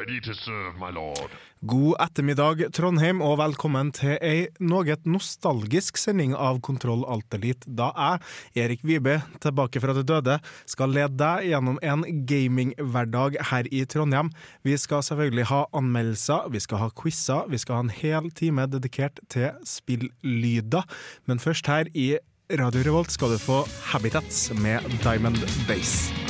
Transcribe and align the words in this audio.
Ready 0.00 0.20
to 0.20 0.34
serve, 0.34 0.78
my 0.78 0.88
lord. 0.94 1.30
God 1.60 1.98
ettermiddag, 2.00 2.62
Trondheim, 2.72 3.18
og 3.20 3.34
velkommen 3.36 3.90
til 3.92 4.14
ei 4.24 4.46
noe 4.64 4.94
nostalgisk 5.04 6.00
sending 6.00 6.32
av 6.32 6.62
Kontroll 6.64 7.02
Alt 7.04 7.36
Elite, 7.36 7.68
da 7.68 7.90
jeg, 7.92 8.22
Erik 8.62 8.86
Vibe, 8.86 9.18
tilbake 9.44 9.82
fra 9.84 9.92
det 9.98 10.06
døde, 10.08 10.38
skal 10.64 10.96
lede 10.96 11.18
deg 11.20 11.50
gjennom 11.50 11.76
en 11.84 12.06
gaminghverdag 12.30 13.36
her 13.50 13.68
i 13.68 13.84
Trondheim. 13.84 14.32
Vi 14.64 14.78
skal 14.80 15.04
selvfølgelig 15.04 15.50
ha 15.52 15.60
anmeldelser, 15.76 16.48
vi 16.48 16.64
skal 16.64 16.86
ha 16.86 16.90
quizer, 16.96 17.44
vi 17.52 17.60
skal 17.60 17.82
ha 17.82 17.84
en 17.84 17.94
hel 18.00 18.32
time 18.32 18.64
dedikert 18.72 19.20
til 19.28 19.52
spillyder. 19.68 20.88
men 21.26 21.38
først 21.38 21.66
her 21.66 21.92
i 21.92 22.16
Radio 22.56 22.88
Revolt 22.88 23.12
skal 23.12 23.36
du 23.36 23.38
få 23.38 23.66
Habitats 23.92 24.48
med 24.56 24.80
Diamond 25.04 25.44
Base. 25.68 26.29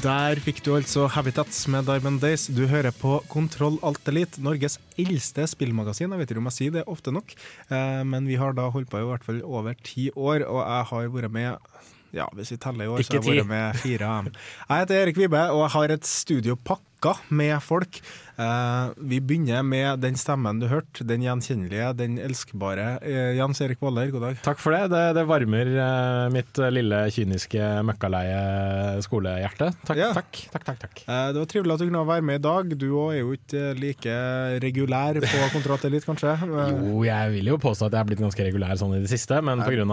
Der 0.00 0.38
fikk 0.40 0.62
du 0.64 0.70
altså 0.78 1.02
Habitats 1.12 1.66
med 1.68 1.84
Diamond 1.84 2.22
Days. 2.22 2.46
Du 2.48 2.62
hører 2.70 2.94
på 2.96 3.18
Kontroll 3.28 3.74
Alt 3.84 4.06
Elite, 4.08 4.40
Norges 4.40 4.78
eldste 4.96 5.44
spillmagasin. 5.50 6.08
Jeg 6.14 6.22
vet 6.22 6.32
ikke 6.32 6.40
om 6.40 6.48
jeg 6.48 6.56
sier 6.56 6.72
det 6.78 6.84
ofte 6.88 7.12
nok, 7.12 7.34
eh, 7.68 8.00
men 8.08 8.24
vi 8.30 8.38
har 8.40 8.56
da 8.56 8.70
holdt 8.72 8.88
på 8.88 9.02
i 9.02 9.04
hvert 9.10 9.26
fall 9.26 9.42
over 9.44 9.76
ti 9.84 10.06
år, 10.14 10.46
og 10.46 10.62
jeg 10.62 10.86
har 10.92 11.10
vært 11.18 11.34
med 11.34 11.76
ja, 12.16 12.30
hvis 12.32 12.54
vi 12.54 12.58
teller 12.62 12.86
i 12.86 12.90
år, 12.94 13.04
så 13.04 13.18
har 13.18 13.28
jeg 13.28 13.42
vært 13.42 13.50
med 13.50 13.82
fire. 13.82 14.14
Jeg 14.32 14.86
heter 14.86 15.02
Erik 15.02 15.20
Vibe, 15.20 15.42
og 15.52 15.66
jeg 15.66 15.72
har 15.76 15.94
et 15.98 16.08
studio 16.08 16.56
pakka 17.00 17.18
med 17.28 17.60
folk. 17.62 18.00
Eh, 18.40 18.88
vi 18.96 19.18
begynner 19.20 19.62
med 19.62 19.98
den 20.00 20.14
stemmen 20.16 20.60
du 20.60 20.66
hørte, 20.70 21.04
den 21.04 21.20
gjenkjennelige, 21.24 21.90
den 21.96 22.18
elskbare. 22.18 22.98
Eh, 23.04 23.34
Jens 23.36 23.60
Erik 23.60 23.80
Waller, 23.84 24.08
god 24.10 24.22
dag. 24.22 24.38
Takk 24.44 24.58
for 24.60 24.72
det. 24.72 24.86
Det, 24.92 25.02
det 25.18 25.24
varmer 25.28 25.68
eh, 25.76 26.28
mitt 26.32 26.56
lille 26.72 27.02
kyniske 27.12 27.60
møkkaleie 27.88 29.00
skolehjerte. 29.04 29.70
Takk, 29.84 29.96
Ja. 30.00 30.12
takk, 30.16 30.40
takk, 30.54 30.64
takk, 30.70 30.78
takk. 30.86 31.02
Eh, 31.06 31.26
det 31.34 31.42
var 31.42 31.50
trivelig 31.52 31.74
at 31.74 31.82
du 31.82 31.88
kunne 31.90 32.04
være 32.08 32.24
med 32.30 32.40
i 32.40 32.44
dag. 32.46 32.72
Du 32.80 32.86
òg 32.96 33.12
er 33.14 33.20
jo 33.20 33.34
ikke 33.36 33.64
like 33.80 34.16
regulær 34.64 35.20
på 35.20 35.42
Kontroll 35.56 35.80
kanskje? 35.80 36.36
Jo, 36.40 37.02
jeg 37.04 37.32
vil 37.36 37.52
jo 37.52 37.58
påstå 37.60 37.88
at 37.90 37.96
jeg 37.96 38.00
er 38.00 38.08
blitt 38.08 38.22
ganske 38.24 38.46
regulær 38.46 38.76
sånn 38.80 38.96
i 38.96 39.02
det 39.04 39.10
siste, 39.12 39.40
men 39.44 39.60
pga. 39.64 39.84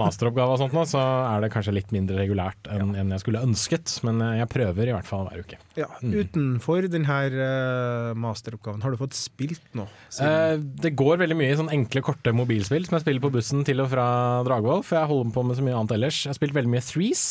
Masteroppgave 0.00 0.54
og 0.56 0.58
sånt 0.62 0.74
nå, 0.74 0.84
så 0.88 1.00
er 1.36 1.44
det 1.44 1.52
kanskje 1.54 1.74
litt 1.76 1.94
mindre 1.94 2.18
regulært 2.18 2.70
enn 2.72 2.94
enn 2.98 3.14
jeg 3.14 3.22
skulle 3.22 3.42
ønsket. 3.46 3.94
Men 4.06 4.18
jeg 4.40 4.50
prøver 4.50 4.90
i 4.90 4.94
hvert 4.96 5.06
fall 5.08 5.28
hver 5.40 5.46
uke. 5.46 5.58
Ja, 5.78 5.88
utenfor 6.02 6.86
denne 6.90 7.18
uh, 7.34 8.12
masteroppgaven, 8.18 8.82
har 8.84 8.92
du 8.92 9.00
fått 9.00 9.16
spilt 9.18 9.64
noe? 9.76 9.88
Eh, 10.20 10.56
det 10.58 10.92
går 10.98 11.20
veldig 11.22 11.36
mye 11.38 11.52
i 11.52 11.58
sånne 11.58 11.74
enkle, 11.74 12.02
korte 12.04 12.34
mobilspill 12.36 12.86
som 12.86 12.96
jeg 12.96 13.04
spiller 13.04 13.24
på 13.24 13.32
bussen 13.34 13.64
til 13.66 13.82
og 13.82 13.90
fra 13.92 14.06
Dragvoll, 14.46 14.84
for 14.86 15.00
jeg 15.00 15.10
holder 15.10 15.34
på 15.34 15.44
med 15.46 15.58
så 15.58 15.66
mye 15.66 15.78
annet 15.78 15.96
ellers. 15.96 16.22
Jeg 16.24 16.32
har 16.32 16.38
spilt 16.38 16.56
veldig 16.56 16.74
mye 16.74 16.84
Threes 16.84 17.24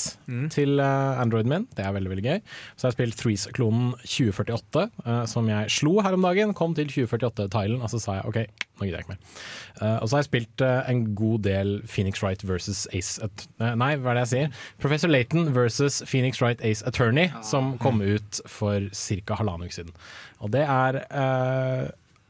til 0.56 0.84
eh, 0.84 1.22
Androiden 1.24 1.54
min, 1.54 1.68
det 1.78 1.86
er 1.86 1.96
veldig 1.96 2.14
veldig 2.16 2.26
gøy. 2.26 2.42
Så 2.76 2.88
jeg 2.88 2.90
har 2.90 2.98
spilt 2.98 3.20
Threes-klonen 3.22 3.94
2048, 4.04 4.88
eh, 5.06 5.22
som 5.32 5.52
jeg 5.52 5.76
slo 5.80 6.00
her 6.06 6.18
om 6.18 6.26
dagen. 6.26 6.56
Kom 6.58 6.76
til 6.78 6.92
2048-tilen, 6.92 7.82
og 7.84 7.94
så 7.94 8.02
sa 8.02 8.20
jeg 8.20 8.30
OK, 8.30 8.66
nå 8.80 8.88
gidder 8.88 9.02
jeg 9.02 9.08
ikke 9.08 9.16
mer. 9.16 9.40
Eh, 9.82 9.98
og 10.02 10.10
så 10.10 10.18
har 10.18 10.24
jeg 10.24 10.28
spilt 10.30 10.62
uh, 10.66 10.82
en 10.92 11.06
god 11.16 11.44
del 11.46 11.70
Phoenix 11.88 12.20
Wright 12.24 12.42
versus 12.44 12.82
Ace 12.92 13.22
At 13.24 13.46
uh, 13.62 13.72
Nei, 13.80 13.94
hva 13.96 14.12
er 14.12 14.20
det 14.20 14.24
jeg 14.26 14.32
sier? 14.34 14.58
Professor 14.84 15.08
Laton 15.12 15.54
versus 15.56 16.02
Phoenix 16.10 16.42
Wright 16.44 16.60
Ace 16.68 16.84
Attorney, 16.88 17.30
som 17.48 17.78
kom 17.80 18.02
ut 18.04 18.42
for 18.50 18.90
ca. 18.92 19.40
halvannen 19.40 19.70
uke 19.70 19.78
siden. 19.78 19.96
Og 20.44 20.52
det 20.52 20.66
er 20.68 21.00
eh, 21.04 21.90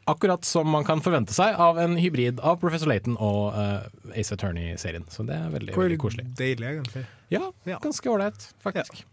akkurat 0.10 0.46
som 0.46 0.70
man 0.74 0.86
kan 0.86 1.02
forvente 1.06 1.34
seg 1.36 1.58
av 1.62 1.78
en 1.82 1.98
hybrid 2.02 2.40
av 2.42 2.58
Professor 2.62 2.90
Laton 2.90 3.18
og 3.22 3.54
Ace 4.18 4.34
Attorney-serien. 4.34 5.06
Så 5.14 5.26
det 5.28 5.38
er 5.38 5.52
veldig, 5.54 5.76
veldig 5.78 6.00
koselig. 6.02 6.26
deilig, 6.38 6.66
egentlig. 6.72 7.06
Ja, 7.30 7.52
Ja. 7.70 7.78
ganske 7.84 8.10
ålreit, 8.10 8.48
faktisk. 8.66 9.04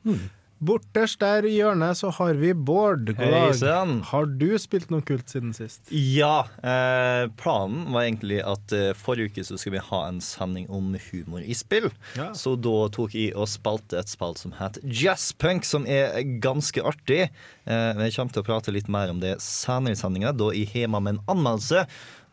Borterst 0.57 1.21
der 1.21 1.45
i 1.45 1.53
hjørnet 1.59 1.99
så 1.99 2.09
har 2.17 2.39
vi 2.41 2.55
Bård. 2.57 3.11
God 3.19 3.61
dag. 3.61 3.91
Har 4.09 4.29
du 4.41 4.47
spilt 4.61 4.89
noe 4.93 5.05
kult 5.05 5.29
siden 5.29 5.53
sist? 5.57 5.83
Ja, 5.93 6.47
eh, 6.65 7.27
planen 7.37 7.91
var 7.93 8.07
egentlig 8.07 8.41
at 8.41 8.73
eh, 8.73 8.95
forrige 8.97 9.35
uke 9.35 9.45
så 9.45 9.59
skulle 9.61 9.77
vi 9.77 9.85
ha 9.91 10.01
en 10.09 10.23
sending 10.25 10.71
om 10.73 10.95
humor 11.11 11.45
i 11.45 11.57
spill. 11.57 11.91
Ja. 12.17 12.31
Så 12.33 12.55
da 12.57 12.87
tok 12.95 13.13
jeg 13.19 13.35
og 13.37 13.51
spalte 13.53 14.01
et 14.01 14.13
spalt 14.13 14.41
som 14.41 14.57
het 14.57 14.81
Jazzpunk, 14.81 15.69
som 15.69 15.85
er 15.85 16.17
ganske 16.41 16.81
artig. 16.81 17.27
Eh, 17.67 18.01
jeg 18.07 18.15
kommer 18.15 18.35
til 18.35 18.45
å 18.45 18.47
prate 18.47 18.75
litt 18.75 18.91
mer 18.93 19.11
om 19.11 19.21
det 19.23 19.37
senere 19.43 19.97
i 19.97 19.99
sendinga, 19.99 20.33
da 20.37 20.53
jeg 20.55 20.71
har 20.73 20.93
med 20.95 21.17
en 21.17 21.23
anmeldelse. 21.35 21.87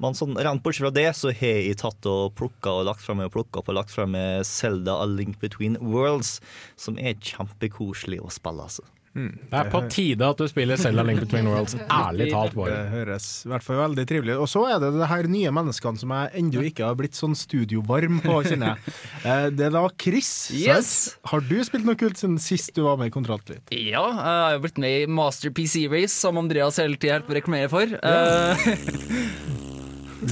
Men 0.04 0.18
sånn 0.18 0.38
rent 0.38 0.64
bortsett 0.66 0.86
fra 0.86 0.94
det, 0.94 1.08
så 1.18 1.34
har 1.34 1.62
jeg 1.66 1.80
tatt 1.82 2.10
og 2.10 2.36
plukka 2.38 2.74
og 2.80 2.88
lagt 2.90 3.06
frem 3.06 3.24
og 3.26 3.34
plukka 3.34 3.62
opp 3.62 3.72
og 3.72 3.80
lagt 3.80 3.94
frem 3.94 4.18
Selda 4.46 5.00
A 5.02 5.08
Link 5.10 5.40
Between 5.42 5.80
Worlds, 5.82 6.38
som 6.78 7.00
er 7.02 7.18
kjempekoselig 7.18 8.22
å 8.22 8.34
spille, 8.34 8.70
altså. 8.70 8.86
Det 9.14 9.54
er 9.60 9.68
på 9.70 9.80
tide 9.94 10.26
at 10.26 10.40
du 10.42 10.48
spiller 10.50 10.80
Selda 10.82 11.04
Link 11.06 11.20
Between 11.22 11.46
Worlds. 11.52 11.76
Ærlig 12.02 12.32
talt, 12.32 12.56
Det 12.58 12.80
høres 12.90 13.28
i 13.46 13.52
hvert 13.52 13.66
fall 13.66 13.78
veldig 13.84 14.06
trivelig 14.10 14.34
ut. 14.34 14.42
Og 14.46 14.50
så 14.50 14.64
er 14.74 14.80
det 14.82 14.90
det 14.98 15.10
her 15.12 15.30
nye 15.30 15.52
menneskene 15.54 16.02
som 16.02 16.14
jeg 16.16 16.32
ennå 16.42 16.64
ikke 16.70 16.88
har 16.88 16.98
blitt 16.98 17.18
sånn 17.20 17.36
studiovarm 17.38 18.18
på, 18.26 18.40
kjenner 18.48 18.74
jeg. 18.74 18.80
Eh, 19.24 19.46
Det 19.56 19.70
er 19.70 19.72
da 19.72 19.84
Chris. 20.02 20.30
Yes. 20.52 20.90
Har 21.30 21.40
du 21.48 21.56
spilt 21.64 21.86
noe 21.88 21.96
kult 22.00 22.18
siden 22.20 22.36
sist 22.44 22.74
du 22.76 22.82
var 22.84 22.98
med 23.00 23.08
i 23.08 23.14
Kontroll? 23.14 23.40
Ja, 23.72 24.02
jeg 24.04 24.18
har 24.18 24.56
jo 24.58 24.64
blitt 24.66 24.82
med 24.82 25.04
i 25.04 25.06
Master 25.08 25.54
PC 25.56 25.86
Race, 25.92 26.12
som 26.18 26.38
Andreas 26.42 26.80
hele 26.82 26.98
tida 27.00 27.16
hjelper 27.20 27.32
å 27.32 27.38
reklamere 27.40 27.70
for. 27.72 27.88
Eh, 27.88 28.66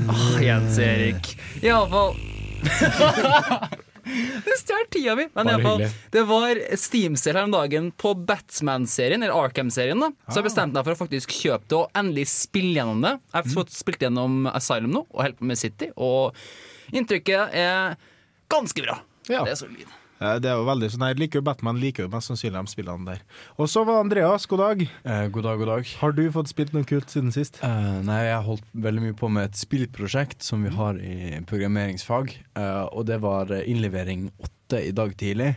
ah, 0.11 0.35
Jens 0.43 0.81
Erik. 0.81 1.31
Iallfall 1.63 2.17
Det 4.47 4.55
stjal 4.59 4.85
tida 4.93 5.15
mi. 5.19 5.27
Men 5.35 5.45
i 5.45 5.51
Bare 5.51 5.55
alle 5.55 5.65
fall, 5.65 5.81
hyggelig. 5.83 6.11
det 6.15 6.23
var 6.31 6.61
Steam-sale 6.83 7.39
her 7.41 7.47
om 7.49 7.53
dagen 7.55 7.91
på 8.01 8.13
Batman-serien, 8.27 9.23
eller 9.23 9.37
Arkham-serien. 9.45 9.99
da 10.01 10.11
Så 10.31 10.41
jeg 10.41 10.47
bestemte 10.49 10.77
meg 10.79 10.87
for 10.89 10.95
å 10.97 11.01
faktisk 11.03 11.35
kjøpe 11.37 11.67
det 11.71 11.77
og 11.79 12.01
endelig 12.01 12.27
spille 12.33 12.73
gjennom 12.79 13.01
det. 13.05 13.13
Jeg 13.31 13.37
har 13.43 13.53
fått 13.55 13.73
spilt 13.75 14.03
gjennom 14.05 14.45
Asylum 14.51 14.91
nå, 14.97 15.05
og 15.09 15.23
holder 15.25 15.39
på 15.39 15.49
med 15.51 15.61
City. 15.61 15.91
Og 15.97 16.35
inntrykket 16.91 17.55
er 17.55 17.97
ganske 18.51 18.83
bra. 18.83 18.99
Ja. 19.29 19.43
Det 19.45 19.53
er 19.53 19.59
solid. 19.61 19.97
Eh, 20.21 20.35
Det 20.39 20.49
er 20.51 20.59
jo 20.59 20.65
veldig 20.67 20.89
sånn, 20.93 21.07
Jeg 21.09 21.17
liker 21.19 21.39
jo 21.41 21.45
Batman, 21.47 21.79
liker 21.81 22.05
jo 22.05 22.11
mest 22.13 22.29
sannsynlig 22.29 22.59
de 22.61 22.71
spillene 22.75 23.05
der. 23.07 23.21
Og 23.57 23.67
så 23.71 23.83
var 23.87 24.03
Andreas, 24.03 24.45
god 24.45 24.59
dag. 24.61 24.83
Eh, 25.03 25.27
god 25.33 25.43
dag, 25.47 25.57
god 25.63 25.71
dag. 25.73 25.87
Har 26.01 26.11
du 26.13 26.23
fått 26.31 26.51
spilt 26.53 26.73
noe 26.77 26.83
kult 26.85 27.09
siden 27.09 27.31
sist? 27.33 27.57
Eh, 27.65 28.01
nei, 28.05 28.21
jeg 28.27 28.35
har 28.37 28.45
holdt 28.45 28.63
veldig 28.75 29.01
mye 29.07 29.17
på 29.17 29.31
med 29.33 29.49
et 29.49 29.57
spillprosjekt 29.57 30.43
som 30.45 30.63
vi 30.63 30.69
har 30.77 30.93
i 31.01 31.41
programmeringsfag. 31.49 32.35
eh, 32.55 32.85
og 32.91 33.05
det 33.07 33.19
var 33.21 33.45
innlevering 33.65 34.29
åtte 34.39 34.85
i 34.87 34.91
dag 34.91 35.15
tidlig. 35.17 35.55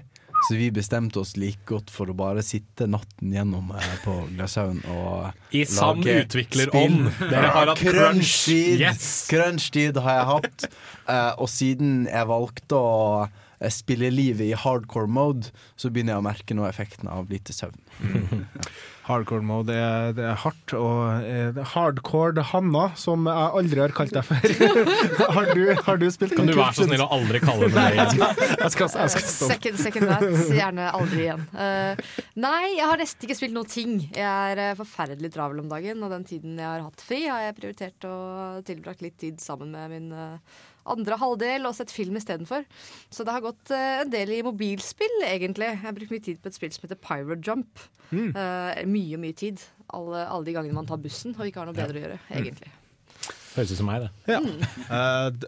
Så 0.49 0.57
vi 0.59 0.67
bestemte 0.71 1.17
oss 1.23 1.37
like 1.41 1.63
godt 1.65 1.89
for 1.89 2.05
å 2.07 2.15
bare 2.17 2.43
sitte 2.45 2.85
natten 2.87 3.33
gjennom 3.33 3.71
eh, 3.73 3.95
på 4.05 4.13
Glashaugen 4.37 4.83
og 4.93 5.33
I 5.57 5.63
sann 5.65 6.03
utviklerånd. 6.05 7.07
Dere 7.31 7.49
har 7.55 7.67
hatt 7.73 7.79
crunch. 7.81 8.45
Crunch-tid 8.45 8.81
Yes. 8.81 9.07
Crunch-tid 9.31 9.97
har 10.05 10.19
jeg 10.19 10.27
hatt. 10.33 10.67
Eh, 11.09 11.33
og 11.39 11.49
siden 11.49 12.05
jeg 12.11 12.27
valgte 12.29 12.77
å 12.77 13.29
eh, 13.65 13.73
spiller 13.73 14.13
livet 14.15 14.51
i 14.51 14.59
hardcore 14.59 15.11
mode, 15.11 15.53
så 15.81 15.91
begynner 15.91 16.17
jeg 16.17 16.23
å 16.23 16.29
merke 16.29 16.57
noe 16.59 16.69
effekten 16.71 17.11
av 17.11 17.33
lite 17.33 17.57
søvn. 17.57 17.81
Hardcore 19.05 19.45
mode 19.45 19.69
det 19.69 19.77
er, 19.77 20.13
det 20.17 20.25
er 20.25 20.39
hardt, 20.41 20.73
og 20.79 21.27
eh, 21.29 21.51
det 21.53 21.61
er 21.61 21.67
hardcore 21.75 22.45
Hanna, 22.49 22.87
som 22.97 23.27
jeg 23.29 23.51
aldri 23.61 23.83
har 23.83 23.93
kalt 23.97 24.15
deg 24.17 24.25
før. 24.25 24.55
har, 25.37 25.51
du, 25.53 25.61
har 25.77 26.01
du 26.01 26.07
spilt 26.15 26.33
Kan 26.39 26.49
du 26.49 26.55
være 26.57 26.73
så 26.79 26.87
snill 26.89 27.05
å 27.05 27.11
aldri 27.13 27.43
kalle 27.45 27.69
det 27.69 27.77
det 27.77 27.85
igjen? 27.99 28.23
Jeg 28.25 28.73
skal, 28.73 28.89
jeg 28.89 29.13
skal. 29.13 29.51
Second, 29.53 29.83
second 29.83 30.09
that. 30.09 30.25
Gjerne 30.57 30.89
aldri 30.97 31.27
igjen. 31.27 31.45
Uh, 31.53 32.17
nei, 32.47 32.63
jeg 32.79 32.89
har 32.89 33.05
nesten 33.05 33.29
ikke 33.29 33.37
spilt 33.37 33.57
noen 33.59 33.69
ting. 33.75 33.99
Jeg 34.09 34.25
er 34.25 34.63
eh, 34.71 34.77
forferdelig 34.79 35.35
travel 35.37 35.61
om 35.61 35.69
dagen, 35.69 36.01
og 36.01 36.15
den 36.15 36.25
tiden 36.29 36.57
jeg 36.57 36.71
har 36.71 36.87
hatt 36.87 37.05
fri, 37.05 37.27
har 37.29 37.45
jeg 37.45 37.59
prioritert 37.61 38.09
å 38.09 38.17
tilbrakt 38.65 39.05
litt 39.05 39.21
tid 39.21 39.43
sammen 39.43 39.77
med 39.77 39.93
min 39.93 40.09
eh, 40.17 40.63
andre 40.87 41.17
halvdel 41.21 41.65
og 41.69 41.75
sett 41.79 41.93
film 41.95 42.17
istedenfor. 42.21 42.65
Så 43.13 43.25
det 43.25 43.33
har 43.37 43.45
gått 43.45 43.71
eh, 43.75 44.03
en 44.03 44.11
del 44.13 44.33
i 44.37 44.43
mobilspill, 44.45 45.17
egentlig. 45.29 45.71
Jeg 45.73 45.83
har 45.85 45.97
brukt 45.97 46.13
mye 46.15 46.25
tid 46.27 46.41
på 46.45 46.51
et 46.53 46.57
spill 46.59 46.73
som 46.75 46.87
heter 46.89 47.01
Pyro 47.05 47.37
Jump. 47.41 47.81
Eh, 48.13 48.85
mye, 48.87 49.17
mye 49.21 49.37
tid. 49.37 49.63
Alle, 49.95 50.25
alle 50.29 50.45
de 50.49 50.55
gangene 50.57 50.77
man 50.77 50.87
tar 50.89 51.01
bussen 51.03 51.35
og 51.39 51.47
ikke 51.49 51.63
har 51.63 51.71
noe 51.71 51.77
bedre 51.77 52.01
å 52.01 52.05
gjøre, 52.07 52.19
egentlig. 52.37 52.73
Høres 53.55 53.71
ut 53.71 53.79
som 53.79 53.87
meg, 53.87 54.05
det. 54.05 54.35
Ja. 54.35 54.41
Mm. 54.43 55.39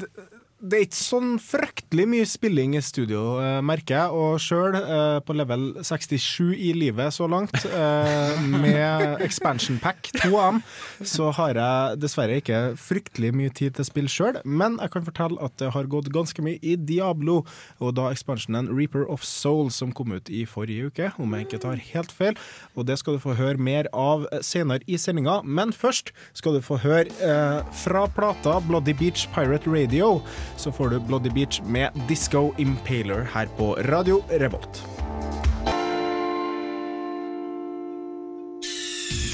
d- 0.00 0.24
det 0.64 0.78
er 0.78 0.84
ikke 0.86 0.96
sånn 0.96 1.32
fryktelig 1.42 2.04
mye 2.08 2.26
spilling 2.28 2.74
i 2.78 2.80
studio, 2.84 3.36
eh, 3.42 3.60
merker 3.60 3.98
jeg. 3.98 4.12
Og 4.16 4.40
sjøl, 4.40 4.76
eh, 4.78 5.18
på 5.20 5.36
level 5.36 5.66
67 5.84 6.54
i 6.56 6.72
livet 6.72 7.12
så 7.12 7.28
langt, 7.28 7.52
eh, 7.64 8.40
med 8.40 9.20
expansion 9.20 9.78
pack, 9.78 10.08
to 10.22 10.36
av 10.40 10.62
så 11.02 11.32
har 11.32 11.54
jeg 11.54 12.00
dessverre 12.00 12.40
ikke 12.40 12.76
fryktelig 12.80 13.32
mye 13.34 13.52
tid 13.52 13.74
til 13.74 13.84
spill 13.84 14.08
sjøl. 14.08 14.40
Men 14.44 14.78
jeg 14.78 14.90
kan 14.90 15.04
fortelle 15.04 15.42
at 15.42 15.56
det 15.58 15.72
har 15.72 15.84
gått 15.84 16.12
ganske 16.12 16.40
mye 16.40 16.58
i 16.62 16.76
Diablo, 16.76 17.44
og 17.80 17.94
da 17.94 18.10
expansionen 18.10 18.74
Reaper 18.74 19.04
of 19.10 19.22
Soul, 19.22 19.70
som 19.70 19.92
kom 19.92 20.12
ut 20.12 20.30
i 20.30 20.44
forrige 20.46 20.90
uke, 20.90 21.12
om 21.18 21.30
jeg 21.32 21.46
ikke 21.46 21.60
tar 21.60 21.76
helt 21.76 22.12
feil. 22.12 22.36
Og 22.76 22.86
det 22.86 22.98
skal 22.98 23.14
du 23.14 23.18
få 23.18 23.36
høre 23.36 23.58
mer 23.58 23.84
av 23.92 24.26
senere 24.40 24.80
i 24.88 24.96
sendinga. 24.96 25.42
Men 25.44 25.72
først 25.72 26.12
skal 26.32 26.54
du 26.54 26.60
få 26.60 26.78
høre 26.80 27.12
eh, 27.20 27.62
fra 27.84 28.06
plata 28.06 28.60
Bloody 28.60 28.94
Beach 28.94 29.28
Pirate 29.34 29.68
Radio, 29.68 30.22
så 30.56 30.72
får 30.74 30.94
du 30.94 30.98
Bloody 31.00 31.30
Beach 31.34 31.60
med 31.64 31.94
Disco 32.08 32.52
Impaler 32.58 33.24
her 33.34 33.50
på 33.58 33.74
Radio 33.90 34.22
Revolt. 34.30 34.82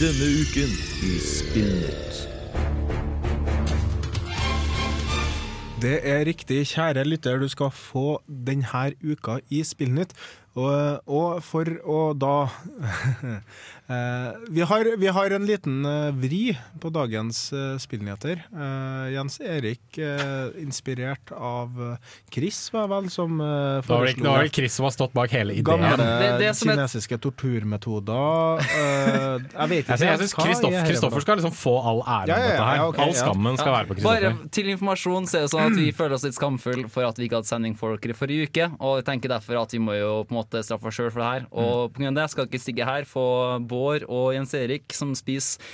Denne 0.00 0.28
uken 0.40 0.70
i 1.04 1.16
Spillnytt. 1.20 2.10
Det 5.80 5.98
er 6.04 6.26
riktig, 6.28 6.66
kjære 6.68 7.04
lytter, 7.04 7.38
du 7.40 7.48
skal 7.48 7.70
få 7.72 8.20
denne 8.28 8.90
uka 9.00 9.38
i 9.48 9.62
Spillnytt. 9.64 10.12
Og, 10.58 11.00
og 11.06 11.42
for 11.46 11.68
å 11.86 12.00
da 12.18 12.48
vi, 14.50 14.60
har, 14.62 14.96
vi 14.96 15.06
har 15.10 15.30
en 15.34 15.46
liten 15.46 15.84
eh, 15.84 16.10
vri 16.14 16.42
på 16.80 16.90
dagens 16.94 17.40
eh, 17.52 17.76
spillnyheter. 17.82 18.42
Eh, 18.54 19.06
Jens 19.16 19.40
Erik, 19.42 19.98
eh, 19.98 20.50
inspirert 20.62 21.32
av 21.34 21.74
eh, 21.92 22.12
Chris, 22.30 22.60
var 22.72 22.86
vel, 22.92 23.08
som 23.10 23.40
uh, 23.40 23.80
foreslo 23.82 24.22
det 24.22 24.30
var 24.30 24.44
vel 24.44 24.52
Chris 24.54 24.74
som 24.78 24.86
har 24.86 24.94
stått 24.94 25.12
bak 25.16 25.32
hele 25.34 25.56
ideen. 25.58 25.64
Gamle 25.82 25.96
Det- 25.98 26.38
det 26.44 26.52
som 26.56 26.70
er- 26.70 26.78
kinesiske 26.78 27.18
torturmetoder. 27.18 28.60
eh, 28.60 29.38
jeg 29.52 29.68
vet 29.68 29.78
ikke 29.84 29.90
Jeg 29.90 29.98
synes- 29.98 30.34
jeg 30.62 30.72
her 30.72 30.86
Kristoffer 30.86 31.20
skal 31.20 31.36
liksom 31.40 31.52
få 31.52 31.74
all 31.82 32.02
æren 32.06 32.28
Ja, 32.28 32.36
ja, 32.36 32.40
ja, 32.40 32.48
dette 32.50 32.64
her. 32.64 32.76
ja, 32.76 32.86
okay, 32.88 33.02
all 33.02 33.14
ja. 33.14 33.24
skammen 33.24 33.56
skal 33.58 33.72
være 33.72 33.86
på 33.86 33.94
Kristoffer. 33.98 34.30
Bare 34.30 34.48
til 34.50 34.66
informasjon 34.76 35.26
så 35.26 35.34
er 35.38 35.40
det 35.42 35.50
sånn 35.50 35.66
at 35.72 35.76
vi 35.78 35.90
føler 36.00 36.14
oss 36.14 36.24
litt 36.24 36.34
skamfulle 36.38 36.88
for 36.90 37.04
at 37.04 37.16
vi 37.18 37.28
ikke 37.28 37.36
hadde 37.40 37.50
sending 37.50 37.74
for 37.76 37.96
dere 37.96 38.10
i 38.14 38.18
forrige 38.18 38.46
uke. 38.48 38.70
Og 38.80 39.02
jeg 39.02 39.04
tenker 39.10 39.28
derfor 39.28 39.60
at 39.62 39.72
vi 39.72 39.78
må 39.78 39.98
jo 39.98 40.24
på 40.24 40.30
en 40.34 40.38
måte 40.44 40.62
straffe 40.64 40.86
oss 40.86 40.94
sjøl 40.96 41.10
for 41.10 41.20
det 41.20 41.30
her. 41.30 41.46
Og 41.52 41.92
på 41.92 41.98
grunn 42.00 42.16
av 42.16 42.22
det 42.22 42.30
skal 42.30 42.46
ikke 42.46 42.60
stigge 42.62 42.84
her 42.86 43.02
få 43.04 43.58
Bård 43.80 44.04
og 44.12 44.34
Jens 44.36 44.52
Erik 44.58 44.92
som 44.96 45.16
spiser 45.16 45.64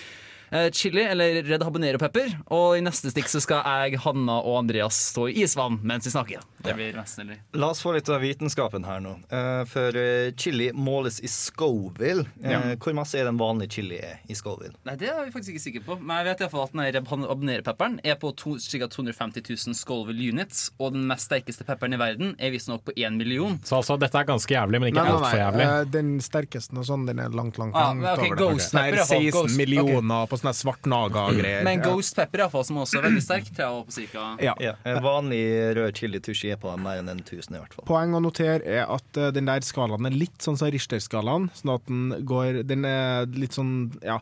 chili 0.73 1.03
eller 1.03 1.43
redd 1.43 1.63
habanero-pepper. 1.67 2.37
Og 2.55 2.77
i 2.79 2.83
neste 2.85 3.11
stikk 3.13 3.29
så 3.33 3.41
skal 3.43 3.63
jeg, 3.91 3.99
Hanna 4.05 4.39
og 4.43 4.61
Andreas 4.63 4.99
stå 5.13 5.29
i 5.33 5.43
isvann 5.43 5.81
mens 5.87 6.07
vi 6.07 6.13
snakker. 6.15 6.45
Det 6.67 6.75
blir 6.75 6.95
mest 6.97 7.15
snill. 7.19 7.35
La 7.55 7.69
oss 7.71 7.83
få 7.83 7.93
litt 7.95 8.09
av 8.11 8.21
vitenskapen 8.23 8.85
her 8.87 9.01
nå. 9.05 9.17
Eh, 9.31 9.63
for 9.71 9.97
eh, 10.01 10.33
chili 10.39 10.71
måles 10.75 11.21
i 11.23 11.29
Scoville. 11.31 12.27
Eh, 12.43 12.51
Ja. 12.57 12.61
Hvor 12.81 12.95
masse 12.95 13.19
er 13.19 13.25
den 13.29 13.39
vanlige 13.39 13.71
chili 13.77 13.99
er 13.99 14.21
i 14.31 14.35
Scoville? 14.35 14.75
Nei, 14.87 14.95
Det 14.97 15.09
er 15.11 15.25
vi 15.27 15.31
faktisk 15.35 15.55
ikke 15.57 15.65
sikre 15.67 15.83
på. 15.87 15.97
Men 16.01 16.17
jeg 16.23 16.27
vet 16.31 16.41
i 16.41 16.45
hvert 16.47 16.55
fall 16.55 16.65
at 16.67 16.73
den 16.97 17.07
habanero-pepperen 17.11 17.99
er 18.05 18.15
på 18.21 18.31
to, 18.37 18.57
ca. 18.59 18.87
250 18.89 19.43
000 19.67 19.75
Scoville 19.79 20.31
units. 20.33 20.71
Og 20.79 20.93
den 20.97 21.07
mest 21.11 21.29
sterkeste 21.31 21.67
pepperen 21.67 21.95
i 21.95 22.01
verden 22.01 22.35
er 22.39 22.51
visstnok 22.55 22.85
på 22.87 22.95
1 22.97 23.17
million. 23.19 23.59
Så 23.67 23.77
altså, 23.81 23.99
dette 24.01 24.19
er 24.19 24.25
ganske 24.29 24.55
jævlig, 24.55 24.81
men 24.81 24.93
ikke 24.95 25.05
altfor 25.07 25.39
jævlig. 25.39 25.67
eh, 25.67 25.85
Den 25.97 26.17
sterkeste 26.25 26.77
og 26.77 26.87
sånn, 26.89 27.07
den 27.07 27.19
er 27.23 27.29
langt, 27.35 27.59
langt, 27.59 27.75
Ah, 27.77 27.93
langt 27.93 28.05
ah, 28.07 28.13
okay, 28.19 28.31
over 28.33 28.37
det. 28.57 28.73
Nei, 28.77 28.91
Pepper, 28.91 29.21
i 29.21 29.31
hvert 29.31 29.51
16 29.51 29.57
millioner 29.57 29.93
millioner 29.97 30.27
på 30.31 30.36
sånne 30.41 30.55
svart 30.57 30.89
naga-greier. 30.91 31.65
Men 31.67 31.83
Ghost 31.85 32.17
Pepper 32.19 32.43
i 32.43 32.45
hvert 32.45 32.55
fall, 32.55 32.67
som 32.69 32.81
også 32.83 33.01
er 33.01 33.07
veldig 33.09 33.25
sterk, 33.25 33.51
til 33.57 33.81
å 33.81 33.85
cirka 33.93 34.29
Ja. 34.43 34.55
Ja, 34.63 34.75
en 34.89 35.03
vanlig 35.05 35.43
rød 35.77 35.97
chili 35.99 36.21
tushy 36.25 36.51
er 36.55 36.61
på 36.61 36.73
mer 36.81 37.01
enn 37.01 37.11
en 37.13 37.23
tusen 37.27 37.57
i 37.57 37.61
hvert 37.61 37.75
fall. 37.77 37.87
Poeng 37.89 38.15
å 38.17 38.23
notere 38.23 38.65
er 38.65 38.85
at 38.93 39.21
uh, 39.21 39.29
den 39.35 39.49
der 39.49 39.65
skalaen 39.67 40.09
er 40.09 40.17
litt 40.17 40.39
sånn 40.43 40.59
som 40.59 40.71
Richter-skalaen. 40.73 41.49
Sånn 41.57 41.75
at 41.77 41.87
den 41.91 42.27
går 42.27 42.63
Den 42.67 42.85
er 42.89 43.27
litt 43.37 43.57
sånn 43.57 43.75
Ja. 44.05 44.19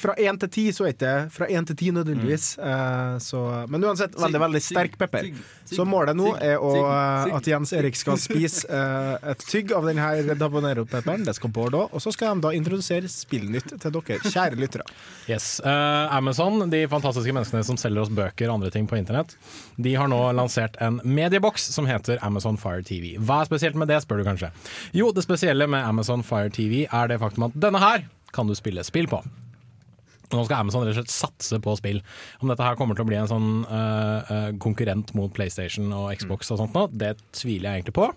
Fra 0.00 0.14
én 0.20 0.38
til 0.40 0.50
ti 0.52 0.66
så 0.74 0.86
er 0.86 0.94
ikke 0.94 1.04
det 1.04 1.16
fra 1.34 1.48
én 1.50 1.66
til 1.68 1.76
ti 1.78 1.90
nødvendigvis. 1.94 2.46
Eh, 2.58 3.16
så, 3.22 3.40
men 3.70 3.84
uansett, 3.84 4.14
veldig, 4.18 4.40
veldig 4.44 4.62
sterk 4.62 4.96
pepper. 5.00 5.30
Så 5.68 5.86
målet 5.88 6.16
nå 6.16 6.34
er 6.42 6.60
å, 6.62 6.72
at 7.34 7.48
Jens 7.48 7.72
Erik 7.76 7.96
skal 7.98 8.18
spise 8.20 8.68
uh, 8.68 9.16
et 9.32 9.44
tygg 9.48 9.72
av 9.76 9.88
denne 9.88 10.04
habanero-pepperen. 10.40 11.24
Det 11.26 11.36
skal 11.38 11.52
Bård 11.54 11.76
òg. 11.78 11.94
Og 11.94 12.02
så 12.02 12.12
skal 12.14 12.34
de 12.34 12.46
da 12.46 12.54
introdusere 12.56 13.10
Spillnytt 13.10 13.74
til 13.80 13.94
dere, 13.94 14.20
kjære 14.24 14.53
lyttere. 14.60 14.86
Yes. 15.30 15.60
Uh, 15.64 16.10
Amazon, 16.14 16.66
de 16.70 16.84
fantastiske 16.90 17.34
menneskene 17.34 17.64
som 17.66 17.78
selger 17.80 18.04
oss 18.04 18.12
bøker 18.14 18.50
og 18.50 18.58
andre 18.58 18.72
ting 18.74 18.88
på 18.90 18.98
internett, 18.98 19.36
de 19.76 19.94
har 19.98 20.10
nå 20.12 20.20
lansert 20.36 20.76
en 20.84 21.00
medieboks 21.04 21.70
som 21.74 21.88
heter 21.88 22.20
Amazon 22.24 22.58
Fire 22.60 22.84
TV. 22.86 23.14
Hva 23.18 23.42
er 23.42 23.50
spesielt 23.50 23.78
med 23.78 23.90
det, 23.92 24.02
spør 24.04 24.20
du 24.20 24.28
kanskje? 24.28 24.52
Jo, 24.96 25.12
det 25.14 25.24
spesielle 25.26 25.68
med 25.70 25.84
Amazon 25.84 26.24
Fire 26.26 26.52
TV 26.52 26.84
er 26.84 27.10
det 27.10 27.20
faktum 27.22 27.48
at 27.48 27.56
denne 27.66 27.82
her 27.82 28.06
kan 28.34 28.50
du 28.50 28.56
spille 28.58 28.84
spill 28.86 29.08
på. 29.10 29.22
Og 30.30 30.38
Nå 30.38 30.44
skal 30.46 30.64
Amazon 30.64 30.86
rett 30.86 30.94
og 30.94 31.00
slett 31.02 31.14
satse 31.14 31.60
på 31.62 31.76
spill. 31.78 32.00
Om 32.40 32.52
dette 32.52 32.66
her 32.66 32.78
kommer 32.78 32.96
til 32.96 33.06
å 33.06 33.10
bli 33.10 33.18
en 33.20 33.30
sånn 33.30 33.48
uh, 33.68 34.32
eh, 34.34 34.50
konkurrent 34.62 35.12
mot 35.18 35.32
PlayStation 35.34 35.92
og 35.94 36.12
Xbox 36.18 36.52
og 36.54 36.62
sånt 36.62 36.76
nå, 36.76 36.86
det 36.96 37.14
tviler 37.36 37.68
jeg 37.68 37.82
egentlig 37.82 37.98
på. 38.00 38.08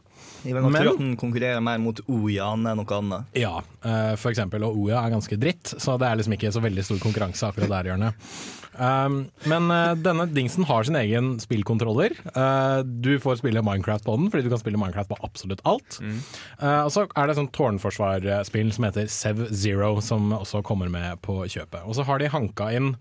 Jeg 0.43 0.55
vil 0.55 0.63
nok 0.63 0.73
Men- 0.73 0.83
tro 0.83 0.93
at 0.95 1.01
den 1.03 1.17
konkurrerer 1.19 1.61
mer 1.61 1.81
mot 1.81 1.99
Oya 2.09 2.53
enn 2.55 2.63
noe 2.79 2.99
annet. 2.99 3.33
Ja, 3.37 3.59
uh, 3.59 4.15
for 4.15 4.31
eksempel. 4.31 4.63
Og 4.65 4.77
Oya 4.85 5.03
er 5.03 5.13
ganske 5.13 5.37
dritt, 5.39 5.75
så 5.77 5.97
det 5.99 6.07
er 6.07 6.21
liksom 6.21 6.37
ikke 6.37 6.53
så 6.55 6.63
veldig 6.63 6.85
stor 6.87 7.03
konkurranse 7.03 7.51
akkurat 7.51 7.75
der 7.75 7.91
hjørnet. 7.91 8.29
Um, 8.77 9.23
men 9.49 9.71
uh, 9.73 9.95
denne 9.97 10.27
dingsen 10.29 10.67
har 10.69 10.85
sin 10.85 10.97
egen 10.99 11.31
spillkontroller. 11.41 12.13
Eh, 12.13 12.79
du 12.85 13.17
får 13.21 13.39
spille 13.41 13.63
Minecraft 13.65 14.05
på 14.05 14.15
den, 14.19 14.29
fordi 14.29 14.45
du 14.45 14.51
kan 14.53 14.61
spille 14.61 14.77
Minecraft 14.77 15.09
på 15.09 15.17
absolutt 15.25 15.63
alt. 15.67 15.97
Eh, 16.03 16.81
og 16.83 16.91
så 16.93 17.07
er 17.07 17.25
det 17.25 17.33
et 17.33 17.39
sånt 17.39 17.53
tårnforsvarspill 17.57 18.69
som 18.75 18.85
heter 18.87 19.09
Sev 19.11 19.47
Zero, 19.49 19.95
som 20.05 20.29
også 20.37 20.61
kommer 20.65 20.91
med 20.93 21.17
på 21.25 21.39
kjøpet. 21.45 21.81
Og 21.85 21.96
så 21.97 22.05
har 22.07 22.21
de 22.21 22.31
hanka 22.31 22.71
inn 22.77 22.93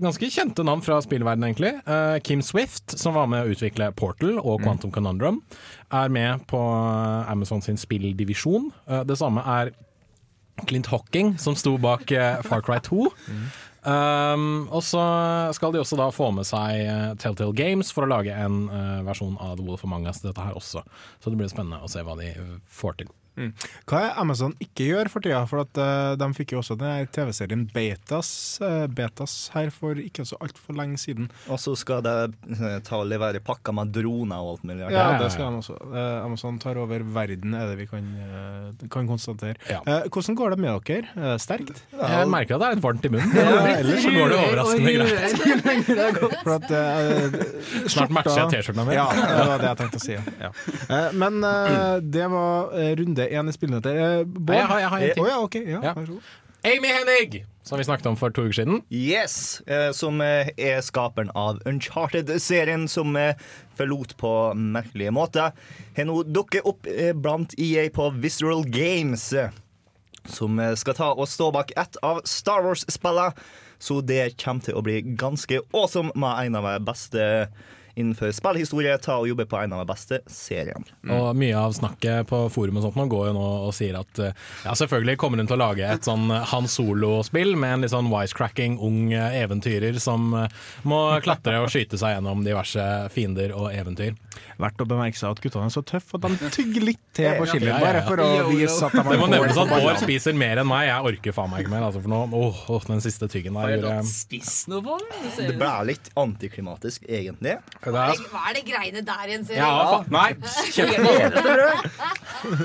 ganske 0.00 0.26
kjente 0.32 0.64
navn 0.66 0.82
fra 0.82 0.98
spillverdenen, 1.04 1.52
egentlig. 1.52 1.72
Uh, 1.86 2.18
Kim 2.24 2.42
Swift, 2.42 2.96
som 2.98 3.14
var 3.14 3.28
med 3.30 3.44
å 3.44 3.54
utvikle 3.54 3.92
Portal 3.94 4.40
og 4.40 4.64
Quantum 4.64 4.90
Conundrum, 4.94 5.42
er 5.94 6.10
med 6.10 6.46
på 6.50 6.58
Amazon 7.30 7.62
sin 7.62 7.78
spilldivisjon. 7.78 8.70
Uh, 8.90 9.02
det 9.06 9.18
samme 9.20 9.44
er 9.46 9.70
Clint 10.66 10.90
Hocking, 10.90 11.36
som 11.38 11.56
sto 11.58 11.76
bak 11.78 12.10
uh, 12.14 12.42
Far 12.46 12.64
Cry 12.66 12.80
2. 12.82 13.08
Um, 13.84 14.64
og 14.72 14.80
så 14.86 15.02
skal 15.52 15.74
de 15.74 15.82
også 15.82 15.98
da 16.00 16.06
få 16.14 16.30
med 16.32 16.46
seg 16.48 16.86
uh, 16.88 17.10
Telltale 17.20 17.52
Games 17.56 17.90
for 17.92 18.06
å 18.06 18.08
lage 18.14 18.32
en 18.32 18.62
uh, 18.72 19.02
versjon 19.04 19.36
av 19.36 19.58
The 19.58 19.66
Wolf 19.66 19.84
of 19.84 19.92
Mangas 19.92 20.22
til 20.22 20.30
dette 20.30 20.46
her 20.46 20.56
også. 20.56 20.80
Så 21.20 21.32
det 21.32 21.40
blir 21.40 21.52
spennende 21.52 21.82
å 21.84 21.90
se 21.92 22.04
hva 22.06 22.16
de 22.16 22.32
får 22.64 23.02
til. 23.02 23.12
Hva 23.34 24.00
er 24.00 24.20
Amazon 24.20 24.54
ikke 24.62 24.88
gjør 24.90 25.10
for 25.12 25.24
tida? 25.24 25.42
For 25.50 25.64
at, 25.64 25.80
uh, 25.80 26.14
de 26.20 26.28
fikk 26.36 26.54
jo 26.54 26.60
også 26.62 26.76
den 26.80 27.08
TV-serien 27.14 27.66
Betas, 27.74 28.30
uh, 28.62 28.86
Betas 28.90 29.36
her 29.54 29.72
for 29.74 29.98
ikke 30.00 30.26
så 30.28 30.38
altfor 30.44 30.76
lenge 30.78 31.00
siden. 31.02 31.30
Og 31.50 31.58
så 31.62 31.74
skal 31.78 32.04
de 32.06 32.14
uh, 32.30 32.78
ta 32.86 33.00
og 33.00 33.08
levere 33.10 33.42
pakker 33.44 33.74
med 33.76 33.92
droner 33.94 34.40
og 34.40 34.56
alt 34.56 34.68
mulig. 34.68 34.86
Ja, 34.94 35.06
det 35.20 35.30
skal 35.34 35.50
de 35.52 35.60
også. 35.62 35.76
Eh, 35.94 36.24
Amazon 36.24 36.58
tar 36.62 36.78
over 36.80 37.02
verden, 37.14 37.54
er 37.54 37.70
det 37.70 37.76
vi 37.78 37.86
kan, 37.90 38.04
eh, 38.20 38.86
kan 38.90 39.08
konstatere. 39.08 39.56
Ja. 39.70 39.80
Eh, 39.86 40.08
hvordan 40.12 40.36
går 40.38 40.54
det 40.54 40.58
med 40.64 40.80
dere? 40.88 41.08
Eh, 41.16 41.36
sterkt? 41.38 41.82
Jeg 41.92 42.28
merker 42.28 42.56
at 42.56 42.60
det 42.62 42.68
er 42.68 42.74
litt 42.76 42.84
varmt 42.84 43.04
i 43.04 43.12
munnen. 43.12 43.30
Ellers 43.78 44.02
så 44.04 44.12
går 44.14 44.32
det 44.32 44.38
overraskende 44.42 44.94
greit. 44.98 46.40
For 46.44 46.54
at, 46.56 46.70
uh, 46.70 47.88
Snart 47.94 48.14
matcher 48.14 48.40
jeg 48.42 48.52
T-skjorta 48.54 48.86
mi. 48.88 48.96
Ja, 48.96 49.06
det 49.14 49.46
var 49.50 49.62
det 49.64 49.70
jeg 49.70 49.80
tenkte 49.82 50.00
å 50.00 50.04
si. 50.04 50.18
Ja. 50.40 50.52
Eh, 50.94 51.14
men 51.16 51.38
eh, 51.48 51.96
det 52.12 52.26
var 52.30 52.74
eh, 52.76 52.90
runde 53.24 53.42
én 53.44 53.48
i 53.48 53.52
spillene 53.56 53.82
til? 53.82 54.24
Bård? 54.26 54.56
Jeg 54.56 54.66
har- 54.66 54.78
jeg 54.80 54.88
har 54.88 54.98
en 54.98 55.14
ting. 55.14 55.24
Oh, 55.24 55.28
ja, 55.28 55.38
okay, 55.42 55.64
Ja, 55.70 55.80
Ja. 55.82 55.94
Amy 56.66 56.88
Hennig, 56.88 57.44
som 57.62 57.76
vi 57.76 57.84
snakket 57.84 58.06
om 58.06 58.16
for 58.16 58.30
to 58.30 58.42
uker 58.46 58.52
siden. 58.64 58.82
Yes, 58.90 59.60
eh, 59.66 59.92
som 59.92 60.18
eh, 60.22 60.48
er 60.56 60.80
skaperen 60.80 61.30
av 61.36 61.58
Uncharted-serien, 61.66 62.88
som 62.88 63.14
eh, 63.16 63.34
forlot 63.76 64.16
på 64.16 64.54
merkelige 64.56 65.12
måter, 65.12 65.52
har 65.96 66.04
nå 66.08 66.22
dukket 66.24 66.64
opp 66.64 66.86
eh, 66.86 67.12
blant 67.12 67.52
EA 67.58 67.90
på 67.90 68.08
Visceral 68.18 68.64
Games, 68.64 69.32
eh, 69.34 69.50
som 70.24 70.58
eh, 70.58 70.72
skal 70.74 70.94
ta 70.94 71.10
og 71.12 71.28
stå 71.28 71.50
bak 71.52 71.72
ett 71.76 71.96
av 72.02 72.22
Star 72.24 72.62
Wars-spillene. 72.62 73.34
Så 73.78 74.00
det 74.00 74.38
kommer 74.40 74.62
til 74.64 74.74
å 74.74 74.82
bli 74.82 75.02
ganske 75.02 75.60
awesome 75.74 76.12
med 76.16 76.46
en 76.46 76.54
av 76.56 76.62
de 76.64 76.78
beste 76.86 77.48
innenfor 77.96 78.32
spillhistorie. 78.34 78.96
Ta 79.02 79.18
og 79.20 79.28
jobbe 79.30 79.46
på 79.50 79.58
en 79.62 79.72
av 79.76 79.82
de 79.84 79.88
beste 79.92 80.20
seriene. 80.30 80.84
Og 81.14 81.34
mye 81.38 81.56
av 81.58 81.74
snakket 81.76 82.26
på 82.30 82.44
forum 82.54 82.80
og 82.80 82.86
sånt 82.88 82.98
nå 82.98 83.06
går 83.12 83.28
jo 83.30 83.34
nå 83.36 83.44
og 83.68 83.72
sier 83.76 83.98
at 84.00 84.18
eh, 84.22 84.32
ja, 84.64 84.74
selvfølgelig 84.78 85.16
kommer 85.20 85.38
hun 85.42 85.50
til 85.50 85.58
å 85.58 85.62
lage 85.64 85.86
et 85.88 86.06
sånn 86.06 86.28
Han 86.52 86.68
Solo-spill 86.70 87.54
med 87.60 87.74
en 87.78 87.84
litt 87.86 87.92
sånn 87.94 88.10
wisecracking 88.12 88.78
ung 88.82 89.12
eh, 89.12 89.38
eventyrer 89.42 89.98
som 90.02 90.30
eh, 90.44 90.48
må 90.88 91.00
klatre 91.24 91.60
og 91.62 91.70
skyte 91.72 91.98
seg 92.00 92.16
gjennom 92.16 92.44
diverse 92.46 92.84
fiender 93.14 93.54
og 93.56 93.70
eventyr. 93.74 94.14
Verdt 94.58 94.82
å 94.82 94.86
bemerke 94.86 95.18
seg 95.18 95.34
at 95.34 95.40
guttene 95.42 95.66
er 95.68 95.74
så 95.74 95.82
tøffe 95.86 96.18
at 96.18 96.26
de 96.40 96.50
tygger 96.54 96.84
litt 96.90 97.00
til 97.14 97.30
på 97.38 97.46
chilien, 97.50 97.70
Ja, 97.72 97.78
ja, 97.78 97.84
bare 97.86 98.02
for 98.06 98.20
å 98.22 98.28
vise 98.50 98.86
at 98.86 98.94
de 98.94 99.02
Det 99.04 99.18
må 99.18 99.26
har 99.28 99.32
nevnes 99.36 99.58
at 99.58 99.70
Bård 99.74 99.98
spiser 100.02 100.36
mer 100.38 100.60
enn 100.62 100.68
meg. 100.70 100.86
Jeg 100.88 101.08
orker 101.10 101.34
faen 101.34 101.50
meg 101.50 101.64
ikke 101.64 101.72
mer. 101.74 101.86
Altså, 101.88 102.02
for 102.04 102.12
nå, 102.12 102.20
åh, 102.38 102.60
åh, 102.74 102.86
den 102.90 103.02
siste 103.02 103.28
tyggen 103.30 103.54
der 103.58 103.74
Har 103.84 103.98
jeg 104.00 104.08
spist 104.10 104.68
noe 104.70 104.82
på 104.86 104.98
det? 105.02 105.10
Det 105.24 105.32
ser 105.36 105.48
Det 105.48 105.54
ut- 105.56 105.60
ble 105.62 105.72
litt 105.90 106.10
antiklimatisk, 106.22 107.06
egentlig. 107.08 107.56
Hva 107.84 108.06
er, 108.08 108.16
det, 108.16 108.28
hva 108.32 108.42
er 108.50 108.54
det 108.58 108.64
greiene 108.68 109.02
der 109.04 109.24
igjen, 109.28 109.44
sier 109.48 109.58
ja, 109.60 109.70
fa 109.90 109.98
nei, 110.08 110.30
kjempe. 110.72 111.94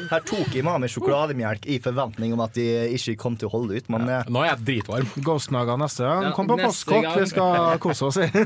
Her 0.09 0.23
tok 0.27 0.53
jeg 0.55 0.63
med 0.67 0.81
meg 0.83 0.91
sjokolademelk 0.91 1.65
i 1.71 1.77
forventning 1.83 2.33
om 2.35 2.41
at 2.43 2.55
de 2.57 2.65
ikke 2.97 3.15
kom 3.21 3.37
til 3.39 3.47
å 3.49 3.53
holde 3.53 3.79
ut, 3.79 3.89
men 3.93 4.07
eh, 4.11 4.27
Nå 4.31 4.41
er 4.43 4.51
jeg 4.53 4.63
dritvarm. 4.69 5.07
Ghostnaga 5.25 5.75
neste 5.79 6.03
gang. 6.07 6.27
Ja, 6.29 6.31
Kom 6.35 6.49
på 6.49 6.57
neste 6.59 6.67
postkokk, 6.69 7.05
gang. 7.07 7.19
vi 7.19 7.29
skal 7.31 7.79
kose 7.83 8.09
oss 8.09 8.19
i. 8.21 8.27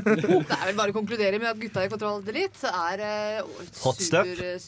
Det 0.44 0.58
er 0.58 0.66
vel 0.70 0.78
bare 0.78 0.92
å 0.92 0.96
konkludere 0.96 1.40
med 1.42 1.50
at 1.50 1.58
gutta 1.60 1.84
i 1.86 1.90
Kontroll 1.92 2.22
Delete 2.26 2.70
er 2.70 3.02
uh, 3.04 3.64
Hot 3.84 4.00
stuff. 4.02 4.28
super, 4.28 4.58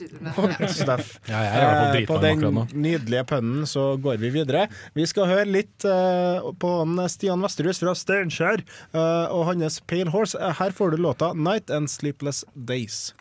super 0.73 1.05
ja. 1.27 1.41
Jeg 1.47 1.53
er 1.53 1.61
i 1.61 1.67
hvert 1.67 1.77
fall 1.77 1.85
Eh, 1.97 2.07
På 2.07 2.19
dritvarm 2.19 2.23
den 2.23 2.37
akkurat 2.37 2.55
nå. 2.57 2.63
nydelige 2.87 3.25
pønnen 3.31 3.67
så 3.69 3.85
går 4.03 4.19
vi 4.21 4.31
videre. 4.35 4.67
Vi 4.97 5.07
skal 5.09 5.29
høre 5.31 5.47
litt 5.49 5.87
eh, 5.89 6.47
på 6.61 6.71
Stian 7.13 7.43
Vesterhus 7.45 7.81
fra 7.83 7.95
Steinkjer 7.97 8.63
eh, 8.63 9.27
og 9.33 9.47
hans 9.51 9.79
Pale 9.89 10.11
Horse. 10.13 10.37
Eh, 10.39 10.55
Her 10.59 10.75
får 10.77 10.95
du 10.97 10.99
låta 11.03 11.33
'Night 11.35 11.71
and 11.75 11.89
Sleepless 11.97 12.45
Days'. 12.55 13.15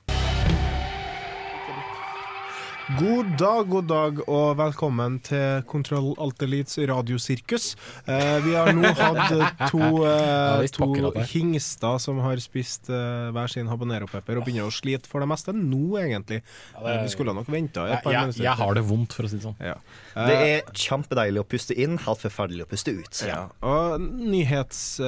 God 3.00 3.32
dag, 3.40 3.66
god 3.66 3.88
dag, 3.90 4.20
og 4.30 4.60
velkommen 4.60 5.16
til 5.26 5.64
Kontroll 5.66 6.12
Alt 6.22 6.44
Elites 6.46 6.78
radiosirkus. 6.86 7.72
Eh, 8.06 8.36
vi 8.46 8.54
har 8.54 8.70
nå 8.78 8.92
hatt 9.00 9.32
to, 9.72 9.82
eh, 10.06 10.68
to 10.70 10.86
pokker 10.94 11.18
hingster 11.32 11.98
som 12.04 12.22
har 12.22 12.38
spist 12.44 12.92
eh, 12.94 13.32
hver 13.34 13.50
sin 13.50 13.72
habanero-pepper 13.72 14.38
og 14.38 14.46
begynner 14.46 14.70
å 14.70 14.76
slite 14.76 15.10
for 15.10 15.26
det 15.26 15.32
meste 15.34 15.56
nå, 15.58 15.98
egentlig. 16.04 16.44
Eh, 16.78 17.00
vi 17.02 17.10
skulle 17.16 17.34
nok 17.34 17.50
venta 17.50 17.88
et 17.90 18.06
par 18.06 18.14
jeg, 18.14 18.30
minutter. 18.30 18.46
jeg 18.52 18.62
har 18.62 18.78
det 18.78 18.86
vondt, 18.86 19.18
for 19.18 19.26
å 19.26 19.34
si 19.34 19.40
det 19.42 19.48
sånn. 19.48 19.58
Ja. 19.66 19.80
Det 20.16 20.36
er 20.40 20.62
kjempedeilig 20.72 21.42
å 21.42 21.48
puste 21.48 21.76
inn, 21.76 21.98
helt 22.06 22.22
forferdelig 22.24 22.64
å 22.64 22.70
puste 22.72 22.92
ut. 22.96 23.22
Ja. 23.28 23.42
Og 23.68 24.00
nyhetsdel 24.00 25.04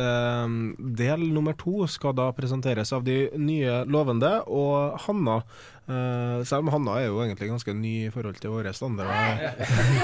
nummer 1.32 1.56
to 1.60 1.88
skal 1.92 2.14
da 2.18 2.32
presenteres 2.36 2.92
av 2.96 3.04
de 3.08 3.30
nye 3.40 3.86
lovende, 3.88 4.42
og 4.52 5.00
Hanna 5.06 5.38
eh, 5.88 6.44
Selv 6.48 6.62
om 6.66 6.70
Hanna 6.74 6.94
er 7.00 7.08
jo 7.08 7.22
egentlig 7.24 7.50
ganske 7.54 7.74
ny 7.78 7.96
i 8.08 8.12
forhold 8.12 8.38
til 8.44 8.52
våre 8.58 8.72
standarder. 8.76 9.56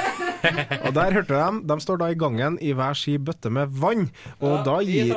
og 0.85 0.91
der 0.95 1.15
hørte 1.19 1.33
de 1.35 1.47
De 1.67 1.75
står 1.83 1.97
da 1.99 2.07
i 2.11 2.19
gangen 2.19 2.53
i 2.63 2.71
hver 2.77 2.95
si 2.97 3.17
bøtte 3.19 3.49
med 3.51 3.67
vann, 3.83 4.03
og 4.39 4.63
da 4.67 4.79
gir 4.87 5.11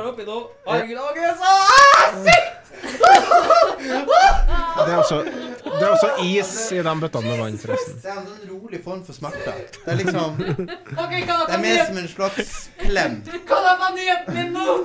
det 3.77 4.93
er, 4.93 4.97
også, 4.97 5.17
det 5.63 5.83
er 5.83 5.89
også 5.91 6.09
is 6.23 6.51
i 6.71 6.81
de 6.85 6.93
bøttene 7.01 7.27
med 7.31 7.37
vann, 7.41 7.57
forresten. 7.61 7.95
Det 8.03 8.11
er 8.11 8.17
en 8.19 8.27
sånn 8.27 8.43
rolig 8.51 8.79
form 8.85 9.01
for 9.07 9.13
smerte. 9.17 9.53
Det 9.77 9.93
er 9.93 9.97
liksom 10.01 10.37
Det 10.37 11.55
er 11.55 11.63
mer 11.63 11.81
som 11.87 11.97
en 12.01 12.09
slags 12.11 12.53
klem. 12.81 13.17
Kan 13.49 13.67
jeg 13.69 13.75
få 13.81 13.89
nyheten 13.97 14.37
min 14.37 14.51
nå? 14.55 14.77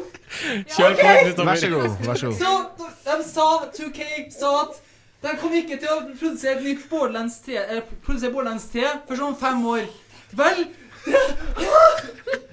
Kjør 0.72 0.96
på, 0.96 1.06
Vær 1.06 1.20
Kristoffer. 1.22 1.56
så 1.60 1.68
god. 1.74 1.90
Vær 2.08 2.16
så 2.22 2.26
god. 2.32 2.36
Så, 2.40 2.52
de 3.08 3.16
sa, 3.28 3.48
2K 3.78 4.00
sa 4.32 4.52
at 4.62 4.72
de 5.22 5.36
kom 5.38 5.52
ikke 5.54 5.76
til 5.78 5.90
å 5.92 5.98
produsere 6.18 6.56
et 6.58 6.64
nytt 6.66 6.86
Borderlands 6.90 7.36
3, 7.46 7.58
eller 7.62 7.82
produsere 8.02 8.32
Borderlands 8.34 8.64
3 8.72 8.88
for 9.06 9.20
sånn 9.20 9.36
fem 9.38 9.60
år. 9.70 9.84
Vel, 10.38 10.64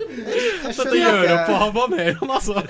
Dette 0.10 0.96
gjør 0.98 1.32
opp 1.34 1.46
på 1.48 1.56
habaneroen, 1.64 2.32
altså. 2.34 2.62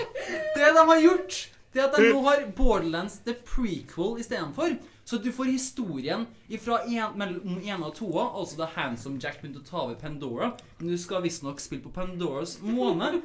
det 0.55 0.71
de 0.75 0.83
har 0.91 0.99
gjort, 1.03 1.37
det 1.73 1.83
at 1.83 1.97
de 1.97 2.09
nå 2.09 2.21
har 2.25 2.47
Borderlands 2.57 3.19
The 3.25 3.35
Prequel 3.45 4.17
istedenfor. 4.23 4.77
Så 5.09 5.17
du 5.17 5.31
får 5.33 5.45
historien 5.45 6.25
ifra 6.47 6.83
en, 6.85 7.15
mellom 7.17 7.57
ene 7.65 7.87
og 7.87 7.95
toa, 7.97 8.27
altså 8.37 8.59
da 8.59 8.67
Handsome 8.75 9.17
Jack 9.21 9.39
begynte 9.41 9.63
å 9.63 9.65
ta 9.65 9.79
over 9.81 9.95
Pandora. 9.97 10.51
Men 10.77 10.91
du 10.91 10.97
skal 11.01 11.23
visstnok 11.25 11.61
spille 11.61 11.81
på 11.81 11.93
Pandoras 11.95 12.59
måne. 12.61 13.15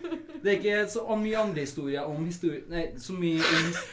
Det 0.40 0.54
er 0.54 0.56
ikke 0.60 0.78
så 0.94 1.04
mye 1.20 1.42
andre 1.42 1.66
historier 1.66 2.08
om 2.08 2.24
historie... 2.24 2.62
Nei, 2.72 2.86
så 2.96 3.16
mye 3.16 3.44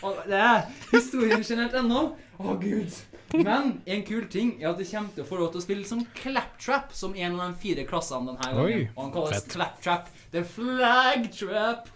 om 0.07 0.21
det 0.23 0.39
er 0.39 0.69
historien 0.93 1.43
generelt 1.43 1.75
ennå. 1.83 2.05
Å, 2.39 2.55
gud. 2.63 2.95
Men 3.47 3.81
en 3.85 4.03
kul 4.07 4.25
ting 4.31 4.55
er 4.61 4.71
at 4.73 4.77
du 4.81 4.85
kommer 4.85 5.13
til 5.15 5.23
å 5.23 5.27
få 5.29 5.39
lov 5.39 5.51
til 5.53 5.61
å 5.61 5.63
spille 5.63 5.85
som 5.87 6.03
Claptrap, 6.17 6.91
som 6.95 7.15
en 7.15 7.39
av 7.39 7.51
de 7.53 7.59
fire 7.61 7.85
klassene 7.87 8.31
denne 8.33 8.51
gangen. 8.51 8.65
Oi, 8.65 8.89
og 8.95 9.03
han 9.05 9.13
kalles 9.15 9.37
fett. 9.39 9.51
Claptrap 9.55 10.09
The 10.31 10.43
Flag 10.47 11.25
Trap. 11.35 11.89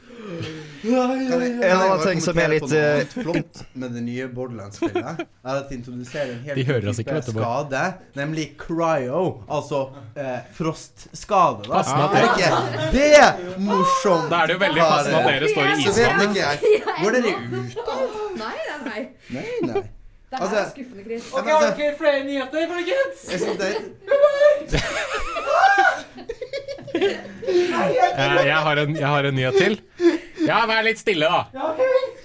Kan 0.82 1.42
jeg, 1.42 1.52
En 1.66 1.78
annen 1.82 2.02
ting 2.06 2.22
som 2.24 2.38
er 2.40 2.52
litt, 2.54 2.72
eh, 2.72 3.02
flott 3.12 3.62
med 3.76 3.92
det 3.96 4.04
nye 4.06 4.28
Borderlands-spillet, 4.32 5.22
er 5.26 5.58
at 5.60 5.70
de 5.70 5.76
introduserer 5.76 6.32
en 6.36 6.44
helt 6.46 6.56
De 6.60 6.64
ny 6.64 6.94
type 7.00 7.22
skade, 7.32 7.84
nemlig 8.16 8.46
cryo, 8.62 9.24
altså 9.48 9.82
eh, 10.16 10.40
frostskade. 10.56 11.68
Da. 11.68 11.82
Ah, 11.84 12.16
Er 12.16 12.30
ikke 12.30 12.52
det 12.96 13.60
morsomt? 13.60 14.30
Da 14.32 14.44
er 14.44 14.48
det 14.48 14.56
jo 14.58 14.64
veldig 14.64 14.86
passende 14.86 15.20
at 15.20 15.30
dere 15.34 15.52
står 15.52 15.66
i 15.66 15.76
Så 15.84 15.92
vet 15.92 16.06
isvann. 16.06 16.24
ikke 16.30 16.42
jeg. 16.44 16.56
Går 17.04 17.20
dere 17.20 17.36
ut, 17.36 17.76
da? 17.76 18.00
Nei, 18.40 18.56
nei, 18.70 18.80
nei. 18.88 19.04
Nei, 19.36 19.84
Det 20.32 20.40
Altså- 20.42 20.58
er 20.58 20.70
skuffende, 20.72 21.04
Chris. 21.06 21.24
Ok, 21.34 21.48
har 21.48 21.76
dere 21.78 21.96
flere 21.98 22.24
nyheter, 22.26 22.68
folkens? 22.68 23.18
Jeg 23.32 23.40
synes 23.40 23.58
det 23.58 23.68
er 23.72 23.76
Eh, 26.96 28.46
Jeg 28.48 28.56
har, 28.64 28.78
en, 28.78 28.96
jeg 28.96 29.08
har 29.08 29.24
en 29.28 29.36
nyhet 29.36 29.58
til. 29.60 29.76
Ja, 30.46 30.62
vær 30.70 30.84
litt 30.86 31.00
stille, 31.02 31.28
da. 31.28 31.74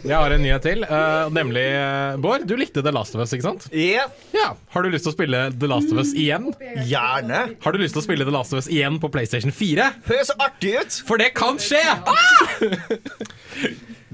Jeg 0.04 0.14
har 0.16 0.30
en 0.37 0.42
nyhet 0.45 0.62
til, 0.64 0.85
Uh, 0.85 1.28
nemlig 1.33 1.64
uh, 1.75 2.16
Bård, 2.21 2.45
du 2.49 2.54
likte 2.57 2.83
The 2.85 2.92
Last 2.92 3.14
of 3.16 3.21
Us, 3.25 3.33
ikke 3.37 3.42
sant? 3.47 3.66
Ja, 3.73 4.04
Ja. 4.35 4.52
Har 4.71 4.83
du 4.83 4.90
lyst 4.92 5.04
til 5.07 5.12
å 5.12 5.16
spille 5.16 5.40
The 5.59 5.66
Last 5.71 5.90
of 5.92 5.99
Us 6.02 6.12
igjen? 6.14 6.50
gjerne. 6.87 7.57
Har 7.64 7.73
du 7.73 7.78
lyst 7.83 7.95
til 7.97 8.02
å 8.02 8.04
spille 8.07 8.25
The 8.25 8.35
Last 8.35 8.52
of 8.54 8.59
Us 8.62 8.69
igjen 8.71 9.00
på 9.02 9.11
PlayStation 9.12 9.52
4? 9.52 9.90
Høres 10.07 10.30
så 10.30 10.37
artig 10.40 10.76
ut. 10.80 11.00
For 11.09 11.16
det 11.21 11.33
kan 11.35 11.59
skje! 11.59 11.83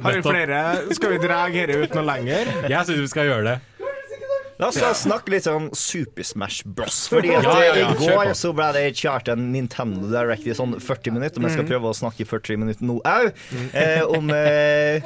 Har 0.02 0.12
vi 0.12 0.22
flere? 0.22 0.58
Skal 0.96 1.10
vi 1.14 1.18
dra 1.22 1.46
dette 1.52 1.76
ut 1.84 1.94
noe 1.96 2.04
lenger? 2.04 2.50
Jeg 2.68 2.86
syns 2.88 3.00
vi 3.00 3.08
skal 3.12 3.30
gjøre 3.30 3.44
det. 3.52 3.56
La 4.58 4.70
oss 4.70 4.78
snakke 5.02 5.34
litt 5.34 5.46
om 5.50 5.68
Super 5.76 6.24
Smash 6.24 6.64
Bros. 6.64 7.06
Fordi 7.12 7.34
at 7.36 7.44
Ja, 7.44 7.56
ja, 7.64 7.74
ja, 7.76 7.90
i 7.92 7.98
går 8.00 8.32
så 8.38 8.52
ble 8.56 8.70
det 8.72 8.84
kjørt 8.96 9.28
en 9.28 9.50
Nintendo 9.52 10.08
Direct 10.08 10.46
i 10.48 10.54
sånn 10.56 10.78
40 10.80 11.12
minutter. 11.12 11.42
Men 11.42 11.50
jeg 11.50 11.58
skal 11.58 11.68
prøve 11.68 11.90
å 11.90 11.96
snakke 11.96 12.24
i 12.24 12.28
40 12.28 12.62
minutter 12.62 12.88
nå 12.88 12.96
òg. 13.04 13.28
Eh, 13.76 14.00
om 14.06 14.30
eh, 14.32 15.04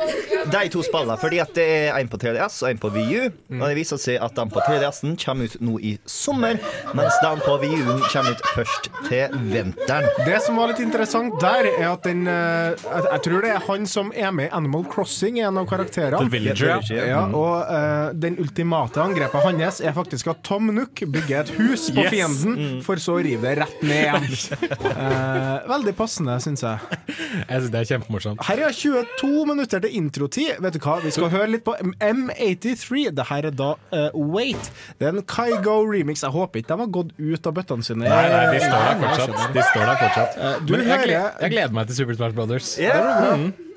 de 0.53 0.63
to 0.71 0.85
spillene. 0.87 1.17
Fordi 1.21 1.41
at 1.43 1.51
det 1.57 1.67
er 1.67 1.99
en 1.99 2.11
på 2.11 2.21
3DS 2.23 2.61
og 2.63 2.69
en 2.71 2.83
på 2.85 2.93
VU. 2.95 3.27
Og 3.59 3.65
det 3.67 3.73
viser 3.81 4.01
seg 4.01 4.21
at 4.23 4.37
den 4.39 4.53
på 4.55 4.63
3DS-en 4.69 5.17
kommer 5.21 5.51
ut 5.51 5.59
nå 5.65 5.77
i 5.83 5.97
sommer, 6.09 6.61
mens 6.97 7.19
den 7.25 7.43
på 7.43 7.57
VU-en 7.65 8.05
kommer 8.07 8.37
ut 8.37 8.47
først 8.55 8.91
til 9.09 9.35
vinteren. 9.51 10.07
Det 10.27 10.39
som 10.47 10.61
var 10.61 10.71
litt 10.71 10.83
interessant 10.85 11.35
der, 11.43 11.69
er 11.73 11.89
at 11.91 12.07
den 12.07 12.23
eh, 12.31 12.79
jeg, 12.79 13.23
tror 13.27 13.45
det 13.45 13.53
er 13.57 13.67
han 13.67 13.87
som 13.91 14.15
er 14.15 14.31
med 14.35 14.51
i 14.51 14.55
Animal 14.61 14.87
Crossing, 14.91 15.41
en 15.43 15.59
av 15.61 15.67
karakterene. 15.71 16.23
The 16.23 16.33
Villager, 16.33 16.87
ja. 16.95 17.05
Ja, 17.11 17.23
og 17.35 17.67
eh, 17.67 18.15
den 18.23 18.39
ultimate 18.43 19.03
angrepet 19.03 19.40
hans 19.45 19.81
er 19.81 19.93
faktisk 19.97 20.29
at 20.33 20.43
Tom 20.47 20.71
Nook 20.75 21.03
bygger 21.11 21.41
et 21.45 21.51
hus 21.57 21.89
på 21.91 22.03
Yes. 22.05 22.11
fienden, 22.13 22.83
for 22.87 22.97
så 23.03 23.17
å 23.19 23.23
rive 23.25 23.43
det 23.43 23.59
rett 23.63 23.83
ned 23.83 24.05
igjen. 24.05 24.27
Eh, 25.01 25.67
veldig 25.69 25.93
passende, 25.97 26.35
syns 26.43 26.63
jeg. 26.65 26.99
Jeg 27.09 27.47
synes 27.49 27.71
Det 27.73 27.79
er 27.81 27.87
kjempemorsomt. 27.89 28.43
Her 28.47 28.63
er 28.67 28.75
22 28.77 29.45
minutter 29.49 29.81
til 29.85 29.95
introtid. 29.97 30.59
Vet 30.61 30.77
du 30.77 30.81
hva, 30.83 30.99
Vi 31.03 31.13
skal 31.15 31.31
høre 31.33 31.49
litt 31.55 31.65
på 31.67 31.75
M83. 31.81 33.11
Det 33.17 33.27
her 33.31 33.49
er 33.51 33.57
da 33.57 33.71
uh, 33.95 34.11
Wait. 34.35 34.71
Det 35.01 35.09
er 35.09 35.17
en 35.17 35.25
Kygo 35.25 35.79
remix. 35.89 36.23
Jeg 36.27 36.35
håper 36.35 36.63
ikke 36.63 36.75
de 36.75 36.85
har 36.85 36.93
gått 36.99 37.15
ut 37.19 37.49
av 37.51 37.57
bøttene 37.57 37.87
sine. 37.87 38.05
Nei, 38.05 38.29
nei, 38.35 38.45
de 38.55 38.61
står 38.67 38.87
der 38.87 39.01
fortsatt. 39.07 39.57
De 39.57 39.65
står 39.71 39.89
der 39.89 40.03
fortsatt. 40.05 40.39
du 40.69 40.77
Men 40.77 40.87
jeg, 40.87 41.03
gleder, 41.09 41.33
jeg 41.47 41.55
gleder 41.57 41.77
meg 41.81 41.91
til 41.91 42.01
Super 42.03 42.21
Smash 42.21 42.37
Brothers. 42.39 42.75
Er 42.79 43.01
ikke- 43.01 43.70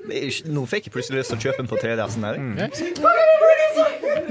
Nå 0.52 0.66
fikk 0.68 0.88
jeg 0.88 0.92
plutselig 0.94 1.22
lyst 1.22 1.32
til 1.32 1.38
å 1.38 1.44
kjøpe 1.46 1.62
den 1.62 1.70
på 1.70 1.78
3DS-en 1.80 2.24
Mm. 2.40 2.56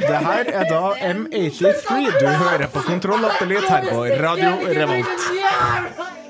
Det 0.04 0.20
her 0.26 0.50
er 0.52 0.66
da 0.70 0.82
M83. 1.08 2.20
Du 2.20 2.28
hører 2.28 2.68
på 2.74 2.84
Kontroll 2.86 3.26
Atelier 3.26 3.66
her 3.70 3.88
på 3.90 4.04
Radio 4.22 4.52
Revolt. 4.68 6.23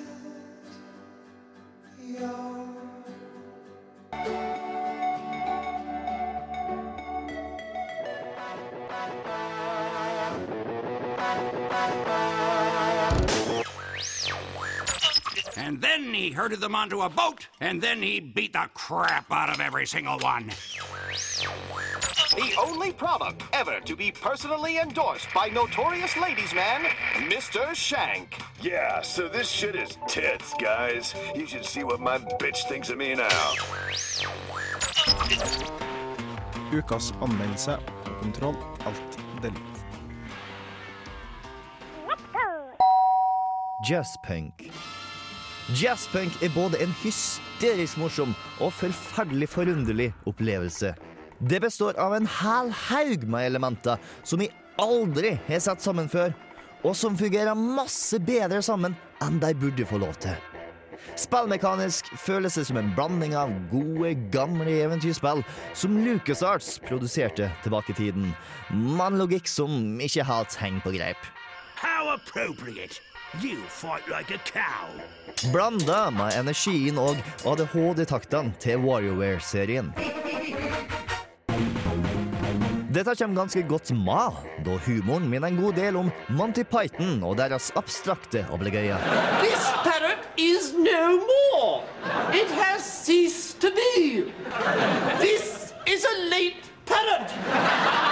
And 15.63 15.79
then 15.79 16.13
he 16.13 16.29
herded 16.29 16.59
them 16.59 16.75
onto 16.75 16.99
a 16.99 17.09
boat, 17.09 17.47
and 17.61 17.81
then 17.81 18.01
he 18.01 18.19
beat 18.19 18.51
the 18.51 18.67
crap 18.73 19.31
out 19.31 19.49
of 19.49 19.61
every 19.61 19.85
single 19.85 20.19
one. 20.19 20.51
The 22.35 22.53
only 22.59 22.91
product 22.91 23.43
ever 23.53 23.79
to 23.79 23.95
be 23.95 24.11
personally 24.11 24.79
endorsed 24.79 25.29
by 25.33 25.47
notorious 25.47 26.17
ladies 26.17 26.53
man, 26.53 26.81
Mr. 27.31 27.73
Shank. 27.73 28.41
Yeah, 28.61 29.01
so 29.01 29.29
this 29.29 29.47
shit 29.47 29.75
is 29.75 29.97
tits, 30.05 30.53
guys. 30.59 31.15
You 31.33 31.47
should 31.47 31.63
see 31.63 31.85
what 31.85 32.01
my 32.01 32.17
bitch 32.17 32.67
thinks 32.67 32.89
of 32.89 32.97
me 32.97 33.15
now. 33.15 33.53
Ukas 36.73 37.13
anmeldelse 37.21 37.79
på 38.03 38.11
Kontroll 38.21 38.55
Alt 38.85 39.17
Delete. 39.41 39.73
Jazzpunk. 43.87 44.71
Jazzpunk 45.71 46.41
er 46.43 46.51
både 46.51 46.75
en 46.83 46.91
hysterisk 46.99 47.95
morsom 48.01 48.33
og 48.59 48.73
forferdelig 48.75 49.47
forunderlig 49.47 50.09
opplevelse. 50.27 50.91
Det 51.39 51.61
består 51.63 51.95
av 51.99 52.17
en 52.17 52.27
hel 52.27 52.71
haug 52.89 53.23
med 53.31 53.47
elementer 53.47 54.01
som 54.27 54.43
vi 54.43 54.49
aldri 54.81 55.37
har 55.47 55.61
sett 55.63 55.83
sammen 55.83 56.09
før, 56.11 56.33
og 56.83 56.97
som 56.99 57.15
fungerer 57.15 57.55
masse 57.55 58.19
bedre 58.19 58.59
sammen 58.65 58.97
enn 59.23 59.39
de 59.39 59.53
burde 59.55 59.87
få 59.87 60.01
lov 60.03 60.17
til. 60.25 60.35
Spillmekanisk 61.19 62.11
føles 62.19 62.59
det 62.59 62.65
som 62.67 62.79
en 62.79 62.91
blanding 62.97 63.35
av 63.39 63.51
gode, 63.71 64.13
gamle 64.35 64.67
eventyrspill 64.83 65.45
som 65.79 65.95
LucasArts 66.03 66.75
produserte 66.83 67.47
tilbake 67.63 67.95
i 67.95 67.99
tiden, 68.01 68.35
men 68.73 69.19
logikk 69.19 69.47
som 69.47 69.95
ikke 70.03 70.27
helt 70.27 70.59
henger 70.59 70.83
på 70.83 70.95
greip. 70.99 71.31
How 71.79 72.11
appropriate! 72.17 73.12
You 73.41 73.57
fight 73.67 74.07
like 74.07 74.29
a 74.29 74.37
cow. 74.37 74.85
Blanda 75.51 76.09
med 76.11 76.35
energien 76.37 76.99
og 77.01 77.17
ADHD-taktene 77.45 78.53
til 78.61 78.77
WarioWare-serien. 78.77 79.89
Dette 82.93 83.15
kommer 83.17 83.39
ganske 83.39 83.63
godt 83.65 83.89
med, 83.97 84.37
da 84.65 84.77
humoren 84.85 85.25
minner 85.31 85.49
en 85.49 85.57
god 85.63 85.73
del 85.73 85.97
om 85.97 86.11
Monty 86.29 86.61
Python 86.61 87.23
og 87.25 87.39
deres 87.41 87.71
abstrakte 87.75 88.45
obligøyer. 88.53 89.01
This 89.41 89.65
parrot 89.81 90.29
is 90.37 90.69
no 90.77 91.17
more. 91.25 91.81
It 92.37 92.53
has 92.53 92.85
ceased 92.85 93.59
to 93.61 93.73
be. 93.73 94.29
This 95.17 95.73
is 95.89 96.05
a 96.05 96.15
late 96.29 96.69
parrot. 96.85 98.02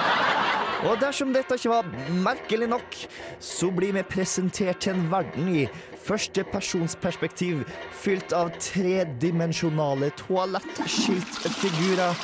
Og 0.81 0.97
dersom 1.01 1.33
dette 1.33 1.55
ikke 1.59 1.69
var 1.69 1.89
merkelig 2.25 2.67
nok, 2.71 2.95
så 3.43 3.69
blir 3.73 3.93
vi 3.93 4.01
presentert 4.07 4.81
til 4.81 4.95
en 4.95 5.11
verden 5.11 5.49
i 5.53 5.67
førstepersonsperspektiv 6.07 7.61
fylt 8.01 8.33
av 8.33 8.49
tredimensjonale 8.57 10.09
toalettskiltfigurer. 10.23 12.23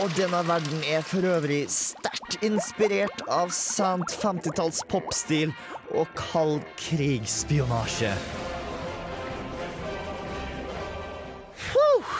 Og 0.00 0.16
denne 0.16 0.40
verden 0.48 0.80
er 0.88 1.04
for 1.06 1.28
øvrig 1.36 1.66
sterkt 1.72 2.38
inspirert 2.44 3.22
av 3.32 3.52
sant 3.54 4.10
50-talls 4.22 4.80
popstil 4.90 5.52
og 5.92 6.08
kald 6.18 6.64
krigsspionasje. 6.80 8.14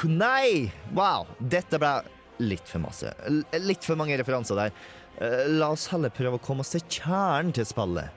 Nei! 0.06 0.70
Wow, 0.94 1.24
dette 1.40 1.78
ble 1.80 1.90
litt 2.44 2.68
for 2.68 2.82
masse. 2.84 3.10
Litt 3.64 3.86
for 3.86 3.98
mange 3.98 4.16
referanser 4.20 4.58
der. 4.58 4.74
Eh, 5.20 5.48
La 5.48 5.68
oss 5.72 5.88
heller 5.92 6.10
prøve 6.12 6.36
å 6.36 6.42
komme 6.42 6.60
oss 6.64 6.70
til 6.74 6.82
kjernen 6.98 7.52
til 7.56 7.66
spillet, 7.68 8.08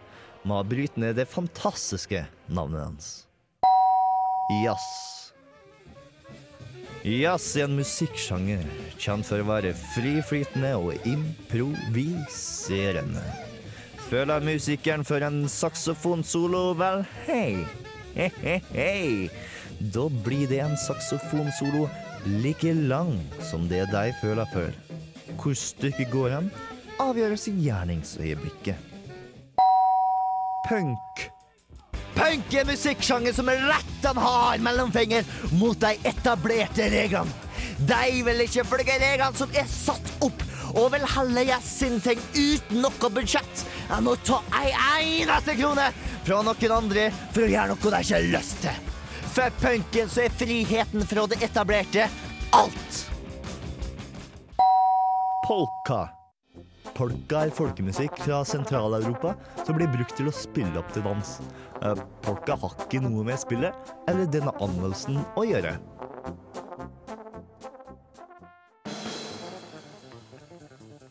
med 0.43 0.57
å 0.57 0.67
bryte 0.67 0.99
ned 0.99 1.15
det 1.19 1.27
fantastiske 1.31 2.25
navnet 2.51 2.81
hans. 2.83 3.05
Jazz. 4.63 4.87
Jazz 7.05 7.55
er 7.55 7.63
en 7.69 7.77
musikksjanger 7.79 8.63
kjent 8.99 9.25
for 9.29 9.37
å 9.39 9.47
være 9.47 9.71
friflytende 9.93 10.71
og 10.75 11.07
improviserende. 11.07 13.23
Føler 14.09 14.39
musikeren 14.43 15.03
for 15.07 15.19
en 15.23 15.47
saksofonsolo? 15.47 16.73
Vel, 16.79 17.05
hei. 17.27 17.65
Hei, 18.17 18.31
hei, 18.41 18.61
hei. 18.73 19.29
Da 19.79 20.09
blir 20.25 20.47
det 20.49 20.59
en 20.65 20.77
saksofonsolo 20.81 21.87
like 22.41 22.73
lang 22.89 23.13
som 23.47 23.69
det 23.69 23.85
de 23.93 24.13
føler 24.19 24.47
for. 24.51 24.71
Hvor 25.39 25.53
stykket 25.55 26.11
går 26.11 26.29
hen, 26.35 26.51
avgjøres 26.99 27.47
i 27.49 27.55
gjerningsøyeblikket. 27.65 28.87
Punk. 30.69 31.29
Punk 32.15 32.53
er 32.53 32.67
musikksjanger 32.67 33.33
som 33.33 33.49
rett 33.49 34.03
han 34.03 34.19
har 34.21 34.59
mellomfinger 34.63 35.25
mot 35.57 35.79
de 35.79 35.95
etablerte 36.07 36.89
reglene. 36.91 37.31
De 37.79 38.23
vil 38.27 38.43
ikke 38.43 38.65
følge 38.67 38.97
reglene 38.99 39.39
som 39.39 39.51
er 39.55 39.67
satt 39.71 40.11
opp, 40.25 40.43
og 40.75 40.91
vil 40.93 41.05
heller 41.15 41.47
gjøre 41.47 41.65
sin 41.65 41.97
ting 42.03 42.19
uten 42.35 42.83
noe 42.83 43.11
budsjett 43.15 43.63
enn 43.95 44.09
å 44.09 44.17
ta 44.27 44.41
ei 44.59 44.73
eneste 45.23 45.55
krone 45.57 45.87
fra 46.27 46.43
noen 46.45 46.75
andre 46.75 47.07
for 47.31 47.47
å 47.47 47.49
gjøre 47.49 47.73
noe 47.73 47.95
de 47.95 48.03
ikke 48.03 48.19
har 48.19 48.29
lyst 48.35 48.61
til. 48.67 48.85
For 49.33 49.57
punken 49.63 50.11
så 50.11 50.25
er 50.27 50.37
friheten 50.37 51.09
fra 51.09 51.25
det 51.31 51.41
etablerte 51.45 52.09
alt. 52.57 53.03
Polka. 55.47 56.18
Polka 56.97 57.45
er 57.45 57.53
folkemusikk 57.55 58.17
fra 58.23 58.41
Sentral-Europa 58.47 59.35
som 59.65 59.77
blir 59.77 59.89
brukt 59.91 60.15
til 60.17 60.29
å 60.29 60.35
spille 60.35 60.79
opp 60.79 60.91
til 60.95 61.05
dans. 61.05 61.35
Eh, 61.83 62.03
Polka 62.25 62.57
har 62.59 62.75
ikke 62.85 63.01
noe 63.05 63.23
med 63.27 63.39
spillet 63.41 63.93
eller 64.09 64.29
denne 64.31 64.53
anmeldelsen 64.59 65.21
å 65.39 65.45
gjøre. 65.47 65.77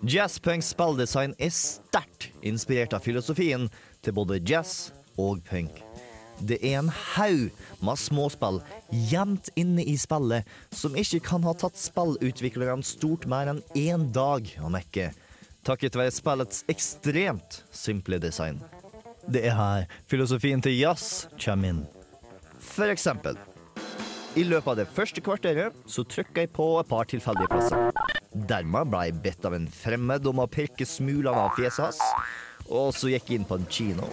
Jazzpunks 0.09 0.71
spilldesign 0.73 1.35
er 1.43 1.51
sterkt 1.53 2.31
inspirert 2.47 2.95
av 2.97 3.03
filosofien 3.05 3.67
til 4.01 4.15
både 4.17 4.39
jazz 4.47 4.93
og 5.19 5.43
punk. 5.49 5.83
Det 6.39 6.61
er 6.63 6.79
en 6.79 6.91
haug 7.17 7.49
med 7.83 7.99
småspill 7.99 8.61
gjemt 9.11 9.51
inne 9.59 9.83
i 9.83 9.97
spillet 9.99 10.47
som 10.71 10.95
ikke 10.99 11.21
kan 11.33 11.43
ha 11.47 11.55
tatt 11.59 11.79
spillutviklerne 11.81 12.87
stort 12.87 13.27
mer 13.31 13.51
enn 13.51 13.63
én 13.75 14.07
dag 14.15 14.47
å 14.63 14.71
mekke, 14.71 15.11
takket 15.69 15.99
være 15.99 16.15
spillets 16.15 16.65
ekstremt 16.73 17.63
simple 17.75 18.19
design. 18.23 18.63
Det 19.29 19.43
er 19.45 19.57
her 19.59 19.87
filosofien 20.09 20.63
til 20.65 20.79
jazz 20.79 21.27
kommer 21.37 21.75
inn. 21.75 21.85
For 22.59 22.89
eksempel. 22.89 23.37
I 24.39 24.45
løpet 24.47 24.71
av 24.71 24.77
det 24.79 24.89
første 24.95 25.23
kvarteret 25.25 25.77
så 25.91 26.05
trykka 26.07 26.45
jeg 26.45 26.53
på 26.57 26.67
et 26.81 26.89
par 26.89 27.09
tilfeldige 27.11 27.51
plasser. 27.51 27.89
Dermed 28.49 28.91
ble 28.93 29.07
jeg 29.09 29.21
bedt 29.25 29.47
av 29.49 29.57
en 29.57 29.69
fremmed 29.73 30.27
om 30.31 30.43
å 30.45 30.49
pirke 30.49 30.87
smulene 30.87 31.47
av 31.49 31.57
fjeset 31.59 31.89
hans. 31.89 32.03
Og 32.69 32.93
så 32.95 33.11
gikk 33.13 33.33
jeg 33.33 33.41
inn 33.41 33.49
på 33.49 33.59
en 33.59 33.67
kino, 33.73 34.09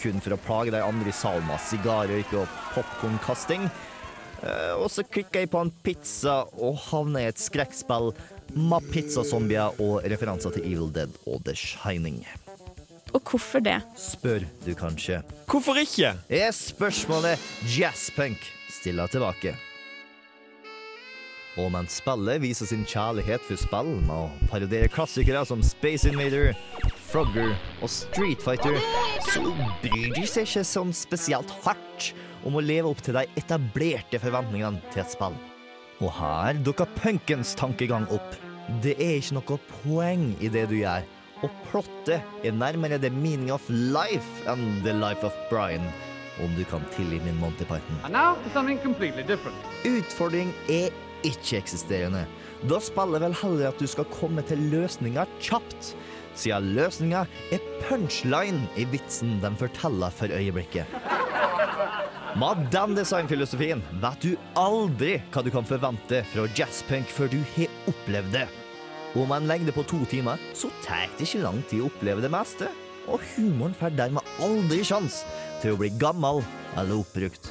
kun 0.00 0.20
for 0.24 0.34
å 0.34 0.40
plage 0.40 0.72
de 0.74 0.80
andre 0.82 1.12
i 1.12 1.16
salen 1.16 1.46
med 1.48 1.62
sigarrøyk 1.68 2.32
og 2.40 2.58
popkornkasting. 2.74 3.68
Eh, 4.42 4.74
Og 4.78 4.88
så 4.92 5.04
klikka 5.04 5.42
jeg 5.44 5.52
på 5.52 5.60
en 5.62 5.72
pizza 5.84 6.40
og 6.56 6.80
havna 6.88 7.22
i 7.24 7.30
et 7.30 7.40
skrekkspill 7.42 8.12
med 8.56 8.90
pizzazombier 8.92 9.80
og 9.82 10.04
referanser 10.08 10.54
til 10.56 10.66
Evil 10.68 10.92
Dead 10.94 11.14
og 11.26 11.42
The 11.46 11.54
Shining. 11.58 12.22
Og 13.16 13.22
hvorfor 13.24 13.62
det? 13.64 13.78
Spør 13.96 14.44
du 14.66 14.74
kanskje. 14.76 15.22
Hvorfor 15.48 15.80
ikke? 15.80 16.12
Er 16.28 16.52
spørsmålet 16.52 17.40
jazzpunk 17.78 18.44
stiller 18.80 19.08
tilbake. 19.08 19.54
Og 21.58 21.72
mens 21.74 21.96
spillet 21.98 22.38
viser 22.44 22.68
sin 22.70 22.84
kjærlighet 22.86 23.42
for 23.42 23.58
spill 23.58 23.90
med 24.06 24.14
å 24.14 24.50
parodiere 24.52 24.90
klassikere 24.92 25.42
som 25.48 25.64
Space 25.66 26.06
Invader, 26.06 26.52
Frogger 27.08 27.56
og 27.82 27.90
Street 27.90 28.44
Fighter, 28.44 28.78
så 29.32 29.42
bryr 29.82 30.12
de 30.14 30.26
seg 30.28 30.46
ikke 30.46 30.66
sånn 30.68 30.94
spesielt 30.94 31.50
hardt 31.64 32.12
om 32.46 32.60
å 32.60 32.62
leve 32.62 32.92
opp 32.92 33.02
til 33.02 33.18
de 33.18 33.26
etablerte 33.40 34.20
forventningene 34.22 34.84
til 34.92 35.02
et 35.02 35.16
spill. 35.16 35.38
Og 35.98 36.12
her 36.14 36.58
dukker 36.62 36.86
punkens 37.00 37.56
tankegang 37.58 38.04
opp. 38.14 38.36
Det 38.84 38.94
er 39.02 39.16
ikke 39.18 39.38
noe 39.38 39.56
poeng 39.80 40.28
i 40.44 40.50
det 40.52 40.68
du 40.70 40.76
gjør, 40.78 41.06
og 41.42 41.54
plottet 41.70 42.44
er 42.46 42.54
nærmere 42.54 43.00
the 43.02 43.10
meaning 43.10 43.50
of 43.54 43.64
life 43.70 44.44
enn 44.50 44.82
the 44.84 44.94
life 44.94 45.26
of 45.26 45.34
Brian, 45.50 45.86
om 46.44 46.54
du 46.54 46.62
kan 46.70 46.84
tilgi 46.94 47.18
min 47.24 47.40
Monty 47.40 47.66
Python. 47.66 47.98
Utfordring 49.88 50.52
er 50.70 50.94
ikke-eksisterende. 51.26 52.26
Da 52.70 52.78
spiller 52.82 53.24
vel 53.24 53.34
heller 53.40 53.72
at 53.72 53.82
du 53.82 53.86
skal 53.90 54.06
komme 54.12 54.44
til 54.46 54.62
løsninger 54.70 55.26
kjapt, 55.42 55.94
siden 56.38 56.74
løsninga 56.78 57.24
er 57.54 57.70
punchline 57.88 58.68
i 58.78 58.86
vitsen 58.92 59.40
de 59.42 59.50
forteller 59.58 60.14
for 60.14 60.30
øyeblikket. 60.30 60.86
Med 62.36 62.66
den 62.72 62.92
designfilosofien 62.92 63.80
vet 64.02 64.20
du 64.20 64.34
aldri 64.58 65.14
hva 65.32 65.40
du 65.44 65.48
kan 65.52 65.64
forvente 65.64 66.20
fra 66.28 66.44
jazzpunk 66.58 67.08
før 67.08 67.30
du 67.32 67.38
har 67.54 67.70
opplevd 67.88 68.34
det. 68.34 68.42
Og 69.16 69.24
med 69.30 69.40
en 69.40 69.48
lengde 69.48 69.72
på 69.72 69.86
to 69.88 70.02
timer 70.10 70.40
så 70.56 70.68
tar 70.84 71.06
det 71.16 71.24
ikke 71.24 71.40
lang 71.46 71.62
tid 71.70 71.80
å 71.80 71.88
oppleve 71.88 72.24
det 72.24 72.30
meste. 72.32 72.68
Og 73.08 73.24
humoren 73.32 73.76
får 73.78 73.96
dermed 73.96 74.28
aldri 74.44 74.82
sjans 74.84 75.22
til 75.62 75.72
å 75.72 75.80
bli 75.80 75.88
gammel 75.96 76.42
eller 76.76 76.98
oppbrukt. 77.00 77.48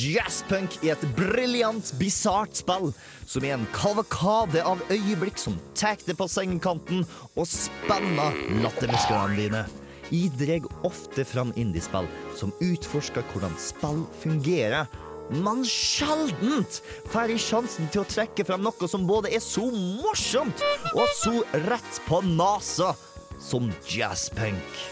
Jazzpunk 0.00 0.78
er 0.80 0.94
et 0.94 1.04
briljant, 1.18 1.92
bisart 2.00 2.56
spill 2.56 2.92
som 3.28 3.44
er 3.44 3.58
en 3.58 3.68
kavalkade 3.74 4.64
av 4.64 4.80
øyeblikk 4.88 5.36
som 5.42 5.60
tar 5.76 6.00
deg 6.06 6.16
på 6.16 6.30
sengekanten 6.30 7.04
og 7.34 7.46
spenner 7.50 8.38
lattermusklene 8.64 9.36
dine. 9.36 9.64
Jeg 10.10 10.32
dreg 10.40 10.66
ofte 10.86 11.24
fram 11.26 11.52
indiespill 11.60 12.08
som 12.38 12.50
utforsker 12.64 13.22
hvordan 13.30 13.54
spill 13.62 14.02
fungerer, 14.22 14.90
men 15.30 15.62
sjeldent 15.66 16.80
får 17.12 17.30
jeg 17.30 17.44
sjansen 17.44 17.90
til 17.94 18.02
å 18.02 18.08
trekke 18.10 18.46
fram 18.48 18.64
noe 18.66 18.90
som 18.90 19.06
både 19.06 19.30
er 19.30 19.42
så 19.44 19.68
morsomt 19.70 20.64
og 20.90 21.06
så 21.20 21.36
rett 21.68 22.02
på 22.08 22.18
nesa 22.26 22.90
som 23.38 23.70
jazzpunk. 23.86 24.82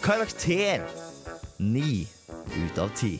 Karakter 0.00 0.88
ni 1.60 2.06
ut 2.56 2.78
av 2.80 2.96
ti. 2.96 3.18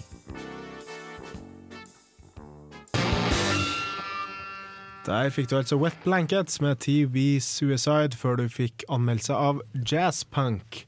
Der 5.06 5.28
fikk 5.30 5.52
du 5.52 5.60
altså 5.60 5.76
Wet 5.78 5.94
Blankets 6.02 6.58
med 6.58 6.80
TV 6.82 7.38
Suicide, 7.38 8.16
før 8.18 8.40
du 8.40 8.48
fikk 8.50 8.82
anmeldelse 8.90 9.36
av 9.38 9.60
Jazzpunk 9.86 10.80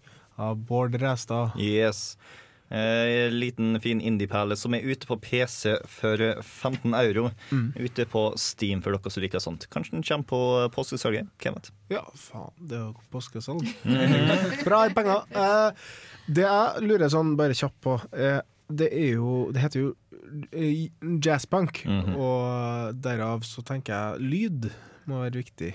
av 0.43 0.57
Bård 0.67 0.97
Ræstad. 0.99 1.55
Yes. 1.63 2.17
Eh, 2.67 3.31
liten, 3.31 3.79
fin 3.81 4.03
indie-perle 4.03 4.59
som 4.59 4.75
er 4.75 4.83
ute 4.91 5.07
på 5.07 5.21
PC 5.23 5.77
for 5.87 6.25
15 6.43 6.99
euro. 6.99 7.29
Mm. 7.55 7.71
Ute 7.79 8.09
på 8.11 8.25
Steam 8.43 8.83
for 8.83 8.99
dere 8.99 9.15
som 9.15 9.23
liker 9.23 9.45
sånt. 9.45 9.69
Kanskje 9.71 9.95
den 9.95 10.05
kommer 10.11 10.27
på 10.35 10.43
påskesalget? 10.75 11.31
Hvem 11.39 11.61
vet? 11.61 11.71
Ja, 11.95 12.03
faen, 12.19 12.51
det 12.59 12.75
er 12.81 12.89
jo 12.89 13.09
påskesalg. 13.15 13.71
Bra 14.67 14.83
i 14.89 14.95
penger. 14.99 15.31
Eh, 15.31 15.89
det 16.27 16.51
jeg 16.51 16.89
lurer 16.91 17.15
sånn 17.15 17.37
bare 17.39 17.55
kjapt 17.55 17.79
på, 17.87 18.01
eh, 18.19 18.43
det 18.69 18.91
er 18.93 19.15
jo 19.17 19.49
Det 19.55 19.63
heter 19.63 19.81
jo 19.81 19.95
eh, 20.53 20.89
jazzpunk, 21.25 21.83
-hmm. 21.85 22.17
og 22.17 22.95
derav 23.03 23.43
så 23.43 23.63
tenker 23.63 23.93
jeg 23.93 24.21
lyd 24.21 24.71
må 25.07 25.23
være 25.23 25.43
viktig 25.43 25.75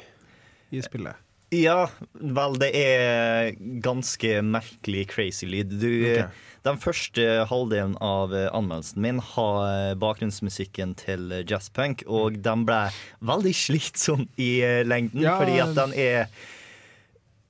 i 0.72 0.82
spillet. 0.82 1.16
Ja, 1.54 1.88
vel, 2.13 2.56
det 2.58 2.72
er 2.74 3.52
ganske 3.82 4.42
merkelig 4.42 5.08
crazy 5.12 5.46
lyd. 5.46 5.70
Du, 5.78 5.86
okay. 5.86 6.24
Den 6.66 6.80
første 6.82 7.46
halvdelen 7.46 7.94
av 8.02 8.34
eh, 8.34 8.50
anmeldelsen 8.54 9.02
min 9.02 9.20
har 9.20 9.60
eh, 9.92 9.96
bakgrunnsmusikken 10.02 10.96
til 10.96 11.30
jazzpunk, 11.50 12.04
og 12.08 12.42
den 12.42 12.66
ble 12.66 12.89
veldig 13.22 13.54
slitsom 13.54 14.28
i 14.38 14.62
lengden, 14.86 15.22
Ja. 15.22 15.38
fordi 15.38 15.60
at 15.62 15.76
den 15.78 15.94
er 15.94 16.26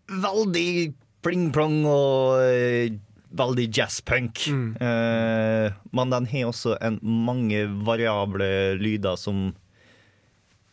veldig 0.10 0.94
pling-plong 1.24 1.86
og 1.88 3.00
veldig 3.34 3.68
jazzpunk. 3.74 4.46
Eh, 4.48 5.74
men 5.92 6.14
den 6.14 6.30
har 6.30 6.50
også 6.52 6.78
en 6.82 7.00
mange 7.02 7.66
variable 7.86 8.48
lyder 8.80 9.18
som 9.20 9.52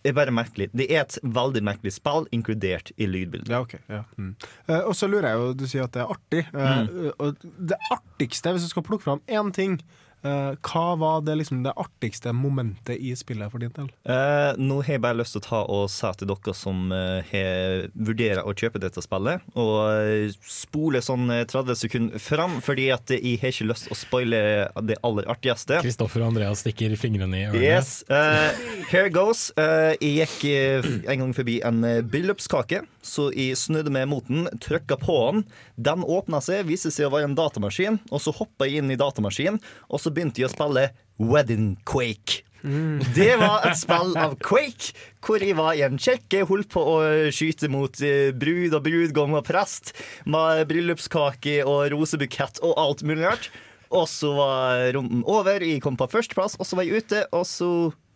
er 0.05 0.15
bare 0.17 0.33
merkelig. 0.33 0.71
Det 0.73 0.87
er 0.89 1.03
et 1.03 1.19
veldig 1.23 1.63
merkelig 1.67 1.93
spill, 1.93 2.27
inkludert 2.33 2.93
i 2.97 3.09
lydbildet. 3.09 3.51
Ja, 3.53 3.61
okay, 3.61 3.81
Ja. 3.89 4.05
Mm. 4.17 4.35
uh, 4.69 4.79
og 4.89 4.95
så 4.97 5.09
lurer 5.11 5.29
jeg 5.29 5.41
jo, 5.41 5.51
du 5.53 5.67
sier 5.69 5.85
at 5.85 5.93
det 5.93 6.03
er 6.05 6.15
artig. 6.15 6.45
Eh, 6.55 7.11
og 7.19 7.43
det 7.43 7.77
artigste, 7.93 8.55
hvis 8.55 8.65
du 8.65 8.73
skal 8.73 8.87
plukke 8.87 9.05
fram 9.05 9.21
én 9.29 9.53
ting, 9.53 9.81
hva 10.23 10.83
var 11.01 11.23
det, 11.25 11.35
liksom, 11.41 11.63
det 11.65 11.73
artigste 11.81 12.33
momentet 12.37 12.99
i 13.01 13.15
spillet 13.17 13.51
for 13.53 13.63
din 13.63 13.73
del? 13.77 13.89
Eh, 14.05 14.53
nå 14.61 14.81
har 14.85 14.97
jeg 14.97 15.03
bare 15.05 15.17
lyst 15.21 15.33
til 15.37 15.43
å 15.43 15.47
ta 15.47 15.61
og 15.65 15.87
si 15.93 16.11
til 16.21 16.29
dere 16.31 16.55
som 16.57 16.91
eh, 16.93 17.23
har- 17.31 17.87
vurderer 17.95 18.43
å 18.45 18.53
kjøpe 18.57 18.81
dette 18.83 19.01
spillet, 19.05 19.41
og 19.55 19.75
eh, 19.95 20.35
spole 20.45 21.01
sånn 21.05 21.31
eh, 21.33 21.45
30 21.49 21.79
sekunder 21.85 22.21
fram, 22.23 22.59
fordi 22.65 22.91
at 22.95 23.15
jeg 23.17 23.39
har 23.41 23.55
ikke 23.55 23.69
lyst 23.71 23.89
til 23.89 23.97
å 23.97 24.01
spoile 24.01 24.43
det 24.91 24.99
aller 25.07 25.29
artigste. 25.31 25.81
Kristoffer 25.85 26.21
og 26.25 26.33
Andreas 26.35 26.63
stikker 26.65 26.97
fingrene 27.01 27.41
i 27.41 27.47
ørene. 27.49 27.65
Yes. 27.65 28.03
eh, 28.13 28.53
here 28.93 29.09
goes. 29.15 29.49
Eh, 29.57 29.95
jeg 30.01 30.21
gikk 30.21 30.45
eh, 30.51 30.91
en 31.15 31.25
gang 31.25 31.35
forbi 31.37 31.61
en 31.67 31.81
eh, 31.87 32.01
bryllupskake, 32.05 32.83
så 33.01 33.31
jeg 33.33 33.57
snudde 33.57 33.89
meg 33.95 34.09
mot 34.11 34.27
den, 34.29 34.45
trykka 34.61 34.99
på 35.01 35.17
den. 35.33 35.45
Den 35.81 36.03
åpna 36.05 36.43
seg, 36.45 36.67
viste 36.69 36.91
seg 36.93 37.09
å 37.09 37.15
være 37.15 37.31
en 37.31 37.37
datamaskin, 37.39 37.97
og 38.13 38.21
så 38.21 38.35
hoppa 38.37 38.69
jeg 38.69 38.83
inn 38.83 38.93
i 38.93 38.99
datamaskinen, 39.01 39.57
og 39.89 40.03
så 40.03 40.10
begynte 40.15 40.43
jeg 40.43 40.51
å 40.51 40.55
spille 40.55 40.91
Wedding 41.21 41.75
Quake. 41.89 42.45
Det 42.61 43.31
var 43.41 43.65
et 43.65 43.79
spill 43.81 44.13
av 44.21 44.35
Quake, 44.45 44.93
hvor 45.25 45.41
jeg 45.41 45.57
var 45.57 45.77
i 45.79 45.85
en 45.87 45.97
kirke, 46.01 46.43
holdt 46.49 46.69
på 46.75 46.83
å 46.93 46.99
skyte 47.33 47.71
mot 47.73 48.03
eh, 48.05 48.35
brud 48.37 48.77
og 48.77 48.85
brudgom 48.85 49.39
og 49.39 49.47
prest, 49.49 49.95
med 50.29 50.67
bryllupskake 50.69 51.61
og 51.65 51.89
rosebukett 51.95 52.61
og 52.67 52.77
alt 52.81 53.05
mulig 53.07 53.25
rart. 53.25 53.51
Og 53.91 54.07
så 54.11 54.31
var 54.37 54.85
runden 54.95 55.25
over, 55.27 55.65
jeg 55.65 55.83
kom 55.83 55.97
på 55.99 56.09
førsteplass, 56.13 56.59
og 56.61 56.69
så 56.69 56.79
var 56.79 56.87
jeg 56.87 57.03
ute, 57.03 57.25
og 57.35 57.47
så 57.49 57.71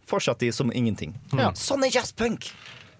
fortsatte 0.09 0.46
jeg 0.46 0.54
som 0.54 0.70
ingenting. 0.74 1.16
Ja. 1.35 1.50
Sånn 1.59 1.87
er 1.87 1.94
jazzpunk! 1.94 2.52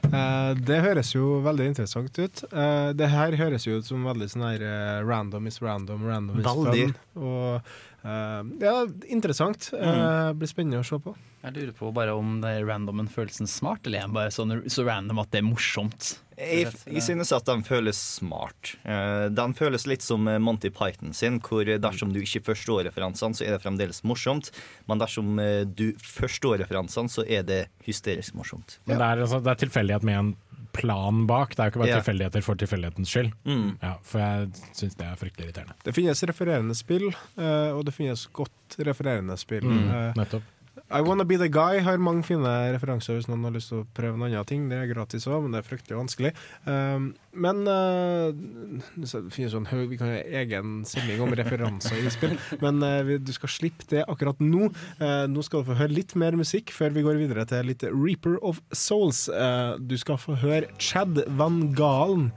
Uh, 0.05 0.53
det 0.61 0.83
høres 0.85 1.15
jo 1.15 1.39
veldig 1.45 1.71
interessant 1.71 2.19
ut. 2.19 2.43
Uh, 2.53 2.93
det 2.97 3.09
her 3.09 3.37
høres 3.41 3.65
jo 3.65 3.79
ut 3.81 3.89
som 3.89 4.05
veldig 4.05 4.29
sånn 4.35 4.45
her 4.45 4.65
uh, 4.65 5.01
random 5.07 5.49
is 5.49 5.63
random, 5.65 6.05
random 6.05 6.43
is 6.43 6.45
Veldig. 6.45 6.83
fun. 6.91 7.23
Og 7.25 7.94
eh, 8.05 8.41
ja, 8.63 8.75
interessant. 9.09 9.71
Uh, 9.73 10.33
blir 10.37 10.51
spennende 10.51 10.83
å 10.83 10.87
se 10.87 11.01
på. 11.03 11.15
Jeg 11.45 11.57
lurer 11.59 11.73
på 11.77 11.91
bare 11.93 12.13
om 12.17 12.39
det 12.41 12.55
er 12.57 12.69
randomen 12.69 13.09
følelsen 13.13 13.49
smart, 13.51 13.85
eller 13.85 14.01
er 14.01 14.07
den 14.07 14.15
bare 14.17 14.33
så, 14.33 14.47
så 14.73 14.85
random 14.87 15.21
at 15.21 15.33
det 15.35 15.43
er 15.43 15.45
morsomt. 15.45 16.15
Jeg, 16.35 16.71
jeg 16.89 17.03
synes 17.05 17.31
at 17.37 17.45
den 17.47 17.61
føles 17.63 17.99
smart. 18.17 18.73
Uh, 18.83 19.29
Den 19.31 19.53
føles 19.55 19.85
litt 19.87 20.03
som 20.03 20.27
eh, 20.27 20.41
Monty 20.43 20.71
Python 20.75 21.13
sin, 21.15 21.37
hvor 21.45 21.69
dersom 21.69 22.15
du 22.15 22.19
ikke 22.23 22.43
forstår 22.49 22.89
referansene, 22.89 23.37
så 23.37 23.45
er 23.47 23.55
det 23.55 23.61
fremdeles 23.63 24.03
morsomt. 24.09 24.51
Men 24.91 25.03
dersom 25.03 25.39
eh, 25.39 25.63
du 25.63 25.93
forstår 26.01 26.59
referansene, 26.65 27.13
så 27.13 27.23
er 27.29 27.47
det 27.47 27.61
hysterisk 27.87 28.35
morsomt. 28.35 28.81
Men 28.89 28.99
det 28.99 29.07
er, 29.13 29.23
altså, 29.27 29.43
det 29.45 29.53
er 29.53 29.63
tilfeldighet 29.63 30.09
med 30.09 30.19
en 30.19 30.33
plan 30.75 31.25
bak. 31.31 31.55
Det 31.55 31.63
er 31.63 31.69
jo 31.69 31.75
ikke 31.75 31.83
bare 31.85 31.91
yeah. 31.93 32.03
tilfeldigheter 32.03 32.45
for 32.47 32.61
tilfeldighetens 32.61 33.13
skyld. 33.15 33.31
Mm. 33.47 33.69
Ja, 33.83 33.93
for 34.03 34.23
jeg 34.25 34.51
syns 34.75 34.99
det 34.99 35.07
er 35.07 35.21
fryktelig 35.21 35.49
irriterende. 35.49 35.77
Det 35.87 35.95
finnes 35.97 36.25
refererende 36.31 36.77
spill, 36.79 37.07
eh, 37.39 37.71
og 37.75 37.85
det 37.87 37.95
finnes 37.97 38.27
godt 38.35 38.79
refererende 38.89 39.39
spill. 39.41 39.65
Mm, 39.71 39.83
Eh, 39.95 40.13
nettopp. 40.19 40.47
I 40.95 41.03
Wanna 41.03 41.27
Be 41.27 41.39
The 41.41 41.51
Guy 41.51 41.81
har 41.83 41.99
mange 42.03 42.23
fine 42.27 42.51
referanser 42.75 43.19
hvis 43.19 43.29
noen 43.31 43.45
har 43.49 43.55
lyst 43.57 43.73
til 43.73 43.83
å 43.83 43.87
prøve 43.97 44.15
en 44.15 44.27
annen 44.29 44.49
ting. 44.49 44.69
Det 44.71 44.79
er 44.79 44.91
gratis 44.93 45.27
òg, 45.27 45.43
men 45.45 45.55
det 45.55 45.63
er 45.63 45.67
fryktelig 45.67 45.99
vanskelig. 45.99 46.33
Um, 46.65 47.11
men 47.35 47.65
uh, 47.67 48.31
det 48.31 49.11
finnes 49.35 49.57
sånn, 49.57 49.67
Vi 49.91 49.99
kan 49.99 50.13
ha 50.13 50.21
egen 50.43 50.85
sending 50.87 51.25
om 51.25 51.35
referanser 51.35 51.99
i 51.99 52.13
spill, 52.15 52.37
men 52.65 52.79
uh, 52.85 53.17
du 53.19 53.35
skal 53.35 53.51
slippe 53.51 53.89
det 53.91 54.07
akkurat 54.07 54.39
nå. 54.43 54.71
Uh, 55.03 55.27
nå 55.31 55.43
skal 55.43 55.65
du 55.65 55.73
få 55.73 55.81
høre 55.83 55.99
litt 55.99 56.15
mer 56.21 56.39
musikk 56.39 56.71
før 56.75 56.95
vi 56.95 57.05
går 57.07 57.19
videre 57.25 57.47
til 57.51 57.73
litt 57.73 57.83
Reaper 57.91 58.39
of 58.47 58.63
Souls. 58.73 59.27
Eh, 59.29 59.75
du 59.79 59.97
skal 59.99 60.21
få 60.21 60.37
høre 60.39 60.69
Chad 60.79 61.23
Van 61.39 61.73
Galen 61.75 62.31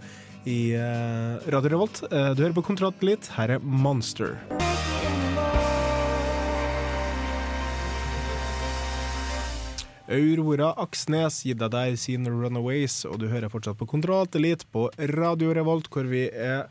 i 0.48 0.74
eh, 0.78 1.50
Radio 1.52 1.76
Revolt. 1.76 2.04
Eh, 2.12 2.32
du 2.36 2.44
hører 2.46 2.58
på 2.58 2.66
Kontroll 2.72 2.96
litt. 3.06 3.30
Her 3.38 3.58
er 3.58 3.64
Monster. 3.64 4.38
Aurora 10.08 10.70
Aksnes 10.80 11.42
gir 11.44 11.58
deg 11.60 11.74
der 11.74 11.98
sine 12.00 12.32
Runaways, 12.32 13.02
og 13.10 13.20
du 13.20 13.28
hører 13.28 13.52
fortsatt 13.52 13.76
på 13.80 13.90
Kontroll 13.92 14.30
på 14.72 14.88
Radio 15.12 15.52
Revolt, 15.52 15.90
hvor 15.92 16.08
vi 16.08 16.30
er 16.32 16.70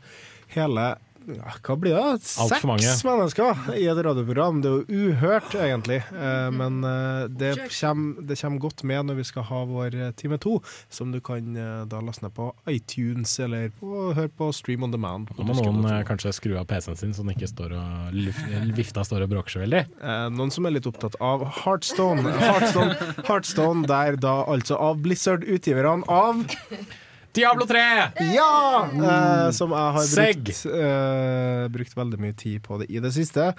hele 0.55 0.95
ja, 1.27 1.51
hva 1.65 1.75
blir 1.75 1.95
det? 1.97 2.21
Seks 2.23 2.63
mennesker 3.03 3.73
i 3.75 3.83
et 3.91 3.99
radioprogram. 4.05 4.61
Det 4.63 4.69
er 4.69 4.75
jo 4.77 5.07
uhørt, 5.11 5.55
egentlig. 5.59 5.99
Eh, 6.15 6.49
men 6.55 6.79
eh, 6.87 7.25
det 7.27 7.51
kommer, 7.65 8.21
det 8.29 8.37
kommer 8.39 8.61
godt 8.63 8.83
med 8.87 9.09
når 9.09 9.17
vi 9.19 9.25
skal 9.27 9.47
ha 9.49 9.61
vår 9.67 9.97
eh, 9.97 10.13
time 10.19 10.39
to, 10.43 10.57
som 10.93 11.11
du 11.11 11.19
kan 11.23 11.57
da 11.89 11.99
laste 12.03 12.23
ned 12.23 12.33
på 12.37 12.49
iTunes 12.71 13.33
eller 13.43 13.71
på, 13.79 14.11
høre 14.15 14.31
på 14.39 14.49
Stream 14.55 14.85
on 14.87 14.93
Demand. 14.93 15.33
Nå 15.37 15.47
må 15.49 15.57
noen 15.59 16.05
kanskje 16.07 16.31
skru 16.37 16.55
av 16.59 16.67
PC-en 16.69 16.99
sin, 16.99 17.15
så 17.15 17.25
den 17.25 17.33
ikke 17.35 17.49
står 17.51 17.75
og 17.75 18.21
vifta 18.77 19.03
står 19.07 19.25
og 19.25 19.33
bråker 19.33 19.57
så 19.57 19.63
veldig. 19.65 19.83
Noen 20.35 20.53
som 20.53 20.67
er 20.67 20.77
litt 20.77 20.87
opptatt 20.89 21.17
av 21.23 21.43
Heartstone. 21.63 22.35
Heartstone, 22.39 22.95
Heartstone 23.27 23.89
der 23.89 24.19
da 24.21 24.39
altså 24.47 24.79
av 24.79 25.01
Blizzard-utgiverne 25.03 26.07
av 26.07 26.45
Diablo 27.37 27.67
3! 27.69 27.81
Ja! 28.33 28.87
Eh, 28.89 29.51
som 29.53 29.73
jeg 29.75 29.93
har 29.97 30.07
brukt, 30.15 30.63
eh, 30.65 31.67
brukt 31.69 31.97
veldig 31.99 32.19
mye 32.23 32.33
tid 32.37 32.63
på 32.65 32.79
det 32.81 32.89
i 32.89 33.01
det 33.03 33.11
siste. 33.13 33.51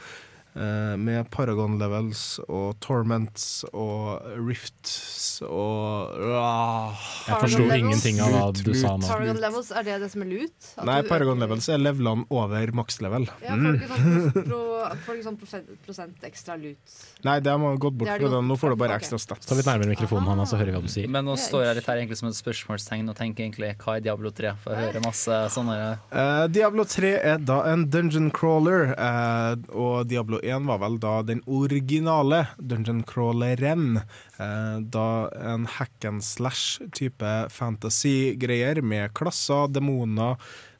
Eh, 0.58 0.96
med 0.98 1.28
Paragon 1.30 1.76
Levels 1.78 2.40
og 2.50 2.72
Torments 2.82 3.62
og 3.70 4.24
Rifts 4.42 5.38
og 5.46 6.16
uh, 6.18 6.96
Jeg 7.28 7.36
forsto 7.44 7.66
ingenting 7.76 8.18
av 8.24 8.32
hva 8.34 8.40
du 8.56 8.72
sa 8.74 8.96
nå. 8.98 9.06
Paragon 9.06 9.38
levels, 9.38 9.68
er 9.70 9.86
det 9.86 10.00
det 10.02 10.08
som 10.10 10.24
er 10.24 10.30
lut? 10.32 10.56
At 10.74 10.88
Nei, 10.88 10.96
du- 11.04 11.10
Paragon 11.12 11.38
Levels 11.38 11.68
er 11.70 11.78
levelene 11.78 12.26
over 12.34 12.72
makslevel. 12.74 13.28
Ja, 13.44 13.54
får 13.54 13.68
du 13.68 13.78
ikke 13.78 13.92
sånn, 13.92 14.48
pro, 14.48 14.58
ikke 15.14 15.26
sånn 15.28 15.38
prosent, 15.38 15.70
prosent 15.86 16.26
ekstra 16.26 16.58
lut? 16.58 16.96
Nei, 17.28 17.36
det 17.38 17.54
har 17.54 17.62
man 17.62 17.78
gått 17.78 17.94
bort 18.00 18.10
fra. 18.10 18.42
Nå 18.48 18.58
får 18.58 18.74
du 18.74 18.80
bare 18.82 18.98
ekstra 18.98 19.22
stats. 19.22 19.46
Ta 19.46 19.54
litt 19.54 19.70
nærmere 19.70 19.92
mikrofonen, 19.94 20.26
Hanna, 20.26 20.48
så 20.48 20.58
hører 20.58 20.72
vi 20.72 20.76
hva 20.80 20.82
du 20.88 20.90
sier. 20.90 21.06
Men 21.06 21.28
nå 21.28 21.38
står 21.38 21.68
jeg 21.68 21.78
litt 21.78 21.92
her 21.92 22.02
egentlig 22.02 22.18
som 22.18 22.32
et 22.32 22.40
spørsmålstegn 22.40 23.14
og 23.14 23.18
tenker 23.20 23.46
egentlig 23.46 23.76
hva 23.78 24.00
er 24.00 24.06
Diablo 24.08 24.34
3? 24.34 24.56
For 24.64 24.74
jeg 24.74 24.90
hører 24.90 25.06
masse 25.06 25.40
sånne 25.54 25.78
uh, 26.10 26.44
Diablo 26.50 26.88
3 26.88 27.14
er 27.36 27.46
da 27.46 27.62
en 27.70 27.86
dungeon 27.94 28.32
crawler, 28.34 28.90
uh, 28.98 29.54
og 29.70 30.10
Diablo 30.10 30.42
1 30.42 30.47
var 30.68 30.80
vel 30.82 30.96
da 31.02 31.18
den 31.26 31.42
originale 31.46 32.44
dungeon 32.58 33.02
crawleren. 33.06 34.00
Eh, 34.38 34.78
da 34.80 35.28
en 35.52 35.66
hack 35.66 36.04
and 36.08 36.24
slash-type 36.24 37.34
fantasy-greier 37.54 38.82
med 38.82 39.12
klasser, 39.18 39.68
demoner, 39.72 40.36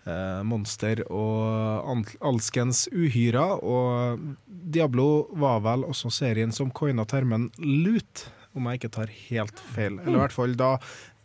eh, 0.06 0.40
monster 0.42 1.04
og 1.10 2.08
alskens 2.20 2.86
uhyrer. 2.92 3.60
Og 3.62 4.34
Diablo 4.46 5.28
var 5.36 5.60
vel 5.66 5.86
også 5.88 6.12
serien 6.12 6.52
som 6.52 6.70
coina 6.70 7.06
termen 7.08 7.50
loot, 7.58 8.28
om 8.56 8.66
jeg 8.66 8.80
ikke 8.80 8.94
tar 8.96 9.14
helt 9.28 9.60
feil. 9.74 10.00
Eller 10.00 10.16
i 10.16 10.24
hvert 10.24 10.34
fall 10.34 10.56
da 10.58 10.76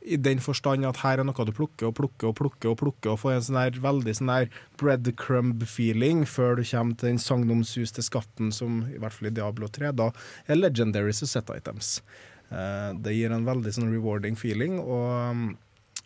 i 0.04 0.18
den 0.20 0.42
forstand 0.44 0.86
at 0.88 1.00
her 1.04 1.22
er 1.22 1.28
noe 1.28 1.46
du 1.48 1.54
plukker 1.56 1.90
og 1.90 1.96
plukker 1.98 2.30
og 2.32 2.38
plukker 2.40 2.74
og 2.74 2.78
plukker 2.82 3.14
og 3.14 3.22
får 3.22 3.38
en 3.38 3.46
sånn 3.48 3.82
veldig 3.84 4.16
sånn 4.18 4.32
der 4.32 4.52
breadcrumb-feeling 4.82 6.26
før 6.30 6.60
du 6.60 6.64
kommer 6.68 6.98
til 7.00 7.14
den 7.14 7.22
sagnomsuste 7.24 8.04
skatten 8.06 8.52
som 8.56 8.84
i 8.90 9.00
hvert 9.00 9.16
fall 9.16 9.32
i 9.32 9.36
Diablo 9.36 9.70
3 9.72 9.94
da 9.96 10.12
er 10.48 10.60
legendary 10.60 11.14
set 11.16 11.52
items. 11.54 12.00
Eh, 12.54 12.90
det 13.04 13.16
gir 13.16 13.34
en 13.34 13.48
veldig 13.48 13.74
sånn 13.74 13.92
rewarding 13.92 14.36
feeling, 14.38 14.80
og 14.82 15.08
um, 15.32 15.46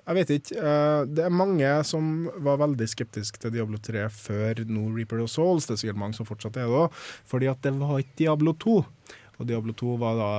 jeg 0.07 0.15
vet 0.15 0.33
ikke. 0.38 0.57
eh, 0.62 1.01
det 1.12 1.23
er 1.25 1.33
mange 1.33 1.71
som 1.88 2.29
var 2.43 2.62
veldig 2.62 2.88
skeptiske 2.88 3.41
til 3.43 3.55
Diablo 3.57 3.79
3 3.83 4.05
før 4.13 4.62
No 4.69 4.86
Reaper 4.95 5.23
of 5.25 5.31
Souls. 5.33 5.67
Det 5.67 5.75
er 5.75 5.81
sikkert 5.83 5.99
mange 5.99 6.15
som 6.15 6.27
fortsatt 6.29 6.60
er 6.62 6.69
det 6.69 6.83
òg, 6.86 7.01
fordi 7.27 7.49
at 7.51 7.60
det 7.65 7.73
var 7.81 7.99
ikke 7.99 8.21
Diablo 8.23 8.55
2. 8.55 8.77
Og 9.38 9.49
Diablo 9.49 9.75
2 9.77 9.97
var 10.01 10.15
da 10.21 10.31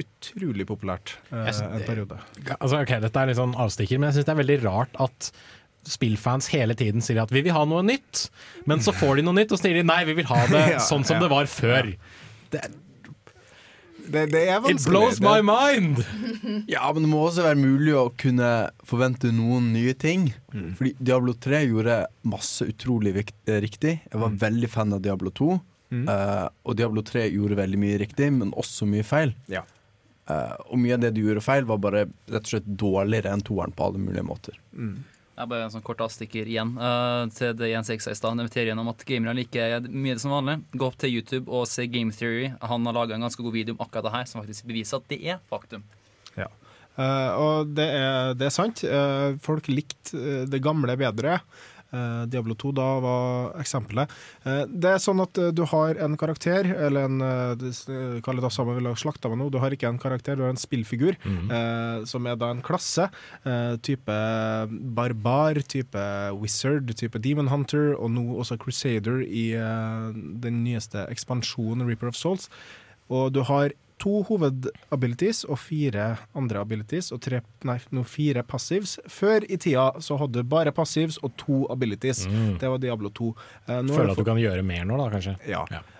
utrolig 0.00 0.66
populært 0.66 1.16
eh, 1.30 1.50
synes 1.52 1.66
en 1.68 1.84
periode. 1.86 2.18
Altså, 2.58 2.80
ok, 2.80 2.96
Dette 3.04 3.20
er 3.20 3.30
litt 3.30 3.38
sånn 3.40 3.54
avstikker, 3.64 4.00
men 4.00 4.10
jeg 4.10 4.18
syns 4.18 4.28
det 4.30 4.34
er 4.34 4.40
veldig 4.42 4.58
rart 4.64 4.98
at 5.04 5.30
spillfans 5.84 6.48
hele 6.54 6.76
tiden 6.78 7.04
sier 7.04 7.20
at 7.22 7.32
vi 7.34 7.42
vil 7.44 7.54
ha 7.54 7.64
noe 7.68 7.84
nytt, 7.84 8.28
men 8.70 8.80
så 8.84 8.94
får 8.96 9.20
de 9.20 9.26
noe 9.26 9.36
nytt 9.36 9.52
og 9.52 9.60
så 9.60 9.66
sier 9.66 9.82
de 9.82 9.84
nei, 9.86 10.00
vi 10.08 10.16
vil 10.20 10.30
ha 10.30 10.40
det 10.50 10.64
Ja, 10.76 10.80
sånn 10.82 11.04
som 11.06 11.18
ja. 11.18 11.26
det 11.26 11.30
var 11.32 11.50
før. 11.50 11.92
Det, 12.54 12.62
det 14.32 14.42
er 14.48 14.64
It 14.70 14.84
blows 14.88 15.20
my 15.24 15.40
mind! 15.44 16.00
Ja, 16.74 16.86
men 16.92 17.04
det 17.04 17.10
må 17.12 17.22
også 17.26 17.44
være 17.46 17.60
mulig 17.60 17.94
å 17.96 18.08
kunne 18.20 18.50
forvente 18.86 19.30
noen 19.34 19.70
nye 19.74 19.94
ting. 19.96 20.30
Fordi 20.52 20.94
Diablo 20.98 21.36
3 21.36 21.62
gjorde 21.68 22.00
masse 22.28 22.66
utrolig 22.68 23.14
eh, 23.20 23.60
riktig. 23.64 23.98
Jeg 24.10 24.20
var 24.20 24.34
veldig 24.40 24.70
fan 24.72 24.92
av 24.96 25.04
Diablo 25.04 25.32
2. 25.34 25.52
eh, 26.02 26.48
og 26.64 26.76
Diablo 26.80 27.04
3 27.06 27.26
gjorde 27.32 27.60
veldig 27.60 27.80
mye 27.80 28.00
riktig, 28.04 28.30
men 28.36 28.52
også 28.60 28.88
mye 28.88 29.06
feil. 29.06 29.34
Ja. 29.52 29.64
Eh, 30.24 30.54
og 30.70 30.80
mye 30.80 30.96
av 30.96 31.02
det 31.02 31.14
du 31.16 31.24
gjorde 31.24 31.44
feil, 31.44 31.66
var 31.68 31.82
bare 31.82 32.06
rett 32.06 32.46
og 32.46 32.52
slett 32.54 32.68
dårligere 32.68 33.34
enn 33.34 33.44
toeren 33.44 33.74
på 33.76 33.88
alle 33.88 34.00
mulige 34.00 34.24
måter. 34.26 34.56
Mm. 34.72 35.02
Jeg 35.34 35.50
bare 35.50 35.66
en 35.66 35.72
sånn 35.72 35.82
kort 35.82 36.02
avstikker 36.04 36.46
igjen 36.46 36.76
uh, 36.78 37.26
til 37.34 37.56
det 37.58 37.72
Jens 37.72 37.88
Eksa 37.90 38.12
i 38.14 38.18
stad. 38.18 38.38
Inviterer 38.38 38.78
om 38.78 38.92
at 38.92 39.02
gamere 39.08 39.34
liker 39.34 39.88
mye 39.90 40.14
som 40.22 40.30
vanlig. 40.30 40.60
Gå 40.78 40.86
opp 40.86 40.98
til 41.02 41.16
YouTube 41.16 41.50
og 41.50 41.66
se 41.66 41.88
Game 41.90 42.14
Theory. 42.14 42.52
Han 42.62 42.86
har 42.86 42.94
laga 42.94 43.16
en 43.16 43.26
ganske 43.26 43.42
god 43.42 43.56
video 43.56 43.74
om 43.74 43.82
akkurat 43.82 44.06
det 44.06 44.14
her, 44.14 44.28
som 44.30 44.44
faktisk 44.44 44.68
beviser 44.70 45.02
at 45.02 45.10
det 45.10 45.18
er 45.34 45.42
faktum. 45.50 45.82
Ja. 46.38 46.46
Uh, 46.94 47.30
og 47.34 47.74
det 47.74 47.88
er, 47.90 48.36
det 48.38 48.46
er 48.46 48.54
sant. 48.54 48.84
Eh, 48.86 49.34
folk 49.42 49.66
likte 49.66 50.44
det 50.46 50.62
gamle 50.62 50.94
bedre. 51.00 51.40
Eh, 51.40 51.73
Diablo 52.30 52.54
2 52.58 52.72
da 52.76 52.86
var 53.04 53.54
eksempelet. 53.62 54.10
Eh, 54.44 54.64
det 54.68 54.94
er 54.94 55.02
sånn 55.02 55.22
at 55.24 55.38
eh, 55.38 55.52
du 55.54 55.64
har 55.70 55.98
en 56.04 56.16
karakter, 56.20 56.68
eller 56.86 57.08
en 57.08 57.18
Kall 58.24 58.38
det 58.38 58.44
da 58.44 58.50
samme 58.52 58.74
vil 58.76 58.88
ha 58.88 58.94
slakta 58.98 59.30
meg 59.30 59.38
nå. 59.40 59.48
Du 59.52 59.58
har 59.62 59.74
ikke 59.74 59.88
en 59.88 60.00
karakter, 60.00 60.36
du 60.36 60.44
har 60.46 60.52
en 60.54 60.60
spillfigur, 60.60 61.16
eh, 61.24 62.04
som 62.08 62.26
er 62.26 62.36
da 62.40 62.50
en 62.54 62.62
klasse. 62.64 63.08
eh, 63.44 63.76
type 63.84 64.16
barbar, 64.96 65.60
type 65.68 66.04
wizard, 66.40 66.90
type 66.96 67.18
demon 67.22 67.48
hunter, 67.48 67.94
og 67.98 68.10
nå 68.14 68.24
også 68.40 68.58
crusader 68.60 69.22
i 69.24 69.52
eh, 69.54 70.10
den 70.14 70.62
nyeste 70.64 71.06
ekspansjonen 71.10 71.86
Reaper 71.86 72.08
of 72.12 72.18
Souls. 72.18 72.48
Og 73.12 73.32
du 73.34 73.42
har 73.44 73.72
to 74.04 74.20
hovedabilities 74.28 75.44
og 75.48 75.58
fire 75.62 76.10
andre 76.36 76.60
abilities, 76.60 77.10
og 77.14 77.22
tre, 77.24 77.40
nei, 77.64 77.78
no, 77.94 78.04
fire 78.08 78.44
passives. 78.46 78.98
Før 79.10 79.46
i 79.48 79.58
tida 79.60 79.90
så 80.04 80.18
hadde 80.20 80.42
du 80.42 80.50
bare 80.50 80.74
passives 80.76 81.16
og 81.24 81.32
to 81.40 81.64
abilities. 81.72 82.26
Mm. 82.28 82.56
Det 82.60 82.72
var 82.74 82.82
Diablo 82.82 83.12
2. 83.14 83.32
Eh, 83.66 83.82
nå 83.86 83.96
Føler 83.96 84.12
at 84.12 84.20
du 84.20 84.28
kan 84.28 84.40
gjøre 84.40 84.66
mer 84.66 84.84
nå, 84.88 85.00
da, 85.00 85.08
kanskje. 85.14 85.36
Ja. 85.48 85.64
Eh, 85.72 85.93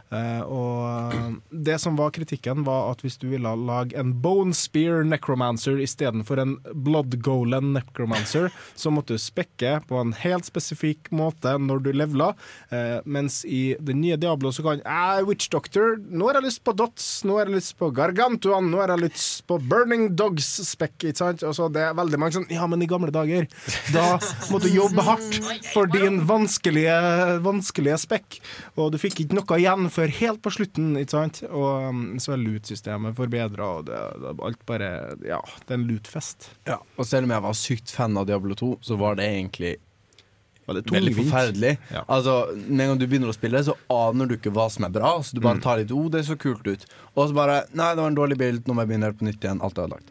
og 0.47 1.15
eh, 1.15 1.31
det 1.51 1.79
som 1.83 1.97
var 1.99 2.13
kritikken, 2.15 2.65
var 2.67 2.93
at 2.93 3.03
hvis 3.05 3.17
du 3.21 3.29
ville 3.33 3.55
lage 3.67 3.97
en 3.99 4.13
bone 4.23 4.55
spear 4.57 5.05
necromancer 5.09 5.81
istedenfor 5.83 6.41
en 6.43 6.57
blood 6.87 7.17
golem 7.25 7.73
necromancer, 7.75 8.51
så 8.75 8.93
måtte 8.95 9.17
du 9.17 9.23
spekke 9.23 9.79
på 9.89 9.99
en 10.01 10.15
helt 10.21 10.47
spesifikk 10.47 11.11
måte 11.15 11.57
når 11.59 11.83
du 11.85 11.91
levela. 11.97 12.33
Eh, 12.71 13.01
mens 13.05 13.43
i 13.49 13.75
det 13.81 13.97
nye 13.99 14.19
Diablo 14.21 14.53
så 14.55 14.65
kan 14.67 14.85
Witch 15.25 15.51
Doctor 15.53 15.97
Nå 15.99 16.29
har 16.29 16.39
jeg 16.39 16.49
lyst 16.49 16.63
på 16.67 16.75
dots, 16.77 17.09
nå 17.27 17.39
har 17.39 17.49
jeg 17.49 17.59
lyst 17.59 17.75
på 17.81 17.91
gargantuan, 17.95 18.71
nå 18.71 18.83
har 18.83 18.95
jeg 18.95 19.07
lyst 19.07 19.45
på 19.49 19.59
burning 19.63 20.11
dogs 20.19 20.49
spekk. 20.69 20.97
Ikke 21.05 21.19
sant? 21.19 21.45
Og 21.47 21.57
så 21.57 21.69
det 21.73 21.83
er 21.89 21.97
veldig 21.97 22.21
mange 22.21 22.39
sånn 22.39 22.49
Ja, 22.53 22.69
men 22.71 22.83
i 22.85 22.91
gamle 22.91 23.13
dager, 23.15 23.49
da 23.95 24.19
måtte 24.53 24.69
du 24.69 24.77
jobbe 24.77 25.05
hardt 25.07 25.41
for 25.73 25.91
din 25.91 26.21
vanskelige, 26.29 26.95
vanskelige 27.45 27.99
spekk. 28.05 28.39
Og 28.79 28.93
du 28.95 29.01
fikk 29.01 29.25
ikke 29.25 29.39
noe 29.41 29.59
igjen 29.61 29.89
før 30.05 30.13
helt 30.21 30.43
på 30.45 30.53
slutten, 30.53 30.93
ikke 31.01 31.11
sant? 31.17 31.43
Og 31.49 31.89
um, 31.89 32.05
så 32.23 32.35
er 32.35 32.43
loot-systemet 32.45 33.17
forbedra, 33.17 33.71
og 33.79 33.87
det, 33.89 33.99
det, 34.23 34.35
alt 34.51 34.63
bare 34.69 34.91
Ja, 35.25 35.41
det 35.65 35.71
er 35.71 35.81
en 35.81 35.89
loot-fest. 35.89 36.51
Ja, 36.69 36.79
og 36.99 37.07
selv 37.09 37.25
om 37.25 37.35
jeg 37.35 37.43
var 37.49 37.59
sykt 37.59 37.91
fan 37.91 38.17
av 38.21 38.27
Diablo 38.29 38.55
2, 38.55 38.79
så 38.85 38.97
var 39.01 39.17
det 39.17 39.25
egentlig 39.33 39.77
det 40.65 40.85
veldig 40.89 41.13
forferdelig. 41.19 41.75
Ja. 41.93 42.05
Altså, 42.09 42.47
Med 42.57 42.81
en 42.87 42.89
gang 42.95 43.01
du 43.03 43.07
begynner 43.07 43.29
å 43.29 43.37
spille, 43.37 43.61
så 43.67 43.75
aner 43.93 44.27
du 44.31 44.37
ikke 44.39 44.53
hva 44.55 44.71
som 44.73 44.87
er 44.87 44.95
bra. 44.95 45.19
Så 45.21 45.37
du 45.37 45.41
bare 45.45 45.59
Mm. 45.59 45.63
tar 45.63 45.77
litt 45.77 45.91
'Å, 45.93 46.11
det 46.11 46.25
så 46.25 46.37
kult 46.37 46.65
ut'. 46.65 46.87
Og 47.17 47.29
så 47.29 47.35
bare 47.35 47.67
'Nei, 47.75 47.95
det 47.95 48.01
var 48.01 48.09
en 48.09 48.17
dårlig 48.17 48.39
bild. 48.39 48.65
Nå 48.65 48.75
må 48.75 48.81
jeg 48.81 48.89
begynne 48.89 49.05
helt 49.05 49.19
på 49.19 49.27
nytt 49.29 49.41
igjen'. 49.41 49.61
Alt 49.63 49.79
er 49.79 49.83
ødelagt. 49.87 50.09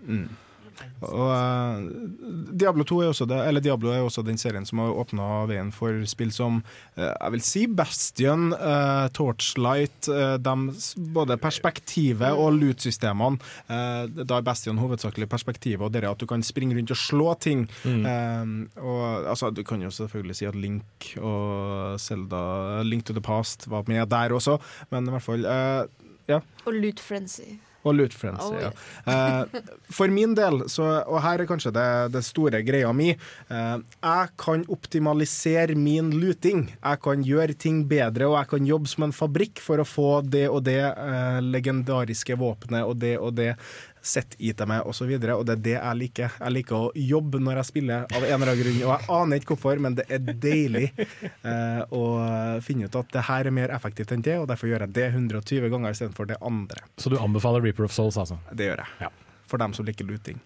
Og 1.04 1.32
uh, 1.32 2.50
Diablo 2.54 2.86
2 2.88 3.02
er 3.04 3.12
også 3.12 3.28
det, 3.30 3.40
eller 3.48 3.64
Diablo 3.64 3.92
er 3.94 4.04
også 4.04 4.24
den 4.26 4.40
serien 4.42 4.66
som 4.68 4.82
har 4.84 4.96
åpna 5.04 5.46
veien 5.50 5.72
for 5.76 6.04
spill 6.10 6.32
som 6.34 6.62
uh, 6.98 7.12
jeg 7.12 7.36
vil 7.36 7.46
si 7.46 7.66
Bastion, 7.68 8.52
uh, 8.54 9.08
Torchlight, 9.14 10.10
dem 10.44 10.68
både 11.16 11.38
perspektivet 11.42 12.36
og 12.38 12.58
loot-systemene. 12.58 13.40
Eh, 13.68 14.24
da 14.24 14.38
er 14.38 14.46
Bastion 14.46 14.80
hovedsakelig 14.82 15.28
perspektivet, 15.32 15.84
og 15.84 15.94
det 15.94 16.04
er 16.04 16.10
at 16.12 16.22
du 16.22 16.28
kan 16.30 16.44
springe 16.46 16.78
rundt 16.78 16.94
og 16.94 17.00
slå 17.00 17.34
ting. 17.40 17.66
Eh, 17.86 18.46
og 18.82 19.28
altså, 19.30 19.52
Du 19.54 19.64
kan 19.64 19.82
jo 19.82 19.90
selvfølgelig 19.90 20.36
si 20.36 20.46
at 20.46 20.56
Link 20.56 21.14
og 21.18 22.00
Zelda, 22.00 22.82
Link 22.84 23.06
to 23.06 23.14
the 23.14 23.22
Past, 23.22 23.70
var 23.70 23.84
med 23.88 24.10
der 24.10 24.34
også, 24.34 24.58
men 24.92 25.08
i 25.08 25.14
hvert 25.14 25.24
fall 25.24 25.46
eh, 25.46 25.86
ja. 26.28 26.40
Og 26.66 26.74
Loot 26.74 27.00
Frenzy. 27.00 27.60
Og 27.84 27.96
Loot 27.98 28.14
Friends, 28.16 28.44
Oh, 28.44 28.56
ja. 28.60 28.70
Eh, 29.06 29.62
for 29.92 30.12
min 30.12 30.34
del, 30.38 30.64
så, 30.72 30.86
og 31.04 31.20
her 31.24 31.42
er 31.44 31.50
kanskje 31.50 31.74
det, 31.76 31.88
det 32.16 32.24
store 32.26 32.62
greia 32.66 32.92
mi, 32.96 33.10
eh, 33.14 33.78
jeg 34.04 34.34
kan 34.40 34.64
optimalisere 34.72 35.76
min 35.80 36.12
luting. 36.16 36.66
Jeg 36.78 37.02
kan 37.04 37.24
gjøre 37.28 37.58
ting 37.60 37.84
bedre, 37.90 38.30
og 38.30 38.38
jeg 38.40 38.52
kan 38.54 38.70
jobbe 38.70 38.92
som 38.92 39.08
en 39.08 39.16
fabrikk 39.16 39.60
for 39.64 39.84
å 39.84 39.88
få 39.88 40.12
det 40.26 40.46
og 40.50 40.64
det 40.68 40.80
eh, 40.84 41.40
legendariske 41.44 42.38
våpenet 42.40 42.88
og 42.88 43.00
det 43.04 43.18
og 43.20 43.36
det 43.40 43.54
sett-itemet 44.04 44.84
osv. 44.84 45.08
Og, 45.08 45.24
så 45.24 45.38
og 45.38 45.46
det 45.48 45.56
er 45.56 45.64
det 45.68 45.76
jeg 45.78 46.00
liker. 46.02 46.36
Jeg 46.40 46.56
liker 46.58 46.78
å 46.78 46.92
jobbe 47.00 47.40
når 47.44 47.62
jeg 47.62 47.70
spiller, 47.72 48.06
av 48.10 48.26
en 48.28 48.36
eller 48.36 48.52
annen 48.52 48.62
grunn. 48.62 48.82
Og 48.84 48.92
jeg 48.92 49.10
aner 49.18 49.42
ikke 49.42 49.56
hvorfor, 49.56 49.82
men 49.86 49.98
det 50.00 50.08
er 50.12 50.22
deilig 50.44 50.86
eh, 51.00 51.82
å 51.88 52.04
finne 52.66 52.90
ut 52.90 53.00
at 53.00 53.16
det 53.16 53.26
her 53.30 53.50
er 53.50 53.56
mer 53.56 53.74
effektivt 53.76 54.14
enn 54.16 54.26
det, 54.26 54.38
og 54.42 54.50
derfor 54.52 54.72
gjør 54.72 54.86
jeg 54.88 54.96
det 55.00 55.08
120 55.14 55.72
ganger 55.74 55.96
istedenfor 55.96 56.30
det 56.34 56.40
andre. 56.44 56.86
Så 57.00 57.14
du 57.14 57.18
anbefaler 57.22 57.64
Reaper 57.64 57.88
of 57.88 57.96
Souls, 57.96 58.20
altså? 58.20 58.40
Det 58.52 58.70
gjør 58.70 58.84
jeg. 58.84 59.08
Ja. 59.08 59.12
For 59.50 59.62
dem 59.62 59.76
som 59.78 59.88
liker 59.88 60.08
luting. 60.10 60.40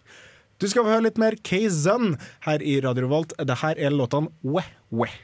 Du 0.57 0.65
skal 0.69 0.85
få 0.85 0.95
høre 0.95 1.05
litt 1.05 1.19
mer 1.21 1.37
K-Zun 1.45 2.15
her 2.47 2.63
i 2.65 2.79
Radio 2.85 3.09
Volt. 3.11 3.35
Det 3.37 3.59
her 3.61 3.77
er 3.77 3.93
låtene 3.93 4.33
Weh 4.41 4.71
Weh. 4.89 5.19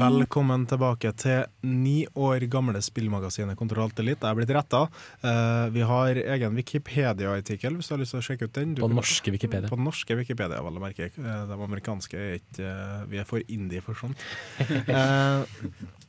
Velkommen 0.00 0.62
tilbake 0.64 1.10
til 1.20 1.42
ni 1.68 2.06
år 2.16 2.46
gamle 2.48 2.80
spillmagasinet 2.80 3.58
Kontroll 3.58 3.84
Alt 3.84 4.00
Elite. 4.00 4.24
Jeg 4.24 4.32
er 4.32 4.38
blitt 4.38 4.52
retta. 4.56 4.80
Eh, 5.20 5.66
vi 5.74 5.84
har 5.84 6.20
egen 6.22 6.56
Wikipedia-artikkel, 6.56 7.76
hvis 7.76 7.90
du 7.90 7.94
har 7.94 8.00
lyst 8.00 8.16
til 8.16 8.22
å 8.22 8.24
sjekke 8.24 8.48
ut 8.48 8.54
den. 8.56 8.72
Du 8.78 8.80
På 8.86 8.88
norske 8.92 9.34
Wikipedia. 9.34 9.68
På 9.68 9.76
norske 9.80 10.16
Wikipedia, 10.16 10.62
vel 10.64 10.80
å 10.80 10.84
merke. 10.86 11.10
Eh, 11.12 11.42
De 11.50 11.58
amerikanske 11.68 12.16
er 12.16 12.38
ikke 12.40 12.64
eh, 12.64 13.02
Vi 13.12 13.20
er 13.20 13.28
for 13.28 13.44
indie 13.52 13.84
for 13.84 13.98
sånt. 14.00 14.16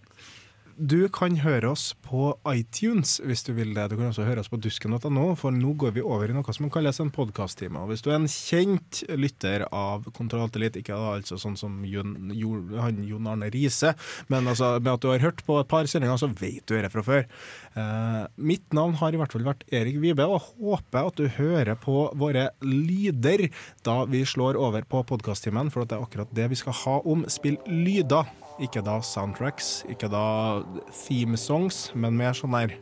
Du 0.82 1.06
kan 1.14 1.36
høre 1.44 1.70
oss 1.76 1.92
på 2.02 2.32
iTunes 2.50 3.20
hvis 3.22 3.44
du 3.46 3.52
vil 3.54 3.76
det. 3.76 3.84
Du 3.92 4.00
kan 4.00 4.08
også 4.08 4.24
høre 4.26 4.42
oss 4.42 4.50
på 4.50 4.58
dusken.no, 4.58 5.28
for 5.38 5.54
nå 5.54 5.76
går 5.78 5.94
vi 5.94 6.02
over 6.02 6.32
i 6.32 6.34
noe 6.34 6.56
som 6.58 6.72
kalles 6.74 6.98
en 7.04 7.12
podkast-time. 7.14 7.84
Hvis 7.92 8.02
du 8.02 8.10
er 8.10 8.18
en 8.18 8.26
kjent 8.26 9.04
lytter 9.14 9.68
av 9.68 10.08
Kontroll 10.18 10.48
Alt 10.48 10.80
ikke 10.80 10.98
altså 10.98 11.38
sånn 11.38 11.60
som 11.60 11.84
Jon, 11.86 12.34
Jon 12.34 13.30
Arne 13.30 13.52
Riise, 13.54 13.94
men 14.34 14.50
altså 14.50 14.74
med 14.80 14.96
at 14.96 15.06
du 15.06 15.12
har 15.12 15.22
hørt 15.22 15.46
på 15.46 15.60
et 15.62 15.70
par 15.70 15.86
sendinger, 15.86 16.18
så 16.18 16.32
vet 16.34 16.66
du 16.66 16.74
dette 16.74 16.90
fra 16.96 17.06
før. 17.06 17.30
Eh, 17.78 18.26
mitt 18.42 18.66
navn 18.74 18.98
har 19.04 19.14
i 19.14 19.22
hvert 19.22 19.38
fall 19.38 19.46
vært 19.46 19.68
Erik 19.70 20.02
Vibe, 20.02 20.26
og 20.26 20.50
håper 20.50 21.12
at 21.12 21.22
du 21.22 21.30
hører 21.38 21.78
på 21.78 22.08
våre 22.18 22.50
lyder 22.66 23.52
da 23.86 24.02
vi 24.10 24.26
slår 24.26 24.58
over 24.58 24.90
på 24.90 25.06
podkast-timen, 25.14 25.70
for 25.70 25.86
det 25.86 26.00
er 26.00 26.10
akkurat 26.10 26.34
det 26.42 26.50
vi 26.56 26.64
skal 26.66 26.80
ha 26.88 27.02
om 27.06 27.28
spill 27.30 27.62
lyder. 27.70 28.41
Ikke 28.60 28.82
da 28.84 29.00
soundtracks, 29.02 29.84
ikke 29.90 30.10
da 30.12 30.62
theme 30.92 31.38
songs, 31.38 31.92
men 31.96 32.18
mer 32.18 32.34
sånn 32.38 32.58
der 32.58 32.76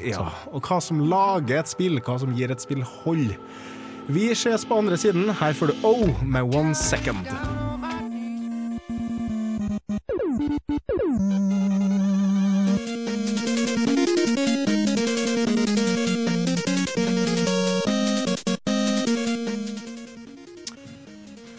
ja, 0.00 0.28
og 0.54 0.62
hva 0.64 0.78
som 0.80 1.00
lager 1.10 1.58
et 1.60 1.68
spill, 1.68 1.98
hva 2.00 2.14
som 2.22 2.32
gir 2.36 2.52
et 2.54 2.62
spill 2.62 2.82
hold. 3.02 3.34
Vi 4.08 4.30
ses 4.32 4.64
på 4.64 4.78
andre 4.78 4.96
siden. 4.96 5.28
Her 5.28 5.52
får 5.52 5.72
du 5.72 5.84
O 5.84 6.06
med 6.22 6.54
One 6.54 6.74
Second. 6.74 7.26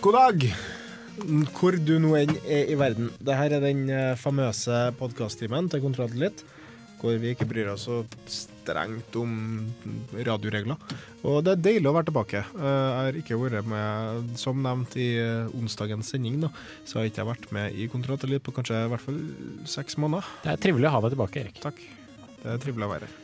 God 0.02 0.14
dag. 0.14 0.79
Hvor 1.56 1.76
du 1.78 1.96
nå 2.02 2.14
enn 2.20 2.36
er 2.46 2.70
i 2.72 2.78
verden. 2.80 3.10
Dette 3.20 3.50
er 3.58 3.64
den 3.64 3.86
eh, 3.92 4.14
famøse 4.20 4.90
podkast-timen 5.00 5.70
til 5.72 5.84
Kontrolltillit, 5.84 6.44
hvor 7.00 7.16
vi 7.22 7.32
ikke 7.34 7.48
bryr 7.48 7.70
oss 7.74 7.86
så 7.88 8.02
strengt 8.28 9.16
om 9.18 9.32
radioregler. 10.14 10.76
Og 11.26 11.40
det 11.46 11.54
er 11.56 11.62
deilig 11.70 11.90
å 11.90 11.96
være 11.96 12.10
tilbake. 12.10 12.42
Eh, 12.44 12.66
Jeg 12.66 12.98
har 13.08 13.20
ikke 13.22 13.40
vært 13.42 13.70
med, 13.72 14.34
som 14.40 14.60
nevnt 14.66 14.98
i 15.00 15.08
eh, 15.22 15.48
onsdagens 15.60 16.12
sending, 16.14 16.42
da, 16.44 16.52
så 16.86 17.00
har 17.00 17.08
jeg 17.08 17.16
ikke 17.16 17.28
vært 17.32 17.48
med 17.56 17.80
i 17.80 17.88
Kontrolltillit 17.92 18.44
på 18.46 18.54
kanskje 18.60 18.84
i 18.86 18.92
hvert 18.92 19.06
fall 19.08 19.22
seks 19.70 19.98
måneder. 20.02 20.28
Det 20.44 20.54
er 20.56 20.62
trivelig 20.68 20.92
å 20.92 20.96
ha 20.98 21.04
deg 21.08 21.16
tilbake, 21.16 21.46
Erik. 21.46 21.64
Takk. 21.64 21.82
Det 22.40 22.54
er 22.54 22.62
trivelig 22.64 22.86
å 22.88 22.94
være 22.94 23.08
her. 23.10 23.18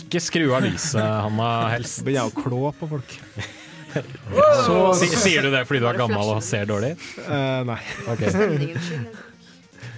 Ikke 0.00 0.20
skru 0.24 0.46
av 0.56 0.64
lyset, 0.64 1.00
Hanna, 1.02 1.48
helst. 1.74 2.00
Begynner 2.06 2.24
jeg 2.24 2.32
å 2.32 2.44
klå 2.46 2.62
på 2.78 2.88
folk. 2.94 3.18
Så, 4.64 4.78
sier 4.98 5.44
du 5.44 5.52
det 5.54 5.64
fordi 5.68 5.82
du 5.84 5.88
er 5.90 6.00
gammel 6.00 6.34
og 6.36 6.42
ser 6.44 6.66
dårlig? 6.70 6.94
Eh, 7.24 7.60
nei. 7.68 7.80
Okay. 8.14 8.32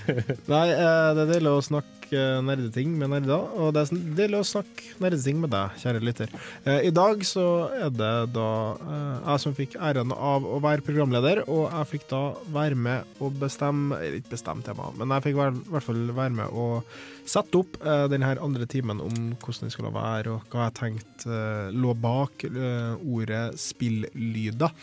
nei, 0.52 0.66
eh, 0.70 1.10
det 1.16 1.24
er 1.24 1.30
deilig 1.30 1.52
å 1.52 1.62
snakke 1.64 2.14
eh, 2.14 2.38
nerdeting 2.46 2.92
med 3.00 3.10
nerder, 3.14 3.48
og 3.56 3.72
det 3.74 3.86
er 3.86 4.04
deilig 4.20 4.42
å 4.42 4.48
snakke 4.52 4.92
nerdeting 5.02 5.40
med 5.42 5.52
deg, 5.54 5.80
kjære 5.82 6.04
lytter. 6.04 6.36
Eh, 6.64 6.86
I 6.90 6.92
dag 6.94 7.24
så 7.26 7.46
er 7.74 7.90
det 7.94 8.12
da 8.36 8.50
eh, 8.76 9.16
jeg 9.32 9.44
som 9.46 9.56
fikk 9.56 9.76
æren 9.80 10.14
av 10.14 10.46
å 10.46 10.60
være 10.62 10.84
programleder, 10.86 11.44
og 11.46 11.66
jeg 11.66 11.92
fikk 11.96 12.08
da 12.12 12.22
være 12.54 12.78
med 12.86 13.18
og 13.20 13.36
bestemme 13.42 13.98
ikke 14.20 14.36
bestemme 14.36 14.66
temaet, 14.66 14.96
men 15.00 15.16
jeg 15.16 15.28
fikk 15.28 15.38
i 15.38 15.52
hvert 15.74 15.88
fall 15.88 16.08
være 16.14 16.38
med 16.42 16.54
og 16.54 16.96
sette 17.26 17.60
opp 17.60 17.78
uh, 17.82 18.06
denne 18.12 18.32
andre 18.38 18.66
timen 18.70 19.02
om 19.02 19.14
hvordan 19.42 19.68
det 19.68 19.74
skulle 19.74 19.94
være, 19.94 20.36
og 20.36 20.50
hva 20.52 20.68
jeg 20.68 20.76
tenkte 20.80 21.30
uh, 21.30 21.74
lå 21.74 21.94
bak 21.98 22.46
uh, 22.48 22.96
ordet 23.02 23.48
spillyder. 23.60 24.74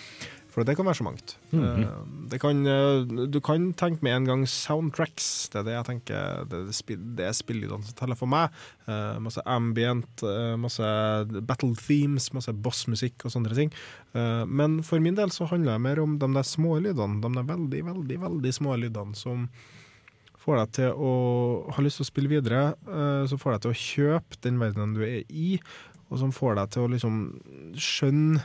For 0.54 0.62
det 0.62 0.76
kan 0.78 0.86
være 0.86 1.00
så 1.00 1.04
mangt. 1.04 1.38
Mm 1.52 1.64
-hmm. 1.64 2.30
det 2.30 2.40
kan, 2.42 2.68
eh, 2.68 3.28
du 3.34 3.40
kan 3.40 3.74
tenke 3.74 4.04
med 4.04 4.16
en 4.16 4.26
gang 4.26 4.48
soundtracks. 4.48 5.50
Det 5.50 5.60
er 5.60 5.64
det 5.64 5.74
jeg 5.74 5.86
tenker 5.86 6.46
Det 6.46 6.68
er, 6.68 6.72
spill, 6.72 7.00
det 7.18 7.26
er 7.26 7.32
spillydene 7.32 7.84
som 7.84 7.96
teller 7.96 8.16
for 8.16 8.28
meg. 8.28 8.50
Eh, 8.88 9.20
masse 9.20 9.42
ambient, 9.46 10.24
eh, 10.24 10.56
masse 10.56 10.84
battle 11.42 11.76
themes, 11.76 12.34
masse 12.34 12.54
bossmusikk 12.54 13.26
og 13.26 13.32
sånne 13.32 13.56
ting. 13.56 13.72
Eh, 14.14 14.46
men 14.46 14.84
for 14.84 15.00
min 15.00 15.16
del 15.16 15.30
så 15.32 15.46
handler 15.46 15.72
det 15.74 15.82
mer 15.82 16.00
om 16.00 16.20
de 16.20 16.34
der 16.34 16.44
små 16.44 16.80
lydene. 16.80 17.22
De 17.22 17.34
der 17.34 17.44
veldig, 17.44 17.86
veldig, 17.86 18.20
veldig 18.22 18.54
små 18.54 18.76
lydene 18.76 19.16
som 19.16 19.50
får 20.44 20.60
deg 20.60 20.74
til 20.80 20.98
å 21.00 21.14
ha 21.74 21.84
lyst 21.84 22.02
til 22.02 22.08
å 22.08 22.10
spille 22.12 22.32
videre. 22.32 22.74
eh, 22.88 23.24
som 23.30 23.40
får 23.40 23.56
deg 23.56 23.64
til 23.64 23.72
å 23.72 23.82
kjøpe 23.84 24.42
den 24.44 24.60
verdenen 24.60 24.98
du 24.98 25.04
er 25.06 25.24
i, 25.30 25.60
og 26.12 26.20
som 26.20 26.34
får 26.36 26.60
deg 26.60 26.74
til 26.76 26.84
å 26.84 26.92
liksom 26.92 27.22
skjønne 27.80 28.44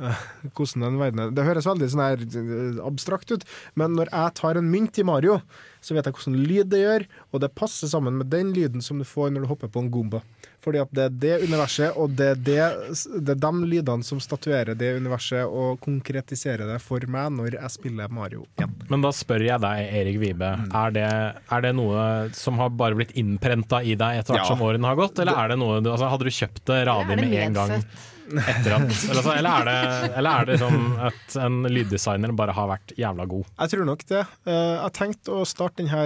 eh, 0.00 0.22
hvordan 0.54 0.86
den 0.86 1.00
verden 1.00 1.24
er. 1.24 1.32
Det 1.34 1.46
høres 1.46 1.68
veldig 1.68 1.90
sånn 1.92 2.04
her 2.04 2.22
eh, 2.24 2.80
abstrakt 2.86 3.34
ut, 3.34 3.44
men 3.74 3.96
når 3.98 4.12
jeg 4.12 4.36
tar 4.40 4.60
en 4.60 4.70
mynt 4.70 5.00
i 5.00 5.06
Mario, 5.06 5.40
så 5.82 5.96
vet 5.96 6.06
jeg 6.06 6.16
hvordan 6.16 6.38
lyd 6.40 6.70
det 6.72 6.84
gjør, 6.84 7.08
og 7.32 7.42
det 7.44 7.54
passer 7.58 7.90
sammen 7.90 8.20
med 8.20 8.30
den 8.32 8.54
lyden 8.56 8.84
som 8.84 9.00
du 9.00 9.08
får 9.08 9.34
når 9.34 9.44
du 9.44 9.52
hopper 9.52 9.72
på 9.72 9.84
en 9.84 9.92
gomba. 9.92 10.22
Fordi 10.60 10.80
at 10.82 10.90
det 10.92 11.04
er 11.06 11.14
det 11.22 11.34
universet, 11.48 11.94
og 11.96 12.12
det 12.18 12.26
er, 12.34 12.40
det, 12.44 12.56
det 13.24 13.32
er 13.32 13.40
de 13.40 13.52
lydene 13.70 14.04
som 14.04 14.20
statuerer 14.20 14.74
det 14.76 14.90
universet 15.00 15.46
og 15.48 15.78
konkretiserer 15.80 16.66
det 16.68 16.76
for 16.84 17.00
meg 17.08 17.30
når 17.32 17.56
jeg 17.56 17.72
spiller 17.78 18.12
Mario 18.12 18.44
igjen. 18.58 18.74
Men 18.92 19.04
da 19.06 19.12
spør 19.16 19.44
jeg 19.46 19.62
deg, 19.64 19.86
Erik 20.02 20.20
Vibe. 20.20 20.50
Mm. 20.60 20.68
Er, 20.82 20.94
det, 20.98 21.06
er 21.56 21.64
det 21.64 21.72
noe 21.78 22.04
som 22.36 22.60
har 22.60 22.72
bare 22.76 22.98
blitt 22.98 23.16
innprenta 23.16 23.80
i 23.82 23.96
deg 23.96 24.20
etter 24.20 24.36
hvert 24.36 24.44
Ja. 24.44 24.52
som 24.52 24.62
årene 24.66 24.88
har 24.92 25.00
gått? 25.00 25.18
Eller 25.24 25.36
er 25.46 25.54
det 25.54 25.60
noe 25.62 25.80
du, 25.80 25.90
altså, 25.94 26.08
hadde 26.12 26.28
du 26.28 26.34
kjøpt 26.34 26.64
det 26.68 26.80
radig 26.88 27.16
med 27.20 27.36
en 27.46 27.56
gang? 27.60 27.76
Etter 28.38 28.74
at, 28.76 28.84
eller, 28.86 29.16
altså, 29.16 29.32
eller 29.34 29.50
er 29.50 29.68
det, 29.68 30.10
eller 30.20 30.30
er 30.30 30.48
det 30.50 30.58
som 30.60 30.76
at 31.08 31.36
en 31.44 31.58
lyddesigner 31.70 32.34
bare 32.38 32.54
har 32.56 32.68
vært 32.70 32.94
jævla 32.98 33.26
god? 33.30 33.48
Jeg 33.56 33.72
tror 33.74 33.88
nok 33.88 34.04
det. 34.10 34.22
Jeg 34.46 34.90
Jeg 34.90 34.94
tenkte 34.96 35.38
å 35.40 35.46
starte 35.48 35.82
denne 35.82 36.04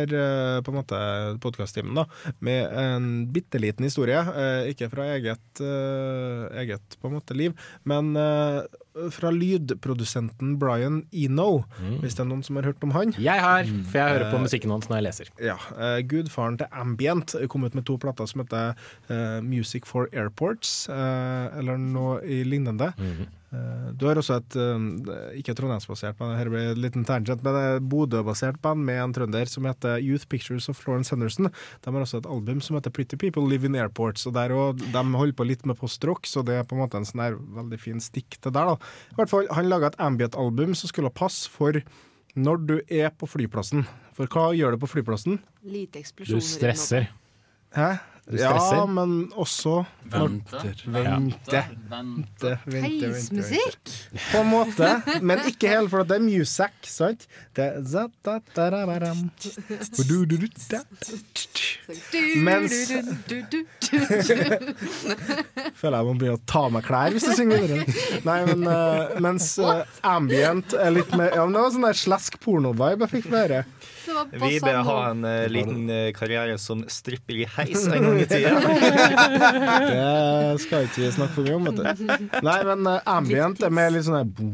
en 0.65 1.41
podkast-timen 1.43 2.01
med 2.45 2.79
en 2.85 3.11
bitte 3.35 3.61
liten 3.61 3.87
historie. 3.87 4.21
Eh, 4.21 4.71
Ikke 4.73 4.91
fra 4.93 5.09
eget, 5.15 5.61
eh, 5.61 6.63
eget 6.65 6.99
på 7.01 7.11
en 7.11 7.19
måte 7.19 7.37
liv, 7.37 7.55
men 7.85 8.15
eh, 8.17 8.63
fra 9.11 9.31
lydprodusenten 9.35 10.57
Brian 10.59 11.01
Eno, 11.13 11.65
hvis 12.01 12.15
det 12.15 12.21
er 12.25 12.29
noen 12.31 12.45
som 12.47 12.57
har 12.61 12.69
hørt 12.69 12.83
om 12.87 12.93
han. 12.95 13.15
Jeg 13.19 13.41
har, 13.43 13.65
for 13.91 13.99
jeg 13.99 14.15
hører 14.15 14.31
på 14.31 14.39
Eh, 14.39 14.45
musikken 14.47 14.71
hans 14.71 14.87
når 14.91 15.01
jeg 15.01 15.07
leser. 15.09 15.31
Ja. 15.43 15.57
eh, 15.77 16.01
Gudfaren 16.07 16.59
til 16.61 16.67
Ambient 16.73 17.35
kom 17.51 17.65
ut 17.67 17.75
med 17.75 17.85
to 17.87 17.97
plater 17.99 18.27
som 18.31 18.45
heter 18.45 18.75
eh, 19.11 19.41
Music 19.43 19.85
for 19.87 20.07
Airports, 20.13 20.89
eh, 20.89 21.59
eller 21.59 21.77
noe 21.79 22.21
i 22.23 22.43
lignende. 22.45 22.93
Mhm. 22.99 23.27
Eh, 23.55 23.91
du 23.95 24.07
har 24.09 24.19
også 24.19 24.39
et 24.41 24.57
eh, 24.59 25.39
ikke 25.41 25.55
trondheimsbasert 25.59 26.19
band, 26.19 26.35
her 26.39 26.51
blir 26.51 26.73
en 26.73 26.81
liten 26.83 27.07
tangent, 27.07 27.43
men 27.45 27.89
Bodø-basert 27.91 28.59
band 28.65 28.83
med 28.87 29.01
en 29.03 29.15
trønder 29.17 29.51
som 29.51 29.67
heter 29.69 30.03
Youth 30.03 30.27
Pictures 30.31 30.69
of 30.73 30.81
Florence 30.81 31.15
Henderson. 31.15 31.51
De 31.85 31.95
har 31.95 32.07
også 32.07 32.23
et 32.23 32.31
album 32.31 32.63
som 32.65 32.79
heter 32.79 32.95
Pretty 32.95 33.19
People 33.21 33.47
Live 33.51 33.69
in 33.69 33.79
Airports, 33.79 34.27
og 34.29 34.35
der 34.37 34.55
også, 34.55 34.91
de 34.95 35.05
holder 35.21 35.37
på 35.39 35.49
litt 35.49 35.67
med 35.69 35.79
postrock, 35.81 36.27
så 36.31 36.43
det 36.47 36.59
er 36.59 36.67
på 36.69 36.79
en 36.79 36.85
måte 36.85 37.01
en 37.01 37.09
sånn 37.09 37.23
her 37.25 37.39
veldig 37.61 37.81
fin 37.83 38.03
stikk 38.03 38.41
til 38.41 38.55
der. 38.55 38.75
da. 38.75 38.95
I 39.15 39.21
hvert 39.21 39.33
fall, 39.33 39.51
Han 39.55 39.71
laga 39.71 39.93
et 39.93 40.01
ambient-album 40.03 40.75
som 40.75 40.91
skulle 40.91 41.13
passe 41.15 41.51
for 41.51 41.79
når 42.35 42.65
du 42.67 42.75
er 42.91 43.13
på 43.15 43.29
flyplassen. 43.31 43.85
For 44.15 44.31
hva 44.31 44.49
gjør 44.55 44.75
du 44.75 44.83
på 44.83 44.91
flyplassen? 44.91 45.39
Lite 45.63 46.01
eksplosjoner. 46.03 46.43
Du 46.43 46.47
stresser. 46.47 47.09
Hæ? 47.75 47.93
Du 48.25 48.37
Ja, 48.41 48.87
men 48.87 49.33
også 49.37 49.85
Venter. 50.05 50.75
Vente. 50.87 50.95
Vente, 50.95 51.61
vente, 51.91 52.59
vente, 52.65 52.87
Heismusikk? 52.87 53.91
På 54.31 54.41
en 54.41 54.49
måte, 54.49 54.91
men 55.21 55.39
ikke 55.49 55.69
helt, 55.69 55.91
for 55.93 56.09
det 56.09 56.17
er 56.17 56.25
music, 56.25 56.89
sant? 56.89 57.27
Det 57.57 57.65
er 57.65 57.81
Mens 62.45 62.75
Føler 65.81 65.97
jeg 65.99 66.07
må 66.07 66.15
begynne 66.17 66.39
å 66.39 66.43
ta 66.49 66.63
av 66.67 66.73
meg 66.75 66.87
klær 66.87 67.13
hvis 67.15 67.27
jeg 67.29 67.37
synger 67.41 67.65
videre. 67.65 67.85
Nei, 68.25 68.39
men 68.49 68.61
uh, 68.69 69.15
mens 69.25 69.51
uh, 69.61 69.85
ambient 70.07 70.75
er 70.79 70.95
litt 70.95 71.13
mer 71.17 71.35
Ja, 71.35 71.45
men 71.45 71.57
det 71.57 71.65
var 71.65 71.75
sånn 71.75 71.89
der 71.89 71.99
slask 71.99 72.39
porno-vibe 72.43 73.05
jeg 73.07 73.13
fikk 73.19 73.29
med 73.33 73.57
Vi 74.41 74.61
bør 74.65 74.81
ha 74.89 74.99
en 75.11 75.23
uh, 75.27 75.45
liten 75.53 75.85
karriere 76.17 76.57
som 76.63 76.85
stripper 76.91 77.43
i 77.43 77.49
heis 77.57 77.87
en 77.89 78.09
gang 78.09 78.21
i 78.23 78.29
tida. 78.31 78.53
Det 80.55 80.63
skal 80.65 80.89
ikke 80.89 81.03
vi 81.03 81.13
snakke 81.15 81.35
for 81.37 81.43
mye 81.47 81.59
om, 81.59 81.65
vet 81.69 81.79
du. 81.81 81.85
Nei, 82.45 82.59
men 82.71 82.81
ambient 83.11 83.63
er 83.65 83.73
mer 83.75 83.93
litt 83.95 84.07
sånn 84.07 84.21
der 84.21 84.29
bo, 84.31 84.49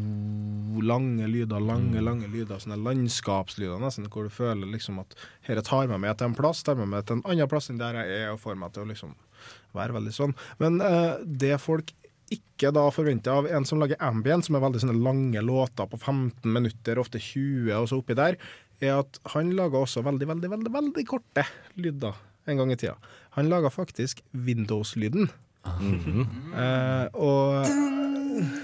lange 0.86 1.28
lyder, 1.30 1.62
lange, 1.62 2.00
lange 2.04 2.28
lyder. 2.30 2.60
Sånne 2.62 2.78
landskapslyder, 2.80 3.80
nesten, 3.82 4.08
hvor 4.12 4.26
du 4.26 4.32
føler 4.34 4.68
liksom 4.70 5.00
at 5.02 5.16
dette 5.46 5.64
tar 5.66 5.88
meg 5.90 6.00
med 6.02 6.18
til 6.18 6.30
en 6.30 6.36
plass, 6.38 6.62
tar 6.66 6.78
meg 6.80 6.90
med 6.92 7.06
til 7.08 7.18
en 7.18 7.24
annen 7.30 7.50
plass 7.50 7.70
enn 7.72 7.80
der 7.80 8.00
jeg 8.02 8.20
er, 8.20 8.28
og 8.34 8.42
får 8.42 8.58
meg 8.60 8.74
til 8.74 8.84
å 8.84 8.90
liksom 8.90 9.16
være 9.76 9.96
veldig 9.98 10.14
sånn. 10.14 10.36
Men 10.62 10.80
eh, 10.84 11.22
det 11.24 11.56
folk 11.62 11.92
ikke 12.30 12.70
da 12.74 12.84
forventer 12.94 13.40
av 13.40 13.48
en 13.50 13.64
som 13.66 13.80
lager 13.82 13.98
ambient, 14.06 14.46
som 14.46 14.54
er 14.54 14.62
veldig 14.62 14.82
sånne 14.84 15.00
lange 15.02 15.40
låter 15.42 15.88
på 15.90 15.98
15 15.98 16.46
minutter, 16.46 17.00
ofte 17.02 17.18
20 17.18 17.72
og 17.74 17.88
så 17.90 17.98
oppi 17.98 18.14
der, 18.18 18.38
er 18.80 19.00
at 19.02 19.18
han 19.34 19.50
lager 19.58 19.82
også 19.82 20.04
veldig, 20.06 20.28
veldig, 20.30 20.50
veldig, 20.52 20.72
veldig 20.76 21.06
korte 21.10 21.44
lyder 21.80 22.14
en 22.48 22.62
gang 22.62 22.70
i 22.72 22.78
tida. 22.78 22.94
Han 23.36 23.50
laga 23.50 23.70
faktisk 23.70 24.22
Windows-lyden. 24.32 25.28
Eh, 25.60 27.06
og 27.20 27.66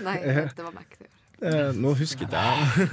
Nei, 0.06 0.16
det 0.22 0.62
var 0.64 0.72
Mac. 0.72 0.94
det. 0.98 1.10
Eh, 1.44 1.72
nå 1.76 1.92
husker 1.98 2.30
jeg. 2.32 2.86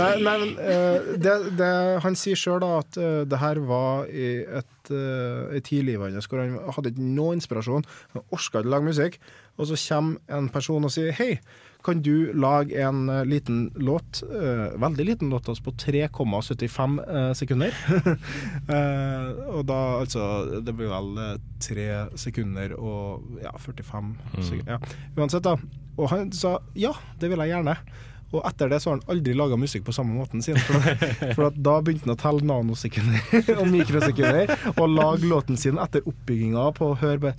nei, 0.00 0.12
nei, 0.24 0.36
men 0.40 0.52
eh, 0.64 1.10
det, 1.20 1.34
det, 1.58 1.72
han 2.00 2.16
sier 2.16 2.38
sjøl 2.38 2.64
at 2.64 2.96
uh, 2.96 3.22
det 3.28 3.40
her 3.42 3.60
var 3.68 4.08
i 4.08 4.30
et, 4.60 4.92
uh, 4.92 5.52
i 5.60 5.82
livet 5.84 6.16
hans 6.16 6.30
hvor 6.30 6.40
han 6.40 6.56
hadde 6.76 6.94
ikke 6.94 7.08
noe 7.18 7.36
inspirasjon. 7.36 7.84
Han 8.14 8.24
orka 8.32 8.62
ikke 8.62 8.72
lage 8.72 8.88
musikk. 8.88 9.20
Og 9.60 9.68
så 9.68 9.76
kommer 9.76 10.38
en 10.38 10.48
person 10.48 10.86
og 10.88 10.92
sier 10.94 11.12
hei, 11.18 11.34
kan 11.84 12.00
du 12.04 12.30
lage 12.36 12.76
en 12.80 13.08
uh, 13.08 13.22
liten 13.28 13.68
låt, 13.76 14.22
Uh, 14.24 14.72
veldig 14.80 15.04
liten 15.04 15.30
låt, 15.30 15.48
altså 15.48 15.62
på 15.68 15.72
3,75 15.76 16.96
eh, 17.04 17.32
sekunder. 17.34 17.76
Eh, 18.70 19.28
og 19.50 19.64
da 19.66 19.76
altså 20.00 20.60
Det 20.62 20.74
blir 20.76 20.90
vel 20.92 21.16
eh, 21.18 21.38
tre 21.60 21.86
sekunder 22.18 22.76
og 22.78 23.40
ja, 23.42 23.50
45 23.58 24.12
sekunder. 24.38 24.76
Ja. 24.76 24.78
Uansett, 25.16 25.44
da. 25.44 25.56
Og 26.00 26.08
han 26.12 26.30
sa 26.34 26.56
ja, 26.78 26.94
det 27.20 27.30
vil 27.30 27.42
jeg 27.44 27.54
gjerne. 27.54 27.76
Og 28.30 28.44
etter 28.46 28.70
det 28.70 28.78
så 28.80 28.92
har 28.92 29.00
han 29.00 29.10
aldri 29.10 29.34
laga 29.34 29.58
musikk 29.58 29.84
på 29.88 29.94
samme 29.94 30.14
måten 30.14 30.42
siden. 30.44 30.62
For, 30.62 31.32
for 31.34 31.56
da 31.56 31.76
begynte 31.82 32.06
han 32.06 32.14
å 32.14 32.20
telle 32.20 32.46
nanosekunder 32.46 33.56
og 33.60 33.66
mikrosekunder 33.72 34.54
og 34.76 34.84
lage 34.94 35.30
låten 35.30 35.58
sin 35.58 35.80
etter 35.82 36.06
oppbygginga 36.06 36.68
på 36.78 36.92
å 36.92 36.98
høre 37.00 37.34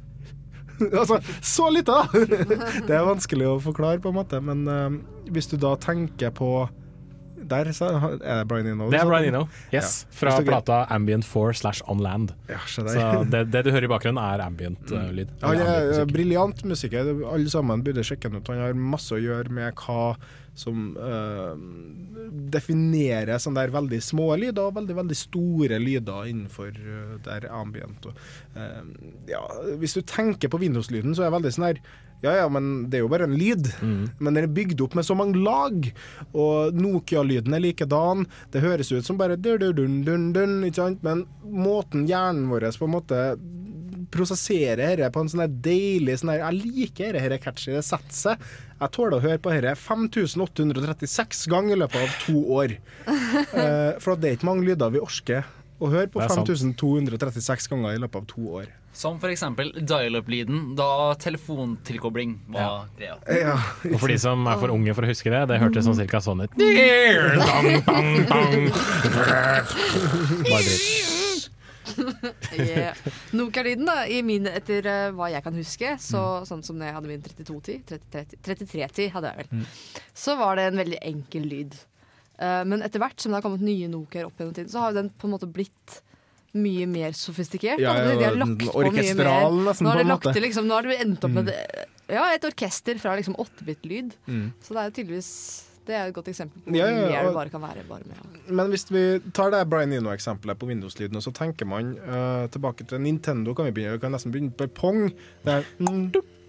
Altså, 0.99 1.19
så 1.41 1.69
lite, 1.69 1.93
da! 1.93 2.07
Det 2.87 2.95
er 2.95 3.07
vanskelig 3.07 3.47
å 3.47 3.57
forklare, 3.63 4.01
på 4.01 4.11
en 4.11 4.17
måte, 4.17 4.39
men 4.43 4.63
uh, 4.67 4.89
hvis 5.31 5.51
du 5.51 5.57
da 5.61 5.75
tenker 5.79 6.33
på 6.35 6.51
Der 7.49 7.69
er 7.71 8.17
det 8.19 8.47
Brian 8.49 8.67
Eno? 8.73 8.89
Det 8.91 8.99
er? 8.99 9.07
Brian 9.09 9.29
Eno, 9.31 9.45
yes. 9.73 10.05
Ja. 10.09 10.15
Fra 10.19 10.35
plata 10.45 10.81
Ambient 10.93 11.25
4 11.27 11.57
slash 11.61 11.85
On 11.91 12.01
Land. 12.03 12.35
Ja. 12.49 12.59
Så 12.67 12.85
det, 12.85 13.45
det 13.53 13.65
du 13.65 13.71
hører 13.71 13.87
i 13.87 13.91
bakgrunnen, 13.91 14.21
er 14.21 14.43
ambient-lyd. 14.45 15.33
Han 15.43 15.63
er 15.63 15.89
eh, 15.95 16.05
briljant 16.09 16.63
musiker. 16.67 17.09
Alle 17.31 17.49
sammen 17.51 17.83
burde 17.85 18.05
sjekke 18.05 18.29
ham 18.29 18.39
ut. 18.39 18.53
Han 18.53 18.63
har 18.65 18.77
masse 18.77 19.15
å 19.15 19.21
gjøre 19.21 19.53
med 19.53 19.75
hva 19.85 20.13
som 20.57 20.91
uh, 20.99 21.55
definerer 22.51 23.39
sånne 23.39 23.63
der 23.63 23.73
veldig 23.73 24.01
små 24.03 24.27
lyder 24.39 24.67
og 24.67 24.75
veldig 24.75 24.97
veldig 24.97 25.17
store 25.17 25.79
lyder 25.79 26.27
innenfor 26.31 26.75
uh, 26.75 27.15
der 27.23 27.47
ambient. 27.55 28.09
Og, 28.09 28.19
uh, 28.57 28.83
ja, 29.31 29.41
hvis 29.81 29.95
du 29.95 30.03
tenker 30.03 30.51
på 30.51 30.59
Windows-lyden, 30.61 31.15
så 31.15 31.23
er 31.23 31.31
det 31.31 31.37
veldig 31.39 31.53
sånn 31.55 31.69
her 31.69 31.83
ja, 32.21 32.35
ja, 32.37 32.47
men 32.53 32.89
det 32.89 32.99
er 32.99 33.05
jo 33.05 33.11
bare 33.11 33.25
en 33.25 33.37
lyd. 33.37 33.71
Men 33.81 34.35
den 34.35 34.43
er 34.43 34.51
bygd 34.53 34.83
opp 34.85 34.93
med 34.97 35.07
så 35.07 35.17
mange 35.17 35.41
lag. 35.41 35.87
Og 36.37 36.77
Nokia-lyden 36.77 37.55
er 37.57 37.63
likedan. 37.63 38.27
Det 38.53 38.61
høres 38.61 38.91
ut 38.93 39.07
som 39.07 39.17
bare 39.17 39.39
dun-dun-dun-dun, 39.41 40.59
ikke 40.67 40.77
sant? 40.83 41.01
Men 41.05 41.25
måten 41.41 42.05
hjernen 42.09 42.47
vår 42.51 42.69
på 42.77 42.87
en 42.87 42.95
måte 42.95 43.21
prosesserer 44.11 44.97
dette 44.99 45.11
på 45.13 45.21
en 45.23 45.29
sånn 45.31 45.53
deilig 45.63 46.17
sånn 46.19 46.33
Jeg 46.35 46.57
liker 46.59 47.15
dette 47.17 47.39
catchy. 47.43 47.71
Det 47.75 47.83
setter 47.85 48.17
seg. 48.17 48.45
Jeg 48.81 48.93
tåler 48.95 49.17
å 49.17 49.23
høre 49.23 49.41
på 49.41 49.53
dette 49.53 49.73
5836 49.79 51.45
ganger 51.51 51.77
i 51.77 51.81
løpet 51.83 52.05
av 52.05 52.19
to 52.27 52.43
år. 52.61 52.77
Eh, 53.51 53.97
for 54.01 54.19
det 54.19 54.27
er 54.27 54.35
ikke 54.37 54.47
mange 54.47 54.65
lyder 54.67 54.91
vi 54.93 54.99
orker 55.01 55.45
å 55.81 55.89
høre 55.91 56.09
på 56.11 56.19
Det 56.21 56.27
er 56.27 56.33
sant. 56.35 56.49
5236 56.49 57.67
ganger 57.71 57.95
i 57.95 58.01
løpet 58.01 58.21
av 58.21 58.27
to 58.29 58.43
år. 58.61 58.69
Som 58.93 59.19
for 59.21 59.31
eksempel 59.31 59.71
dial-up-lyden 59.77 60.73
da 60.75 61.13
telefontilkobling 61.21 62.35
var 62.51 62.89
greia. 62.97 63.15
Ja. 63.31 63.55
Og 63.87 63.99
for 64.01 64.11
de 64.11 64.17
som 64.19 64.43
er 64.51 64.59
for 64.59 64.73
unge 64.73 64.95
for 64.97 65.07
å 65.07 65.11
huske 65.11 65.31
det, 65.31 65.45
det 65.53 65.61
hørtes 65.63 65.87
sånn 65.87 65.95
cirka 65.99 66.19
sånn 66.23 66.43
ut. 66.43 66.57
Bang, 66.59 67.71
bang, 67.87 68.11
bang. 68.27 68.67
Bare 70.49 70.65
dritt. 70.67 71.19
Yeah. 72.51 72.95
Nokia-lyden, 73.35 73.87
da, 73.87 74.03
i 74.07 74.21
min, 74.25 74.45
etter 74.47 74.85
uh, 74.87 75.13
hva 75.15 75.31
jeg 75.33 75.43
kan 75.45 75.55
huske, 75.57 75.93
så, 76.01 76.21
sånn 76.47 76.63
som 76.65 76.79
da 76.79 76.89
jeg 76.89 76.97
hadde 76.97 77.09
min 77.09 77.23
3210, 77.25 77.81
30 77.89 78.37
3310 78.45 79.09
hadde 79.15 79.31
jeg 79.31 79.41
vel, 79.41 79.65
så 80.23 80.35
var 80.39 80.59
det 80.59 80.67
en 80.69 80.81
veldig 80.81 81.01
enkel 81.09 81.47
lyd. 81.51 81.75
Uh, 82.41 82.61
men 82.67 82.85
etter 82.85 83.01
hvert 83.01 83.19
som 83.21 83.31
det 83.33 83.39
har 83.39 83.45
kommet 83.45 83.65
nye 83.65 83.89
Nokiaer 83.91 84.29
opp 84.29 84.39
gjennom 84.39 84.55
tiden, 84.57 84.71
så 84.71 84.83
har 84.83 84.93
jo 84.93 85.01
den 85.01 85.11
på 85.11 85.27
en 85.27 85.35
måte 85.35 85.49
blitt 85.51 86.01
mye 86.53 86.85
mer 86.87 87.11
sofistikert. 87.15 87.79
Ja, 87.79 87.93
ja, 87.95 88.15
de 88.17 88.23
har 88.25 88.35
lagt 88.35 88.65
på 88.73 88.81
mye 88.83 89.15
mer. 89.15 89.29
nesten, 89.69 89.85
Nå 89.85 89.89
har, 89.93 90.01
de 90.03 90.09
lagt 90.09 90.27
til, 90.33 90.41
liksom, 90.43 90.65
nå 90.67 90.73
har 90.75 90.83
de 90.83 90.97
endt 90.99 91.23
opp 91.23 91.31
med 91.31 91.45
Mm. 91.45 91.51
det, 91.51 91.85
ja, 92.11 92.25
et 92.35 92.43
orkester 92.43 92.99
fra 92.99 93.15
liksom 93.15 93.35
8-bit-lyd. 93.39 94.11
Mm. 94.27 94.51
Så 94.61 94.73
det 94.73 94.79
er 94.81 94.89
jo 94.89 94.95
tydeligvis 94.99 95.31
Det 95.87 95.95
er 95.97 96.07
et 96.07 96.13
godt 96.13 96.27
eksempel 96.29 96.61
på 96.61 96.75
Ja, 96.77 96.85
ja, 96.85 96.91
ja, 96.93 97.05
mye 97.09 97.23
det 97.25 97.33
bare 97.33 97.49
kan 97.49 97.61
være. 97.61 97.83
Bare 97.89 98.03
med. 98.05 98.15
Men 98.53 98.69
hvis 98.69 98.85
vi 98.91 99.19
tar 99.33 99.49
det 99.49 99.63
Brian 99.67 99.91
Eno-eksempelet 99.91 100.59
på 100.59 100.67
Windows-lyden, 100.69 101.15
og 101.17 101.23
så 101.23 101.31
tenker 101.33 101.65
man 101.65 101.95
uh, 101.97 102.45
tilbake 102.53 102.85
til 102.87 103.01
Nintendo, 103.01 103.53
kan 103.57 103.65
vi 103.65 103.71
begynne, 103.71 103.93
vi 103.97 104.03
kan 104.03 104.11
nesten 104.13 104.31
begynne 104.31 104.51
på 104.53 104.67
pong. 104.77 105.09
Det 105.43 105.51
er, 105.55 105.65
mm, 105.79 106.11
dup, 106.13 106.25
mm, 106.25 106.40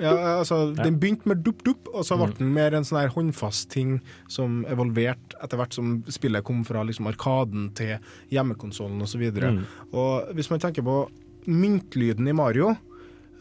ja, 0.00 0.12
altså, 0.38 0.74
Ja. 0.76 0.84
Den 0.84 0.98
begynte 1.00 1.28
med 1.28 1.42
dupp-dupp, 1.44 1.88
og 1.92 2.04
så 2.06 2.16
ble 2.16 2.32
den 2.38 2.52
mer 2.54 2.74
en 2.74 2.86
sånn 2.88 3.00
her 3.02 3.12
håndfast 3.12 3.68
ting 3.70 3.98
som 4.28 4.64
evolverte 4.70 5.36
etter 5.42 5.60
hvert 5.60 5.76
som 5.76 6.02
spillet 6.08 6.44
kom 6.44 6.64
fra 6.64 6.82
liksom, 6.88 7.08
Arkaden 7.10 7.70
til 7.76 7.98
hjemmekonsollen 8.32 9.02
osv. 9.04 9.26
Mm. 9.36 9.64
Og 9.92 10.32
hvis 10.34 10.50
man 10.50 10.62
tenker 10.62 10.86
på 10.86 11.02
myntlyden 11.48 12.28
i 12.28 12.36
Mario, 12.36 12.74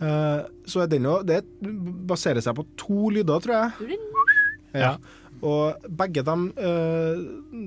eh, 0.01 0.41
så 0.67 0.83
er 0.83 0.91
den 0.91 1.07
jo 1.07 1.21
Det 1.23 1.43
baserer 2.07 2.41
seg 2.43 2.55
på 2.55 2.67
to 2.77 3.09
lyder, 3.09 3.39
tror 3.39 3.55
jeg. 3.55 3.99
Ja. 4.73 4.97
Og 5.45 5.87
begge 5.99 6.23
dem 6.25 6.47
eh, 6.57 7.19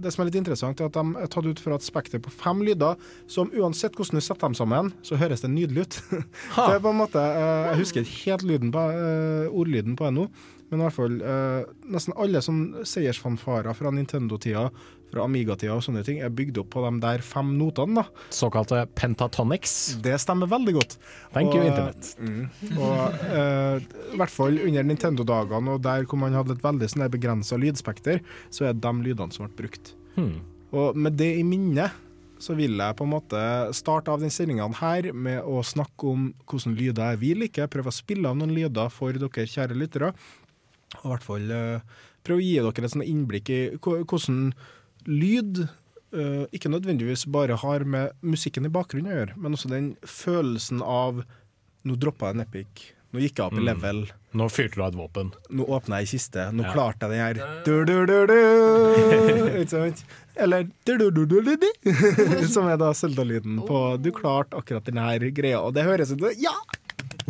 Det 0.02 0.12
som 0.12 0.22
er 0.22 0.30
litt 0.30 0.38
interessant, 0.40 0.80
er 0.80 0.90
at 0.90 0.96
de 0.96 1.22
er 1.22 1.30
tatt 1.30 1.46
ut 1.46 1.62
fra 1.62 1.76
et 1.78 1.86
spekter 1.86 2.22
på 2.22 2.32
fem 2.34 2.62
lyder, 2.66 2.98
som 3.30 3.52
uansett 3.54 3.96
hvordan 3.98 4.18
du 4.18 4.24
setter 4.24 4.48
dem 4.48 4.56
sammen, 4.58 4.92
så 5.06 5.18
høres 5.20 5.44
det 5.44 5.52
nydelig 5.52 5.86
ut. 5.86 5.98
det 6.56 6.70
er 6.76 6.82
på 6.82 6.94
en 6.94 7.02
måte 7.02 7.20
eh, 7.22 7.68
Jeg 7.70 7.82
husker 7.84 8.06
ikke 8.06 8.24
helt 8.30 8.48
lyden 8.48 8.72
på, 8.74 8.86
eh, 8.94 9.50
ordlyden 9.50 9.98
på 9.98 10.08
det 10.08 10.16
nå, 10.18 10.26
men 10.70 10.78
i 10.78 10.86
hvert 10.86 10.94
fall 10.94 11.16
nesten 11.90 12.14
alle 12.14 12.38
sånn 12.46 12.60
seiersfanfarer 12.86 13.74
fra 13.74 13.90
Nintendo-tida, 13.90 14.68
fra 15.12 15.24
Amiga-tida 15.26 15.76
og 15.76 15.84
sånne 15.84 16.04
ting, 16.06 16.20
er 16.22 16.32
bygd 16.34 16.60
opp 16.62 16.70
på 16.74 16.84
de 16.86 16.92
der 17.02 17.24
fem 17.24 17.54
notene. 17.58 18.02
da. 18.02 18.26
Såkalte 18.34 18.84
pentatonics. 18.98 19.96
Det 20.04 20.16
stemmer 20.22 20.50
veldig 20.50 20.76
godt. 20.78 20.98
Thank 21.34 21.54
you, 21.54 21.64
Internett. 21.66 22.12
Mm. 22.18 22.44
Og 22.76 23.24
eh, 23.30 23.88
i 24.14 24.20
hvert 24.20 24.34
fall 24.34 24.60
under 24.66 24.86
Nintendo-dagene, 24.86 25.76
og 25.76 25.82
der 25.86 26.06
hvor 26.06 26.20
man 26.22 26.36
hadde 26.36 26.56
et 26.56 26.64
veldig 26.64 26.90
sånn 26.92 27.08
begrensa 27.10 27.58
lydspekter, 27.60 28.22
så 28.50 28.68
er 28.68 28.76
det 28.76 28.84
de 28.86 29.08
lydene 29.08 29.34
som 29.34 29.48
ble 29.48 29.64
brukt. 29.64 29.94
Hmm. 30.16 30.38
Og 30.76 30.96
med 30.98 31.18
det 31.18 31.32
i 31.40 31.46
minne 31.46 31.90
så 32.40 32.54
vil 32.56 32.78
jeg 32.80 32.96
på 32.96 33.04
en 33.04 33.12
måte 33.12 33.40
starte 33.76 34.12
av 34.12 34.22
den 34.22 34.32
sendinga 34.32 34.68
her 34.80 35.10
med 35.12 35.44
å 35.44 35.60
snakke 35.66 36.08
om 36.08 36.30
hvordan 36.48 36.76
lyder 36.78 37.18
vi 37.20 37.34
liker. 37.36 37.68
Prøve 37.68 37.92
å 37.92 37.94
spille 37.94 38.30
av 38.30 38.38
noen 38.38 38.54
lyder 38.56 38.92
for 38.92 39.12
dere 39.12 39.48
kjære 39.50 39.76
lyttere. 39.76 40.14
Og 41.00 41.04
i 41.04 41.10
hvert 41.12 41.26
fall 41.26 41.52
eh, 41.54 41.98
prøve 42.24 42.40
å 42.40 42.44
gi 42.44 42.54
dere 42.64 42.88
et 42.88 42.96
innblikk 43.04 43.52
i 43.52 43.60
hvordan 43.76 44.54
lyd 45.06 45.62
uh, 45.64 46.44
ikke 46.52 46.70
nødvendigvis 46.72 47.26
bare 47.30 47.56
har 47.62 47.84
med 47.84 48.12
musikken 48.22 48.66
i 48.66 48.72
bakgrunnen 48.72 49.10
å 49.12 49.16
gjøre, 49.20 49.36
men 49.36 49.54
også 49.56 49.70
den 49.72 49.92
følelsen 50.06 50.82
av 50.82 51.24
Nå 51.88 51.94
droppa 51.96 52.28
jeg 52.28 52.36
en 52.36 52.42
epic. 52.44 52.80
Nå 53.10 53.22
gikk 53.22 53.38
jeg 53.40 53.46
opp 53.46 53.54
i 53.56 53.62
Mm. 53.62 53.64
level. 53.64 54.00
Nå 54.36 54.46
fyrte 54.52 54.76
du 54.76 54.82
av 54.84 54.90
et 54.92 54.98
våpen. 55.00 55.30
Nå 55.50 55.64
åpna 55.64 55.96
jeg 55.98 56.04
ei 56.06 56.10
kiste. 56.10 56.42
Nå 56.52 56.62
Ja. 56.66 56.72
klarte 56.74 57.08
jeg 57.08 57.10
den 57.10 57.40
her. 57.40 57.62
Du, 57.64 57.84
du, 57.88 58.04
du, 58.04 58.26
du. 58.28 58.34
Ikke 59.62 59.70
sant? 59.72 60.04
Eller 60.36 60.68
du, 60.84 60.92
du, 60.98 61.10
du, 61.10 61.24
du, 61.26 61.40
du, 61.40 61.56
du. 61.56 61.92
Som 62.54 62.68
er 62.68 62.76
da 62.76 62.92
Selda-lyden 62.92 63.62
på 63.66 63.80
Du 64.02 64.10
klarte 64.12 64.60
akkurat 64.60 64.84
den 64.84 65.00
her 65.00 65.18
greia. 65.32 65.58
Og 65.64 65.72
det 65.74 65.84
høres 65.88 66.12
ut 66.12 66.20
som 66.20 66.36
Ja! 66.38 66.52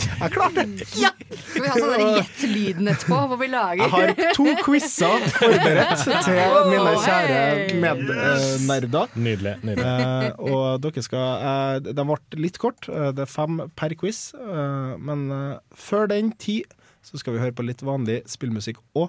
Jeg 0.05 0.33
klarte 0.35 0.65
det! 0.67 0.87
Ja! 1.01 1.11
Skal 1.31 1.63
vi 1.63 1.69
ha 1.71 1.75
sånn 1.77 1.93
der 1.95 2.17
gjett 2.19 2.43
lyden 2.51 2.91
etterpå, 2.91 3.19
hvor 3.31 3.39
vi 3.41 3.49
lager 3.53 3.83
Jeg 3.85 3.91
har 3.95 4.35
to 4.37 4.47
quizer 4.65 5.27
forberedt 5.37 6.05
til 6.27 6.41
mine 6.71 6.95
kjære 7.05 7.41
mednerder. 7.85 9.15
Nydelig. 9.15 9.55
nydelig. 9.67 9.87
Eh, 9.87 10.29
og 10.51 10.81
dere 10.85 11.05
skal 11.07 11.45
eh, 11.51 11.91
De 11.91 12.07
ble 12.13 12.41
litt 12.47 12.59
kort. 12.63 12.89
Eh, 12.91 13.11
det 13.17 13.27
er 13.27 13.31
fem 13.31 13.61
per 13.79 13.95
quiz. 14.01 14.31
Eh, 14.37 14.95
men 15.01 15.27
eh, 15.37 15.59
før 15.77 16.11
den 16.11 16.33
tid 16.41 16.71
så 17.07 17.21
skal 17.21 17.37
vi 17.37 17.43
høre 17.45 17.57
på 17.57 17.65
litt 17.65 17.85
vanlig 17.87 18.21
spillmusikk. 18.29 18.81
òg. 18.99 19.09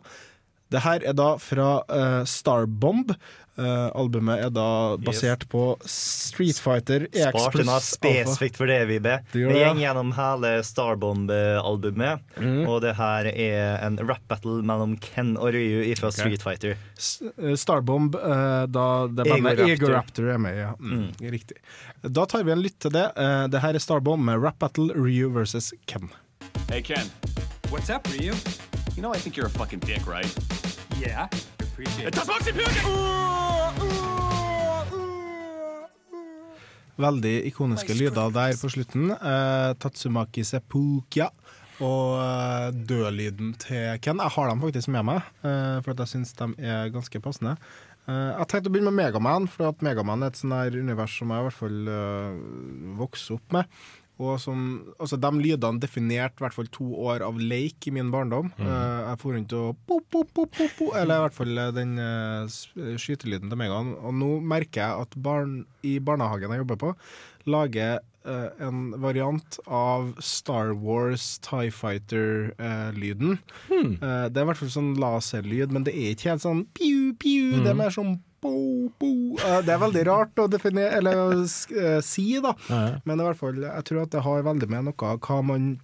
det 0.72 0.80
her 0.86 1.04
er 1.04 1.16
da 1.18 1.34
fra 1.44 1.82
eh, 1.92 2.22
Starbomb. 2.30 3.12
Eh, 3.60 3.90
albumet 4.00 4.40
er 4.46 4.50
da 4.56 4.96
basert 5.04 5.44
på 5.52 5.76
Street 5.86 6.56
Fighter 6.64 7.04
EX 7.12 7.34
Sparte 7.36 7.66
noe 7.68 7.82
spesifikt 7.84 8.56
for 8.58 8.66
det, 8.72 8.78
Vibe. 8.88 9.18
Vi 9.34 9.44
går 9.44 9.76
gjennom 9.82 10.14
hele 10.16 10.54
Starbomb-albumet, 10.64 12.22
Mm. 12.40 12.68
og 12.68 12.82
det 12.82 12.96
her 12.96 13.26
er 13.28 13.84
en 13.86 13.98
rap 14.08 14.24
battle 14.30 14.62
mellom 14.64 14.96
Ken 15.04 15.36
og 15.38 15.52
Ryu 15.54 15.84
fra 16.00 16.08
okay. 16.08 16.18
Street 16.24 16.42
Fighter. 16.42 16.78
S- 16.98 17.22
eh, 17.38 17.56
Starbomb, 17.60 18.16
uh, 18.16 18.66
da 18.68 19.08
det 19.08 19.28
Ego 19.28 19.42
bandet. 19.44 19.68
Ego 19.70 19.92
Raptor 19.92 20.30
er 20.32 20.38
med. 20.40 20.56
Ja. 20.58 20.72
Mm, 20.80 21.12
Riktig. 21.22 21.58
Da 22.04 22.26
tar 22.26 22.44
vi 22.44 22.52
en 22.52 22.62
lytt 22.64 22.80
til 22.80 22.92
det. 22.92 23.12
Uh, 23.18 23.48
det 23.48 23.62
her 23.62 23.76
er 23.76 23.80
Starbomb 23.80 24.24
med 24.26 24.42
Rap 24.42 24.60
Battle 24.60 24.94
Ryu 24.96 25.30
versus 25.30 25.74
Ken. 25.88 26.10
Hey, 26.70 26.82
Ken. 26.82 27.06
What's 27.70 27.90
up, 27.90 28.08
Ryu? 28.08 28.34
You 28.96 29.02
know 29.04 29.12
I 29.14 29.18
think 29.20 29.36
you're 29.38 29.48
a 29.48 29.50
fucking 29.50 29.80
dick, 29.80 30.08
right? 30.08 30.28
Yeah. 31.00 31.28
I 31.82 32.08
appreciate. 32.08 33.22
Veldig 37.02 37.36
ikoniske 37.50 37.96
lyder 37.98 38.30
der 38.36 38.58
på 38.62 38.70
slutten. 38.70 39.10
Eh, 39.16 39.72
Tatsumaki 39.82 40.44
Seppukia 40.46 41.32
og 41.82 42.20
eh, 42.22 42.68
dødlyden 42.90 43.56
til 43.62 43.98
Ken. 44.04 44.22
Jeg 44.22 44.36
har 44.36 44.52
dem 44.52 44.62
faktisk 44.62 44.92
med 44.94 45.08
meg, 45.10 45.32
eh, 45.42 45.80
for 45.82 45.96
at 45.96 46.04
jeg 46.04 46.12
syns 46.14 46.36
de 46.38 46.52
er 46.60 46.92
ganske 46.94 47.24
passende. 47.24 47.56
Eh, 48.06 48.30
jeg 48.36 48.50
tenkte 48.52 48.70
å 48.70 48.76
begynne 48.76 48.94
med 48.94 49.08
Megaman, 49.08 49.48
for 49.50 49.72
at 49.72 49.82
Megaman 49.86 50.22
er 50.22 50.34
et 50.34 50.42
sånn 50.42 50.54
univers 50.76 51.18
som 51.18 51.34
jeg 51.34 51.42
i 51.42 51.48
hvert 51.48 51.58
fall 51.58 51.90
uh, 51.90 52.38
vokste 53.02 53.40
opp 53.40 53.58
med. 53.58 53.82
Og 54.22 54.38
som, 54.42 54.60
altså 55.02 55.18
De 55.22 55.32
lydene 55.38 55.82
definerte 55.82 56.42
i 56.42 56.46
hvert 56.46 56.56
fall 56.56 56.70
to 56.74 56.88
år 57.10 57.26
av 57.26 57.40
leik 57.42 57.88
i 57.90 57.94
min 57.96 58.12
barndom. 58.14 58.52
Mm. 58.58 58.70
Jeg 58.70 59.22
for 59.24 59.38
rundt 59.38 59.56
og 59.58 59.82
po, 59.90 60.00
po, 60.14 60.24
po, 60.30 60.46
po, 60.46 60.68
po, 60.78 60.92
Eller 60.98 61.18
i 61.18 61.26
hvert 61.26 61.38
fall 61.38 61.64
eh, 61.64 61.74
den 61.76 61.98
uh, 61.98 62.98
skytelyden 63.02 63.52
til 63.52 63.60
Megan. 63.60 63.96
Og 64.00 64.16
nå 64.18 64.32
merker 64.46 64.84
jeg 64.84 65.08
at 65.08 65.18
barn 65.26 65.62
i 65.88 65.98
barnehagen 66.04 66.54
jeg 66.54 66.62
jobber 66.62 66.80
på, 66.84 66.94
lager 67.46 68.00
uh, 68.26 68.50
en 68.60 68.92
variant 69.02 69.60
av 69.68 70.14
Star 70.22 70.74
Wars 70.78 71.38
Tie 71.42 71.72
Fighter-lyden. 71.72 73.38
Hmm. 73.70 73.96
uh, 74.02 74.28
det 74.30 74.38
er 74.38 74.44
i 74.46 74.50
hvert 74.52 74.60
fall 74.62 74.74
sånn 74.74 74.92
laserlyd, 75.02 75.72
men 75.74 75.84
det 75.88 75.94
er 75.96 76.14
ikke 76.16 76.30
helt 76.34 76.46
sånn 76.46 76.66
piu, 76.78 77.14
piu. 77.20 77.58
Det 77.62 77.68
er 77.72 77.74
Mhm. 77.74 77.78
mer 77.78 77.90
sånn 77.96 78.20
bo, 78.42 78.90
bo. 79.00 79.38
Eh, 79.38 79.62
det 79.62 79.70
er 79.70 79.78
veldig 79.78 80.06
rart 80.08 80.36
å 80.42 80.48
definere, 80.50 80.96
eller 80.98 81.42
eh, 81.44 82.02
si, 82.02 82.40
da. 82.42 82.56
Ja, 82.70 82.80
ja. 82.90 82.96
Men 83.06 83.20
i 83.20 83.24
hvert 83.24 83.38
fall, 83.38 83.54
jeg 83.62 83.84
tror 83.86 84.02
at 84.02 84.10
det 84.16 84.22
har 84.26 84.42
veldig 84.42 84.68
med 84.70 84.84
noe 84.86 85.04
av 85.12 85.20
hva 85.20 85.44
man 85.46 85.80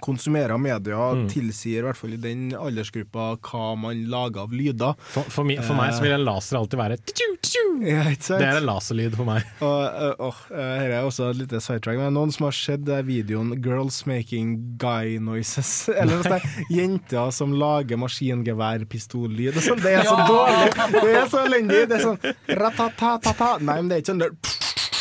konsumerer 0.00 0.58
media, 0.58 0.98
Mm. 1.12 1.28
tilsier 1.28 1.78
i 1.82 1.86
hvert 1.86 1.96
fall 1.96 2.12
i 2.14 2.16
den 2.16 2.52
aldersgruppa 2.56 3.36
hva 3.40 3.76
man 3.78 4.04
lager 4.08 4.40
av 4.46 4.52
lyder. 4.52 4.94
For, 5.12 5.22
for, 5.28 5.44
mi, 5.44 5.56
for 5.60 5.74
meg 5.74 5.92
så 5.94 6.02
vil 6.02 6.12
en 6.16 6.24
laser 6.24 6.56
alltid 6.58 6.78
være 6.78 6.96
tju, 7.12 7.28
tju, 7.42 7.64
Ja? 7.82 8.04
Det 8.14 8.46
er 8.46 8.56
en 8.60 8.66
laserlyd 8.66 9.14
for 9.16 9.24
meg. 9.26 9.42
Og, 9.60 9.68
og, 9.68 10.20
åh, 10.28 10.40
uh, 10.52 10.56
her 10.80 10.90
er 10.90 11.02
også 11.06 11.30
et 11.30 11.36
lite 11.42 11.60
sidetrack. 11.60 11.98
Men 11.98 12.14
noen 12.14 12.32
som 12.32 12.44
har 12.46 12.52
sett 12.56 12.88
eh, 12.88 13.02
videoen 13.02 13.52
'Girls 13.62 14.04
Making 14.06 14.76
Guy 14.78 15.18
Noises'? 15.18 15.88
Eller 15.98 16.16
noe 16.20 16.22
sånt. 16.24 16.68
Jenter 16.70 17.30
som 17.34 17.52
lager 17.52 17.96
maskingeværpistollyd. 17.98 19.56
og 19.56 19.62
sånn. 19.62 19.82
Det 19.82 19.94
er 19.98 20.04
så 20.08 20.16
dårlig! 20.26 20.72
Det 21.02 21.14
er 21.16 21.28
så 21.32 21.44
elendig! 21.46 21.82
Det 21.90 21.98
er 21.98 22.04
sånn 22.06 22.58
ratatatata. 22.62 23.56
Nei, 23.60 23.80
men 23.82 23.88
det 23.90 23.96
er 23.96 24.04
ikke 24.04 24.12
sånn 24.14 24.22
der 24.24 24.32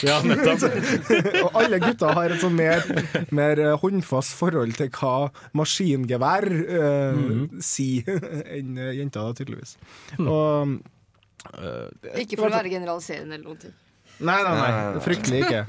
Ja, 0.06 0.18
nettopp. 0.26 0.64
og 1.46 1.58
alle 1.62 1.80
gutta 1.84 2.14
har 2.18 2.34
et 2.34 2.42
sånn 2.42 2.56
mer, 2.58 2.86
mer 3.34 3.62
eh, 3.62 3.76
håndfast 3.82 4.36
forhold 4.40 4.76
til 4.80 4.90
hva 4.96 5.32
maskingevær 5.58 6.48
eh, 6.48 7.18
-hmm. 7.18 7.62
sier 7.62 8.26
enn 8.58 8.78
eh, 8.78 8.96
jenter, 9.00 9.22
da, 9.22 9.34
tydeligvis. 9.38 9.78
Mm. 10.18 10.28
Og 10.28 10.80
eh, 11.58 12.24
Ikke 12.24 12.38
for 12.38 12.50
å 12.50 12.56
være 12.58 12.74
generaliserende 12.74 13.36
eller 13.36 13.46
noen 13.46 13.62
ting. 13.68 13.78
Nei, 14.22 14.44
nei, 14.44 14.54
Nei, 14.54 14.58
nei, 14.62 14.72
nei. 14.72 14.94
nei. 14.94 15.02
Fryktelig 15.02 15.40
ikke. 15.46 15.66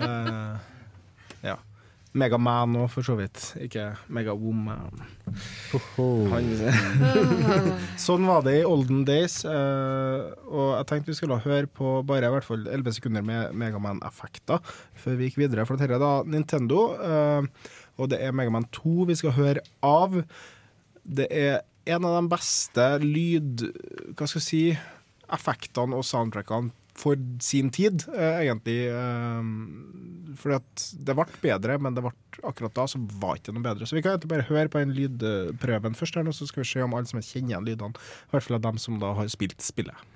Uh. 0.00 0.58
Megaman 2.10 2.74
òg, 2.80 2.88
for 2.90 3.06
så 3.06 3.14
vidt. 3.18 3.38
Ikke 3.62 3.92
Megawoman. 4.10 4.98
Sånn 8.06 8.26
var 8.26 8.42
det 8.46 8.56
i 8.58 8.64
olden 8.66 9.04
days. 9.06 9.44
eh, 9.46 10.18
og 10.50 10.72
jeg 10.74 10.88
tenkte 10.90 11.12
vi 11.12 11.18
skulle 11.20 11.38
høre 11.44 11.68
på 11.70 12.00
bare 12.08 12.26
i 12.26 12.32
hvert 12.34 12.48
fall 12.48 12.66
11 12.66 12.96
sekunder 12.98 13.22
med 13.26 13.54
Megaman-effekter 13.54 14.58
før 14.98 15.14
vi 15.20 15.28
gikk 15.30 15.38
videre. 15.44 15.66
For 15.68 15.78
dette 15.78 15.94
er 15.94 16.02
da 16.02 16.14
Nintendo, 16.26 16.80
eh, 16.98 17.42
og 18.00 18.10
det 18.10 18.18
er 18.26 18.34
Megaman 18.34 18.66
2 18.74 19.06
vi 19.12 19.18
skal 19.20 19.36
høre 19.38 19.62
av. 19.86 20.18
Det 21.06 21.30
er 21.30 21.60
en 21.90 22.04
av 22.10 22.18
de 22.18 22.26
beste 22.34 22.84
lyd... 23.06 23.68
Hva 24.18 24.26
skal 24.26 24.42
jeg 24.42 24.48
si 24.48 24.64
effektene 25.30 25.94
og 25.94 26.02
soundtrackene 26.06 26.74
for 27.00 27.16
sin 27.40 27.70
tid, 27.72 28.04
eh, 28.14 28.42
egentlig. 28.44 28.78
Eh, 28.92 30.36
fordi 30.40 30.58
at 30.60 30.84
det 31.06 31.16
ble 31.16 31.26
bedre, 31.42 31.78
men 31.82 31.96
det 31.96 32.04
ble, 32.04 32.12
akkurat 32.46 32.76
da 32.76 32.86
så 32.90 33.00
var 33.22 33.40
ikke 33.40 33.54
noe 33.56 33.64
bedre. 33.64 33.88
Så 33.88 33.96
vi 33.96 34.04
kan 34.04 34.20
bare 34.30 34.48
høre 34.50 34.70
på 34.72 34.82
en 34.82 34.94
lydprøven 34.96 35.96
først, 35.98 36.20
her 36.20 36.26
nå, 36.26 36.34
så 36.36 36.48
skal 36.48 36.64
vi 36.64 36.70
se 36.72 36.84
om 36.84 36.96
alle 36.96 37.10
som 37.10 37.20
kjenner 37.20 37.54
igjen 37.54 37.68
lydene. 37.72 38.08
I 38.28 38.34
hvert 38.34 38.48
fall 38.48 38.60
av 38.60 38.66
dem 38.68 38.82
som 38.82 39.00
da 39.02 39.14
har 39.18 39.32
spilt 39.32 39.60
spillet. 39.64 40.08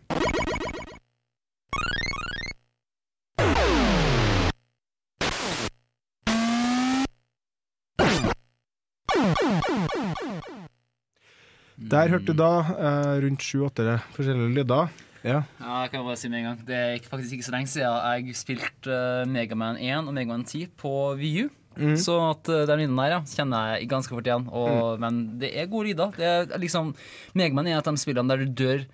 Der 11.74 12.08
hørte 12.08 12.32
du 12.32 12.38
da 12.38 12.52
eh, 12.74 13.14
rundt 13.24 13.42
sju-åtte 13.44 13.98
forskjellige 14.14 14.54
lyder. 14.60 14.92
Ja. 15.24 15.42
Ja, 15.60 15.74
jeg 15.86 15.90
kan 15.94 16.04
bare 16.04 16.16
si 16.20 16.28
med 16.28 16.42
en 16.42 16.48
gang 16.50 16.58
Det 16.68 16.76
er 16.76 17.04
faktisk 17.08 17.32
ikke 17.38 17.46
så 17.46 17.54
lenge 17.54 17.70
siden 17.72 18.24
jeg 18.26 18.34
spilte 18.36 18.92
uh, 18.92 19.24
Megaman 19.30 19.78
1 19.80 20.08
og 20.10 20.12
Megaman 20.16 20.44
10 20.44 20.66
på 20.76 20.90
VU. 21.16 21.46
Mm. 21.76 21.96
Så 21.98 22.14
at 22.30 22.46
uh, 22.52 22.66
den 22.68 22.84
lyden 22.84 22.96
der 23.00 23.16
ja, 23.16 23.22
kjenner 23.26 23.72
jeg 23.74 23.88
ganske 23.90 24.12
fort 24.14 24.28
igjen. 24.28 24.44
Og, 24.52 25.00
Men 25.00 25.38
det 25.40 25.50
er 25.58 25.66
gode 25.72 25.88
lyder. 25.90 26.12
Det 26.20 26.28
er 26.54 26.60
liksom 26.62 26.92
Megaman 27.34 27.66
er 27.72 27.78
et 27.80 27.88
av 27.88 27.96
de 27.96 28.04
spillene 28.04 28.28
der 28.30 28.44
du 28.44 28.52
dør 28.64 28.84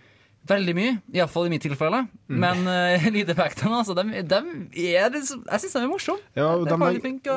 veldig 0.48 0.72
mye. 0.78 0.92
Iallfall 1.12 1.50
i 1.50 1.50
mitt 1.52 1.60
tilfelle. 1.66 1.98
Mm. 2.30 2.38
Men 2.40 2.62
uh, 2.70 3.08
lydeffektene, 3.16 3.82
altså, 3.82 3.92
de, 3.98 4.22
de 4.22 4.86
er 4.94 5.10
liksom, 5.12 5.42
Jeg 5.50 5.60
syns 5.66 5.74
de 5.76 5.82
er 5.82 5.90
morsomme. 5.90 6.24
Ja, 6.38 6.54
de, 6.56 7.10
de, 7.26 7.34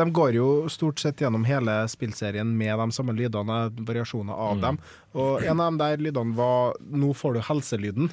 de 0.00 0.08
går 0.16 0.34
jo 0.40 0.48
stort 0.72 0.98
sett 0.98 1.20
gjennom 1.22 1.44
hele 1.46 1.76
spillserien 1.92 2.50
med 2.58 2.72
de 2.82 2.88
samme 2.96 3.14
lydene, 3.14 3.60
variasjoner 3.86 4.34
av 4.34 4.56
Mm. 4.56 4.64
dem. 4.64 4.80
Og 5.14 5.44
en 5.46 5.60
av 5.62 5.70
de 5.70 5.84
der 5.84 6.02
lydene 6.08 6.34
var 6.34 6.74
'nå 6.80 7.12
får 7.14 7.34
du 7.38 7.40
helselyden'. 7.46 8.10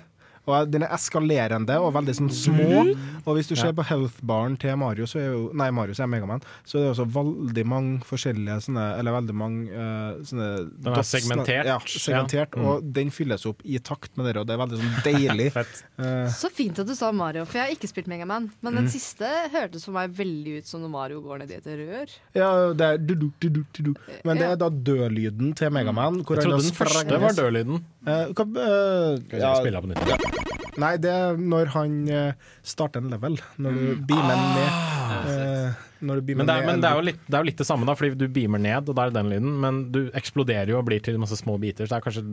Og 0.47 0.69
Den 0.71 0.83
er 0.87 0.93
eskalerende 0.95 1.75
og 1.83 1.91
veldig 1.97 2.13
sånn 2.15 2.29
små. 2.31 2.83
Og 3.27 3.35
hvis 3.35 3.49
du 3.51 3.55
ser 3.59 3.73
på 3.75 3.83
health-baren 3.83 4.53
til 4.61 4.77
Mario, 4.79 5.03
så 5.09 5.19
er 5.19 5.25
jo 5.33 5.41
Nei, 5.59 5.67
Mario 5.75 5.91
så 5.97 6.05
er 6.05 6.07
Megaman, 6.13 6.39
så 6.63 6.77
er 6.79 6.85
det 6.85 6.91
også 6.93 7.05
veldig 7.11 7.65
mange 7.67 7.97
forskjellige 8.07 8.55
sånne 8.69 8.85
Eller 9.01 9.11
veldig 9.17 9.35
mange 9.35 9.67
uh, 9.67 10.21
sånne 10.23 10.47
Den 10.71 10.87
er 10.93 10.95
dots- 11.01 11.11
segmentert. 11.17 11.67
Ja, 11.67 11.75
segmentert. 11.83 12.55
Ja. 12.55 12.61
Mm. 12.61 12.67
Og 12.71 12.87
den 12.95 13.11
fylles 13.11 13.43
opp 13.49 13.59
i 13.67 13.77
takt 13.83 14.15
med 14.15 14.29
det, 14.29 14.37
og 14.39 14.47
det 14.47 14.55
er 14.55 14.61
veldig 14.63 14.79
sånn 14.79 14.95
deilig. 15.03 15.49
uh. 15.99 16.29
Så 16.31 16.49
fint 16.55 16.79
at 16.79 16.87
du 16.87 16.95
sa 16.95 17.11
Mario, 17.11 17.43
for 17.45 17.59
jeg 17.59 17.67
har 17.67 17.75
ikke 17.75 17.91
spilt 17.91 18.07
Megaman. 18.07 18.49
Men 18.63 18.79
den 18.79 18.87
Mm. 18.87 18.93
siste 18.95 19.27
hørtes 19.51 19.83
for 19.83 19.91
meg 19.97 20.13
veldig 20.15 20.59
ut 20.61 20.67
som 20.69 20.79
når 20.85 20.91
Mario 20.93 21.19
går 21.25 21.41
ned 21.43 21.51
i 21.51 21.57
et 21.59 21.67
rør. 21.67 22.13
Ja, 22.37 22.49
det 22.77 22.87
er 22.87 22.97
du-du, 23.03 23.27
du-du, 23.43 23.65
du-du. 23.75 23.93
Men 24.23 24.37
det 24.39 24.47
er 24.53 24.55
da 24.61 24.69
dødlyden 24.71 25.51
til 25.59 25.73
Megaman. 25.75 26.21
hvor 26.23 26.37
Jeg 26.39 26.45
trodde 26.47 26.63
den 26.63 26.77
første 26.77 27.19
var 27.19 27.35
dødlyden. 27.35 27.83
Uh, 28.07 28.31
hva, 28.31 28.45
eh, 28.47 29.17
Skal 29.27 29.41
vi 29.43 29.55
spille 29.59 29.81
på 29.83 29.91
nytt? 29.91 30.07
ja. 30.07 30.36
Nei, 30.77 30.93
det 31.01 31.09
er 31.11 31.39
når 31.41 31.71
han 31.73 31.97
eh, 32.13 32.47
starter 32.65 33.01
en 33.01 33.09
level. 33.13 33.37
Når 33.61 33.77
du 33.77 34.05
beamer 34.09 34.35
ah, 34.35 34.53
ned. 34.57 35.31
Eh, 35.33 35.85
når 36.05 36.19
du 36.19 36.27
beamer 36.27 36.43
Men, 36.43 36.49
det 36.49 36.55
er, 36.55 36.61
ned 36.61 36.69
men 36.69 36.83
det, 36.83 36.91
er 36.91 37.01
jo 37.01 37.05
litt, 37.09 37.19
det 37.25 37.33
er 37.33 37.45
jo 37.45 37.49
litt 37.49 37.63
det 37.63 37.67
samme, 37.69 37.87
da, 37.89 37.97
fordi 37.97 38.19
du 38.19 38.27
beamer 38.33 38.61
ned, 38.61 38.89
og 38.91 38.97
da 38.97 39.07
er 39.07 39.13
det 39.13 39.19
den 39.19 39.33
lyden. 39.33 39.57
Men 39.63 39.81
du 39.93 40.01
eksploderer 40.17 40.73
jo 40.73 40.79
og 40.81 40.87
blir 40.89 41.03
til 41.03 41.19
masse 41.21 41.39
små 41.39 41.57
biter, 41.61 41.87
så 41.87 41.95
det 41.95 41.99
er 41.99 42.07
kanskje 42.07 42.25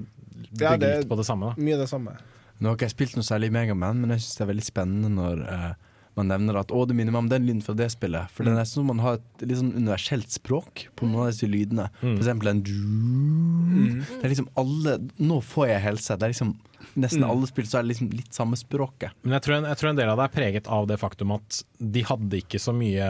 Ja, 0.60 0.74
det 0.76 0.90
er 0.90 1.02
litt 1.02 1.10
på 1.10 1.18
det 1.20 1.28
samme. 1.28 1.54
da 1.54 1.68
Mye 1.68 1.80
det 1.80 1.88
samme. 1.90 2.16
Nå 2.60 2.70
har 2.70 2.78
ikke 2.78 2.86
jeg 2.86 2.94
spilt 2.94 3.16
noe 3.18 3.26
særlig 3.26 3.50
Megaman, 3.54 3.98
men 4.02 4.14
jeg 4.14 4.22
syns 4.24 4.38
det 4.38 4.44
er 4.44 4.52
veldig 4.52 4.66
spennende 4.68 5.10
når 5.16 5.44
eh, 5.50 5.70
man 6.16 6.28
nevner 6.30 6.60
at 6.60 6.70
å, 6.70 6.84
det 6.86 6.94
minner 6.94 7.10
meg 7.12 7.24
om 7.24 7.28
den 7.32 7.46
lyden 7.46 7.62
fra 7.64 7.74
det 7.74 7.88
spillet. 7.90 8.30
For 8.30 8.44
det 8.46 8.52
er 8.52 8.60
nesten 8.60 8.80
som 8.82 8.86
man 8.92 9.00
har 9.02 9.16
et 9.18 9.42
litt 9.48 9.58
sånn 9.58 9.72
universelt 9.74 10.30
språk 10.30 10.84
på 10.94 11.08
noen 11.08 11.24
av 11.26 11.32
disse 11.32 11.48
lydene. 11.50 11.88
For 12.00 12.20
eksempel 12.22 12.52
en 12.52 12.62
du 12.62 12.74
Det 14.20 14.24
er 14.24 14.32
liksom 14.34 14.48
alle 14.60 14.98
Nå 15.18 15.40
får 15.44 15.68
jeg 15.72 15.84
helse. 15.88 16.16
Det 16.18 16.28
er 16.28 16.34
liksom 16.34 16.54
Nesten 17.00 17.24
Mm. 17.24 17.30
alle 17.30 17.46
spill 17.48 17.64
så 17.66 17.78
er 17.78 17.82
det 17.82 17.88
liksom 17.94 18.10
litt 18.12 18.34
samme 18.36 18.54
språket. 18.60 19.10
Men 19.24 19.32
jeg 19.38 19.42
tror, 19.42 19.54
en, 19.56 19.64
jeg 19.64 19.78
tror 19.80 19.88
en 19.90 19.96
del 19.96 20.08
av 20.12 20.18
det 20.20 20.24
er 20.28 20.34
preget 20.36 20.66
av 20.70 20.86
det 20.86 20.98
faktum 21.00 21.32
at 21.34 21.62
de 21.80 22.02
hadde 22.06 22.38
ikke 22.38 22.60
så 22.60 22.74
mye 22.76 23.06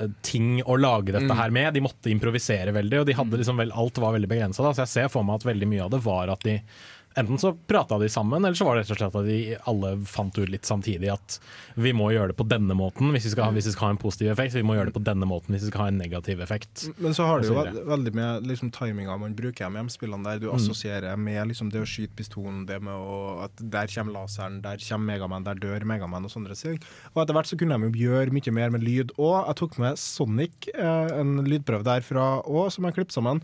eh, 0.00 0.08
ting 0.20 0.58
å 0.66 0.76
lage 0.76 1.12
dette 1.14 1.30
Mm. 1.30 1.36
her 1.38 1.50
med. 1.50 1.74
De 1.74 1.80
måtte 1.80 2.10
improvisere 2.12 2.74
veldig, 2.74 3.00
og 3.00 3.06
de 3.06 3.14
hadde 3.16 3.38
liksom 3.38 3.56
vel, 3.56 3.72
alt 3.72 3.96
var 4.02 4.12
veldig 4.12 4.28
begrensa. 4.28 4.60
Så 4.74 4.82
jeg 4.82 4.88
ser 4.88 5.08
for 5.08 5.22
meg 5.24 5.36
at 5.40 5.46
veldig 5.46 5.68
mye 5.70 5.84
av 5.86 5.90
det 5.94 6.02
var 6.04 6.28
at 6.34 6.42
de 6.44 6.60
Enten 7.18 7.40
så 7.42 7.50
prata 7.68 7.98
de 7.98 8.08
sammen, 8.12 8.44
eller 8.44 8.54
så 8.58 8.66
var 8.68 8.76
det 8.78 8.84
rett 8.86 8.92
og 8.94 9.00
slett 9.00 9.16
at 9.18 9.26
de 9.26 9.38
alle 9.70 9.92
fant 10.06 10.36
ut 10.38 10.48
litt 10.52 10.68
samtidig 10.68 11.10
at 11.12 11.38
vi 11.78 11.90
må 11.96 12.10
gjøre 12.14 12.30
det 12.32 12.36
på 12.38 12.46
denne 12.46 12.76
måten 12.78 13.10
hvis 13.14 13.26
vi 13.26 13.32
skal 13.34 13.52
hvis 13.56 13.66
vi 13.70 13.74
skal 13.74 13.88
ha 13.88 13.94
en 13.96 14.00
positiv 14.02 14.30
effekt. 14.32 14.54
Vi 14.58 14.62
må 14.66 14.76
gjøre 14.76 14.90
det 14.92 14.96
på 14.96 15.02
denne 15.06 15.26
måten 15.28 15.54
hvis 15.56 15.64
vi 15.66 15.72
skal 15.72 15.86
ha 15.86 15.88
en 15.92 15.98
negativ 15.98 16.42
effekt. 16.44 16.84
Men 17.02 17.16
så 17.16 17.26
har 17.26 17.40
det 17.42 17.48
jo 17.50 17.56
veldig 17.88 18.12
med 18.14 18.46
liksom, 18.48 18.70
timinga 18.74 19.16
man 19.18 19.34
bruker 19.38 19.68
med 19.72 19.82
hjemmespillene, 19.82 20.24
der 20.28 20.38
du 20.44 20.48
Mm. 20.48 20.56
assosierer 20.56 21.16
med 21.18 21.48
liksom, 21.50 21.70
det 21.72 21.80
å 21.82 21.86
skyte 21.88 22.14
pistolen, 22.16 22.64
det 22.66 22.78
med 22.82 22.94
å, 22.94 23.44
at 23.44 23.52
der 23.58 23.86
kommer 23.92 24.12
laseren, 24.20 24.60
der 24.62 24.78
kommer 24.78 25.12
Megaman, 25.12 25.44
der 25.44 25.54
dør 25.60 25.84
Megaman 25.84 26.24
og 26.24 26.30
sånne 26.32 26.54
ting. 26.56 26.78
Og 27.14 27.22
etter 27.22 27.34
hvert 27.36 27.50
så 27.50 27.58
kunne 27.58 27.76
de 27.78 27.90
jo 27.90 28.08
gjøre 28.08 28.32
mye 28.32 28.52
mer 28.54 28.70
med 28.70 28.82
lyd. 28.86 29.12
Og 29.18 29.34
jeg 29.46 29.56
tok 29.60 29.78
med 29.82 29.98
Sonic, 29.98 30.68
eh, 30.74 31.18
en 31.20 31.38
lydprøve 31.44 31.84
derfra 31.84 32.28
òg, 32.46 32.70
som 32.72 32.84
jeg 32.84 32.94
klippet 32.94 33.12
sammen. 33.18 33.42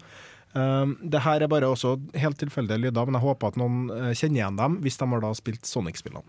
Um, 0.54 0.94
det 1.02 1.18
her 1.24 1.42
er 1.42 1.50
bare 1.50 1.66
også 1.66 1.96
helt 2.14 2.38
tilfeldige 2.38 2.78
lyder, 2.78 3.08
men 3.08 3.18
jeg 3.18 3.26
håper 3.26 3.50
at 3.50 3.56
noen 3.58 3.88
eh, 3.90 4.12
kjenner 4.14 4.38
igjen 4.38 4.58
dem 4.60 4.76
hvis 4.84 5.00
de 5.00 5.08
har 5.10 5.22
da 5.24 5.32
spilt 5.34 5.66
Sonic-spillene. 5.66 6.22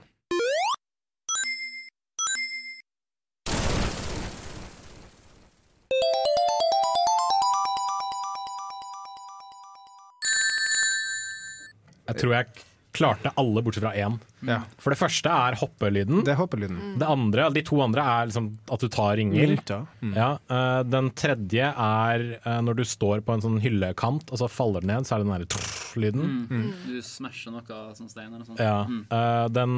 Jeg 12.05 12.21
tror 12.21 12.34
jeg 12.34 12.74
klarte 12.95 13.33
alle 13.39 13.63
bortsett 13.65 13.85
fra 13.85 13.93
én. 13.97 14.17
Ja. 14.45 14.59
For 14.81 14.93
det 14.93 14.99
første 14.99 15.31
er 15.31 15.57
hoppelyden. 15.59 16.23
Det 16.25 16.33
er 16.35 16.39
hoppelyden. 16.39 16.95
Det 17.01 17.07
andre, 17.09 17.49
De 17.55 17.63
to 17.65 17.79
andre 17.83 18.03
er 18.05 18.29
liksom 18.29 18.51
at 18.71 18.83
du 18.83 18.89
tar 18.91 19.15
ringer. 19.19 19.55
Mm. 20.01 20.13
Ja, 20.15 20.29
uh, 20.51 20.81
den 20.87 21.11
tredje 21.17 21.71
er 21.71 22.25
uh, 22.45 22.59
når 22.65 22.79
du 22.81 22.85
står 22.87 23.23
på 23.25 23.35
en 23.35 23.43
sånn 23.43 23.59
hyllekant, 23.63 24.29
og 24.31 24.41
så 24.41 24.49
faller 24.51 24.85
den 24.85 24.93
ned, 24.93 25.07
så 25.07 25.15
er 25.15 25.23
det 25.23 25.27
den 25.27 25.35
derre 25.35 25.49
truff-lyden. 25.55 26.25
Mm. 26.49 26.65
Du 26.85 26.95
smasher 27.05 27.55
noe 27.55 27.81
sånn 27.97 28.11
stein 28.11 28.29
eller 28.29 28.43
noe 28.43 28.49
sånt. 28.49 28.61
Ja. 28.61 28.83
Mm. 28.85 29.03
eh, 29.09 29.45
den 29.55 29.75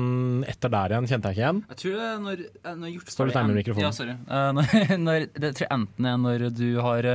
etter 0.47 0.73
der 0.73 0.95
igjen 0.95 1.09
kjente 1.09 1.31
jeg 1.31 1.37
ikke 1.37 1.45
igjen. 1.45 1.61
Jeg 1.71 1.81
tror 1.81 1.97
det 1.97 2.07
er 2.07 2.23
når, 2.23 2.45
når 2.81 3.11
Står 3.17 3.29
litt 3.29 3.37
nærmere 3.39 3.61
mikrofonen. 3.61 3.87
Ja, 3.87 3.93
sorry. 3.95 4.15
Eh, 4.15 4.49
når, 4.57 4.97
når, 5.07 5.27
det 5.37 5.53
tror 5.57 5.67
jeg 5.67 5.75
enten 5.77 6.09
er 6.11 6.17
når 6.23 6.49
du 6.57 6.67
har 6.83 7.11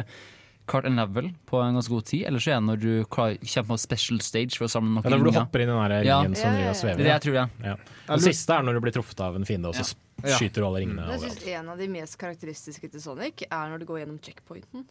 eh, 0.69 0.77
and 0.77 0.87
en 0.87 0.97
level 0.97 1.31
på 1.47 1.61
en 1.63 1.75
ganske 1.75 1.91
god 1.91 2.05
tid, 2.05 2.25
eller 2.27 2.39
så 2.39 2.51
er 2.53 2.61
det 2.61 2.67
når 2.69 2.81
du 2.81 3.05
kommer 3.11 3.37
på 3.69 3.79
special 3.79 4.21
stage 4.21 4.57
for 4.59 4.65
å 4.67 4.71
samle 4.71 4.91
noen 4.95 5.05
Ja, 5.05 5.17
når 5.17 5.25
du 5.33 5.39
hopper 5.39 5.61
inn 5.61 5.69
i 5.69 5.73
den 5.73 5.91
der 5.91 6.05
Ja. 6.05 6.21
ringen 6.23 6.35
som 6.37 6.55
driver 6.55 6.71
og 6.71 6.77
svever. 6.77 6.97
Det 6.97 7.05
det 7.05 7.13
jeg 7.13 7.21
tror, 7.27 7.35
jeg. 7.35 7.49
Ja. 7.65 7.77
Det 8.17 8.23
siste 8.23 8.51
er 8.55 8.63
når 8.63 8.73
du 8.75 8.81
blir 8.81 8.93
truffet 8.93 9.21
av 9.21 9.37
en 9.37 9.45
fiende, 9.45 9.69
og 9.69 9.75
så 9.75 9.95
Ja. 10.23 10.37
skyter 10.39 10.61
du 10.63 10.67
alle 10.67 10.81
ringene. 10.85 11.09
Jeg 11.11 11.21
synes 11.21 11.47
En 11.49 11.69
av 11.69 11.79
de 11.79 11.89
mest 11.89 12.19
karakteristiske 12.19 12.91
til 12.91 13.01
Sonic 13.01 13.43
er 13.51 13.69
når 13.69 13.79
du 13.81 13.85
går 13.87 13.99
gjennom 14.05 14.19
checkpointen. 14.23 14.85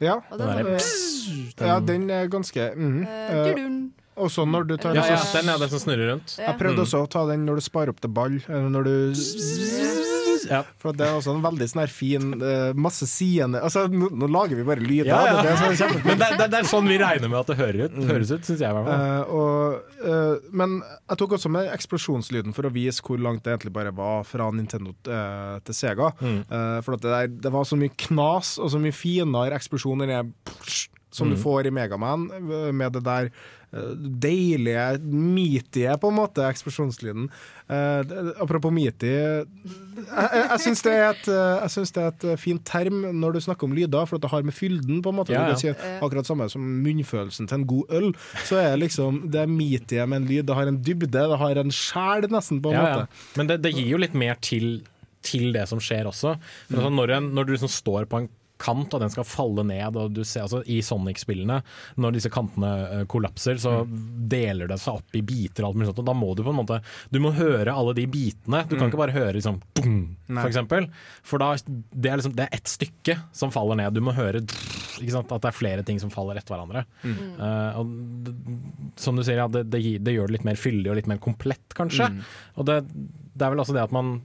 Ja. 0.00 0.20
Den, 0.30 0.38
den 0.38 0.48
er, 0.48 0.78
du- 0.78 1.64
ja, 1.66 1.80
den 1.80 2.10
er 2.10 2.26
ganske 2.28 2.74
mm, 2.74 3.06
dudun. 3.46 3.92
Også 4.16 4.42
når 4.48 4.66
du 4.66 4.76
tar 4.76 4.94
Ja, 4.94 5.04
ja, 5.06 5.20
den 5.32 5.48
er 5.48 5.58
den 5.58 5.68
som 5.70 5.78
snurrer 5.78 6.10
rundt. 6.14 6.34
Jeg 6.38 6.58
prøvde 6.58 6.80
Mm. 6.80 6.84
også 6.86 7.04
å 7.06 7.08
ta 7.08 7.26
den 7.26 7.44
når 7.46 7.54
du 7.56 7.60
sparer 7.62 7.88
opp 7.90 8.00
til 8.00 8.10
ball. 8.10 8.40
Eller 8.48 8.68
når 8.68 8.84
du 8.84 9.14
For 10.80 10.92
det 10.96 11.04
er 11.06 11.16
også 11.18 11.34
en 11.36 11.42
veldig 11.44 11.66
sånn 11.68 11.80
her 11.82 11.90
fin 11.92 12.30
eh, 12.42 12.72
Masse 12.80 13.06
siende 13.10 13.60
Altså, 13.62 13.82
nå, 13.92 14.08
nå 14.16 14.28
lager 14.32 14.56
vi 14.58 14.64
bare 14.66 14.80
lyder. 14.82 15.10
Ja, 15.10 15.20
ja. 15.28 15.34
Det 15.42 15.50
er 15.50 15.50
det 15.50 15.58
som 15.60 15.68
er 15.70 15.78
kjempefint. 15.80 16.06
Men 16.08 16.18
det, 16.22 16.28
det, 16.40 16.46
det 16.54 16.58
er 16.62 16.68
sånn 16.70 16.88
vi 16.90 16.98
regner 17.00 17.28
med 17.32 17.38
at 17.42 17.50
det 17.52 17.56
hører 17.60 17.80
ut, 17.86 17.98
høres 18.10 18.32
ut, 18.32 18.46
syns 18.48 18.62
jeg. 18.64 18.70
i 18.70 18.76
hvert 18.76 18.88
fall. 18.88 19.04
Eh, 19.06 19.34
og, 19.36 19.96
eh, 20.00 20.50
men 20.62 20.76
jeg 20.80 21.20
tok 21.22 21.36
også 21.38 21.52
med 21.52 21.70
eksplosjonslyden 21.74 22.56
for 22.56 22.68
å 22.68 22.72
vise 22.74 23.04
hvor 23.06 23.20
langt 23.22 23.44
det 23.44 23.52
egentlig 23.54 23.74
bare 23.76 23.92
var 23.96 24.24
fra 24.28 24.48
Nintendo 24.54 24.94
eh, 25.12 25.58
til 25.66 25.76
Sega. 25.76 26.10
Mm. 26.20 26.40
Eh, 26.48 26.78
for 26.86 26.96
at 26.96 27.04
det, 27.04 27.12
der, 27.14 27.34
det 27.48 27.52
var 27.56 27.68
så 27.68 27.78
mye 27.80 27.92
knas 28.08 28.56
og 28.58 28.72
så 28.74 28.80
mye 28.82 28.96
finere 28.96 29.56
eksplosjoner 29.60 30.16
enn 30.18 30.32
det 30.32 30.86
som 31.10 31.26
du 31.26 31.34
Mm. 31.34 31.42
får 31.42 31.66
i 31.66 31.70
Megaman, 31.74 32.28
eh, 32.38 32.70
med 32.72 32.92
det 32.94 33.00
der 33.02 33.30
deilige, 33.70 34.98
meatige, 35.06 35.94
på 36.02 36.10
en 36.10 36.16
måte, 36.16 36.42
eksplosjonslyden. 36.42 37.28
Uh, 37.70 38.32
apropos 38.42 38.72
meaty 38.74 39.06
Jeg, 39.06 39.44
jeg, 40.10 40.40
jeg 40.42 40.62
syns 40.64 40.80
det, 40.82 40.94
et, 41.06 41.28
eh, 41.30 41.68
det 41.70 42.00
er 42.02 42.08
et 42.08 42.24
eh, 42.32 42.38
fint 42.40 42.64
term 42.66 43.04
når 43.20 43.36
du 43.36 43.40
snakker 43.44 43.68
om 43.68 43.76
lyder, 43.76 44.08
for 44.10 44.18
at 44.18 44.24
det 44.24 44.30
har 44.32 44.46
med 44.46 44.56
fylden 44.56 45.02
på 45.04 45.12
en 45.12 45.18
måte. 45.20 45.34
Ja, 45.36 45.44
ja. 45.44 45.54
kan 45.54 45.60
si 45.60 45.70
akkurat 45.70 46.26
samme 46.26 46.48
som 46.50 46.64
munnfølelsen 46.82 47.46
til 47.46 47.60
en 47.60 47.68
god 47.70 47.94
øl. 48.00 48.08
Så 48.48 48.58
er 48.58 48.80
liksom 48.80 49.22
det 49.30 49.46
meaty 49.50 50.00
med 50.02 50.22
en 50.22 50.30
lyd. 50.32 50.48
Det 50.48 50.56
har 50.58 50.70
en 50.72 50.80
dybde, 50.82 51.12
det 51.14 51.40
har 51.44 51.62
en 51.62 51.74
sjel, 51.74 52.26
nesten, 52.32 52.62
på 52.64 52.72
en 52.72 52.80
Ja, 52.80 52.82
ja. 52.88 52.98
måte. 53.04 53.22
Men 53.38 53.52
det, 53.52 53.60
det 53.62 53.74
gir 53.76 53.92
jo 53.92 54.02
litt 54.02 54.18
mer 54.18 54.40
til, 54.42 54.80
til 55.22 55.52
det 55.54 55.68
som 55.70 55.82
skjer 55.82 56.10
også. 56.10 56.34
Mm. 56.40 56.74
altså, 56.74 56.92
når, 56.98 57.16
en, 57.20 57.32
når 57.36 57.46
du 57.46 57.54
liksom 57.54 57.70
står 57.70 58.10
på 58.10 58.24
en 58.24 58.30
kant 58.60 58.92
og 58.94 59.00
den 59.02 59.10
skal 59.12 59.24
falle 59.26 59.64
ned, 59.66 59.96
og 59.96 60.12
du 60.14 60.20
ser 60.28 60.44
altså 60.44 60.60
i 60.68 60.78
Sonic-spillene, 60.84 61.60
når 62.00 62.16
disse 62.18 62.30
kantene 62.32 62.70
eh, 63.00 63.04
kollapser, 63.10 63.56
så 63.62 63.78
Mm. 63.80 64.28
deler 64.28 64.68
det 64.68 64.76
seg 64.82 64.98
opp 65.00 65.16
i 65.16 65.22
biter 65.24 65.64
og 65.64 65.70
alt 65.70 65.78
mulig 65.80 65.88
sånt, 65.90 66.00
og 66.02 66.08
da 66.10 66.14
må 66.14 66.34
du 66.36 66.42
på 66.44 66.50
en 66.52 66.58
måte 66.60 66.80
Du 67.10 67.18
må 67.22 67.30
høre 67.34 67.72
alle 67.72 67.94
de 67.96 68.04
bitene. 68.06 68.62
Du 68.68 68.76
kan 68.76 68.86
Mm. 68.86 68.92
ikke 68.92 69.00
bare 69.00 69.16
høre 69.16 69.32
liksom 69.38 69.60
boom, 69.74 70.16
for 70.28 70.48
eksempel. 70.50 70.88
For 71.22 71.38
da, 71.40 71.54
det 71.56 72.10
er 72.12 72.16
liksom 72.20 72.34
Det 72.36 72.44
er 72.48 72.56
ett 72.60 72.68
stykke 72.68 73.16
som 73.32 73.50
faller 73.50 73.76
ned. 73.80 73.94
Du 73.94 74.00
må 74.04 74.12
høre 74.14 74.42
ikke 75.00 75.10
sant, 75.14 75.32
at 75.32 75.40
det 75.42 75.48
er 75.48 75.56
flere 75.56 75.82
ting 75.86 75.98
som 75.98 76.10
faller 76.12 76.36
etter 76.36 76.54
hverandre. 76.54 76.84
Mm. 77.02 77.40
Uh, 77.40 77.78
og 77.80 78.94
som 79.00 79.16
du 79.16 79.22
sier, 79.24 79.36
ja, 79.40 79.48
det, 79.48 79.64
det, 79.72 79.80
gir- 79.82 80.02
det 80.04 80.14
gjør 80.14 80.28
det 80.28 80.36
litt 80.38 80.44
mer 80.50 80.58
fyldig 80.60 80.90
og 80.92 80.98
litt 81.00 81.08
mer 81.10 81.18
komplett, 81.22 81.72
kanskje. 81.76 82.10
Mm. 82.12 82.20
Og 82.60 82.66
det, 82.68 82.76
det 83.34 83.46
er 83.46 83.54
vel 83.54 83.62
også 83.64 83.72
det 83.76 83.82
at 83.86 83.94
man 83.96 84.20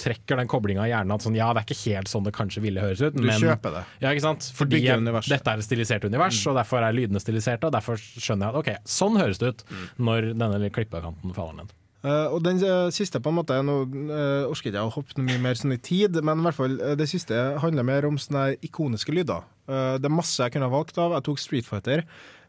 trekker 0.00 0.40
den 0.40 0.48
koblinga 0.48 0.86
i 0.86 0.90
hjernen 0.92 1.14
at 1.14 1.24
sånn, 1.26 1.36
ja, 1.36 1.50
det 1.52 1.62
er 1.62 1.68
ikke 1.68 1.92
helt 1.92 2.08
sånn 2.10 2.24
det 2.24 2.32
kanskje 2.36 2.62
ville 2.64 2.80
høres 2.80 3.02
ut. 3.04 3.14
Du 3.16 3.28
kjøper 3.28 3.74
det. 3.78 3.84
Ja, 4.00 4.10
ikke 4.14 4.24
sant? 4.24 4.50
Fordi 4.56 4.80
dette 4.80 5.54
er 5.54 5.60
et 5.60 5.66
stilisert 5.66 6.04
univers, 6.08 6.40
Mm. 6.40 6.50
og 6.50 6.58
derfor 6.62 6.82
er 6.82 6.96
lydene 6.96 7.20
stiliserte, 7.20 7.68
og 7.68 7.72
derfor 7.72 7.96
skjønner 8.00 8.48
jeg 8.48 8.54
at 8.54 8.60
ok, 8.60 8.70
sånn 8.88 9.18
høres 9.20 9.38
det 9.38 9.48
ut 9.54 9.64
når 9.98 10.32
denne 10.34 10.70
klippekanten 10.70 11.34
faller 11.36 11.62
ned. 11.62 11.74
Uh, 12.04 12.28
og 12.36 12.42
den 12.44 12.58
eh, 12.60 12.90
siste 12.92 13.16
på 13.16 13.30
en 13.32 13.38
måte 13.38 13.56
Nå 13.64 13.74
uh, 13.88 14.44
orker 14.50 14.68
ikke 14.68 14.76
jeg 14.76 14.84
å 14.84 14.92
hoppe 14.92 15.22
mye 15.24 15.40
mer 15.40 15.56
sånn 15.56 15.72
i 15.72 15.78
tid, 15.80 16.18
men 16.20 16.42
i 16.42 16.44
hvert 16.44 16.58
fall 16.58 16.74
det 17.00 17.06
siste 17.08 17.38
handler 17.62 17.86
mer 17.88 18.04
om 18.04 18.18
sånne 18.20 18.58
ikoniske 18.60 19.14
lyder. 19.16 19.40
Det 19.64 20.04
er 20.04 20.12
masse 20.12 20.36
jeg 20.36 20.52
kunne 20.52 20.68
ha 20.68 20.74
valgt 20.74 20.98
av. 21.00 21.14
Jeg 21.16 21.24
tok 21.24 21.38
Street 21.40 21.64
Fighter. 21.64 22.02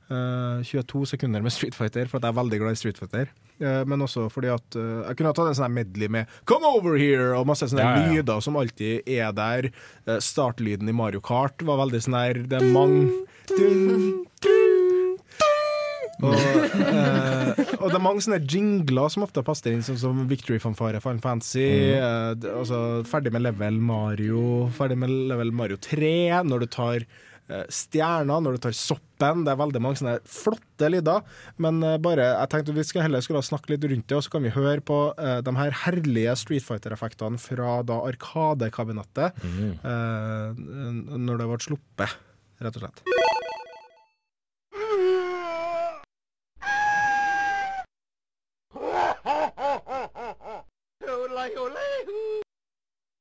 Eh, 0.06 0.64
22 0.64 1.06
sekunder 1.16 1.41
med 1.41 1.53
Street 1.53 1.74
Fighter, 1.74 2.06
for 2.06 2.22
jeg 2.22 2.30
er 2.30 2.38
veldig 2.38 2.60
glad 2.62 2.76
i 2.76 2.80
Street 2.80 2.99
Fighter. 3.01 3.32
Uh, 3.56 3.86
men 3.88 4.03
også 4.03 4.26
fordi 4.28 4.49
at 4.51 4.76
uh, 4.76 5.06
jeg 5.08 5.16
kunne 5.16 5.30
ha 5.32 5.36
tatt 5.38 5.47
en 5.47 5.56
sånn 5.56 5.72
medley 5.72 6.10
med 6.12 6.28
'Come 6.43 6.68
over 6.68 6.97
here!' 6.99 7.32
og 7.39 7.47
masse 7.47 7.70
sånne 7.72 7.86
Ja, 7.86 7.93
ja, 7.95 8.01
ja. 8.03 8.20
lyder 8.20 8.41
som 8.43 8.58
alltid 8.60 9.08
er 9.08 9.32
der. 9.32 9.72
Startlyden 10.20 10.89
i 10.91 10.93
Mario 10.93 11.24
Kart 11.24 11.64
var 11.64 11.80
veldig 11.80 12.01
sånn 12.03 12.20
her 12.20 12.34
Det 12.43 12.60
er 12.60 12.68
mange 12.76 13.08
dun, 13.47 14.26
og, 16.24 16.34
eh, 16.36 17.60
og 17.82 17.89
det 17.89 17.97
er 17.97 18.03
mange 18.03 18.24
sånne 18.24 18.39
jingler 18.47 19.12
som 19.12 19.26
ofte 19.26 19.43
passer 19.45 19.74
inn, 19.74 19.84
sånn 19.86 19.99
som 19.99 20.24
Victory-fanfare, 20.30 21.01
Final 21.03 21.22
Fantasy. 21.24 21.66
mm. 21.99 22.45
altså, 22.56 22.82
ferdig 23.10 23.34
med 23.36 23.43
level 23.45 23.80
Mario, 23.84 24.70
ferdig 24.78 24.97
med 25.01 25.12
level 25.32 25.51
Mario 25.56 25.80
3. 25.82 26.43
Når 26.47 26.64
du 26.64 26.68
tar 26.72 27.08
stjerner, 27.69 28.41
når 28.41 28.55
du 28.55 28.63
tar 28.65 28.75
soppen. 28.77 29.43
Det 29.45 29.53
er 29.53 29.59
veldig 29.59 29.81
mange 29.83 29.99
sånne 29.99 30.15
flotte 30.29 30.89
lyder. 30.91 31.21
Men 31.61 31.81
eh, 31.85 31.97
bare, 32.01 32.25
jeg 32.31 32.51
tenkte 32.51 32.75
vi 32.75 32.85
skal 32.87 33.05
heller 33.05 33.23
skulle 33.25 33.43
snakke 33.45 33.73
litt 33.73 33.85
rundt 33.85 34.07
det, 34.09 34.17
og 34.17 34.25
så 34.25 34.33
kan 34.33 34.45
vi 34.45 34.53
høre 34.55 34.81
på 34.85 34.99
eh, 35.13 35.39
de 35.45 35.55
her 35.59 35.77
herlige 35.85 36.35
Street 36.41 36.65
Fighter-effektene 36.65 37.41
fra 37.41 37.79
da 37.85 38.01
Arkadekabinettet. 38.09 39.43
eh, 39.45 40.63
når 41.15 41.41
det 41.41 41.49
ble 41.51 41.61
sluppet, 41.69 42.17
rett 42.61 42.81
og 42.81 42.87
slett. 42.87 43.03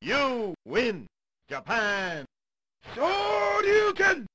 You 0.04 0.54
win, 0.66 1.06
Japan. 1.48 2.26
Shoryuken! 2.92 4.26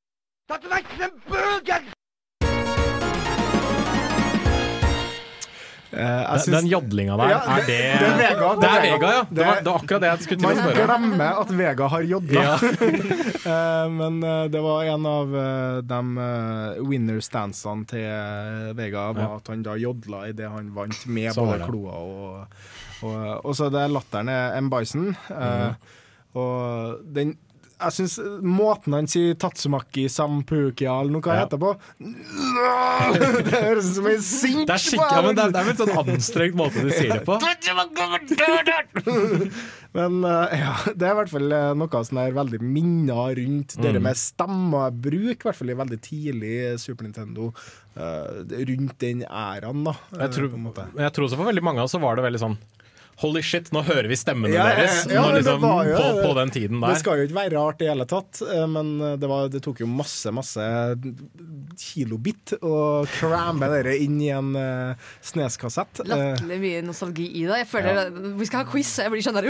Tatsunaki-Senpuken! 0.50 1.84
Eh, 5.92 6.06
jeg 6.06 6.26
Den, 6.30 6.40
syns- 6.44 6.54
den 6.56 6.68
jodlinga 6.70 7.16
der, 7.18 7.30
Ja, 7.32 7.38
er 7.50 7.64
det 7.66 7.66
det 7.68 7.78
er 8.06 8.18
Vega. 8.20 8.50
Det 8.62 8.68
er 8.70 8.82
Vega, 8.84 9.08
ja! 9.14 9.22
Det 9.30 9.46
var, 9.46 9.56
det 9.64 9.72
var 9.72 9.78
akkurat 9.80 10.02
det 10.04 10.10
jeg 10.10 10.22
skulle 10.26 10.40
til 10.40 10.50
å 10.50 10.58
spørre 10.60 10.86
Man 10.88 11.06
glemmer 11.10 11.40
at 11.42 11.54
Vega 11.62 11.88
har 11.94 12.04
jodla. 12.12 12.44
Ja. 12.44 12.56
uh, 12.60 13.88
men 14.00 14.20
uh, 14.24 14.44
det 14.54 14.62
var 14.66 14.84
en 14.94 15.08
av 15.10 15.34
uh, 15.34 15.80
de 15.90 16.00
eh, 16.26 16.84
winner-stansene 16.92 17.90
til 17.90 18.06
eh, 18.06 18.70
Vega, 18.78 19.08
var 19.18 19.26
Ja. 19.26 19.40
at 19.42 19.50
han 19.54 19.66
da 19.66 19.78
jodla 19.82 20.24
idet 20.30 20.50
han 20.54 20.70
vant 20.78 21.06
med 21.10 21.34
Så 21.34 21.46
både 21.46 21.66
kloa 21.70 21.98
og 22.06 22.46
Og, 23.00 23.46
og 23.48 23.54
så 23.56 23.70
det 23.72 23.80
er 23.86 23.94
latteren 23.96 24.28
er 24.30 24.58
M. 24.60 24.70
Bison. 24.70 25.14
Mm. 25.32 25.76
Og 26.36 26.98
den 27.16 27.30
jeg 27.80 27.94
syns 27.96 28.16
måten 28.44 28.94
han 28.98 29.08
sier 29.08 29.36
Tatsumaki 29.40 30.06
Sampukia 30.12 30.94
eller 31.00 31.12
noe 31.16 31.24
Ja. 31.30 31.46
heter 31.46 31.60
på 31.62 31.72
Det 33.50 33.62
høres 33.64 33.90
ut 33.90 33.96
som 34.00 34.08
en 34.12 34.22
sink! 34.26 34.66
Det 34.68 34.76
er 34.76 34.84
skikkelig, 34.84 35.16
ja, 35.16 35.22
men 35.26 35.36
det 35.38 35.44
er, 35.46 35.54
det 35.56 35.62
er 35.62 35.68
vel 35.70 35.78
sånn 35.80 35.94
anstrengt 36.04 36.58
måte 36.60 36.84
du 36.84 36.90
sier 36.92 37.14
det 37.16 37.24
på. 37.28 37.40
Men 39.98 40.20
eh, 40.28 40.52
ja, 40.62 40.74
det 40.94 41.08
er 41.08 41.14
i 41.16 41.18
hvert 41.18 41.32
fall 41.32 41.54
eh, 41.56 41.72
noe 41.80 42.02
som 42.06 42.20
er 42.22 42.36
veldig 42.36 42.60
minner 42.62 43.32
rundt 43.40 43.76
det 43.82 43.90
Mm. 43.96 44.04
med 44.06 44.18
stemmebruk, 44.22 45.40
i 45.42 45.48
hvert 45.48 45.58
fall 45.58 45.72
i 45.74 45.78
veldig 45.80 45.98
tidlig 46.06 46.52
Super 46.80 47.08
Nintendo. 47.08 47.48
eh, 47.98 48.44
rundt 48.70 49.00
den 49.02 49.24
æraen, 49.26 49.82
da. 49.88 49.96
eh, 50.14 50.20
Jeg 50.28 50.30
tror, 50.36 50.52
jeg 50.96 51.12
tror 51.16 51.26
også 51.26 51.40
for 51.40 51.50
veldig 51.50 51.64
mange 51.66 51.80
av 51.82 51.86
oss 51.90 51.96
så 51.98 52.00
var 52.04 52.16
det 52.16 52.24
veldig 52.28 52.40
sånn 52.44 52.58
Holy 53.20 53.42
shit, 53.44 53.72
nå 53.76 53.84
hører 53.84 54.08
vi 54.08 54.16
stemmene 54.20 54.54
Ja, 54.56 54.70
ja, 54.72 54.76
deres 54.80 55.06
ja, 55.10 55.24
når 55.26 55.40
liksom, 55.40 55.66
jo 55.90 55.98
på, 56.00 56.08
på 56.24 56.34
den 56.40 56.54
tiden 56.56 56.80
der. 56.80 56.94
Det 56.94 57.02
skal 57.04 57.20
jo 57.20 57.28
ikke 57.28 57.40
være 57.40 57.56
rart 57.58 57.84
i 57.84 57.90
hele 57.90 58.06
tatt, 58.10 58.42
eh, 58.46 58.66
men 58.72 58.94
det, 59.20 59.28
var, 59.30 59.50
det 59.52 59.62
tok 59.66 59.82
jo 59.84 59.90
masse, 59.92 60.32
masse 60.36 60.64
kilobit 61.80 62.56
å 62.64 63.04
cramme 63.18 63.68
dere 63.72 63.98
inn 64.00 64.18
i 64.24 64.30
en 64.34 64.54
uh, 64.56 65.10
sneskassett. 65.26 66.04
Eh, 66.04 66.10
Latterlig 66.10 66.60
mye 66.64 66.82
nostalgi 66.86 67.28
i 67.42 67.46
det. 67.48 67.62
Jeg 67.64 67.70
føler 67.70 68.12
Vi 68.40 68.48
skal 68.50 68.64
ha 68.64 68.70
quiz, 68.70 68.92
og 69.00 69.04
jeg 69.06 69.12
blir 69.14 69.24
sånn 69.26 69.40
der 69.40 69.48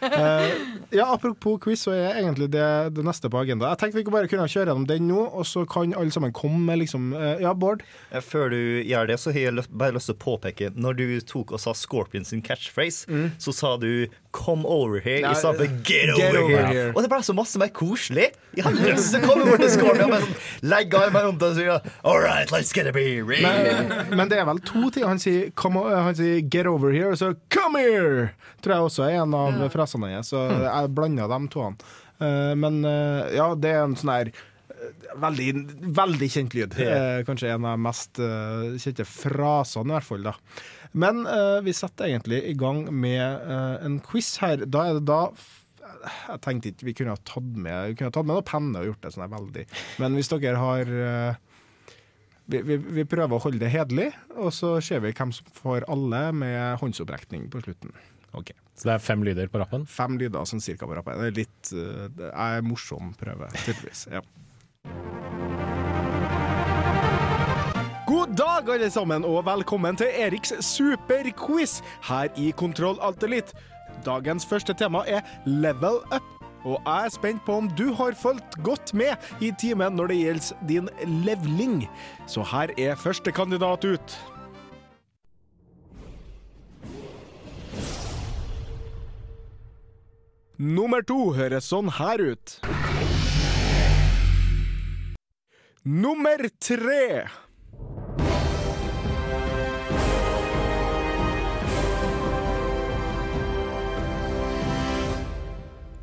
Eh, 0.00 0.52
ja, 0.90 1.04
Apropos 1.14 1.58
quiz, 1.62 1.82
så 1.84 1.92
er 1.94 2.18
egentlig 2.18 2.48
det 2.50 2.66
det 2.96 3.04
neste 3.06 3.30
på 3.30 3.38
agenda. 3.40 3.68
Jeg 3.70 3.80
tenkte 3.80 3.98
vi 3.98 4.04
kunne 4.06 4.16
bare 4.18 4.30
kunne 4.30 4.48
kjøre 4.50 4.72
gjennom 4.72 4.86
den 4.88 5.06
nå, 5.10 5.20
og 5.28 5.46
så 5.46 5.62
kan 5.68 5.94
alle 5.96 6.12
sammen 6.14 6.32
komme 6.34 6.60
med 6.66 6.80
liksom 6.82 7.12
eh, 7.14 7.42
Ja, 7.44 7.52
Bård? 7.54 7.84
Eh, 8.10 8.22
Før 8.24 8.50
du 8.52 8.58
gjør 8.58 9.10
det, 9.10 9.18
så 9.22 9.34
har 9.34 9.40
jeg 9.50 9.66
bare 9.70 9.94
lyst 9.96 10.10
til 10.10 10.16
å 10.16 10.22
påpeke 10.24 10.72
Når 10.74 10.89
du 10.96 11.20
tok 11.20 11.52
og 11.52 11.60
sa 11.60 11.72
Scorpion 11.72 12.24
sin 12.24 12.42
catchphrase, 12.42 13.06
Mm. 13.08 13.30
så 13.38 13.52
sa 13.54 13.76
du 13.76 14.06
'come 14.32 14.64
over 14.64 15.00
here' 15.00 15.22
Nei, 15.22 15.30
i 15.32 15.34
stedet 15.34 15.56
for 15.56 15.66
'get, 15.66 16.16
get 16.16 16.34
over, 16.36 16.38
over 16.44 16.56
here. 16.56 16.66
here. 16.72 16.92
Og 16.96 17.02
det 17.02 17.10
ble 17.10 17.18
så 17.22 17.34
masse 17.34 17.56
mer 17.58 17.68
koselig. 17.68 18.30
Jeg 18.56 18.64
har 18.64 18.72
lyst 18.72 19.10
til 19.14 19.20
å 19.20 19.26
komme 19.26 19.44
bort 19.44 19.60
til 19.60 19.70
Scorpion 19.70 20.12
og 20.12 20.20
sånn, 20.22 20.34
legge 20.62 20.94
armen 20.98 21.22
rundt 21.26 21.42
og 21.42 21.56
si 21.56 21.64
'all 21.64 22.20
right, 22.22 22.48
let's 22.50 22.72
get 22.72 22.86
a 22.86 22.92
beer'. 22.92 23.24
Men, 23.26 24.16
men 24.16 24.28
det 24.28 24.38
er 24.38 24.44
vel 24.44 24.58
to 24.58 24.90
ting. 24.90 25.04
Han 25.04 25.18
sier, 25.18 25.50
come, 25.54 25.82
han 25.82 26.14
sier 26.14 26.40
'get 26.48 26.66
over 26.66 26.92
here', 26.92 27.10
og 27.12 27.18
så 27.18 27.34
'come 27.50 27.76
here'! 27.78 28.30
Tror 28.62 28.74
jeg 28.74 28.82
også 28.82 29.02
er 29.10 29.22
en 29.22 29.34
av 29.34 29.60
Ja. 29.60 29.68
frasene 29.68 30.14
hans. 30.14 30.30
Så 30.30 30.48
jeg 30.48 30.94
blanda 30.94 31.26
dem 31.28 31.48
to. 31.48 31.74
Uh, 32.22 32.54
men 32.54 32.84
eh, 32.84 33.34
ja, 33.34 33.54
det 33.54 33.70
er 33.70 33.84
en 33.84 33.94
sånn 33.96 34.12
her 34.12 34.26
eh, 34.28 35.16
Veldig, 35.16 35.92
veldig 35.94 36.28
kjent 36.30 36.54
lyd. 36.54 36.74
Eh, 36.78 37.22
kanskje 37.24 37.48
en 37.54 37.64
av 37.64 37.76
de 37.76 37.82
mest 37.82 38.18
eh, 38.18 38.76
kjente 38.78 39.04
frasene, 39.04 39.88
i 39.90 39.94
hvert 39.98 40.04
fall. 40.04 40.22
da 40.22 40.32
Men 40.92 41.22
uh, 41.26 41.60
vi 41.62 41.74
setter 41.76 42.08
egentlig 42.08 42.42
i 42.50 42.56
gang 42.58 42.84
med 42.90 43.46
uh, 43.46 43.78
en 43.84 44.00
quiz 44.02 44.34
her. 44.42 44.64
Da 44.66 44.88
er 44.88 44.98
det 44.98 45.06
da 45.10 45.22
Jeg 46.00 46.40
tenkte 46.44 46.70
ikke 46.70 46.86
vi 46.88 46.94
kunne 46.96 47.14
ha 47.14 47.20
tatt 47.28 47.46
med 47.54 47.90
Vi 47.90 47.96
kunne 47.98 48.10
ha 48.10 48.14
tatt 48.14 48.26
med 48.28 48.38
noe 48.38 48.46
penne 48.46 48.80
og 48.80 48.90
gjort 48.90 49.04
det 49.04 49.14
sånn 49.14 49.26
her 49.26 49.32
veldig. 49.36 49.64
Men 50.02 50.18
hvis 50.18 50.32
dere 50.32 50.58
har 50.58 50.90
uh, 50.90 51.40
vi, 52.50 52.62
vi, 52.66 52.78
vi 52.98 53.06
prøver 53.06 53.36
å 53.36 53.42
holde 53.44 53.62
det 53.62 53.70
hederlig, 53.70 54.08
og 54.34 54.50
så 54.54 54.72
ser 54.82 55.04
vi 55.04 55.14
hvem 55.14 55.30
som 55.34 55.52
får 55.54 55.86
alle 55.92 56.24
med 56.34 56.80
håndsopprekning 56.80 57.46
på 57.52 57.62
slutten. 57.62 57.94
Ok, 58.34 58.50
Så 58.74 58.88
det 58.88 58.96
er 58.96 59.04
fem 59.04 59.22
lyder 59.26 59.50
på 59.50 59.62
rappen? 59.62 59.86
Fem 59.90 60.18
lyder 60.18 60.46
sånn 60.50 60.62
cirka 60.62 60.90
på 60.90 60.98
rappen. 60.98 61.22
Det 61.22 61.30
er 61.30 61.38
litt 61.38 61.70
det 62.18 62.32
er 62.32 62.58
en 62.58 62.66
morsom 62.66 63.14
prøve, 63.18 63.52
tydeligvis. 63.62 64.08
Ja. 64.10 64.26
God 68.10 68.32
dag, 68.34 68.66
alle 68.74 68.88
sammen, 68.90 69.22
og 69.22 69.44
velkommen 69.46 69.94
til 69.94 70.08
Eriks 70.18 70.50
superquiz 70.66 71.76
her 72.08 72.26
i 72.34 72.48
Kontroll 72.58 72.96
Alt 73.06 73.22
Elite. 73.22 73.54
Dagens 74.02 74.42
første 74.50 74.74
tema 74.74 75.04
er 75.06 75.20
level 75.46 76.00
up. 76.10 76.24
Og 76.66 76.80
jeg 76.80 77.04
er 77.06 77.12
spent 77.14 77.44
på 77.46 77.54
om 77.60 77.68
du 77.78 77.92
har 77.94 78.16
fulgt 78.18 78.56
godt 78.66 78.90
med 78.98 79.14
i 79.38 79.52
timen 79.62 79.94
når 79.94 80.10
det 80.10 80.16
gjelder 80.18 80.64
din 80.66 80.90
levling. 81.22 81.84
Så 82.26 82.42
her 82.50 82.72
er 82.74 82.98
første 82.98 83.30
kandidat 83.30 83.86
ut. 83.86 84.16
Nummer 90.58 91.06
to 91.06 91.20
høres 91.38 91.70
sånn 91.70 91.94
her 92.00 92.26
ut. 92.32 92.58
Nummer 95.86 96.50
tre. 96.58 97.30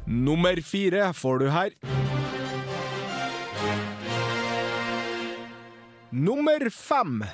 Nummer 0.07 0.61
fire 0.63 1.13
får 1.13 1.39
du 1.39 1.49
her. 1.51 1.73
Nummer 6.09 6.69
fem. 6.71 7.25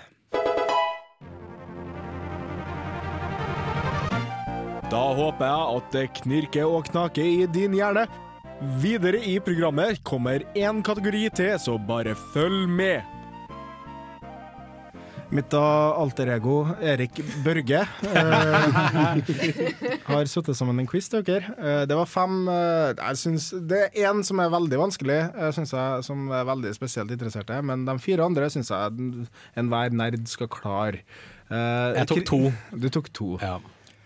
Da 4.90 5.04
håper 5.14 5.46
jeg 5.46 5.78
at 5.78 5.94
det 5.94 6.08
knirker 6.24 6.66
og 6.66 6.90
knaker 6.90 7.22
i 7.22 7.46
din 7.54 7.78
hjerne. 7.78 8.08
Videre 8.82 9.22
i 9.22 9.38
programmet 9.38 10.02
kommer 10.02 10.42
én 10.58 10.82
kategori 10.82 11.28
til, 11.38 11.54
så 11.62 11.78
bare 11.78 12.18
følg 12.34 12.66
med. 12.70 13.13
Mitt 15.34 15.50
da 15.50 15.64
alter 15.98 16.30
ego, 16.36 16.60
Erik 16.78 17.18
Børge, 17.42 17.80
eh, 18.06 19.32
har 20.12 20.30
satt 20.30 20.52
sammen 20.54 20.84
en 20.84 20.90
quiz 20.90 21.08
til 21.10 21.24
dere. 21.26 21.56
Eh, 21.58 21.80
det 21.90 21.98
var 21.98 22.06
fem 22.10 22.36
eh, 22.54 22.92
jeg 23.00 23.18
synes, 23.24 23.48
Det 23.72 23.80
er 23.88 24.12
én 24.12 24.22
som 24.28 24.42
er 24.44 24.52
veldig 24.54 24.78
vanskelig, 24.84 25.18
synes 25.58 25.74
jeg, 25.74 26.06
som 26.06 26.28
er 26.30 26.46
veldig 26.52 26.76
spesielt 26.78 27.16
interesserte. 27.16 27.58
Men 27.66 27.88
de 27.90 27.98
fire 28.04 28.28
andre 28.30 28.52
syns 28.54 28.70
jeg 28.70 29.26
enhver 29.58 29.96
nerd 29.98 30.30
skal 30.30 30.52
klare. 30.54 31.02
Eh, 31.50 31.98
Jeg 31.98 32.12
tok 32.14 32.26
to. 32.30 32.42
Du 32.78 32.90
tok 32.94 33.10
to. 33.14 33.32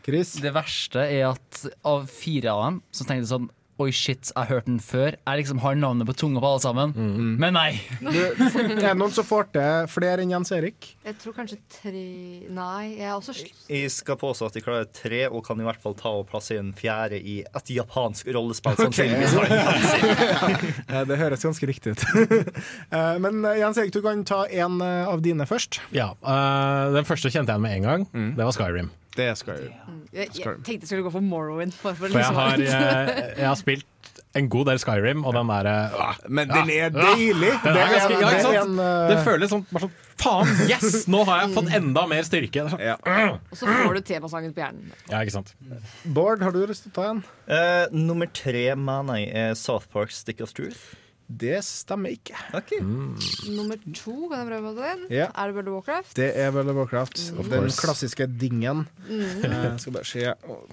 Chris? 0.08 0.38
Det 0.40 0.54
verste 0.56 1.04
er 1.12 1.26
at 1.34 1.66
av 1.84 2.08
fire 2.08 2.54
av 2.56 2.64
dem 2.70 2.80
så 2.96 3.04
tenkte 3.04 3.26
jeg 3.26 3.34
sånn 3.34 3.50
Oi, 3.78 3.92
shit, 3.94 4.32
jeg 4.32 4.40
har 4.42 4.48
hørt 4.50 4.66
den 4.66 4.80
før. 4.82 5.14
Jeg 5.22 5.38
liksom 5.44 5.60
har 5.62 5.76
navnet 5.78 6.08
på 6.10 6.14
tunga 6.18 6.42
på 6.42 6.50
alle 6.50 6.62
sammen. 6.64 6.94
Men 7.38 7.54
nei. 7.54 7.76
Du, 8.02 8.08
er 8.18 8.72
det 8.74 8.94
noen 8.98 9.14
som 9.14 9.26
får 9.28 9.52
til 9.54 9.86
flere 9.94 10.24
enn 10.26 10.32
Jens 10.34 10.50
Erik? 10.56 10.88
Jeg 11.06 11.18
tror 11.22 11.36
kanskje 11.38 11.60
tre 11.76 12.02
Nei, 12.58 12.96
jeg 12.98 13.06
er 13.06 13.14
også 13.14 13.36
Jeg 13.70 13.92
skal 13.94 14.18
påstå 14.18 14.50
at 14.50 14.58
de 14.58 14.64
klarer 14.66 14.90
tre, 14.98 15.22
og 15.30 15.46
kan 15.46 15.62
i 15.62 15.68
hvert 15.68 15.82
fall 15.84 15.94
ta 16.00 16.10
og 16.18 16.26
plassere 16.32 16.64
en 16.66 16.74
fjerde 16.78 17.20
i 17.22 17.38
et 17.46 17.72
japansk 17.78 18.32
rollespill. 18.34 18.74
Eh, 20.88 21.04
Det 21.10 21.18
høres 21.20 21.44
ganske 21.46 21.68
riktig 21.70 21.94
ut. 21.94 22.04
Eh, 22.18 23.16
Men 23.22 23.44
eh, 23.46 23.60
Jens 23.62 23.78
Erik, 23.78 23.94
du 23.94 24.02
kan 24.06 24.24
ta 24.28 24.44
en 24.50 24.82
eh, 24.82 25.06
av 25.08 25.22
dine 25.26 25.46
først. 25.50 25.82
Ja, 25.96 26.12
eh, 26.18 26.94
Den 26.98 27.06
første 27.08 27.30
kjente 27.34 27.54
jeg 27.54 27.62
med 27.64 27.78
en 27.78 27.86
gang. 27.92 28.08
Det 28.38 28.42
var 28.48 28.56
Skyrim. 28.58 28.90
Det 29.18 29.26
er 29.32 29.36
Skyrim. 29.40 29.74
jeg, 30.14 30.30
jeg 30.38 30.44
tenkte 30.46 30.80
jeg 30.86 30.90
skulle 30.92 31.06
gå 31.08 31.12
for 31.18 31.26
Morrowind. 31.26 31.74
For, 31.74 31.94
for 31.98 32.08
For 32.08 32.20
jeg 32.22 32.28
liksom- 32.28 32.36
har, 32.36 32.58
jeg, 32.58 33.34
jeg 33.42 33.48
har 33.48 33.56
spilt 33.60 33.86
en 34.38 34.50
god 34.54 34.68
del 34.70 34.78
Skyrim, 34.82 35.24
og 35.26 35.34
den 35.34 35.50
derre 35.50 35.74
Men 36.30 36.52
den 36.52 36.70
er 36.76 36.92
deilig! 36.94 37.54
Den 37.64 37.74
Det 37.74 37.82
er 37.82 37.94
ganske, 37.96 38.20
ja, 38.22 38.30
ikke 38.36 38.44
sant? 38.46 38.82
eh, 38.84 39.08
Det 39.10 39.18
føles 39.26 39.50
sånn, 39.54 39.64
bare 39.72 39.88
sånn 39.88 39.96
Faen, 40.18 40.52
yes! 40.70 41.04
Nå 41.10 41.24
har 41.30 41.44
jeg 41.44 41.52
fått 41.54 41.74
enda 41.78 42.04
mer 42.10 42.24
styrke. 42.26 42.64
Det 42.72 42.78
er 42.90 42.98
sånn, 42.98 43.36
Og 43.54 43.58
så 43.60 43.68
får 43.70 43.98
du 44.00 44.02
temasangen 44.08 44.54
på 44.56 44.64
hjernen. 44.64 44.88
Ja, 45.12 45.20
ikke 45.22 45.36
sant. 45.36 45.52
Bård, 46.18 46.42
har 46.42 46.56
du 46.56 46.64
lyst 46.70 46.88
til 46.88 46.92
å 46.92 46.96
ta 46.96 47.06
en? 47.12 47.20
Uh, 47.46 47.86
nummer 47.94 48.26
tre 48.34 48.64
mener 48.76 49.20
jeg 49.22 49.30
er 49.38 49.54
South 49.60 49.86
Park 49.94 50.10
Stick 50.16 50.42
of 50.42 50.54
Truth. 50.58 50.96
Det 51.28 51.58
stemmer 51.66 52.14
ikke. 52.16 52.38
Nummer 53.52 53.76
to, 53.92 54.14
kan 54.32 54.40
jeg 54.40 54.48
prøve 54.48 54.70
på 54.72 54.72
den? 54.80 55.02
Ja. 55.12 55.26
Er 55.36 55.50
det 55.52 55.58
World 55.58 55.68
of 55.68 55.76
Warcraft? 55.76 56.14
Det 56.16 56.28
er 56.40 56.54
World 56.56 56.72
of 56.72 56.78
Warcraft. 56.80 57.20
Of 57.40 57.50
Den 57.52 57.68
klassiske 57.76 58.28
dingen. 58.40 58.86
Mm. 59.10 59.44
Eh, 59.44 59.56
Jeg 59.68 59.74
skal 59.84 59.94
bare 59.98 60.08
se 60.08 60.24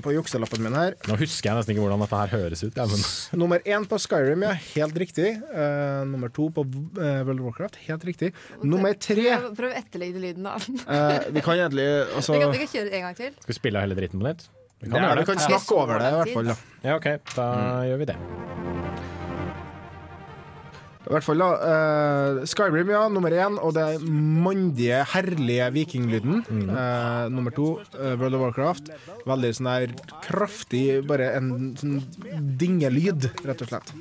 på 0.04 0.12
jukselappen 0.14 0.62
min 0.62 0.76
her. 0.78 0.94
Nå 1.10 1.16
husker 1.18 1.50
jeg 1.50 1.58
nesten 1.58 1.74
ikke 1.74 1.82
hvordan 1.82 2.04
dette 2.04 2.20
her 2.22 2.32
høres 2.36 2.62
ut. 2.62 2.78
Ja, 2.78 2.86
men 2.86 3.02
Nummer 3.42 3.58
én 3.66 3.88
på 3.90 3.98
Skyrim, 3.98 4.46
ja. 4.46 4.52
Helt 4.76 5.00
riktig. 5.02 5.32
Uh, 5.50 6.04
nummer 6.12 6.30
to 6.30 6.46
på 6.54 6.62
eh, 7.02 7.20
World 7.26 7.40
of 7.42 7.48
Warcraft. 7.50 7.80
Helt 7.88 8.06
riktig. 8.06 8.30
Nummer 8.62 8.94
tre 8.94 9.26
Prøv, 9.34 9.50
prøv 9.58 9.74
å 9.74 9.78
etterligne 9.82 10.22
lyden, 10.22 10.46
da. 10.46 10.54
uh, 10.54 11.32
Vi 11.34 11.42
kan 11.42 11.58
egentlig 11.58 11.88
altså, 12.14 12.36
vi, 12.38 12.44
kan, 12.44 12.54
vi 12.54 12.62
kan 12.62 12.72
kjøre 12.76 12.94
en 13.00 13.08
gang 13.08 13.18
til. 13.18 13.34
Skal 13.42 13.54
vi 13.56 13.58
spille 13.58 13.82
hele 13.82 13.98
dritten 13.98 14.22
på 14.22 14.30
nytt? 14.30 14.46
Vi 14.84 14.90
Ja, 14.92 15.02
gjøre 15.02 15.24
vi 15.24 15.28
kan 15.32 15.42
snakke 15.48 15.74
over 15.82 15.98
det, 15.98 16.12
i 16.14 16.18
hvert 16.22 16.34
fall. 16.38 16.54
Da. 16.54 16.56
Ja, 16.86 16.96
OK. 17.00 17.10
Da 17.34 17.50
gjør 17.90 18.02
vi 18.04 18.10
det. 18.14 19.13
I 21.04 21.10
hvert 21.12 21.24
fall 21.26 21.42
da, 21.42 21.48
Uh, 21.60 22.44
Skyrim, 22.48 22.88
ja, 22.94 23.02
nummer 23.12 23.30
én. 23.36 23.58
Og 23.60 23.74
det 23.76 24.00
mandige, 24.00 25.02
herlige 25.12 25.66
vikinglyden. 25.74 26.38
Eh, 26.48 27.28
nummer 27.28 27.50
to, 27.52 27.78
uh, 27.98 28.14
World 28.16 28.34
of 28.38 28.40
Warcraft. 28.46 28.88
Veldig 29.28 29.50
sånn 29.58 29.68
der 29.68 29.92
kraftig, 30.24 30.86
bare 31.06 31.32
en 31.36 31.74
sånn 31.76 32.00
dingelyd, 32.58 33.28
rett 33.44 33.60
og 33.66 33.68
slett. 33.68 33.92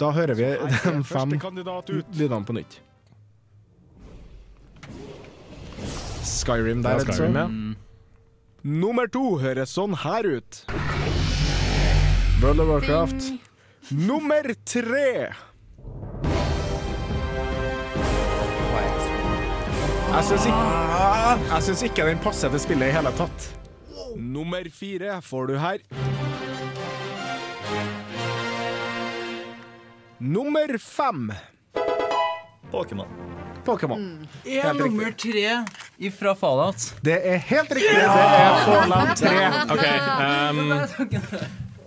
Da 0.00 0.10
hører 0.10 0.34
vi 0.34 0.48
de 0.56 1.04
fem 1.04 1.36
lydene 1.36 2.44
på 2.48 2.56
nytt. 2.56 2.80
Skyrim 6.24 6.82
der, 6.82 6.98
Ja, 6.98 7.04
Skyrim, 7.04 7.34
ja. 7.36 7.44
altså. 7.44 7.76
Nummer 8.64 9.06
to 9.12 9.36
høres 9.38 9.74
sånn 9.76 9.94
her 10.00 10.24
ut. 10.38 10.64
World 12.40 12.60
of 12.64 12.68
Warcraft. 12.72 13.32
Nummer 13.92 14.54
tre. 14.64 15.28
Jeg 20.14 20.24
syns 20.28 20.44
ikke, 20.46 20.66
jeg 21.50 21.62
syns 21.66 21.80
ikke 21.88 22.04
den 22.06 22.20
passer 22.22 22.52
til 22.52 22.60
spillet 22.62 22.86
i 22.92 22.94
hele 22.94 23.10
tatt. 23.18 23.46
Nummer 24.14 24.68
fire 24.70 25.16
får 25.26 25.48
du 25.50 25.54
her. 25.58 25.82
Nummer 30.22 30.76
fem. 30.78 31.32
Pokémon. 32.70 33.10
Pokémon. 33.66 34.04
Er 34.46 34.68
Helt 34.68 34.80
nummer 34.84 35.10
tre 35.18 35.44
ifra 35.98 36.34
Fallout? 36.38 36.86
Det 37.04 37.18
er 37.18 37.42
helt 37.50 37.74
riktig. 37.74 37.94
Det 37.98 38.06
er 38.06 38.64
Fallout 38.68 39.16
3. 39.18 39.34
Okay, 39.74 39.96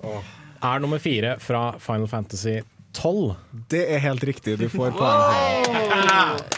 Um, 0.07 0.21
er 0.63 0.80
nummer 0.80 0.99
fire 1.01 1.38
fra 1.39 1.78
Final 1.80 2.07
Fantasy 2.07 2.59
12? 2.97 3.35
Det 3.71 3.83
er 3.93 4.01
helt 4.03 4.23
riktig. 4.25 4.55
Du 4.59 4.65
får 4.73 4.91
poeng. 4.97 5.67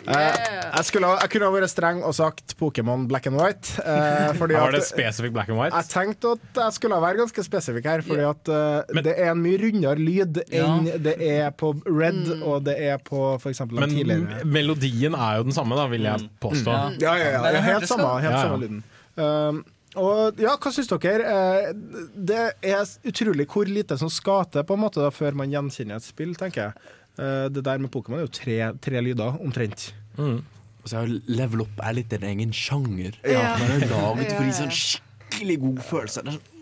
Eh, 0.10 0.38
jeg, 0.74 0.86
skulle, 0.88 1.10
jeg 1.22 1.32
kunne 1.34 1.48
ha 1.50 1.54
vært 1.54 1.72
streng 1.72 2.00
og 2.08 2.14
sagt 2.18 2.56
Pokémon 2.60 3.04
black 3.10 3.28
and 3.30 3.38
white. 3.40 3.74
eh, 3.84 4.32
fordi 4.40 4.56
Var 4.58 4.76
det 4.78 4.82
spesifikk 4.88 5.36
black 5.36 5.52
and 5.52 5.60
white? 5.60 5.76
Jeg 5.76 5.90
tenkte 5.92 6.34
at 6.38 6.62
jeg 6.64 6.78
skulle 6.78 7.00
være 7.04 7.20
ganske 7.22 7.46
spesifikk 7.46 7.90
her, 7.92 8.04
fordi 8.06 8.26
at 8.30 8.52
Men, 8.96 9.04
det 9.06 9.16
er 9.18 9.34
en 9.34 9.42
mye 9.44 9.60
rundere 9.62 10.00
lyd 10.00 10.42
enn 10.50 10.88
det 11.06 11.16
er 11.30 11.50
på 11.60 11.74
Red, 11.86 12.22
og 12.40 12.64
det 12.68 12.78
er 12.90 13.02
på 13.04 13.26
f.eks. 13.40 13.62
Men 13.70 13.92
tidligere. 13.92 14.46
melodien 14.48 15.18
er 15.18 15.40
jo 15.42 15.50
den 15.50 15.56
samme, 15.56 15.78
da, 15.80 15.88
vil 15.92 16.08
jeg 16.08 16.30
påstå. 16.44 16.78
Ja, 17.04 17.18
ja, 17.20 17.36
ja, 17.36 17.52
ja 17.58 17.66
helt 17.68 17.90
samme, 17.90 18.16
helt 18.24 18.32
Ja, 18.32 18.40
ja. 18.40 18.48
samme 18.48 18.64
lyden. 18.64 18.82
Um, 19.20 19.62
og 19.98 20.38
ja, 20.38 20.54
hva 20.62 20.72
syns 20.74 20.90
dere? 20.92 21.26
Eh, 21.26 21.72
det 22.14 22.42
er 22.62 22.92
utrolig 23.10 23.48
hvor 23.50 23.70
lite 23.70 23.98
som 23.98 24.12
skal 24.14 24.46
til 24.54 24.66
på 24.68 24.78
en 24.78 24.84
måte 24.84 25.02
da, 25.02 25.10
før 25.14 25.38
man 25.40 25.50
gjenkjenner 25.50 25.98
et 25.98 26.06
spill, 26.06 26.36
tenker 26.38 26.68
jeg. 26.68 26.94
Eh, 27.18 27.48
det 27.50 27.66
der 27.66 27.82
med 27.82 27.90
Pokémon 27.94 28.20
er 28.20 28.28
jo 28.28 28.36
tre, 28.38 28.60
tre 28.84 29.02
lyder, 29.02 29.40
omtrent. 29.42 29.90
Og 30.20 30.86
så 30.86 31.00
er 31.00 31.10
jo 31.10 31.20
level 31.32 31.66
up 31.66 31.82
er 31.82 31.98
litt 31.98 32.14
en 32.14 32.28
egen 32.30 32.54
sjanger. 32.54 33.18
Ja. 33.26 33.56
Den 33.58 33.80
er 33.80 33.90
laget 33.90 34.36
for 34.36 34.44
å 34.44 34.48
gi 34.48 34.56
sånn 34.60 34.78
skikkelig 34.78 35.60
god 35.66 35.84
følelse. 35.90 36.26
Det 36.26 36.36
er 36.36 36.40
sånn, 36.40 36.56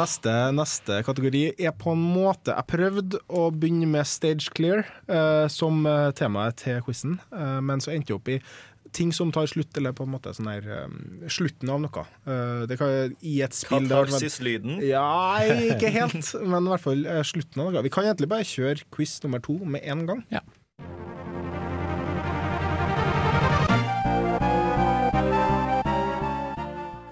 Neste, 0.00 0.32
neste 0.56 1.02
kategori 1.04 1.42
er 1.60 1.74
på 1.76 1.92
en 1.92 2.00
måte 2.14 2.54
Jeg 2.54 2.68
prøvde 2.70 3.18
å 3.28 3.50
begynne 3.52 3.84
med 3.92 4.08
stage 4.08 4.48
clear 4.56 4.80
uh, 5.12 5.44
som 5.52 5.84
temaet 6.16 6.56
til 6.62 6.80
quizen, 6.86 7.18
uh, 7.28 7.58
men 7.60 7.84
så 7.84 7.92
endte 7.92 8.14
jeg 8.14 8.16
opp 8.16 8.30
i 8.32 8.38
ting 8.96 9.12
som 9.14 9.30
tar 9.34 9.46
slutt, 9.50 9.72
eller 9.78 9.94
på 9.96 10.06
en 10.06 10.12
måte 10.14 10.32
sånn 10.36 10.48
der 10.50 10.86
um, 10.86 10.96
slutten 11.30 11.70
av 11.72 11.80
noe. 11.84 12.04
Uh, 12.26 12.66
det 12.70 12.78
kan 12.80 13.14
i 13.20 13.36
et 13.44 13.56
spill 13.56 13.86
det 13.88 13.96
har 13.96 14.08
vært- 14.08 14.16
Katarsis-lyden. 14.18 14.80
Ja, 14.86 15.40
ikke 15.70 15.92
helt, 15.94 16.32
men 16.52 16.66
i 16.68 16.74
hvert 16.74 16.86
fall 16.86 17.04
uh, 17.06 17.20
slutten 17.26 17.62
av 17.64 17.70
noe. 17.72 17.84
Vi 17.86 17.92
kan 17.94 18.08
egentlig 18.08 18.30
bare 18.32 18.48
kjøre 18.48 18.88
quiz 18.94 19.18
nummer 19.24 19.42
to 19.44 19.58
med 19.64 19.84
en 19.84 20.06
gang. 20.10 20.24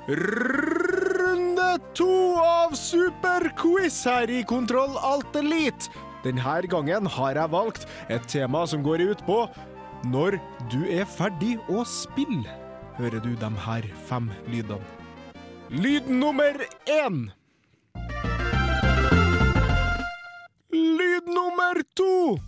Runde 0.08 1.78
to 1.94 2.10
av 2.40 2.72
superquiz 2.78 3.98
her 4.08 4.30
i 4.32 4.42
Kontroll 4.48 4.96
Alt 5.04 5.36
Elite. 5.36 5.90
Denne 6.24 6.54
gangen 6.66 7.06
har 7.14 7.36
jeg 7.38 7.52
valgt 7.52 7.84
et 8.08 8.24
tema 8.30 8.64
som 8.66 8.82
går 8.82 9.04
ut 9.12 9.20
på 9.26 9.42
Når 10.07 10.36
du 10.70 10.84
er 10.86 11.09
ferdig 11.11 11.57
å 11.66 11.82
spille, 11.82 12.46
hører 12.94 13.18
du 13.18 13.32
de 13.34 13.49
her 13.64 13.86
fem 14.07 14.28
lydene. 14.46 14.78
Lyd 15.74 16.07
nummer 16.07 16.55
én. 16.86 17.32
Lyd 20.70 21.26
nummer 21.26 21.82
to. 21.99 22.38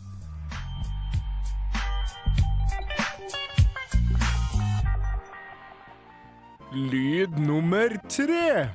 Lyd 6.70 7.34
nummer 7.51 7.98
tre. 8.07 8.70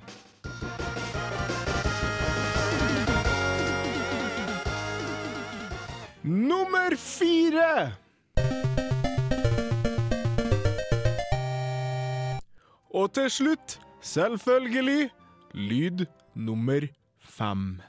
Nummer 6.23 6.95
fire. 6.99 8.04
Og 12.95 13.09
til 13.13 13.29
slutt, 13.29 13.79
selvfølgelig, 14.01 15.09
lyd 15.53 16.05
nummer 16.35 16.87
fem. 17.19 17.81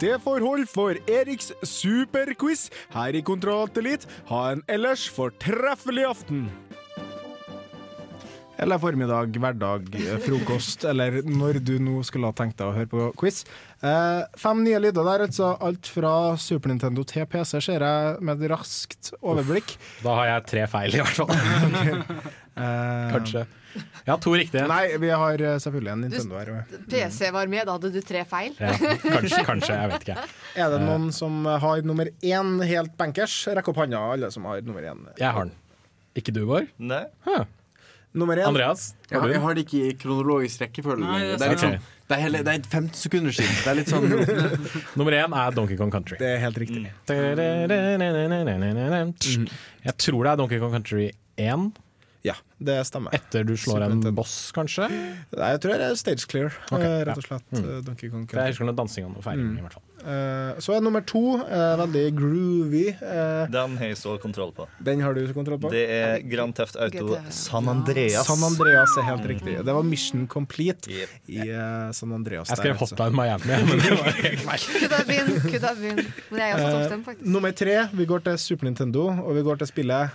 Det 0.00 0.18
får 0.20 0.44
holde 0.44 0.66
for 0.68 0.92
Eriks 1.08 1.52
superquiz 1.64 2.68
her 2.92 3.16
i 3.16 3.24
Kontroll 3.24 3.70
Ha 4.28 4.52
en 4.52 4.62
ellers 4.68 5.08
fortreffelig 5.08 6.04
aften. 6.04 6.50
Eller 8.58 8.80
formiddag, 8.80 9.36
hverdag, 9.36 9.88
eh, 10.00 10.16
frokost, 10.24 10.86
eller 10.88 11.18
når 11.28 11.58
du 11.60 11.74
nå 11.82 11.98
skulle 12.08 12.30
ha 12.30 12.32
tenkt 12.36 12.56
deg 12.56 12.70
å 12.70 12.74
høre 12.76 12.88
på 12.88 13.08
quiz. 13.20 13.42
Eh, 13.84 14.22
fem 14.40 14.62
nye 14.64 14.80
lyder 14.80 15.04
der, 15.04 15.26
altså. 15.26 15.50
Alt 15.60 15.90
fra 15.92 16.14
Super 16.40 16.72
Nintendo 16.72 17.04
til 17.04 17.26
PC, 17.28 17.60
ser 17.60 17.84
jeg 17.84 18.22
med 18.24 18.40
et 18.40 18.50
raskt 18.54 19.12
overblikk. 19.20 19.76
Da 20.02 20.16
har 20.20 20.30
jeg 20.30 20.46
tre 20.54 20.66
feil, 20.72 20.96
i 20.96 21.04
hvert 21.04 21.20
fall. 21.20 22.02
Eh, 22.56 23.10
Kanskje. 23.12 23.42
Jeg 23.76 24.08
har 24.08 24.20
to 24.24 24.30
riktige. 24.32 24.62
Nei, 24.70 24.96
vi 24.96 25.10
har 25.12 25.42
eh, 25.44 25.58
selvfølgelig 25.60 25.90
en 25.92 26.04
Nintendo 26.06 26.38
her. 26.40 26.78
PC 26.88 27.28
var 27.34 27.50
med, 27.52 27.66
da 27.68 27.74
hadde 27.76 27.90
du 27.92 27.98
tre 28.00 28.22
feil. 28.24 28.54
Ja, 28.56 28.70
kanskje, 29.02 29.42
kanskje, 29.44 29.74
jeg 29.76 29.90
vet 29.92 30.06
ikke. 30.06 30.24
Er 30.64 30.72
det 30.72 30.78
noen 30.86 31.10
som 31.12 31.44
har 31.44 31.84
nummer 31.84 32.08
én 32.24 32.54
helt 32.64 32.96
bankers? 32.96 33.34
Rekk 33.58 33.68
opp 33.74 33.82
hånda, 33.82 34.00
alle 34.14 34.32
som 34.32 34.48
har 34.48 34.64
nummer 34.64 34.88
én. 34.88 35.04
Jeg 35.20 35.28
har 35.36 35.50
den. 35.50 35.52
Ikke 36.16 36.32
du, 36.32 36.46
Bård? 36.48 36.72
Nei. 36.80 37.02
Nummer 38.16 38.38
én. 38.40 38.46
Andreas? 38.48 38.94
Jeg, 39.10 39.20
Har 39.20 39.28
du 39.28 39.34
jeg 39.34 39.42
har 39.44 39.54
det 39.56 39.62
ikke 39.66 39.80
i 39.84 39.92
kronologisk 40.00 40.62
rekkefølge 40.64 41.04
Nei, 41.04 41.20
det 41.20 41.36
Det 41.36 41.46
er, 41.46 41.52
litt 41.52 41.58
er 41.58 41.64
sånn, 41.66 41.76
det 42.06 42.16
er, 42.16 42.20
hele, 42.22 42.40
det 42.46 42.52
er 42.54 42.60
15 42.64 42.96
sekunder 42.96 43.34
siden. 43.36 43.56
Det 43.60 43.70
er 43.72 43.76
litt 43.76 43.90
sånn 43.92 44.06
Nummer 44.98 45.16
én 45.18 45.36
er 45.36 45.56
Donkey 45.56 45.76
Kong 45.78 45.92
Country. 45.92 46.16
Det 46.22 46.30
er 46.36 46.40
helt 46.40 46.60
riktig. 46.62 46.84
Jeg 49.86 49.98
tror 50.00 50.20
det 50.24 50.30
er 50.32 50.40
Donkey 50.40 50.62
Kong 50.62 50.72
Country 50.78 51.10
1. 51.36 51.68
Ja, 52.26 52.34
det 52.58 52.78
stemmer. 52.88 53.14
Etter 53.14 53.44
du 53.46 53.52
slår 53.60 53.84
en 53.86 54.00
boss, 54.16 54.50
kanskje? 54.56 54.88
Nei, 54.88 55.50
jeg 55.54 55.60
tror 55.62 55.76
det 55.76 55.90
er 55.92 56.00
stage 56.00 56.26
clear, 56.30 56.56
okay, 56.72 56.82
eh, 56.82 56.96
ja. 57.02 57.04
rett 57.10 57.20
og 57.20 57.28
slett. 57.28 57.46
Mm. 57.52 57.60
eh, 57.60 57.82
Donkey 57.86 58.08
Kong 58.10 58.24
Country. 58.24 58.40
Jeg 58.48 58.56
husker 58.56 58.70
noe 58.70 58.78
dansing 58.80 59.12
og 59.12 59.22
feiringa. 59.26 59.52
Mm. 59.52 59.60
i 59.60 59.66
hvert 59.66 59.76
fall 59.78 59.85
så 60.62 60.76
er 60.76 60.80
nummer 60.84 61.02
to 61.06 61.22
eh, 61.42 61.72
veldig 61.80 62.02
groovy. 62.14 62.84
eh, 62.94 63.46
Den 63.50 63.76
har 63.80 63.86
jeg 63.90 63.96
så 63.98 64.16
kontroll 64.22 64.52
på. 64.54 64.66
den 64.78 65.00
har 65.02 65.14
du 65.14 65.22
kontroll 65.34 65.58
på? 65.58 65.70
Det 65.72 65.82
er 65.90 66.20
Grand 66.30 66.54
Theft 66.54 66.76
Auto 66.76 67.06
GTA. 67.08 67.22
San 67.30 67.68
Andreas. 67.68 68.26
San 68.26 68.44
Andreas 68.46 68.94
er 68.98 69.02
helt 69.10 69.26
riktig. 69.26 69.56
Det 69.66 69.74
var 69.74 69.82
Mission 69.82 70.26
Complete 70.28 70.90
i 71.28 71.40
eh, 71.48 71.90
San 71.92 72.12
Andreas. 72.12 72.48
Jeg 72.48 72.56
skrev 72.62 72.74
der, 72.76 72.80
altså. 72.80 72.94
Hotline 72.94 73.16
Miami, 73.16 73.62
men 73.70 73.78
det 73.82 73.96
var 73.98 74.12
helt 74.22 74.44
feil. 74.46 74.68
Could 74.80 74.92
have 74.92 75.06
been, 75.10 75.40
could 75.50 75.64
have 75.64 75.80
been. 75.80 76.04
Men 76.30 76.40
jeg 76.40 76.50
er 76.50 76.54
også 76.54 76.70
toppstemt, 76.76 77.00
Eh, 77.00 77.04
faktisk. 77.10 77.26
nummer 77.36 77.50
tre, 77.50 77.76
vi 77.92 78.04
går 78.06 78.18
til 78.30 78.38
Super 78.38 78.64
Nintendo, 78.70 79.08
og 79.26 79.34
vi 79.36 79.42
går 79.42 79.58
til 79.64 79.66
spillet 79.74 80.10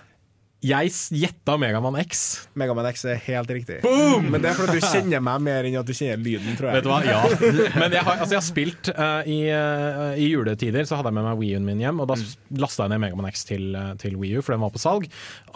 Jeg 0.61 0.91
gjetta 1.17 1.55
Megaman 1.57 1.95
X. 2.03 2.19
Megaman 2.53 2.85
X 2.91 3.01
er 3.09 3.15
helt 3.25 3.49
riktig. 3.49 3.79
Boom! 3.81 4.27
Men 4.29 4.43
det 4.43 4.51
er 4.51 4.57
fordi 4.59 4.75
du 4.77 4.85
kjenner 4.93 5.23
meg 5.25 5.41
mer 5.41 5.65
enn 5.65 5.77
at 5.79 5.87
du 5.89 5.93
kjenner 5.97 6.21
lyden, 6.21 6.53
tror 6.59 6.69
jeg. 6.69 6.75
Vet 6.77 6.85
du 6.85 6.91
hva, 6.91 6.99
ja. 7.01 7.21
Men 7.81 7.95
jeg 7.95 8.03
har, 8.05 8.19
altså 8.21 8.35
jeg 8.35 8.39
har 8.41 8.45
spilt 8.45 8.91
uh, 8.93 9.23
i, 9.25 9.39
uh, 9.49 10.11
I 10.21 10.27
juletider 10.29 10.85
så 10.85 10.99
hadde 10.99 11.09
jeg 11.09 11.17
med 11.17 11.25
meg 11.25 11.39
Wii 11.41 11.55
U-en 11.57 11.65
min 11.71 11.81
hjem, 11.81 12.03
og 12.05 12.11
da 12.13 12.19
Mm. 12.21 12.59
lasta 12.61 12.83
jeg 12.85 12.91
ned 12.93 13.01
Megaman 13.01 13.29
X 13.31 13.45
til, 13.49 13.63
uh, 13.73 13.93
til 13.97 14.13
Wii 14.21 14.35
U, 14.37 14.41
for 14.45 14.53
den 14.53 14.61
var 14.61 14.69
på 14.75 14.81
salg. 14.83 15.07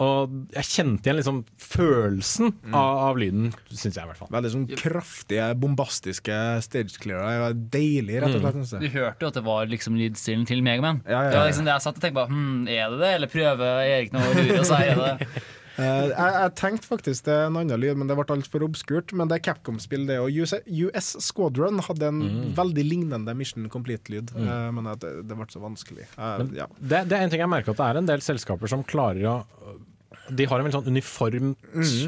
Og 0.02 0.32
jeg 0.56 0.66
kjente 0.72 1.06
igjen 1.06 1.20
liksom 1.20 1.38
følelsen 1.62 2.50
Mm. 2.66 2.74
av, 2.74 2.98
av 3.12 3.18
lyden, 3.20 3.52
syns 3.70 3.94
jeg 3.94 4.02
i 4.02 4.08
hvert 4.10 4.18
fall. 4.18 4.30
Veldig 4.34 4.50
sånn 4.56 4.66
kraftige, 4.80 5.46
bombastiske 5.62 6.40
stage 6.66 6.98
clearer. 7.02 7.54
Deilig, 7.54 8.18
rett 8.24 8.34
og 8.34 8.42
slett. 8.42 8.80
Mm. 8.80 8.82
Du 8.82 8.88
hørte 8.98 9.22
jo 9.22 9.30
at 9.30 9.38
det 9.38 9.44
var 9.46 9.70
liksom 9.70 9.98
lydstilen 10.00 10.46
til 10.48 10.64
Megaman. 10.66 11.02
Ja, 11.06 11.22
ja, 11.28 11.30
Det 11.30 11.38
var 11.38 11.50
liksom 11.52 11.68
det 11.70 11.74
jeg 11.76 11.84
satt 11.86 12.00
og 12.00 12.02
tenkte 12.02 12.24
på. 12.24 12.26
Hm, 12.32 12.66
er 12.74 12.90
det 12.96 13.00
det, 13.04 13.12
eller 13.20 13.32
prøver 13.32 13.84
Erik 13.86 14.12
nå 14.16 14.24
å 14.26 14.34
lure 14.40 14.60
oss? 14.64 14.74
Er 14.74 14.95
det? 14.96 15.28
Eh, 15.76 16.06
jeg, 16.08 16.12
jeg 16.16 16.52
tenkte 16.56 16.88
faktisk 16.88 17.26
det 17.26 17.34
er 17.34 17.50
en 17.50 17.56
annen 17.60 17.76
lyd, 17.82 17.98
men 18.00 18.08
det 18.08 18.14
ble 18.16 18.24
altfor 18.32 18.62
obskurt. 18.64 19.12
Men 19.12 19.28
det 19.28 19.36
er 19.36 19.42
Capcom-spill, 19.52 20.06
det. 20.08 20.14
òg. 20.24 20.32
US, 20.40 20.54
US 20.72 21.10
Squadron 21.20 21.82
hadde 21.84 22.06
en 22.08 22.22
Mm. 22.22 22.54
veldig 22.56 22.84
lignende 22.88 23.34
Mission 23.36 23.68
Complete-lyd, 23.68 24.32
eh, 24.40 24.70
men 24.72 24.88
det, 24.96 25.10
det 25.28 25.36
ble 25.36 25.44
så 25.52 25.60
vanskelig. 25.60 26.06
Eh, 26.16 26.38
Men 26.40 26.54
ja. 26.56 26.64
det, 26.80 27.02
det 27.10 27.18
er 27.18 27.26
en 27.26 27.34
ting 27.34 27.44
jeg 27.44 27.52
merker 27.52 27.74
at 27.76 27.82
det 27.82 27.90
er 27.90 28.00
en 28.00 28.08
del 28.08 28.24
selskaper 28.24 28.72
som 28.72 28.86
klarer 28.88 29.20
å 29.28 29.36
de 30.32 30.42
har 30.48 30.58
en 30.58 30.64
veldig 30.66 30.78
sånn 30.80 30.88
uniformt 30.96 31.60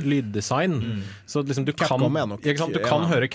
lyddesign. 0.09 0.81
Så 1.29 1.45
liksom 1.47 1.65
du 1.69 1.73
kan, 1.73 1.87
Mm. 1.87 2.09
Capcom 2.09 2.17
er 2.17 2.27
nok- 2.27 2.59
sant? 2.59 2.73
Du 2.75 2.81
kan 2.81 3.03
ja. 3.05 3.09
høre 3.13 3.29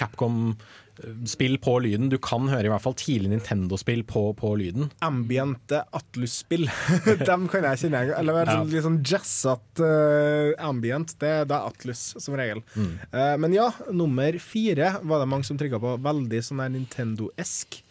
Capcom-spill 0.98 1.58
på 1.60 1.80
lyden. 1.82 2.10
Du 2.10 2.18
kan 2.22 2.48
høre 2.50 2.68
i 2.68 2.72
hvert 2.72 2.84
fall 2.84 2.96
tidlig 2.98 3.30
Nintendo-spill 3.32 4.04
på, 4.06 4.34
på 4.38 4.54
lyden. 4.60 4.91
Ambiente 5.02 5.84
Atlus-spill. 5.91 6.68
Dem 7.26 7.48
kan 7.52 7.64
jeg 7.64 7.82
kjenne. 7.84 8.04
Eller 8.18 8.44
Ja. 8.46 8.58
sånn, 8.58 8.70
litt 8.72 8.84
sånn 8.86 9.00
jazzete 9.04 9.84
uh, 9.84 10.68
ambient. 10.68 11.16
Det, 11.20 11.48
det 11.50 11.56
er 11.56 11.70
Atlus, 11.70 12.16
som 12.22 12.36
regel. 12.36 12.62
Mm. 12.76 12.91
Uh, 13.14 13.36
men 13.38 13.54
ja, 13.54 13.72
nummer 13.91 14.38
fire 14.39 14.98
var 15.04 15.24
det 15.24 15.30
mange 15.32 15.46
som 15.46 15.58
trykka 15.58 15.80
på. 15.82 15.96
Veldig 16.04 16.44
sånn 16.44 16.64
Nintendo-esk. 16.78 17.82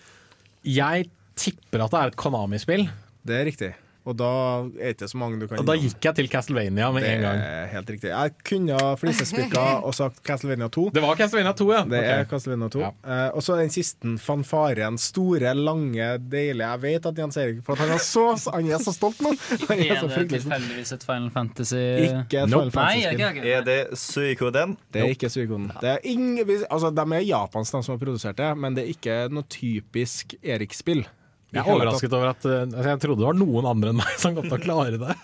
Jeg 0.63 1.11
tipper 1.35 1.83
at 1.83 1.91
det 1.95 2.03
er 2.03 2.13
et 2.13 2.21
Konami-spill. 2.21 2.87
Det 3.27 3.39
er 3.39 3.49
riktig. 3.49 3.73
Og 4.03 4.17
da 4.19 4.29
er 4.67 4.91
det 4.91 4.97
ikke 4.97 5.09
så 5.13 5.19
mange 5.21 5.39
du 5.39 5.47
kan 5.47 5.61
Og 5.63 5.67
da 5.69 5.77
gikk 5.79 6.03
jeg 6.03 6.17
til 6.19 6.29
Castlevania 6.31 6.89
med 6.95 7.07
en 7.07 7.21
gang. 7.23 7.39
er 7.39 7.69
helt 7.71 7.91
riktig. 7.95 8.11
Jeg 8.11 8.35
kunne 8.49 8.79
ha 8.81 8.95
flisespikka 8.99 9.65
og 9.87 9.95
sagt 9.95 10.19
Castlevania 10.27 10.69
2. 10.75 10.89
Det 10.97 11.05
var 11.05 11.19
Castlevania 11.21 11.53
2, 11.59 11.69
ja. 11.71 11.83
Det 11.87 12.01
okay. 12.01 12.17
er 12.17 12.29
Castlevania 12.33 12.71
2. 12.75 12.83
Eh, 12.83 13.29
og 13.31 13.47
så 13.47 13.59
den 13.61 13.71
siste 13.75 14.17
fanfaren. 14.19 14.99
Store, 14.99 15.55
lange, 15.55 16.09
deilige. 16.19 16.67
Jeg 16.67 16.83
vet 16.83 17.09
at 17.13 17.23
Jens 17.23 17.39
Erik 17.39 17.63
For 17.67 17.77
at 17.79 17.85
han 17.85 17.95
er 17.95 18.03
så, 18.03 18.27
han 18.51 18.71
er 18.75 18.83
så 18.83 18.95
stolt 18.97 19.23
nå! 19.23 19.35
Han 19.69 19.79
er 19.79 19.93
Er 19.93 19.95
det 19.95 20.03
tilfeldigvis 20.03 20.93
et 20.97 21.05
Final 21.07 21.31
Fantasy 21.31 21.79
Ikke 21.79 22.43
et 22.43 22.51
Nope. 22.51 22.71
Final 22.71 22.75
Fantasy-spill. 22.75 23.49
Er 23.55 23.65
det 23.67 23.81
Suikoden? 23.99 24.77
Det 24.93 25.03
er 25.05 25.15
ikke 25.15 25.31
Suikoden. 25.31 25.71
Det 25.81 25.95
er 25.95 25.99
ingen, 26.09 26.39
altså, 26.71 26.91
de 26.91 27.07
er 27.17 27.27
japanske, 27.29 27.77
de 27.77 27.87
som 27.87 27.95
har 27.95 28.03
produsert 28.03 28.39
det, 28.39 28.53
men 28.59 28.77
det 28.77 28.85
er 28.85 28.95
ikke 28.97 29.19
noe 29.33 29.47
typisk 29.53 30.35
Erik-spill. 30.43 31.05
Jeg 31.53 31.61
er 31.63 31.69
overrasket 31.75 32.15
over 32.17 32.31
at 32.33 32.47
eh, 32.49 32.63
altså, 32.65 32.87
Jeg 32.89 33.01
trodde 33.03 33.21
det 33.21 33.29
var 33.29 33.37
noen 33.39 33.69
andre 33.69 33.93
enn 33.93 33.99
meg 34.01 34.15
som 34.23 34.37
kom 34.37 34.47
til 34.49 34.57
å 34.57 34.63
klare 34.63 35.01
det. 35.01 35.17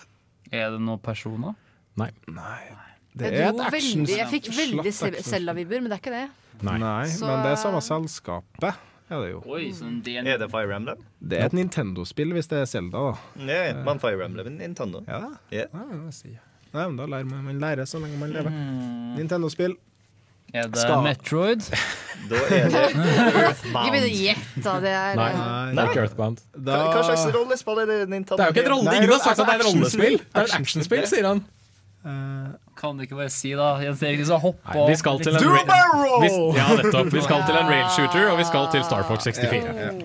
Er 0.51 0.75
det 0.75 0.81
noen 0.81 1.01
personer? 1.01 1.55
Nei. 1.99 2.11
Det 3.19 3.31
Jeg, 3.33 3.41
er 3.41 3.49
et 3.49 3.63
action- 3.65 4.05
veldig, 4.05 4.17
jeg 4.19 4.27
fikk 4.31 4.51
veldig 4.55 4.93
Selda-vibber, 5.25 5.81
men 5.81 5.89
det 5.89 5.97
er 5.97 6.03
ikke 6.03 6.13
det. 6.13 6.27
Nei, 6.61 7.07
Så- 7.09 7.25
men 7.25 7.41
det 7.43 7.51
er 7.55 7.59
samme 7.59 7.81
selskapet. 7.81 8.85
Er 9.09 9.23
det 9.23 9.29
jo. 9.31 9.39
Oi, 9.49 9.71
sånn 9.73 10.03
Er 10.05 10.37
det 10.37 10.51
Fire 10.51 10.75
Emblem? 10.75 10.99
Det 11.19 11.39
er 11.39 11.45
et 11.49 11.53
Nintendo-spill 11.57 12.29
hvis 12.37 12.47
det 12.47 12.59
er 12.61 12.65
Zelda, 12.69 13.11
da. 13.11 13.17
Men 13.83 13.97
Fire 13.99 14.21
Emblem 14.23 14.45
er 14.45 14.67
Nintendo. 14.67 15.03
Ja, 15.07 15.33
yeah. 15.51 15.65
ja 15.73 15.85
det 16.05 16.13
sier 16.13 16.35
jeg. 16.37 16.41
Nei, 16.71 16.85
men 16.85 16.97
da 16.97 17.05
lærer 17.09 17.25
man, 17.25 17.43
man 17.45 17.59
lærer 17.59 17.87
så 17.89 17.97
lenge 17.99 18.19
man 18.19 18.31
lever. 18.31 18.53
Mm. 18.53 19.15
Nintendo-spill. 19.17 19.73
Er 20.53 20.69
det 20.69 20.81
Skal- 20.81 21.03
Metroid? 21.05 21.65
Da 22.29 22.35
er 22.51 22.65
det 22.69 22.79
Ikke 23.69 23.91
begynn 23.93 24.05
å 24.05 24.09
gjette. 24.11 24.73
Det 24.83 24.91
er 24.91 25.15
Nei, 25.17 25.29
eh, 25.31 25.69
det 25.73 25.83
er 25.83 25.91
ikke 25.93 26.01
Earthbound. 26.03 26.41
Da, 26.53 26.75
Hva, 26.75 26.89
hva 26.97 27.03
slags 27.07 27.23
rollespill 27.33 27.79
er 27.83 27.87
det 27.89 27.99
Nintendo 28.11 28.37
Det 28.37 28.43
er 28.43 28.49
jo 28.49 28.55
ikke 28.57 28.65
et 28.65 28.71
rolle, 28.73 28.95
Ingen 28.99 29.13
har 29.13 29.21
sagt 29.23 29.39
at 29.39 29.47
det 29.47 29.53
er 29.55 29.63
et 29.63 29.69
rollespill! 29.69 30.17
Det 30.19 30.41
er 30.43 30.49
et 30.49 30.57
actionspill. 30.59 31.05
sier 31.09 31.29
han. 31.29 31.45
Kan 32.79 32.97
du 32.99 33.03
ikke 33.03 33.17
bare 33.19 33.31
si 33.33 33.51
da, 33.59 33.73
Jens 33.83 34.03
Erik, 34.07 34.21
så 34.27 34.37
hoppe 34.39 34.75
Nei, 34.75 34.85
vi 34.87 34.97
skal 34.99 35.19
til 35.19 35.35
en 35.35 35.43
vi, 35.43 36.29
Ja, 36.55 36.67
nettopp. 36.79 37.09
Vi 37.11 37.23
skal 37.25 37.43
til 37.47 37.59
en 37.59 37.71
rail 37.71 37.87
shooter, 37.95 38.29
og 38.31 38.37
vi 38.39 38.45
skal 38.47 38.69
til 38.71 38.83
Star 38.87 39.03
Fox 39.07 39.27
64. 39.27 40.03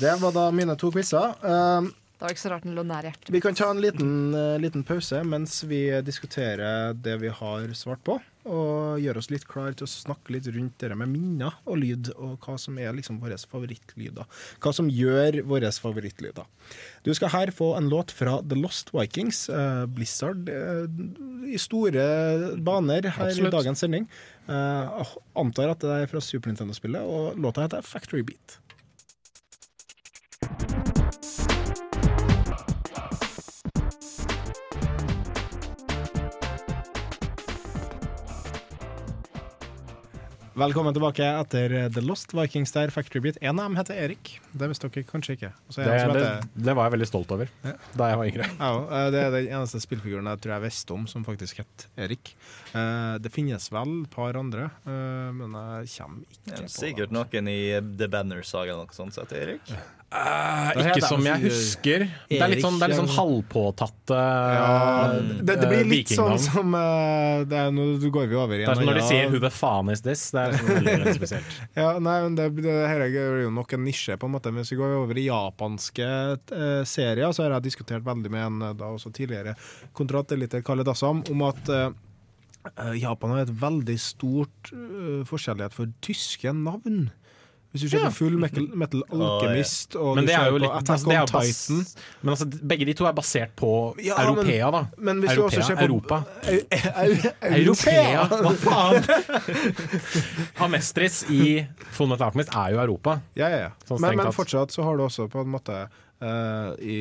Det 0.00 0.16
var 0.20 0.34
da 0.34 0.48
mine 0.50 0.74
to 0.76 0.90
quizer. 0.90 1.32
Um, 1.44 1.92
Det 2.14 2.22
var 2.22 2.30
ikke 2.30 2.44
så 2.44 2.52
rart 2.52 2.62
den 2.66 2.76
lå 2.76 2.84
nær 2.86 3.08
hjertet. 3.08 3.30
vi 3.34 3.40
kan 3.42 3.56
ta 3.58 3.70
en 3.70 3.80
liten, 3.82 4.34
eh, 4.34 4.58
liten 4.62 4.84
pause 4.86 5.18
mens 5.26 5.64
vi 5.66 5.88
diskuterer 6.00 6.94
det 6.94 7.18
vi 7.20 7.28
har 7.28 7.74
svart 7.74 8.04
på, 8.06 8.20
og 8.44 9.00
gjøre 9.00 9.18
oss 9.18 9.30
litt 9.32 9.46
klar 9.48 9.74
til 9.74 9.86
å 9.86 9.90
snakke 9.90 10.34
litt 10.34 10.46
rundt 10.52 10.78
det 10.78 10.96
med 10.96 11.08
minner 11.08 11.56
og 11.66 11.78
lyd, 11.80 12.12
og 12.14 12.38
hva 12.44 12.56
som 12.60 12.78
er 12.78 12.92
liksom 12.92 13.18
våre 13.22 13.36
favorittlyder. 13.36 14.28
Hva 14.60 14.72
som 14.76 14.88
gjør 14.88 15.40
våre 15.48 15.72
favorittlyder. 15.72 16.44
Du 17.02 17.12
skal 17.16 17.32
her 17.34 17.52
få 17.56 17.72
en 17.76 17.88
låt 17.88 18.12
fra 18.14 18.40
The 18.42 18.58
Lost 18.60 18.92
Vikings. 18.94 19.48
Eh, 19.48 19.84
Blizzard 19.86 20.48
eh, 20.48 20.84
i 21.50 21.58
store 21.60 22.56
baner 22.56 23.08
her 23.08 23.30
Absolutt. 23.30 23.48
i 23.48 23.56
dagens 23.56 23.84
sending. 23.84 24.08
Eh, 24.46 25.14
antar 25.40 25.72
at 25.72 25.80
det 25.80 26.02
er 26.02 26.12
fra 26.12 26.20
Super 26.20 26.52
Nintendo-spillet, 26.52 27.00
og 27.00 27.40
låta 27.40 27.64
heter 27.64 27.82
Factory 27.82 28.22
Beat. 28.22 28.60
Velkommen 40.54 40.94
tilbake 40.94 41.24
etter 41.26 41.72
The 41.90 42.02
Lost 42.06 42.30
Vikings 42.30 42.70
der, 42.72 42.90
Factory 42.94 43.18
Beat. 43.20 43.38
En 43.40 43.58
av 43.58 43.64
dem 43.64 43.74
heter 43.74 43.96
Erik. 43.98 44.36
Det 44.54 44.68
visste 44.70 44.86
dere 44.86 45.02
kanskje 45.08 45.34
ikke. 45.34 45.48
Er 45.50 45.74
Det, 45.74 45.86
en 45.88 46.12
det, 46.14 46.20
heter 46.22 46.62
det 46.68 46.76
var 46.78 46.86
jeg 46.86 46.94
veldig 46.94 47.08
stolt 47.10 47.34
over 47.34 47.50
da 47.98 48.10
jeg 48.12 48.20
var 48.20 48.28
yngre. 48.30 48.46
ja, 48.60 48.68
eh, 48.84 49.08
det 49.10 49.22
er 49.24 49.34
den 49.34 49.48
eneste 49.48 49.82
spillfiguren 49.82 50.30
jeg 50.30 50.44
tror 50.44 50.54
jeg 50.54 50.64
visste 50.68 50.94
om 50.94 51.08
som 51.10 51.26
faktisk 51.26 51.64
het 51.64 51.88
Erik. 52.06 52.36
Eh, 52.70 53.18
Det 53.24 53.34
finnes 53.34 53.66
vel 53.74 53.96
et 54.04 54.14
par 54.14 54.38
andre, 54.38 54.70
eh, 54.86 55.34
men 55.40 55.58
jeg 55.58 55.90
kommer 55.96 56.22
ikke 56.22 56.54
Ja, 56.54 56.62
på 56.62 56.70
sikkert 56.76 57.18
noen 57.18 57.50
i 57.50 57.58
The 57.98 58.10
Banner-saga 58.14 58.76
eller 58.76 58.86
noe 58.86 58.94
sånt 58.94 59.18
som 59.18 59.26
heter 59.26 59.42
Erik. 59.48 59.74
Uh, 60.14 60.70
ikke 60.78 61.02
som 61.02 61.24
jeg 61.26 61.42
husker. 61.42 62.04
Det 62.30 62.38
er 62.38 62.52
litt 62.52 62.62
sånn, 62.62 62.76
det 62.78 62.86
er 62.86 62.92
litt 62.92 63.00
sånn 63.00 63.10
halvpåtatte 63.16 64.14
Ja, 64.14 65.08
det, 65.42 65.56
det 65.58 65.70
blir 65.72 65.88
litt 65.90 66.12
sånn 66.14 66.36
som 66.38 66.70
uh, 66.76 67.42
det 67.42 67.58
er, 67.58 67.72
Nå 67.74 67.88
går 68.14 68.28
vi 68.30 68.38
over 68.38 68.54
igjen. 68.60 68.68
Det 68.68 68.76
er 68.76 68.78
som 68.78 68.90
når 68.92 69.00
de 69.00 69.06
sier 69.08 69.32
'who 69.32 69.40
the 69.42 69.50
faen 69.50 69.90
is 69.90 70.04
this'? 70.06 70.28
Det 70.30 70.43
sånn. 70.52 71.48
Ja, 71.78 71.88
nei, 72.02 72.16
men 72.26 72.36
det, 72.38 72.48
det 72.62 72.74
her 72.88 73.04
er 73.06 73.42
jo 73.44 73.52
nok 73.54 73.74
en 73.76 73.84
nisje, 73.86 74.16
på 74.20 74.28
en 74.28 74.34
måte. 74.36 74.52
Hvis 74.54 74.72
vi 74.74 74.78
går 74.80 74.96
over 75.00 75.18
i 75.20 75.26
japanske 75.26 76.08
eh, 76.34 76.82
serier, 76.88 77.32
så 77.34 77.44
har 77.44 77.56
jeg 77.56 77.68
diskutert 77.68 78.06
veldig 78.06 78.32
med 78.32 78.46
en 78.46 78.66
eh, 78.68 78.76
da 78.78 78.90
også 78.94 79.12
tidligere 79.14 79.56
kontrateliter, 79.96 80.64
Kalle 80.66 80.86
Dassam, 80.86 81.24
om 81.32 81.44
at 81.48 81.72
eh, 81.72 81.88
eh, 82.74 82.94
Japan 83.02 83.34
har 83.34 83.44
et 83.44 83.54
veldig 83.64 83.98
stort 84.00 84.72
uh, 84.74 85.22
forskjellighet 85.28 85.76
for 85.76 85.92
tyske 86.04 86.54
navn. 86.56 87.08
Hvis 87.74 87.82
du 87.82 87.88
ser 87.90 88.04
Ja. 88.04 88.10
Full 88.14 88.36
Metal, 88.38 88.68
metal 88.78 89.00
Alchemist 89.10 89.96
og 89.98 90.14
Men 90.16 90.28
du 90.28 90.32
er 90.32 90.46
jo 90.52 90.60
litt 90.62 90.70
Attack 90.70 90.94
altså, 90.94 91.10
on 91.10 91.26
Titan 91.26 91.80
Men 92.22 92.32
altså, 92.36 92.46
begge 92.70 92.86
de 92.86 92.94
to 92.94 93.08
er 93.10 93.16
basert 93.18 93.50
på 93.58 93.70
Ja, 94.04 94.14
europea, 94.22 94.70
da. 94.70 94.84
men 94.98 95.24
også 95.24 95.40
europea, 95.42 95.66
ser 95.66 95.82
Europa. 95.82 96.20
Eu- 96.46 96.62
eu- 96.70 97.32
Europea! 97.58 97.58
Europea! 97.58 98.28
Hva 98.44 98.54
faen? 98.62 99.02
Amestris 100.68 101.24
i 101.30 101.66
Fullmetal 101.94 102.28
Alchemist 102.30 102.54
er 102.54 102.72
jo 102.74 102.80
Europa. 102.84 103.18
Ja, 103.38 103.48
ja, 103.50 103.58
ja. 103.66 103.70
Sånn 103.88 104.00
Men, 104.04 104.16
men 104.22 104.32
fortsatt 104.34 104.70
så 104.74 104.86
har 104.86 104.96
du 104.98 105.04
også 105.08 105.28
på 105.32 105.42
en 105.44 105.52
måte 105.58 105.84
Uh, 106.24 106.70
I 106.80 106.94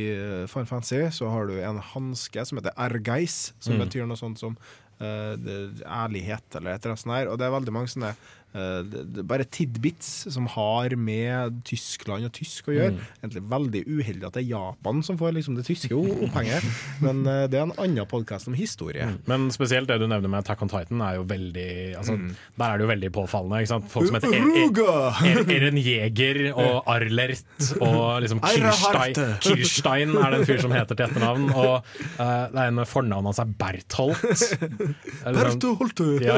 Fine 0.52 0.66
Fancy 0.68 0.98
så 1.16 1.30
har 1.32 1.46
du 1.48 1.54
en 1.64 1.78
hanske 1.94 2.44
som 2.50 2.58
heter 2.60 2.74
Ergeis, 2.82 3.54
som 3.62 3.78
Mm. 3.78 3.84
betyr 3.86 4.08
noe 4.10 4.18
sånt 4.20 4.42
som 4.42 4.58
uh, 5.00 5.38
ærlighet 5.86 6.58
eller 6.58 6.74
et 6.74 6.82
eller 6.84 6.92
annet 6.96 7.00
sånt 7.06 7.14
her. 7.16 7.30
Og 7.32 7.38
det 7.40 7.46
er 7.46 7.54
veldig 7.54 7.72
mange 7.72 7.88
sånne 7.94 8.10
eh, 8.10 8.34
bare 8.54 9.46
tidbits 9.50 10.28
som 10.34 10.46
har 10.54 10.94
med 11.00 11.62
Tyskland 11.66 12.28
og 12.28 12.34
tysk 12.36 12.70
å 12.70 12.76
gjøre. 12.76 12.94
Mm. 12.96 13.06
Egentlig 13.22 13.44
veldig 13.54 13.84
uheldig 13.88 14.28
at 14.28 14.38
det 14.38 14.44
er 14.44 14.52
Japan 14.54 15.02
som 15.06 15.18
får 15.20 15.34
liksom 15.40 15.58
det 15.58 15.66
tyske 15.68 15.98
opphenget, 15.98 16.66
men 17.04 17.24
eh, 17.26 17.46
det 17.50 17.60
er 17.60 17.66
en 17.68 17.76
annen 17.82 18.10
podkast 18.10 18.50
om 18.50 18.58
historie. 18.58 19.08
Men 19.30 19.50
spesielt 19.54 19.90
det 19.90 19.98
du 20.02 20.08
nevner 20.08 20.30
med 20.30 20.44
Attack 20.44 20.62
on 20.66 20.72
Titan, 20.72 21.02
er 21.02 21.20
jo 21.20 21.28
veldig 21.30 21.70
altså, 22.00 22.14
Mm. 22.14 22.36
Der 22.60 22.70
er 22.70 22.78
det 22.78 22.84
jo 22.84 22.90
veldig 22.92 23.10
påfallende. 23.16 23.82
Folk 23.90 24.08
som 24.08 24.16
heter 24.16 24.30
er, 24.30 24.44
er, 24.44 24.50
Ruga! 24.54 24.94
er, 25.26 25.40
Eren 25.56 25.80
Jeger 25.82 26.40
og 26.52 26.90
Arlert 26.94 27.70
og 27.82 28.22
liksom 28.22 28.42
Kirstein, 28.44 29.18
Kirstein 29.42 30.14
er 30.20 30.34
det 30.36 30.40
en 30.40 30.46
fyr 30.48 30.62
som 30.62 30.76
heter 30.76 31.00
til 31.00 31.08
etternavn. 31.08 31.48
Og 31.50 31.74
uh, 32.20 32.44
det 32.54 32.60
er 32.62 32.70
en 32.70 32.78
med 32.78 32.90
fornavnet 32.90 33.32
hans 33.32 33.42
er 33.42 33.54
Bertholt. 33.64 34.44
Sånn- 35.24 35.40
Bertholt! 35.40 36.04
Ja. 36.24 36.38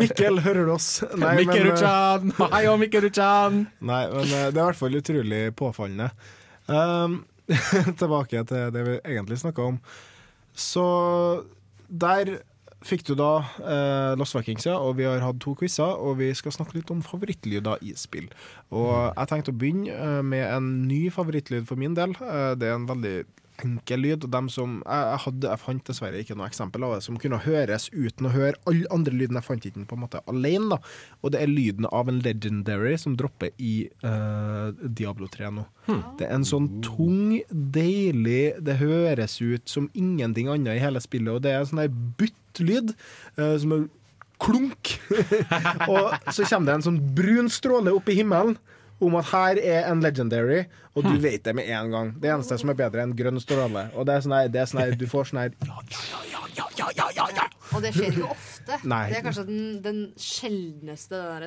Mikkel, 0.00 0.40
hører 0.46 0.70
du 0.70 0.74
oss? 0.78 0.90
Nei, 1.20 1.32
eh, 1.32 1.40
Mikkeru-chan! 1.42 2.34
Hei 2.54 2.62
og 2.70 2.78
Mikkeru-chan! 2.82 3.64
Nei, 3.80 4.04
men 4.12 4.28
eh, 4.28 4.50
det 4.50 4.60
er 4.60 4.62
i 4.62 4.68
hvert 4.68 4.80
fall 4.80 5.00
utrolig 5.00 5.42
påfallende. 5.58 6.10
Um, 6.70 7.24
tilbake 8.00 8.44
til 8.46 8.70
det 8.74 8.86
vi 8.86 9.00
egentlig 9.00 9.40
snakka 9.42 9.72
om. 9.72 9.80
Så 10.54 10.86
der 11.90 12.38
fikk 12.86 13.04
du 13.08 13.14
da 13.18 13.42
eh, 13.60 14.12
Lost 14.18 14.36
Vikings, 14.36 14.66
ja, 14.68 14.78
og 14.80 14.96
vi 15.00 15.06
har 15.08 15.20
hatt 15.24 15.40
to 15.42 15.52
quizer, 15.58 15.98
og 16.00 16.18
vi 16.20 16.30
skal 16.36 16.54
snakke 16.54 16.78
litt 16.78 16.92
om 16.92 17.02
favorittlyder 17.04 17.82
i 17.84 17.92
spill. 17.98 18.30
Og 18.72 18.92
jeg 19.10 19.30
tenkte 19.30 19.52
å 19.52 19.58
begynne 19.60 19.92
eh, 19.92 20.20
med 20.24 20.46
en 20.46 20.70
ny 20.88 21.02
favorittlyd 21.12 21.68
for 21.68 21.80
min 21.80 21.96
del. 21.98 22.14
Eh, 22.24 22.54
det 22.60 22.70
er 22.70 22.78
en 22.78 22.88
veldig 22.88 23.16
enkel 23.64 24.02
lyd. 24.04 24.24
Og 24.26 24.32
dem 24.32 24.48
som, 24.52 24.78
jeg, 24.84 25.06
jeg, 25.10 25.20
hadde, 25.24 25.50
jeg 25.52 25.62
fant 25.64 25.84
dessverre 25.90 26.22
ikke 26.22 26.36
noe 26.38 26.48
eksempel 26.50 26.86
av 26.86 26.96
det 26.96 27.04
som 27.06 27.18
kunne 27.20 27.40
høres 27.44 27.88
uten 27.92 28.28
å 28.28 28.34
høre 28.34 28.58
alle 28.70 28.90
andre 28.94 29.16
lydene. 29.16 29.40
Jeg 29.40 29.48
fant 29.48 29.68
ikke 29.68 29.80
den 29.80 29.88
på 29.90 29.98
en 29.98 30.04
måte 30.04 30.22
alene. 30.30 30.76
da. 30.76 30.80
Og 31.20 31.34
det 31.34 31.42
er 31.42 31.52
lyden 31.52 31.88
av 31.90 32.10
en 32.10 32.22
legendary 32.24 32.96
som 33.00 33.16
dropper 33.18 33.54
i 33.58 33.74
uh, 34.04 34.72
Diablo 34.84 35.30
3 35.30 35.52
nå. 35.58 35.66
Det 36.20 36.26
er 36.26 36.34
en 36.36 36.46
sånn 36.46 36.68
tung, 36.86 37.40
deilig 37.50 38.60
Det 38.62 38.76
høres 38.78 39.40
ut 39.42 39.64
som 39.70 39.88
ingenting 39.98 40.50
annet 40.52 40.76
i 40.76 40.82
hele 40.82 41.00
spillet, 41.02 41.32
og 41.32 41.42
det 41.42 41.54
er 41.54 41.64
en 41.64 41.70
sånn 41.72 41.82
der 41.82 41.96
butt-lyd 42.20 42.94
Uh, 43.38 43.54
som 43.60 43.72
er 43.74 43.82
klunk. 44.40 44.94
og 45.92 46.32
så 46.32 46.46
kommer 46.48 46.70
det 46.70 46.76
en 46.78 46.86
sånn 46.88 47.00
brun 47.16 47.50
stråle 47.52 47.92
opp 47.94 48.08
i 48.10 48.16
himmelen 48.18 48.56
om 49.00 49.16
at 49.20 49.30
her 49.32 49.60
er 49.62 49.90
en 49.90 50.02
legendary, 50.04 50.64
og 50.94 51.06
du 51.06 51.14
vet 51.22 51.44
det 51.44 51.54
med 51.56 51.68
en 51.72 51.90
gang. 51.94 52.12
Det 52.20 52.30
eneste 52.32 52.58
som 52.60 52.72
er 52.72 52.78
bedre 52.78 53.04
enn 53.04 53.14
grønn 53.16 53.40
stråle. 53.42 53.86
Og 53.96 54.06
det 54.08 54.16
er 54.16 54.24
sånn 54.26 54.36
her, 54.36 54.50
det 54.52 54.60
er 54.62 54.70
sånn 54.70 54.82
her 54.82 54.96
du 55.00 55.06
får 55.10 55.30
sånn 55.30 55.42
her 55.44 55.54
Og 57.70 57.84
det 57.84 57.92
skjer 57.94 58.10
ikke 58.10 58.28
ofte. 58.28 58.80
Nei. 58.90 59.04
Det 59.10 59.20
er 59.20 59.24
kanskje 59.24 59.46
den, 59.48 59.62
den 59.84 60.00
sjeldneste 60.20 61.16
den 61.16 61.46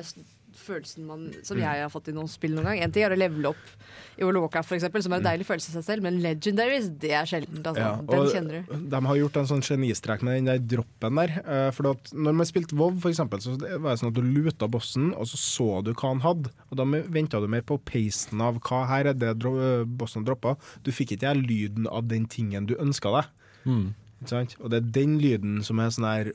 følelsen 0.56 1.04
man, 1.08 1.26
som 1.46 1.58
jeg 1.60 1.82
har 1.84 1.90
fått 1.92 2.08
i 2.10 2.14
noen 2.16 2.28
spill 2.30 2.54
noen 2.54 2.68
gang. 2.70 2.82
En 2.86 2.92
ting 2.94 3.04
er 3.06 3.14
å 3.14 3.18
levele 3.18 3.50
opp 3.50 3.72
i 4.18 4.22
World 4.22 4.38
of 4.38 4.44
Warcraft, 4.46 4.68
for 4.70 4.76
eksempel, 4.78 5.02
som 5.04 5.12
er 5.12 5.22
en 5.22 5.26
deilig 5.26 5.46
følelse 5.48 5.72
i 5.72 5.74
seg 5.76 5.84
selv, 5.86 6.04
men 6.06 6.20
legendaries, 6.22 6.86
det 7.02 7.10
er 7.18 7.28
sjeldent. 7.28 7.66
Altså. 7.66 7.82
Ja, 7.82 7.92
den 8.10 8.28
kjenner 8.30 8.60
du. 8.62 8.76
De 8.94 9.00
har 9.08 9.20
gjort 9.20 9.38
en 9.40 9.50
sånn 9.50 9.64
genistrek 9.66 10.22
med 10.26 10.38
den 10.38 10.50
der 10.52 10.62
droppen 10.76 11.20
der. 11.20 11.34
eh, 11.44 11.70
For 11.74 11.90
at 11.90 12.12
når 12.14 12.38
man 12.40 12.46
spilte 12.50 12.78
WoW, 12.78 12.98
for 13.02 13.10
eksempel, 13.10 13.42
så 13.42 13.56
var 13.58 13.90
det 13.90 13.98
sånn 14.02 14.12
at 14.12 14.18
du 14.18 14.22
luta 14.22 14.68
bossen, 14.70 15.10
og 15.14 15.26
så 15.30 15.40
så 15.44 15.68
du 15.84 15.92
hva 15.92 16.12
han 16.14 16.22
hadde. 16.24 16.52
Og 16.70 16.78
da 16.78 16.84
venta 16.84 17.40
du 17.42 17.48
mer 17.50 17.62
på 17.66 17.80
pacen 17.84 18.40
av 18.40 18.60
hva 18.60 18.84
her 18.88 19.10
er 19.12 19.18
det 19.18 19.34
eh, 19.34 19.84
bossen 19.84 20.24
droppa. 20.24 20.56
Du 20.84 20.92
fikk 20.94 21.16
ikke 21.16 21.26
den 21.26 21.44
lyden 21.48 21.86
av 21.90 22.08
den 22.08 22.26
tingen 22.30 22.66
du 22.70 22.76
ønska 22.78 23.10
deg. 23.18 23.30
Mm. 23.64 23.84
Ikke 24.22 24.30
sant? 24.30 24.56
Og 24.60 24.70
det 24.72 24.78
er 24.80 24.90
den 25.02 25.18
lyden 25.20 25.62
som 25.66 25.80
er 25.82 25.90
sånn 25.92 26.06
her 26.08 26.32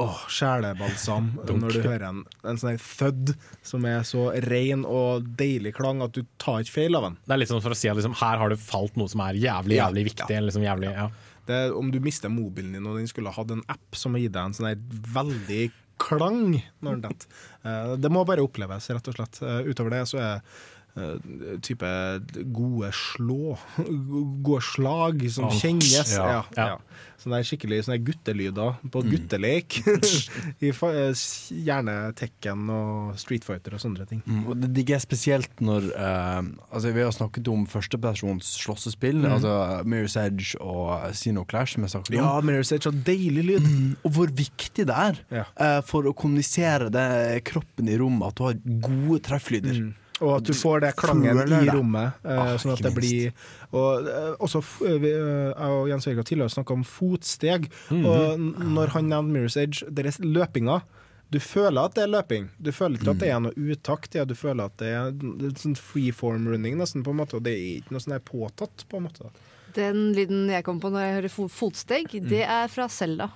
Åh, 0.00 0.20
sjelebalsam 0.32 1.26
når 1.60 1.74
du 1.76 1.80
hører 1.84 2.06
en, 2.08 2.20
en 2.48 2.60
sånn 2.60 2.78
thud 2.80 3.34
som 3.66 3.84
er 3.88 4.00
så 4.08 4.28
ren 4.46 4.86
og 4.88 5.26
deilig 5.38 5.74
klang 5.76 6.00
at 6.04 6.14
du 6.16 6.22
tar 6.40 6.62
ikke 6.64 6.76
feil 6.78 6.96
av 6.98 7.08
den. 7.08 7.18
Det 7.26 7.36
er 7.36 7.42
litt 7.42 7.52
sånn 7.52 7.60
for 7.64 7.74
å 7.76 7.78
si 7.78 7.90
at 7.92 7.98
liksom, 7.98 8.16
her 8.22 8.40
har 8.40 8.52
det 8.54 8.60
falt 8.62 8.96
noe 9.00 9.10
som 9.12 9.20
er 9.26 9.36
jævlig, 9.40 9.76
Ja, 9.76 9.88
jævlig 9.90 10.06
viktig. 10.12 10.30
eller 10.36 10.48
Liksom, 10.50 10.64
jævlig, 10.64 10.94
ja. 10.96 11.10
Det 11.50 11.60
om 11.74 11.88
du 11.90 11.98
mister 12.04 12.30
mobilen 12.32 12.72
din 12.76 12.86
og 12.86 12.98
den 13.00 13.08
skulle 13.10 13.32
hatt 13.34 13.50
en 13.52 13.62
app 13.72 13.96
som 13.98 14.14
har 14.16 14.22
gitt 14.24 14.34
deg 14.36 14.50
en 14.50 14.56
sånn 14.56 14.90
veldig 15.14 15.62
klang 16.00 16.54
når 16.80 16.96
den 16.96 17.02
detter. 17.08 17.40
Eh, 17.64 17.94
Det 18.00 18.10
må 18.12 18.22
bare 18.28 18.44
oppleves, 18.44 18.86
rett 18.94 19.08
og 19.10 19.16
slett. 19.18 19.40
Eh, 19.44 19.66
Utover 19.68 19.90
det 19.98 20.04
så 20.08 20.20
er 20.22 20.40
type 21.62 21.86
gode 22.52 22.90
slå 22.92 23.56
Gode 24.44 24.62
slag 24.66 25.22
som 25.30 25.44
Åh, 25.46 25.54
kjennes. 25.60 26.14
ja, 26.16 26.26
Ja, 26.30 26.42
ja. 26.56 26.78
Sånne 27.20 27.42
skikkelig 27.44 27.82
sånne 27.84 27.98
guttelyder 28.00 28.78
på 28.90 29.02
Mm. 29.04 29.10
gutteleik. 29.12 29.74
I 30.64 30.70
fa- 30.72 30.88
eh, 30.96 31.12
Gjerne 31.52 32.14
Tekken 32.16 32.62
og 32.72 33.18
Street 33.20 33.44
Fighter 33.44 33.74
og 33.76 33.82
sånne 33.82 34.06
ting. 34.08 34.22
Mm, 34.24 34.46
og 34.48 34.56
det 34.62 34.70
digger 34.72 34.96
jeg 34.96 35.04
spesielt 35.04 35.60
når 35.60 35.90
uh, 36.00 36.40
Altså 36.72 36.94
Vi 36.96 37.02
har 37.04 37.12
snakket 37.12 37.48
om 37.52 37.66
førstepersons 37.68 38.54
slåssespill, 38.64 39.20
Mm. 39.20 39.32
altså 39.36 39.52
Mirror's 39.84 40.16
Edge 40.16 40.56
og 40.64 41.14
Sino 41.14 41.44
Clash, 41.44 41.74
som 41.76 41.84
jeg 41.84 41.92
snakket. 41.92 42.16
Ja, 42.16 42.40
Mirror's 42.40 42.72
Edge 42.72 42.88
har 42.88 42.96
deilig 43.04 43.44
lyd. 43.50 43.68
Mm, 43.68 43.96
og 44.02 44.12
hvor 44.16 44.32
viktig 44.32 44.86
det 44.88 44.96
er 44.96 45.20
uh, 45.60 45.80
for 45.84 46.08
å 46.08 46.14
kommunisere 46.16 46.88
det 46.90 47.44
kroppen 47.44 47.88
i 47.92 47.98
rommet, 48.00 48.32
at 48.32 48.40
du 48.40 48.44
har 48.48 48.54
gode 48.88 49.20
trefflyder. 49.28 49.92
Mm. 50.20 50.26
Og 50.28 50.36
at 50.36 50.44
du 50.44 50.52
får 50.52 50.80
det 50.84 50.92
klangen 51.00 51.38
i 51.48 51.70
rommet. 51.72 52.12
eh, 52.24 52.38
Ah, 52.38 52.56
sånn 52.60 52.72
at 52.74 52.82
det 52.84 52.92
blir 52.94 53.32
Og 53.72 54.06
eh, 54.06 54.34
også 54.38 54.60
eh, 54.86 54.98
vi, 55.00 55.10
jeg 55.10 55.76
og 55.80 55.88
Jens 55.88 56.06
Erik 56.06 56.16
har 56.20 56.24
tidligere 56.28 56.54
snakka 56.56 56.74
om 56.76 56.84
fotsteg. 56.84 57.70
Mhm. 57.90 58.04
Og 58.06 58.38
når 58.76 58.88
han 58.96 59.08
nevner 59.08 59.32
Mirror's 59.40 59.56
Edge, 59.60 59.84
det 59.88 60.06
er 60.06 60.18
løpinga. 60.24 60.82
Du 61.30 61.38
føler 61.38 61.84
at 61.86 61.94
det 61.94 62.02
er 62.02 62.10
løping. 62.10 62.48
Du 62.58 62.72
føler 62.74 62.98
ikke 62.98 63.12
at 63.14 63.20
det 63.22 63.28
er 63.30 63.38
noe 63.40 63.54
utakt. 63.54 64.14
Ja, 64.18 64.24
du 64.26 64.34
føler 64.34 64.64
at 64.66 64.76
det 64.82 64.88
er 64.90 65.12
sånn 65.62 65.76
freeform 65.78 66.48
running, 66.50 66.76
nesten, 66.76 67.04
på 67.06 67.12
en 67.14 67.20
måte. 67.22 67.36
Og 67.38 67.44
det 67.46 67.52
er 67.54 67.78
ikke 67.78 67.94
noe 67.94 68.02
sånn 68.02 68.18
påtatt, 68.26 68.82
på 68.90 68.98
en 68.98 69.06
måte. 69.06 69.30
Den 69.76 70.12
lyden 70.16 70.48
jeg 70.50 70.64
kommer 70.66 70.80
på 70.80 70.90
når 70.94 71.04
jeg 71.06 71.16
hører 71.18 71.48
fotsteg, 71.52 72.14
Mm. 72.20 72.28
det 72.28 72.42
er 72.42 72.68
fra 72.68 72.88
Selda. 72.88 73.30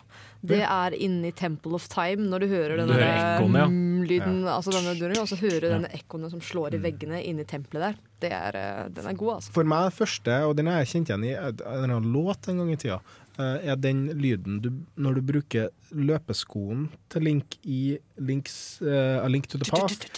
Det 0.45 0.61
er 0.61 0.93
inni 1.01 1.31
Temple 1.33 1.73
of 1.79 1.87
Time, 1.89 2.27
når 2.29 2.41
du 2.45 2.47
hører 2.51 2.77
denne 2.77 2.93
Du 2.93 3.01
hører 3.01 3.39
der, 3.41 3.61
ja. 3.61 3.67
mm, 3.67 4.03
lyden, 4.05 4.43
altså 4.45 4.75
denne 4.75 4.93
døren, 4.99 5.17
og 5.23 5.29
så 5.31 5.39
hører 5.41 5.61
du 5.65 5.69
denne 5.73 5.89
ekkoene 5.97 6.29
som 6.29 6.43
slår 6.45 6.75
i 6.77 6.81
veggene 6.85 7.23
inni 7.25 7.47
tempelet 7.49 7.81
der. 7.87 7.95
Det 8.21 8.31
er, 8.33 8.59
eh, 8.61 8.89
den 8.93 9.07
er 9.09 9.17
god, 9.17 9.39
altså. 9.39 9.53
For 9.57 9.65
meg 9.65 9.89
første, 9.97 10.37
og 10.45 10.57
den 10.59 10.67
har 10.69 10.83
jeg 10.83 10.91
kjent 10.93 11.09
igjen 11.09 11.25
i 11.25 11.33
en 11.33 12.13
låt 12.13 12.49
en 12.53 12.59
gang 12.61 12.73
i 12.75 12.77
tida, 12.77 13.01
eh, 13.39 13.71
er 13.73 13.77
den 13.81 14.05
lyden 14.21 14.61
du, 14.61 14.71
når 15.01 15.15
du 15.15 15.23
bruker 15.33 15.71
løpeskoen 15.95 16.91
til 17.09 17.23
Link 17.25 17.57
i 17.65 17.97
Links, 18.19 18.83
uh, 18.83 19.25
Link 19.29 19.49
to 19.49 19.57
the 19.59 19.65
Past. 19.71 20.11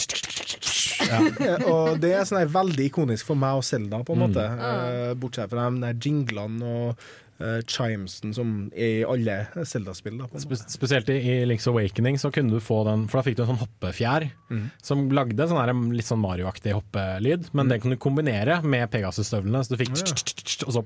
Ja. 1.10 1.20
og 1.72 2.00
det 2.02 2.14
er 2.16 2.24
sånn 2.28 2.48
veldig 2.52 2.88
ikonisk 2.90 3.28
for 3.28 3.38
meg 3.38 3.58
og 3.60 3.64
Selda, 3.66 4.02
på 4.06 4.14
en 4.16 4.22
Mm. 4.22 4.26
måte. 4.30 4.48
Eh, 4.70 5.14
bortsett 5.20 5.50
fra 5.52 5.68
de 5.70 5.80
der 5.84 5.94
jinglene 6.02 6.64
og 6.66 7.06
uh, 7.40 7.58
chimesen 7.68 8.32
som 8.34 8.52
er 8.72 9.02
i 9.02 9.04
alle 9.04 9.34
måte. 9.52 10.40
spesielt 10.72 11.10
i, 11.12 11.18
i 11.20 11.34
Link's 11.44 11.66
Awakening 11.68 12.16
så 12.18 12.30
kunne 12.32 12.54
du 12.56 12.60
få 12.64 12.78
den, 12.88 13.06
for 13.12 13.20
da 13.20 13.26
fikk 13.26 13.36
du 13.36 13.42
en 13.44 13.50
sånn 13.52 13.60
hoppefjær 13.60 14.28
mm. 14.48 14.62
som 14.82 15.04
lagde 15.12 15.48
sånn 15.50 15.60
her, 15.60 15.74
litt 15.92 16.08
sånn 16.08 16.22
Mario-aktig 16.22 16.72
hoppelyd, 16.78 17.50
men 17.52 17.68
den 17.68 17.82
kunne 17.82 17.98
du 17.98 18.02
kombinere 18.02 18.62
med 18.64 18.88
Pegasus-støvlene, 18.94 19.60
så 19.66 19.74
du 19.76 19.82
fikk 19.82 19.92
Å, 19.92 20.00
ja. 20.00 20.68
og 20.70 20.78
så, 20.78 20.84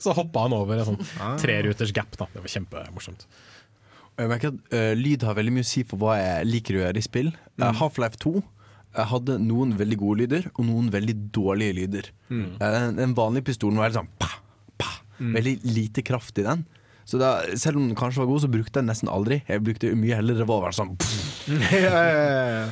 så 0.00 0.16
hoppa 0.16 0.46
han 0.46 0.56
over 0.56 0.80
en 0.80 0.88
sånn 0.94 1.02
Ah. 1.20 1.36
treruters 1.40 1.92
gap. 1.92 2.16
Da. 2.16 2.26
Det 2.32 2.40
var 2.46 2.54
kjempemorsomt. 2.56 3.26
Jeg 4.14 4.30
merker 4.30 4.52
at 4.54 4.74
uh, 4.78 4.92
Lyd 4.94 5.24
har 5.26 5.34
veldig 5.34 5.52
mye 5.56 5.64
å 5.66 5.68
si 5.68 5.82
for 5.82 5.98
hva 5.98 6.16
jeg 6.20 6.46
liker 6.46 6.76
å 6.78 6.82
gjøre 6.84 7.00
i 7.00 7.02
spill. 7.04 7.30
Mm. 7.58 7.64
Uh, 7.66 7.72
Half-Life 7.80 8.20
2 8.22 8.32
eh, 8.94 9.08
hadde 9.10 9.38
noen 9.42 9.74
veldig 9.78 9.98
gode 10.00 10.22
lyder 10.22 10.48
og 10.54 10.62
noen 10.68 10.88
veldig 10.94 11.16
dårlige 11.34 11.76
lyder. 11.80 12.08
Mm. 12.30 12.46
Eh, 12.58 12.70
den, 12.78 12.96
den 13.00 13.18
vanlige 13.18 13.50
pistolen 13.50 13.80
var 13.80 13.90
helt 13.90 13.98
sånn 14.00 14.12
pa, 14.22 14.30
pa. 14.80 14.94
Veldig 15.18 15.58
lite 15.66 16.04
kraft 16.06 16.38
i 16.40 16.46
den. 16.46 16.64
Så 17.04 17.20
da, 17.20 17.34
selv 17.60 17.76
om 17.76 17.90
den 17.90 17.98
kanskje 17.98 18.22
var 18.22 18.30
god, 18.30 18.44
så 18.44 18.48
brukte 18.48 18.78
jeg 18.78 18.80
den 18.80 18.88
nesten 18.88 19.12
aldri. 19.12 19.42
Jeg 19.48 19.62
brukte 19.64 19.92
mye 19.98 20.16
heller 20.16 20.40
revolveren 20.40 20.76
sånn 20.76 20.94
ja, 21.68 22.00
ja, 22.00 22.46
ja. 22.48 22.64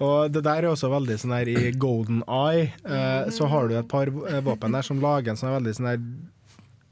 Og 0.00 0.32
det 0.32 0.42
der 0.44 0.64
er 0.64 0.70
også 0.70 0.88
veldig 0.92 1.16
sånn 1.20 1.32
her 1.36 1.48
i 1.52 1.72
Golden 1.76 2.22
Eye, 2.24 2.70
eh, 2.88 3.30
så 3.36 3.48
har 3.52 3.68
du 3.68 3.74
et 3.76 3.88
par 3.88 4.08
eh, 4.08 4.40
våpen 4.44 4.76
der 4.76 4.84
som 4.86 5.00
lager 5.00 5.32
en 5.32 5.40
sånn 5.40 5.52
veldig 5.58 5.74
sånn 5.76 5.90
her 5.90 5.98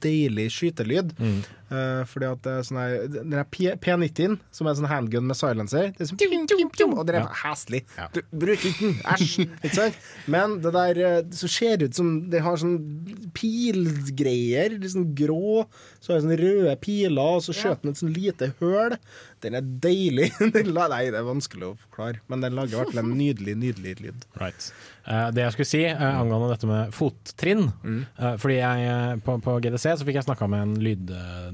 deilig 0.04 0.50
skytelyd. 0.54 1.14
Eh, 1.68 2.02
fordi 2.08 2.24
at 2.30 2.40
det 2.46 2.52
er 2.56 2.62
sånn 2.64 2.78
her 2.80 2.92
Den 3.12 3.32
der 3.34 3.44
P- 3.52 3.74
P90-en, 3.84 4.38
som 4.56 4.70
er 4.70 4.76
sånn 4.78 4.88
handgun 4.88 5.26
med 5.28 5.36
silencer, 5.36 5.90
det 5.92 6.00
er 6.00 6.08
sånn 6.08 6.20
tjum, 6.22 6.46
tjum, 6.48 6.70
tjum, 6.72 6.94
og 6.96 7.04
det 7.08 7.18
er 7.18 7.26
heslig. 7.42 7.82
Du 8.14 8.22
bruk 8.32 8.64
ikke 8.70 8.86
den! 8.86 8.96
Æsj! 9.12 9.44
Ikke 9.60 9.74
sant? 9.76 9.98
Men 10.32 10.58
det 10.64 10.72
der 10.78 11.02
eh, 11.04 11.18
så 11.36 11.50
ser 11.52 11.84
ut 11.84 11.98
som 11.98 12.14
det 12.32 12.40
har 12.44 12.56
sånn 12.60 12.78
pilgreier, 13.36 14.78
litt 14.78 14.94
sånn 14.94 15.10
grå, 15.18 15.66
så 16.00 16.14
har 16.14 16.20
det 16.20 16.26
sånne 16.26 16.40
røde 16.40 16.76
piler, 16.84 17.36
og 17.38 17.44
så 17.44 17.56
skjøter 17.56 17.84
den 17.84 17.92
et 17.92 18.00
sånn 18.00 18.14
lite 18.16 18.52
høl. 18.62 18.96
Den 19.44 19.58
er 19.58 19.66
deilig. 19.84 20.32
Nei, 20.40 21.04
det 21.12 21.18
er 21.20 21.26
vanskelig 21.26 21.68
å 21.68 21.74
forklare, 21.84 22.22
men 22.30 22.42
den 22.42 22.56
lager 22.58 22.74
i 22.74 22.80
hvert 22.80 22.94
fall 22.94 23.04
en 23.04 23.12
nydelig, 23.18 23.54
nydelig 23.60 23.98
lyd. 24.02 24.24
Right. 24.40 24.70
Uh, 25.08 25.28
det 25.34 25.44
jeg 25.44 25.54
skulle 25.54 25.70
si 25.70 25.84
uh, 25.88 26.02
angående 26.18 26.50
dette 26.52 26.68
med 26.68 26.90
fottrinn 26.92 27.62
eh, 27.80 28.34
Fordi 28.36 28.56
jeg 28.58 29.20
på, 29.24 29.38
på 29.40 29.54
GDC 29.64 29.86
så 29.96 30.04
fikk 30.04 30.18
jeg 30.18 30.26
snakka 30.26 30.48
med 30.52 30.66
en 30.66 30.74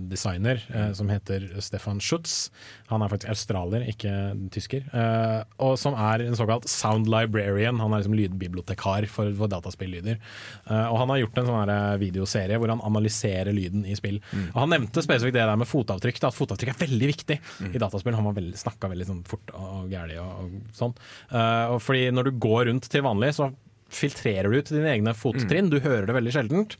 lyddesigner 0.04 0.60
eh, 0.74 0.92
som 0.96 1.08
heter 1.10 1.46
Stefan 1.64 2.00
Schutz. 2.00 2.50
Han 2.90 3.02
er 3.02 3.08
faktisk 3.12 3.32
australier, 3.32 3.84
ikke 3.90 4.12
tysker. 4.54 4.84
eh, 4.92 5.40
og 5.64 5.76
som 5.80 5.94
er 5.96 6.24
en 6.26 6.36
såkalt 6.38 6.68
sound 6.70 7.08
librarian. 7.10 7.80
Han 7.80 7.92
er 7.92 8.02
liksom 8.02 8.16
lydbibliotekar 8.18 9.08
for, 9.10 9.32
for 9.38 9.48
dataspillyder. 9.52 10.20
Eh, 10.68 10.86
og 10.92 10.98
han 11.00 11.12
har 11.14 11.22
gjort 11.24 11.38
en 11.42 11.50
sånn 11.50 11.74
eh, 11.74 11.96
videoserie 12.04 12.60
hvor 12.60 12.72
han 12.74 12.84
analyserer 12.84 13.52
lyden 13.56 13.84
i 13.88 13.96
spill. 13.98 14.20
Og 14.52 14.60
Han 14.64 14.72
nevnte 14.74 15.02
spesifikt 15.04 15.34
det 15.36 15.44
der 15.44 15.56
med 15.60 15.68
fotavtrykk, 15.70 16.20
da, 16.22 16.30
at 16.32 16.38
fotavtrykk 16.38 16.74
er 16.74 16.80
veldig 16.86 17.10
viktig 17.14 17.40
i 17.72 17.80
dataspill. 17.82 18.16
Han 18.18 18.30
veldig, 18.34 18.56
snakka 18.60 18.90
veldig 18.92 19.08
sånn 19.10 19.24
fort 19.28 19.52
og 19.58 19.92
gæli 19.92 20.18
og, 20.22 20.44
og 20.44 20.74
sånn. 20.76 20.96
Eh, 21.30 21.74
og 21.74 21.80
fordi 21.84 22.08
når 22.14 22.30
du 22.30 22.38
går 22.44 22.66
rundt 22.70 22.90
til 22.92 23.04
vanlig, 23.06 23.34
så 23.36 23.50
filtrerer 23.94 24.50
du 24.50 24.56
ut 24.58 24.70
dine 24.72 24.90
egne 24.90 25.12
fottrinn. 25.14 25.68
Du 25.70 25.76
hører 25.78 26.08
det 26.08 26.14
veldig 26.16 26.32
sjeldent. 26.34 26.72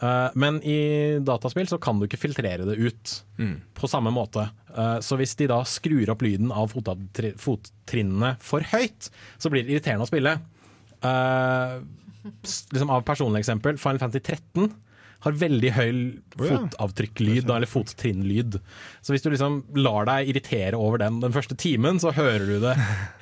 Eh, 0.00 0.28
men 0.38 0.60
i 0.62 1.18
dataspill 1.24 1.68
så 1.70 1.78
kan 1.82 1.98
du 1.98 2.06
ikke 2.06 2.20
filtrere 2.20 2.66
det 2.68 2.78
ut 2.78 3.14
på 3.74 3.90
samme 3.90 4.12
måte. 4.14 4.48
Eh, 4.74 4.98
så 5.04 5.18
hvis 5.18 5.34
de 5.40 5.48
da 5.50 5.60
skrur 5.66 6.14
opp 6.14 6.22
lyden 6.26 6.52
av 6.54 6.74
fottrinnene 6.74 8.36
for 8.44 8.66
høyt, 8.74 9.10
så 9.38 9.50
blir 9.52 9.66
det 9.66 9.74
irriterende 9.76 10.06
å 10.06 10.10
spille. 10.10 10.36
Eh, 11.02 11.78
liksom 12.74 12.92
av 12.94 13.06
personlig 13.06 13.42
eksempel, 13.42 13.80
Final 13.80 14.02
Fantasy 14.02 14.22
13 14.22 14.70
har 15.24 15.34
veldig 15.34 15.70
høy 15.74 15.88
fotavtrykklyd, 16.38 17.42
da, 17.48 17.56
eller 17.56 17.70
fottrinnlyd. 17.70 18.58
Så 19.02 19.14
hvis 19.14 19.24
du 19.24 19.30
liksom 19.32 19.60
lar 19.78 20.06
deg 20.06 20.30
irritere 20.30 20.78
over 20.78 21.02
den 21.02 21.18
den 21.22 21.34
første 21.34 21.56
timen, 21.58 21.98
så 22.02 22.12
hører 22.14 22.44
du 22.46 22.58
det 22.62 22.74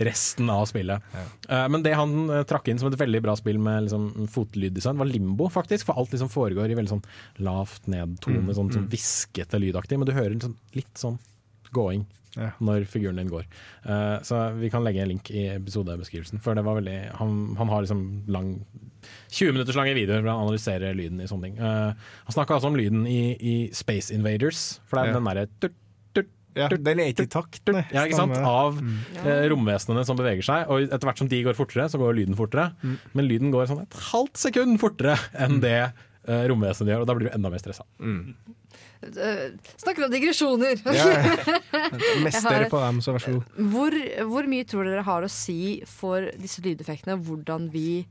resten 0.08 0.50
av 0.52 0.66
spillet. 0.68 1.04
Eh, 1.48 1.66
men 1.72 1.84
det 1.86 1.94
han 1.96 2.28
eh, 2.28 2.44
trakk 2.48 2.68
inn 2.68 2.80
som 2.82 2.90
et 2.90 2.98
veldig 3.00 3.22
bra 3.24 3.36
spill 3.38 3.60
med 3.62 3.86
liksom, 3.86 4.28
fotlyddesign, 4.32 5.00
var 5.00 5.08
Limbo, 5.08 5.48
faktisk. 5.52 5.88
For 5.88 5.96
alt 5.96 6.12
liksom 6.12 6.32
foregår 6.32 6.72
i 6.72 6.76
veldig 6.78 6.96
sånn 6.96 7.06
lavt 7.46 7.88
ned-tone, 7.92 8.44
sånn, 8.52 8.74
sånn 8.74 8.84
mm. 8.84 8.92
hviskete 8.92 9.62
lydaktig. 9.62 10.00
Men 10.00 10.10
du 10.10 10.14
hører 10.16 10.36
liksom, 10.36 10.58
litt 10.76 10.92
sånn 11.00 11.18
gåing 11.76 12.04
Ja. 12.36 12.50
når 12.60 12.84
figuren 12.84 13.16
din 13.16 13.30
går. 13.32 13.46
Uh, 13.80 14.20
så 14.20 14.50
vi 14.58 14.68
kan 14.68 14.84
legge 14.84 15.00
en 15.00 15.08
link 15.08 15.30
i 15.32 15.46
episodebeskrivelsen, 15.54 16.42
for 16.44 16.52
det 16.52 16.66
var 16.66 16.76
veldig 16.76 17.16
Han, 17.16 17.56
han 17.56 17.70
har 17.72 17.86
liksom 17.86 18.02
lang 18.28 18.50
20 19.30 19.52
minutters 19.56 19.76
lange 19.78 19.94
videoer 19.96 20.22
hvor 20.22 20.32
han 20.34 20.44
analyserer 20.46 20.94
lyden 20.96 21.20
i 21.20 21.26
sånne 21.30 21.48
ting. 21.50 21.58
Uh, 21.58 21.92
han 22.28 22.34
snakka 22.36 22.56
altså 22.58 22.70
om 22.70 22.76
lyden 22.78 23.06
i, 23.10 23.20
i 23.40 23.56
Space 23.76 24.14
Invaders, 24.14 24.80
for 24.86 24.96
det 25.00 25.08
er 25.08 25.12
Ja. 25.14 25.18
den 25.20 25.30
derre 25.32 25.74
Ja, 26.56 26.70
den 26.72 27.00
er 27.04 27.10
ikke 27.12 27.26
i 27.26 27.28
takt, 27.28 27.58
ja, 27.68 28.06
ikke 28.06 28.16
sant? 28.16 28.32
Av 28.40 28.78
Mm. 28.80 28.94
eh, 29.26 29.42
romvesenene 29.52 30.06
som 30.08 30.16
beveger 30.16 30.40
seg. 30.42 30.62
Og 30.72 30.86
etter 30.88 31.04
hvert 31.04 31.18
som 31.20 31.28
de 31.28 31.42
går 31.44 31.52
fortere, 31.52 31.84
så 31.92 31.98
går 32.00 32.14
lyden 32.16 32.34
fortere. 32.34 32.70
Mm. 32.80 32.94
Men 33.12 33.28
lyden 33.28 33.50
går 33.52 33.66
sånn 33.68 33.82
et 33.82 33.92
halvt 33.92 34.40
sekund 34.40 34.80
fortere 34.80 35.18
enn 35.36 35.60
det 35.60 35.74
eh, 36.26 36.46
romvesenet 36.48 36.88
gjør, 36.94 37.02
og 37.04 37.06
da 37.10 37.14
blir 37.18 37.28
du 37.28 37.34
enda 37.36 37.50
mer 37.52 37.60
stressa. 37.60 37.84
Mm. 38.00 38.32
snakker 39.76 40.06
om 40.06 40.10
digresjoner. 40.10 40.80
Ja, 40.96 41.04
Mester 42.24 42.62
Jeg 42.62 42.70
på 42.72 42.80
dem, 42.80 43.00
så 43.04 43.12
vær 43.12 43.22
så 43.26 43.34
god. 43.36 43.44
Hvor, 43.74 43.96
hvor 44.32 44.48
mye 44.48 44.64
tror 44.64 44.88
dere 44.88 45.04
har 45.06 45.26
å 45.26 45.30
si 45.30 45.82
for 45.86 46.30
disse 46.40 46.64
lydeffektene, 46.64 47.18
hvordan 47.20 47.68
vi 47.72 48.06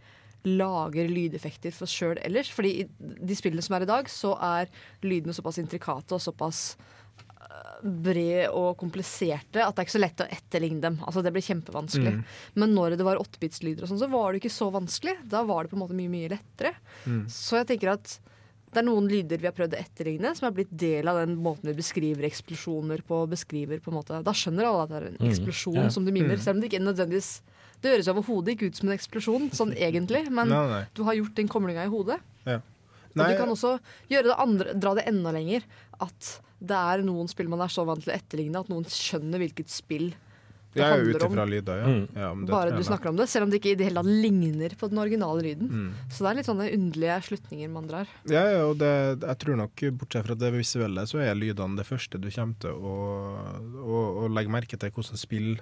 lager 0.45 1.07
lydeffekter 1.09 1.73
for 1.73 1.83
oss 1.87 1.93
sjøl 1.95 2.19
ellers? 2.23 2.51
Fordi 2.53 2.71
i 2.81 2.87
de 3.25 3.35
spillene 3.37 3.61
som 3.65 3.75
er 3.77 3.85
i 3.85 3.89
dag, 3.89 4.09
så 4.11 4.35
er 4.41 4.69
lydene 5.03 5.33
såpass 5.35 5.57
intrikate 5.61 6.13
og 6.17 6.21
såpass 6.21 6.75
øh, 6.75 7.89
brede 8.05 8.49
og 8.53 8.77
kompliserte 8.81 9.63
at 9.63 9.75
det 9.75 9.81
er 9.83 9.87
ikke 9.87 9.97
så 9.97 10.03
lett 10.03 10.23
å 10.25 10.29
etterligne 10.37 10.81
dem. 10.85 10.99
Altså 11.05 11.23
Det 11.25 11.33
blir 11.35 11.45
kjempevanskelig. 11.45 12.13
Mm. 12.19 12.23
Men 12.61 12.75
når 12.77 12.97
det 12.97 13.05
var 13.07 13.21
åttebitslyder, 13.21 13.83
og 13.83 13.89
sånn, 13.91 13.99
så 14.05 14.09
var 14.11 14.31
det 14.33 14.43
ikke 14.43 14.53
så 14.53 14.69
vanskelig. 14.73 15.17
Da 15.31 15.43
var 15.47 15.63
det 15.65 15.73
på 15.73 15.79
en 15.79 15.83
måte 15.87 15.97
mye 15.97 16.11
mye 16.13 16.31
lettere. 16.35 16.75
Mm. 17.05 17.25
Så 17.31 17.59
jeg 17.61 17.67
tenker 17.73 17.93
at 17.97 18.19
det 18.75 18.81
er 18.81 18.89
noen 18.89 19.05
lyder 19.07 19.39
vi 19.39 19.47
har 19.47 19.53
prøvd 19.55 19.71
å 19.77 19.79
etterligne, 19.79 20.33
som 20.35 20.49
er 20.49 20.55
blitt 20.57 20.71
del 20.75 21.07
av 21.07 21.15
den 21.21 21.37
måten 21.39 21.69
vi 21.69 21.77
beskriver 21.77 22.25
eksplosjoner 22.27 23.05
på. 23.07 23.21
beskriver 23.31 23.79
på 23.79 23.87
en 23.87 23.95
måte 24.01 24.17
Da 24.21 24.33
skjønner 24.35 24.67
alle 24.67 24.83
at 24.83 24.89
det 24.89 24.97
er 24.97 25.07
en 25.07 25.17
Mm. 25.21 25.29
eksplosjon 25.31 25.75
Ja. 25.85 25.89
som 25.89 26.03
du 26.03 26.11
mimer, 26.11 26.35
Mm. 26.35 26.39
selv 26.43 26.55
om 26.57 26.59
det 26.61 26.71
ikke 26.71 26.83
nødvendigvis 26.83 27.39
Det 27.85 27.91
høres 27.93 28.09
overhodet 28.09 28.55
ikke 28.55 28.71
ut 28.71 28.79
som 28.79 28.89
en 28.89 28.95
eksplosjon, 28.95 29.51
sånn 29.53 29.75
egentlig, 29.77 30.23
men 30.33 30.49
Nei, 30.49 30.63
nei. 30.71 30.83
du 30.97 31.03
har 31.05 31.19
gjort 31.19 31.35
den 31.37 31.51
komlinga 31.51 31.85
i 31.85 31.91
hodet. 31.91 32.17
Ja. 32.47 32.57
Og 33.15 33.21
du 33.21 33.37
kan 33.39 33.51
også 33.53 33.77
gjøre 34.11 34.31
det 34.31 34.39
andre, 34.43 34.73
dra 34.75 34.95
det 34.97 35.05
enda 35.07 35.31
lenger. 35.35 35.63
At 36.03 36.35
det 36.65 36.75
er 36.75 37.03
noen 37.05 37.29
spill 37.31 37.47
man 37.51 37.63
er 37.63 37.71
så 37.71 37.85
vant 37.87 38.03
til 38.03 38.11
å 38.11 38.17
etterligne 38.17 38.61
at 38.65 38.71
noen 38.71 38.87
skjønner 38.89 39.43
hvilket 39.43 39.69
spill 39.71 40.09
det 40.75 40.81
jeg 40.81 40.91
er 40.91 41.05
handler 41.05 41.23
om. 41.23 41.37
lyder, 41.47 41.77
ja. 41.79 41.87
Mm. 41.87 42.07
ja 42.19 42.29
men 42.35 42.47
det 42.47 42.51
Bare 42.51 42.71
du 42.75 42.81
snakker 42.83 43.13
om 43.13 43.19
det, 43.19 43.29
selv 43.31 43.45
om 43.45 43.51
det 43.53 43.61
ikke 43.61 43.71
i 43.71 43.77
det 43.79 43.87
hele 43.87 44.01
tatt 44.03 44.23
ligner 44.25 44.75
på 44.75 44.89
den 44.91 44.99
originale 44.99 45.45
lyden. 45.45 45.69
Mm. 45.71 45.85
Så 46.11 46.25
det 46.25 46.31
er 46.31 46.39
litt 46.39 46.49
sånne 46.49 46.65
underlige 46.75 47.19
slutninger 47.29 47.71
man 47.71 47.87
drar. 47.87 48.11
Ja, 48.27 48.41
ja, 48.51 48.65
og 48.67 48.81
det, 48.81 48.91
jeg 49.21 49.39
tror 49.45 49.61
nok, 49.61 49.85
bortsett 50.01 50.27
fra 50.27 50.35
det 50.41 50.51
visuelle, 50.57 51.05
så 51.07 51.21
er 51.23 51.39
lydene 51.39 51.79
det 51.79 51.87
første 51.87 52.19
du 52.19 52.27
kommer 52.27 52.59
til 52.65 52.75
å, 52.75 52.97
å, 53.85 54.03
å 54.25 54.27
legge 54.35 54.51
merke 54.51 54.81
til 54.81 54.91
hvordan 54.91 55.21
spill 55.21 55.53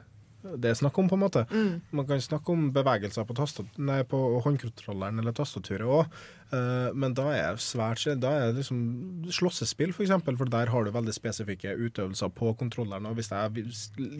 det 0.43 0.69
er 0.71 0.75
snakk 0.75 0.97
om, 0.99 1.07
på 1.09 1.15
en 1.17 1.21
måte. 1.23 1.43
Mm. 1.51 1.81
Man 1.95 2.07
kan 2.09 2.21
snakke 2.23 2.51
om 2.51 2.65
bevegelser 2.75 3.23
på, 3.27 3.35
nei, 3.77 4.01
på 4.03 4.19
håndkontrolleren 4.43 5.19
eller 5.21 5.35
tastaturet 5.37 5.87
òg, 5.87 6.17
men 6.93 7.15
da 7.17 7.29
er 7.33 7.55
svært 7.63 8.03
Da 8.21 8.29
er 8.37 8.51
det 8.51 8.59
liksom 8.61 9.29
slåssespill, 9.33 9.93
for 9.95 10.03
eksempel, 10.05 10.35
for 10.37 10.45
der 10.51 10.69
har 10.69 10.83
du 10.85 10.91
veldig 10.93 11.15
spesifikke 11.15 11.73
utøvelser 11.79 12.29
på 12.35 12.51
kontrolleren. 12.59 13.07
Og 13.09 13.15
hvis 13.17 13.31
jeg 13.31 13.65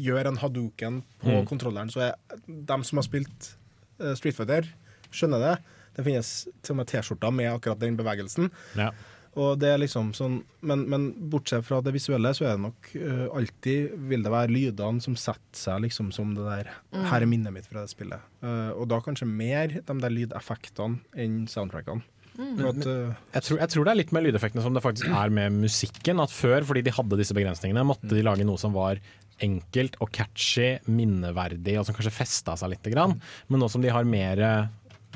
gjør 0.02 0.32
en 0.32 0.40
hadouken 0.41 1.04
på 1.22 1.30
Mm. 1.41 1.45
kontrolleren, 1.45 1.91
så 1.94 2.00
er 2.10 2.16
dem 2.48 2.84
som 2.84 2.98
har 2.98 3.04
spilt 3.04 3.52
uh, 4.00 4.14
Street 4.16 4.36
Fighter, 4.36 4.72
skjønner 5.12 5.40
det. 5.44 5.58
Det 5.95 6.06
finnes 6.08 6.48
til 6.64 6.74
og 6.74 6.78
med 6.78 6.88
T-skjorter 6.90 7.32
med 7.32 7.52
akkurat 7.52 7.80
den 7.80 7.95
bevegelsen. 8.00 8.50
Ja. 8.76 8.90
Og 9.39 9.57
det 9.57 9.72
er 9.73 9.80
liksom 9.81 10.11
sånn, 10.14 10.39
men, 10.61 10.84
men 10.91 11.07
bortsett 11.31 11.65
fra 11.65 11.80
det 11.81 11.95
visuelle, 11.95 12.34
så 12.38 12.45
er 12.45 12.57
det 12.57 12.65
nok 12.68 12.89
uh, 13.01 13.26
alltid 13.39 13.95
vil 14.11 14.26
det 14.26 14.34
være 14.34 14.53
lydene 14.53 15.01
som 15.01 15.18
setter 15.18 15.57
seg 15.57 15.85
liksom 15.88 16.11
som 16.15 16.35
det 16.38 16.45
der 16.47 16.73
Mm. 16.93 17.05
Her 17.10 17.23
er 17.26 17.30
minnet 17.30 17.53
mitt 17.55 17.65
fra 17.65 17.81
det 17.81 17.89
spillet. 17.89 18.22
Uh, 18.43 18.69
og 18.77 18.85
da 18.91 18.99
kanskje 19.01 19.26
mer 19.26 19.72
de 19.73 19.95
der 20.03 20.14
lydeffektene 20.14 21.01
enn 21.18 21.39
soundtrackene. 21.49 22.05
Mm. 22.38 22.61
At, 22.69 22.85
uh, 22.85 23.15
Jeg 23.34 23.45
tror, 23.47 23.60
jeg 23.64 23.72
tror 23.73 23.85
det 23.85 23.91
er 23.93 23.99
litt 23.99 24.14
med 24.14 24.26
lydeffektene 24.27 24.61
som 24.65 24.77
det 24.77 24.84
faktisk 24.85 25.10
er 25.10 25.34
med 25.34 25.57
musikken. 25.57 26.22
At 26.22 26.34
før, 26.34 26.61
fordi 26.69 26.85
de 26.85 26.93
hadde 26.93 27.18
disse 27.18 27.34
begrensningene, 27.34 27.85
måtte 27.89 28.14
de 28.14 28.26
lage 28.26 28.45
noe 28.45 28.61
som 28.61 28.77
var 28.77 29.01
enkelt 29.43 29.97
og 30.03 30.11
catchy, 30.14 30.77
minneverdig, 30.85 31.76
og 31.80 31.88
som 31.88 31.97
kanskje 31.97 32.14
festa 32.14 32.55
seg 32.60 32.76
litt. 32.76 32.91
Grann. 32.93 33.18
Men 33.49 33.64
nå 33.64 33.69
som 33.73 33.81
de 33.84 33.91
har 33.93 34.05
mer 34.07 34.43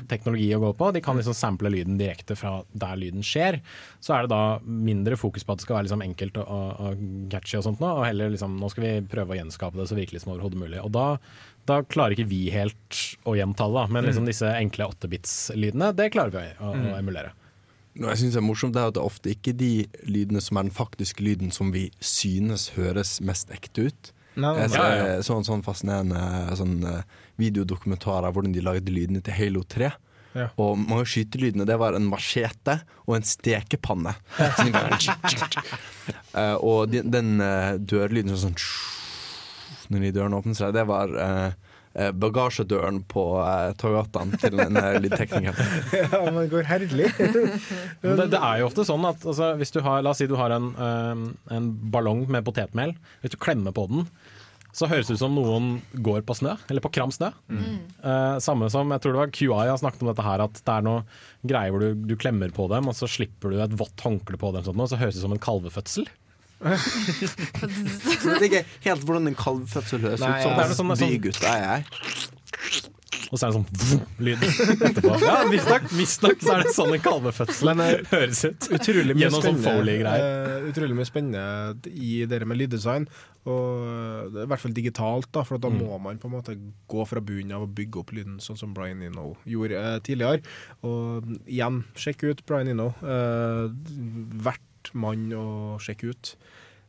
teknologi 0.08 0.46
å 0.54 0.60
gå 0.62 0.70
på. 0.78 0.90
De 0.94 1.00
kan 1.04 1.16
liksom 1.18 1.34
sample 1.34 1.70
lyden 1.74 1.98
direkte 1.98 2.36
fra 2.38 2.60
der 2.72 2.96
lyden 3.00 3.24
skjer. 3.26 3.60
Så 4.00 4.14
er 4.14 4.26
det 4.26 4.32
da 4.32 4.58
mindre 4.64 5.18
fokus 5.18 5.44
på 5.44 5.52
at 5.56 5.58
det 5.58 5.66
skal 5.66 5.78
være 5.80 5.88
liksom 5.88 6.04
enkelt 6.06 6.38
og, 6.42 6.48
og, 6.48 6.80
og 6.92 7.02
catchy 7.32 7.58
og 7.58 7.66
sånt 7.66 7.82
nå, 7.82 7.90
og 7.98 8.06
heller 8.06 8.30
liksom 8.34 8.58
nå 8.60 8.70
skal 8.70 8.84
vi 8.86 8.92
prøve 9.10 9.34
å 9.34 9.40
gjenskape 9.40 9.80
det 9.80 9.88
så 9.90 9.98
virkelig 9.98 10.22
som 10.22 10.32
overhodet 10.36 10.60
mulig. 10.62 10.78
Og 10.84 10.92
da, 10.94 11.08
da 11.68 11.80
klarer 11.82 12.14
ikke 12.16 12.28
vi 12.30 12.44
helt 12.54 13.02
å 13.28 13.34
gjenta 13.38 13.66
det, 13.74 13.86
men 13.90 14.06
liksom 14.06 14.24
Mm. 14.28 14.30
disse 14.30 14.48
enkle 14.54 14.88
8-bits-lydene, 14.92 15.92
det 15.96 16.10
klarer 16.14 16.34
vi 16.34 16.46
å, 16.62 16.72
å 16.72 16.92
å 16.94 16.98
emulere. 16.98 17.34
Noe 17.98 18.12
jeg 18.12 18.20
synes 18.22 18.36
er 18.38 18.44
morsomt, 18.46 18.76
er 18.78 18.92
at 18.92 18.94
det 18.94 19.00
er 19.02 19.08
ofte 19.10 19.32
ikke 19.32 19.56
de 19.58 19.72
lydene 20.06 20.40
som 20.44 20.56
er 20.60 20.68
den 20.68 20.74
faktiske 20.74 21.24
lyden 21.24 21.50
som 21.50 21.72
vi 21.74 21.88
synes 21.98 22.68
høres 22.76 23.16
mest 23.24 23.50
ekte 23.50 23.88
ut. 23.88 24.12
Nei, 24.38 24.52
nei, 24.54 24.60
Jeg 24.62 24.70
ser 24.70 25.22
sånn, 25.26 25.42
sånn 25.42 25.64
fascinerende 25.66 26.54
sånn, 26.60 26.76
eh, 26.86 27.02
videodokumentarer 27.38 28.34
hvordan 28.34 28.54
de 28.54 28.64
lagde 28.64 28.92
lydene 28.94 29.22
til 29.24 29.36
Halo 29.38 29.62
3. 29.68 29.90
Ja. 30.36 30.50
Og 30.60 30.76
mange 30.78 31.02
av 31.06 31.08
skytelydene 31.10 31.64
det 31.66 31.78
var 31.80 31.96
en 31.96 32.06
machete 32.10 32.80
og 33.06 33.16
en 33.16 33.26
stekepanne. 33.26 34.12
Så 34.56 34.68
de 34.68 34.74
bare- 34.74 35.78
Eh, 36.38 36.56
og 36.64 36.90
den, 36.92 37.08
den 37.12 37.40
uh, 37.40 37.74
dørlyden 37.80 38.36
sånn, 38.38 38.54
sånn 38.56 39.92
Når 39.92 40.04
de 40.06 40.12
dørene 40.16 40.38
åpner 40.38 40.56
seg, 40.56 40.74
det 40.76 40.84
var 40.88 41.12
eh, 41.20 41.56
eh, 41.98 42.10
bagasjedøren 42.16 43.00
på 43.08 43.24
uh, 43.40 43.72
Toyotaen 43.80 44.32
til 44.40 44.60
en 44.62 44.76
uh, 44.76 44.96
lydtekniker. 45.00 45.58
ja, 45.98 46.20
men 46.28 46.38
det 46.42 46.46
går 46.52 46.68
herlig. 46.68 47.10
Det, 48.04 48.28
det 48.30 48.38
er 48.40 48.60
jo 48.60 48.68
ofte 48.68 48.84
sånn 48.86 49.04
at 49.08 49.24
altså, 49.26 49.50
hvis 49.58 49.72
du 49.74 49.80
har, 49.84 50.04
La 50.04 50.12
oss 50.14 50.20
si 50.22 50.28
du 50.30 50.36
har 50.38 50.52
en, 50.54 50.70
en 50.78 51.70
ballong 51.92 52.26
med 52.30 52.46
potetmel. 52.46 52.94
Hvis 53.24 53.34
du 53.34 53.38
klemmer 53.40 53.74
på 53.76 53.88
den, 53.90 54.06
så 54.76 54.86
høres 54.90 55.08
det 55.08 55.16
ut 55.16 55.22
som 55.22 55.34
noen 55.34 55.80
går 56.04 56.22
på 56.28 56.34
snø, 56.38 56.52
eller 56.70 56.82
på 56.84 56.90
kram 56.94 57.10
snø. 57.14 57.30
Eh, 57.50 58.36
samme 58.44 58.68
som 58.70 58.90
jeg 58.94 59.00
tror 59.02 59.16
det 59.16 59.22
var 59.22 59.32
QI 59.34 59.48
har 59.72 59.80
snakket 59.80 60.04
om 60.04 60.10
dette 60.12 60.26
her, 60.26 60.44
at 60.44 60.60
det 60.60 60.74
er 60.76 60.84
noe 60.86 61.02
greier 61.48 61.72
hvor 61.74 61.82
du, 61.82 62.06
du 62.06 62.14
klemmer 62.20 62.52
på 62.54 62.68
dem, 62.70 62.86
og 62.90 62.94
så 62.98 63.08
slipper 63.10 63.50
du 63.54 63.60
et 63.64 63.74
vått 63.80 64.04
håndkle 64.04 64.38
på 64.38 64.52
dem, 64.54 64.66
sånn, 64.68 64.78
og 64.84 64.90
så 64.92 65.00
høres 65.00 65.16
det 65.16 65.22
ut 65.24 65.26
som 65.28 65.34
en 65.38 65.42
kalvefødsel. 65.48 66.06
jeg 66.64 67.28
det 68.26 68.32
er 68.34 68.46
ikke 68.48 68.62
helt 68.88 69.04
hvordan 69.06 69.30
en 69.30 69.36
kalvefødsel 69.38 70.00
høres 70.02 70.22
Nei, 70.24 70.30
ut. 70.32 70.42
ja. 70.42 70.54
Det 70.54 70.64
er 70.64 70.72
noe 70.72 70.78
sånn- 70.78 70.94
sånn- 70.98 71.12
bygutt 71.14 71.44
er 71.46 71.60
jeg. 71.64 71.84
Og 73.28 73.36
så 73.38 73.46
er 73.46 73.50
det 73.50 73.56
sånn 73.56 73.66
vroom, 73.80 74.02
lyd 74.24 74.42
etterpå. 74.88 75.14
Ja, 75.22 75.36
Visstnok 75.48 75.86
visst 75.96 76.22
så 76.44 76.54
er 76.54 76.62
det 76.64 76.74
sånn 76.76 76.94
en 76.96 77.02
kalvefødsel 77.04 77.72
høres 78.10 78.42
ut. 78.44 78.68
Utrolig 78.76 79.16
mye 79.16 79.24
Gjennom 79.26 79.44
sånn 79.44 79.60
Foley-greier. 79.64 80.28
Uh, 80.62 80.68
utrolig 80.70 80.96
mye 80.96 81.08
spennende 81.08 81.92
i 81.92 82.12
det 82.28 82.40
med 82.48 82.60
lyddesign. 82.60 83.08
Og 83.48 84.34
er 84.36 84.44
I 84.44 84.48
hvert 84.50 84.60
fall 84.64 84.76
digitalt, 84.76 85.28
da, 85.32 85.44
for 85.48 85.60
da 85.60 85.68
Mm. 85.72 85.80
må 85.84 85.98
man 86.04 86.18
på 86.20 86.28
en 86.28 86.34
måte 86.36 86.56
gå 86.88 87.06
fra 87.08 87.20
bunnen 87.20 87.52
av 87.56 87.62
og 87.64 87.74
bygge 87.76 88.00
opp 88.00 88.12
lyden, 88.12 88.38
sånn 88.44 88.58
som 88.60 88.74
Brian 88.76 89.02
Eno 89.02 89.36
gjorde 89.48 89.76
uh, 89.76 89.98
tidligere. 90.04 90.42
Og 90.84 91.24
igjen, 91.46 91.84
sjekk 91.96 92.24
ut 92.28 92.44
Brian 92.46 92.68
Eno. 92.68 92.90
Uh, 93.02 93.68
Verdt 94.44 94.92
mann 94.94 95.28
å 95.36 95.46
sjekke 95.80 96.12
ut. 96.12 96.36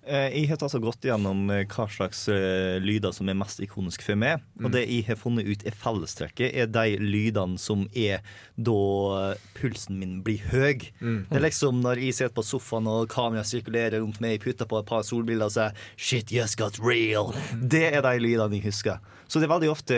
Eh, 0.07 0.31
Jeg 0.31 0.47
har 0.49 0.61
altså 0.63 0.80
gått 0.81 1.03
gjennom 1.03 1.49
eh, 1.51 1.65
hva 1.69 1.85
slags 1.91 2.23
eh, 2.31 2.80
lyder 2.81 3.11
som 3.15 3.30
er 3.30 3.38
mest 3.38 3.59
ikonisk 3.63 4.03
for 4.05 4.19
meg. 4.19 4.43
Mm. 4.55 4.65
Og 4.65 4.73
det 4.73 4.85
jeg 4.88 5.05
har 5.09 5.19
funnet 5.19 5.49
ut 5.49 5.65
er 5.67 5.76
fellestrekket, 5.76 6.55
er 6.55 6.71
de 6.71 6.97
lydene 7.03 7.59
som 7.59 7.85
er 7.93 8.23
da 8.55 9.35
pulsen 9.57 9.99
min 9.99 10.19
blir 10.26 10.41
høy. 10.53 10.88
Mm. 11.03 11.21
Det 11.30 11.39
er 11.39 11.45
liksom 11.45 11.84
når 11.84 12.03
jeg 12.05 12.19
sitter 12.19 12.35
på 12.39 12.47
sofaen 12.47 12.89
og 12.89 13.09
kameraet 13.11 13.51
sirkulerer 13.51 13.99
rundt 13.99 14.21
meg, 14.23 14.38
jeg 14.38 14.45
putter 14.47 14.69
på 14.69 14.80
et 14.80 14.89
par 14.89 15.05
solbilder 15.05 15.49
og 15.49 15.55
sier 15.57 15.76
'shit 15.97 16.31
just 16.31 16.57
got 16.57 16.80
real'. 16.80 17.35
Det 17.53 17.93
er 17.93 18.01
de 18.01 18.19
lydene 18.19 18.55
jeg 18.55 18.69
husker. 18.71 18.99
Så 19.30 19.38
det 19.39 19.45
er 19.45 19.51
veldig 19.53 19.69
ofte 19.69 19.97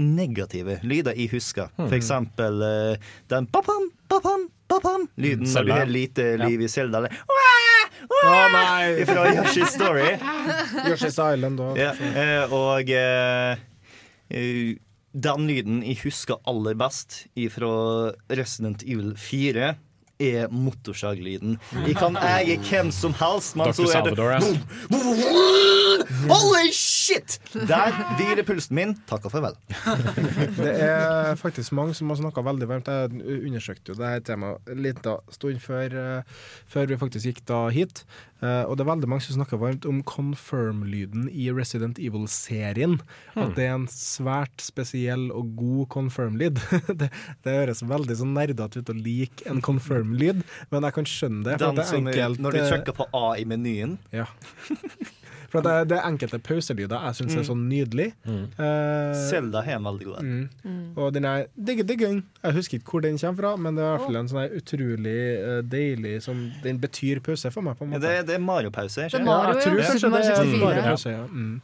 negative 0.00 0.78
lyder 0.88 1.12
jeg 1.18 1.28
husker. 1.34 1.68
For 1.76 1.92
eksempel 1.96 2.62
eh, 2.64 3.10
den 3.28 3.46
papam, 3.52 3.90
papam, 4.08 4.46
papam 4.72 5.04
lyden 5.20 5.44
når 5.50 5.66
du 5.68 5.72
har 5.74 5.90
lite 5.90 6.28
Ja. 6.38 6.46
liv 6.48 6.62
i 6.64 6.68
Selda. 6.72 7.02
Å 7.04 8.30
nei! 8.54 9.04
Fra 9.04 9.26
Yoshi's 9.36 9.74
Story. 9.76 10.14
Yoshi's 10.88 11.18
Island 11.20 11.60
òg. 11.60 11.76
Ja, 11.78 11.92
eh, 11.92 12.52
og 12.56 12.88
eh, 12.88 13.60
eh, 14.32 14.72
den 15.12 15.46
lyden 15.50 15.82
jeg 15.84 16.00
husker 16.06 16.40
aller 16.48 16.74
best 16.78 17.24
fra 17.52 17.70
Resident 18.30 18.82
Evil 18.86 19.12
4, 19.18 19.74
er 20.20 20.50
motorsaglyden. 20.52 21.54
Jeg 21.86 21.96
kan 21.96 22.16
eie 22.20 22.58
hvem 22.60 22.90
som 22.92 23.14
helst, 23.16 23.56
men 23.56 23.72
så 23.72 23.86
er 23.88 24.10
det. 24.10 24.20
Holy 26.28 26.68
shit! 27.10 27.36
Der 27.68 27.94
hviler 28.18 28.46
pulsen 28.46 28.78
min. 28.78 28.94
Takk 29.10 29.26
og 29.28 29.34
farvel. 29.34 29.56
Det 30.60 30.72
er 30.84 31.34
faktisk 31.40 31.74
mange 31.76 31.94
som 31.98 32.10
har 32.12 32.20
snakka 32.20 32.44
veldig 32.46 32.68
varmt. 32.70 32.90
Jeg 32.90 33.44
undersøkte 33.50 33.92
jo 33.92 33.98
det 34.00 34.10
her 34.14 34.24
temaet 34.26 34.70
en 34.70 34.82
liten 34.84 35.34
stund 35.34 35.62
før, 35.64 35.96
eh, 36.00 36.42
før 36.70 36.90
vi 36.90 37.00
faktisk 37.00 37.30
gikk 37.30 37.44
da 37.50 37.62
hit. 37.74 38.04
Eh, 38.40 38.64
og 38.64 38.76
det 38.76 38.84
er 38.84 38.90
veldig 38.92 39.10
mange 39.10 39.24
som 39.26 39.36
snakker 39.36 39.60
varmt 39.60 39.86
om 39.88 40.00
confirm-lyden 40.06 41.28
i 41.28 41.50
Resident 41.52 42.00
Evil-serien. 42.00 42.98
At 43.34 43.54
det 43.58 43.66
er 43.68 43.76
en 43.76 43.88
svært 43.92 44.64
spesiell 44.64 45.28
og 45.34 45.54
god 45.58 45.90
confirm-lyd. 45.96 46.60
det, 47.02 47.10
det 47.44 47.56
høres 47.58 47.84
veldig 47.84 48.18
sånn 48.22 48.34
nerdete 48.36 48.80
ut 48.80 48.92
å 48.92 48.96
like 48.96 49.44
en 49.50 49.62
confirm-lyd, 49.64 50.44
men 50.72 50.88
jeg 50.88 50.98
kan 50.98 51.08
skjønne 51.08 51.46
det. 51.46 51.58
for 51.58 51.66
Den 51.66 51.80
det 51.80 51.86
er 51.86 51.94
er, 51.94 52.02
enkelt, 52.04 52.44
når 52.46 52.56
du 52.56 52.62
eh, 52.62 52.68
trykker 52.74 53.00
på 53.02 53.08
A 53.16 53.26
i 53.40 53.48
menyen. 53.48 53.98
Ja. 54.14 54.28
For 55.50 55.60
det 55.66 55.70
er, 55.74 55.84
det 55.90 55.96
er 55.98 56.04
enkelte 56.06 56.38
pauselyder 56.46 57.02
jeg 57.08 57.18
syns 57.18 57.34
er 57.34 57.40
Mm. 57.42 57.48
så 57.48 57.56
nydelig. 57.58 58.06
Eh, 58.26 59.14
Selda 59.28 59.62
har 59.66 59.76
en 59.80 59.84
veldig 59.88 60.06
god 60.06 60.18
en. 60.22 60.50
Mm. 60.64 60.96
Og 60.96 61.12
den 61.16 61.24
er 61.26 61.46
digge 61.58 61.82
digging. 61.88 62.22
Jeg 62.42 62.54
husker 62.54 62.78
ikke 62.78 62.90
hvor 62.94 63.02
den 63.02 63.18
kommer 63.18 63.42
fra, 63.42 63.56
men 63.56 63.74
det 63.76 63.82
er 63.84 63.88
i 63.88 63.96
hvert 63.96 64.06
fall 64.06 64.16
en 64.20 64.28
sånn 64.30 64.56
utrolig 64.60 65.18
uh, 65.42 65.60
deilig 65.62 66.22
som 66.22 66.40
Den 66.62 66.78
betyr 66.78 67.20
pause 67.20 67.50
for 67.50 67.62
meg, 67.66 67.76
på 67.78 67.84
en 67.88 67.92
Ja, 67.92 67.98
det, 67.98 68.14
det 68.30 68.34
er 68.38 68.44
Mario-pause. 68.44 69.08
ja, 69.10 69.10
jeg 69.10 69.20
tror 69.20 69.80
kanskje 69.82 70.00
det 70.00 70.04
er 70.04 70.10
Mario 70.10 70.34
64. 70.34 70.60
Mario-pause, 70.64 71.10
ja. 71.10 71.26
Mm. 71.26 71.60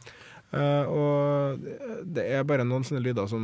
Eh, 0.53 0.85
og 0.87 1.59
det 2.15 2.23
er 2.31 2.43
bare 2.47 2.63
noen 2.63 2.83
sånne 2.87 3.01
lyder 3.03 3.27
som 3.27 3.43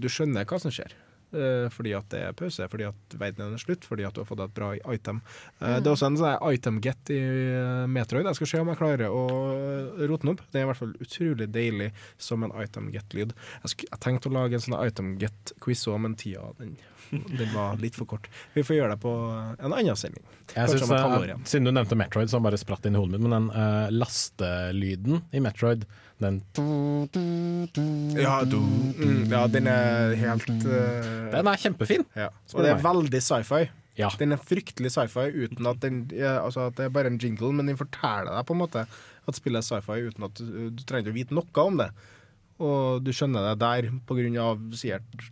Du 0.00 0.08
skjønner 0.08 0.44
hva 0.48 0.58
som 0.60 0.70
skjer. 0.72 0.94
Eh, 1.34 1.66
fordi 1.74 1.90
at 1.96 2.06
det 2.12 2.20
er 2.22 2.34
pause, 2.38 2.68
fordi 2.70 2.86
at 2.86 3.16
verden 3.18 3.56
er 3.56 3.60
slutt, 3.60 3.84
fordi 3.88 4.04
at 4.06 4.14
du 4.14 4.22
har 4.22 4.28
fått 4.28 4.44
et 4.44 4.54
bra 4.54 4.70
item. 4.94 5.18
Mm. 5.58 5.82
Det 5.82 5.88
er 5.88 5.92
også 5.92 6.10
en 6.10 6.18
sånn 6.20 6.54
item-get 6.54 7.12
i 7.14 7.18
eh, 7.18 7.86
Metroid. 7.90 8.28
Jeg 8.30 8.38
skal 8.38 8.50
se 8.52 8.62
om 8.62 8.70
jeg 8.70 8.80
klarer 8.80 9.10
å 9.10 9.24
rote 10.06 10.22
den 10.22 10.34
opp. 10.36 10.44
Det 10.52 10.60
er 10.60 10.66
i 10.66 10.70
hvert 10.70 10.82
fall 10.82 10.94
utrolig 11.02 11.48
deilig 11.50 11.90
som 12.28 12.46
en 12.46 12.54
item-get-lyd. 12.62 13.34
Jeg, 13.66 13.88
jeg 13.88 14.02
tenkte 14.06 14.30
å 14.30 14.36
lage 14.38 14.58
en 14.58 14.66
sånn 14.68 14.78
item-get-quiz 14.78 15.86
òg, 15.90 15.98
men 16.06 16.14
tida 16.20 16.46
den, 16.60 16.76
den 17.40 17.52
var 17.54 17.78
litt 17.82 17.96
for 17.98 18.08
kort. 18.08 18.28
Vi 18.54 18.64
får 18.66 18.78
gjøre 18.78 18.96
det 18.96 19.00
på 19.02 19.12
en 19.56 19.72
annen 19.72 19.98
sending. 19.98 20.24
Jeg 20.54 20.72
synes, 20.72 20.90
igjen. 21.26 21.46
Siden 21.48 21.68
du 21.68 21.72
nevnte 21.74 21.98
Metroid, 21.98 22.30
så 22.30 22.38
har 22.38 22.46
bare 22.46 22.60
spratt 22.60 22.86
inn 22.88 22.96
i 22.96 23.00
hodet 23.00 23.16
mitt, 23.16 23.24
men 23.26 23.34
den 23.34 23.48
uh, 23.54 23.88
lastelyden 23.94 25.24
i 25.34 25.42
Metroid, 25.44 25.86
den 26.22 26.40
Ja, 28.16 28.38
du, 28.48 28.56
mm, 28.56 29.26
ja 29.28 29.42
den 29.52 29.66
er 29.68 30.14
helt 30.16 30.48
uh, 30.48 31.32
Den 31.34 31.50
er 31.50 31.60
kjempefin. 31.60 32.06
Ja. 32.16 32.30
Og 32.54 32.64
det 32.64 32.72
er 32.72 32.80
veldig 32.84 33.20
sci-fi. 33.20 33.66
Ja. 33.96 34.10
Den 34.20 34.32
er 34.36 34.40
fryktelig 34.40 34.92
sci-fi 34.94 35.28
uten 35.32 35.68
at 35.68 35.80
den 35.84 36.02
Altså 36.18 36.68
at 36.68 36.76
det 36.78 36.88
er 36.88 36.92
bare 36.92 37.12
en 37.12 37.20
jingle, 37.20 37.52
men 37.56 37.68
den 37.68 37.78
forteller 37.80 38.32
deg 38.32 38.48
på 38.48 38.56
en 38.56 38.62
måte 38.64 38.86
at 39.26 39.38
spillet 39.38 39.60
er 39.60 39.68
sci-fi 39.68 40.06
uten 40.06 40.28
at 40.28 40.40
du, 40.40 40.68
du 40.72 40.84
trenger 40.88 41.12
å 41.12 41.16
vite 41.16 41.36
noe 41.36 41.64
om 41.64 41.80
det. 41.80 41.90
Og 42.62 43.04
du 43.04 43.12
skjønner 43.12 43.50
det 43.50 43.56
der 43.60 43.90
av 44.40 44.62
sikkert 44.72 45.26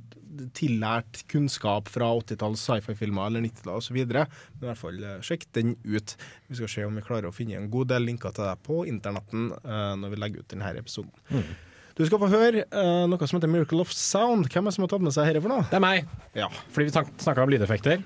tillært 0.57 1.23
kunnskap 1.31 1.91
fra 1.93 2.11
80-talls 2.21 2.63
sci-fi-filmer 2.65 3.31
eller 3.31 3.45
90-tallet 3.47 3.83
osv. 3.83 4.01
Men 4.01 4.65
i 4.65 4.69
hvert 4.69 4.81
fall 4.81 4.99
eh, 5.03 5.21
sjekk 5.25 5.47
den 5.57 5.77
ut. 5.85 6.17
Vi 6.49 6.59
skal 6.61 6.73
se 6.73 6.89
om 6.89 6.99
vi 6.99 7.05
klarer 7.07 7.31
å 7.31 7.35
finne 7.35 7.61
en 7.61 7.71
god 7.73 7.93
del 7.95 8.09
linker 8.09 8.35
til 8.35 8.49
deg 8.49 8.65
på 8.67 8.83
internetten 8.91 9.53
eh, 9.61 9.95
når 10.01 10.15
vi 10.15 10.21
legger 10.23 10.45
ut 10.45 10.51
denne 10.55 10.75
episoden. 10.81 11.15
Mm. 11.31 11.55
Du 11.95 12.03
skal 12.03 12.19
få 12.19 12.27
høre 12.27 12.65
uh, 12.75 13.05
noe 13.07 13.27
som 13.31 13.39
heter 13.39 13.51
Miracle 13.51 13.79
of 13.79 13.93
Sound. 13.95 14.49
Hvem 14.51 14.67
er 14.67 14.73
det 14.73 14.75
som 14.75 14.83
har 14.83 14.91
tatt 14.91 15.05
med 15.07 15.15
seg 15.15 15.29
dette 15.31 15.45
for 15.45 15.53
noe? 15.53 15.67
Det 15.71 15.79
er 15.79 15.85
meg. 15.85 16.09
Ja. 16.35 16.49
Fordi 16.75 16.89
vi 16.89 16.95
snakka 17.23 17.45
om 17.45 17.53
lydeffekter. 17.55 18.03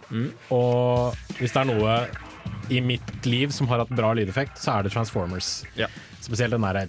Og 0.53 1.39
hvis 1.39 1.55
det 1.55 1.63
er 1.63 1.71
noe 1.71 1.95
i 2.71 2.81
mitt 2.85 3.27
liv 3.27 3.53
som 3.55 3.69
har 3.71 3.85
hatt 3.85 3.93
bra 3.95 4.13
lydeffekt, 4.17 4.59
så 4.61 4.79
er 4.79 4.87
det 4.87 4.93
Transformers. 4.95 5.63
Spesielt 6.21 6.53
den 6.53 6.65
derre 6.67 6.89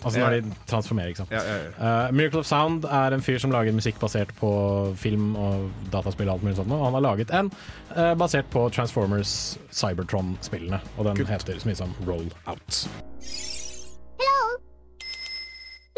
Altså 0.00 0.20
når 0.22 0.36
de 0.40 0.52
transformerer, 0.70 1.12
ikke 1.12 1.24
sant. 1.24 1.32
Eh, 1.34 2.12
Miracle 2.16 2.40
of 2.40 2.46
Sound 2.48 2.86
er 2.88 3.14
en 3.14 3.22
fyr 3.22 3.38
som 3.42 3.52
lager 3.52 3.74
musikk 3.76 3.98
basert 4.00 4.32
på 4.38 4.50
film 4.98 5.34
og 5.36 5.68
dataspill 5.92 6.30
og 6.30 6.38
alt 6.38 6.46
mulig 6.46 6.56
sånt. 6.56 6.72
Og 6.72 6.84
han 6.86 6.96
har 6.96 7.04
laget 7.04 7.34
en 7.36 7.50
uh, 7.96 8.14
basert 8.18 8.48
på 8.54 8.64
Transformers 8.74 9.58
Cybertron-spillene. 9.74 10.80
Og 10.96 11.10
den 11.10 11.20
heter 11.26 11.60
så 11.60 11.68
mye 11.68 11.78
som 11.82 11.94
Roll 12.08 12.30
Out. 12.46 12.86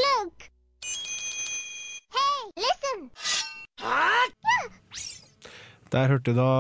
Look! 0.02 0.50
Hey, 2.16 2.40
listen! 2.56 3.10
Der 5.92 6.08
hørte 6.08 6.32
du 6.32 6.38
da 6.38 6.52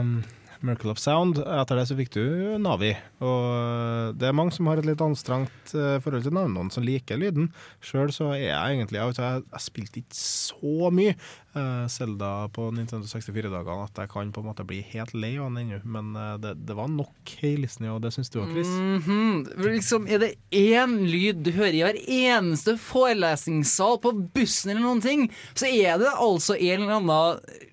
um, 0.00 0.24
Miracle 0.60 0.90
of 0.90 0.98
Sound. 0.98 1.38
Etter 1.38 1.78
det 1.78 1.86
så 1.88 1.96
fikk 1.98 2.12
du 2.16 2.24
Navi. 2.62 2.90
Og 3.22 3.44
eh, 3.54 4.12
det 4.18 4.28
er 4.28 4.36
mange 4.36 4.54
som 4.54 4.68
har 4.70 4.80
et 4.80 4.88
litt 4.88 5.02
anstrengt 5.04 5.74
eh, 5.74 5.98
forhold 6.02 6.26
til 6.26 6.34
navnene, 6.34 6.72
som 6.74 6.86
liker 6.86 7.20
lyden. 7.20 7.50
Sjøl 7.84 8.12
så 8.14 8.32
er 8.34 8.48
jeg 8.48 8.78
egentlig 8.78 9.00
Jeg, 9.00 9.18
har 9.22 9.62
spilt 9.62 10.00
ikke 10.00 10.18
så 10.18 10.90
mye 10.94 11.14
eh, 11.14 11.84
Zelda 11.92 12.32
på 12.54 12.68
Nintendo 12.74 13.06
64-dagene 13.10 13.86
at 13.86 14.02
jeg 14.02 14.12
kan 14.12 14.32
på 14.34 14.42
en 14.42 14.50
måte 14.50 14.66
bli 14.68 14.80
helt 14.92 15.14
lei 15.14 15.36
av 15.38 15.52
den 15.52 15.62
ennå. 15.64 15.80
Men 15.98 16.10
det, 16.42 16.56
det 16.66 16.76
var 16.78 16.90
nok 16.90 17.34
Hailisen, 17.38 17.88
og 17.92 18.02
det 18.02 18.12
syns 18.16 18.32
du 18.34 18.40
òg, 18.42 18.50
Chris. 18.52 18.74
Mhm. 18.98 19.46
liksom, 19.68 20.10
er 20.10 20.24
det 20.24 20.34
én 20.54 20.98
lyd 21.06 21.44
du 21.46 21.52
hører 21.54 21.76
i 21.76 21.84
hver 21.86 22.02
eneste 22.02 22.74
forelesningssal 22.82 24.00
på 24.02 24.14
bussen 24.34 24.74
eller 24.74 24.84
noen 24.84 25.04
ting, 25.04 25.26
så 25.54 25.70
er 25.70 26.00
det 26.02 26.14
altså 26.18 26.58
en 26.58 26.82
eller 26.82 26.98
annen 26.98 27.66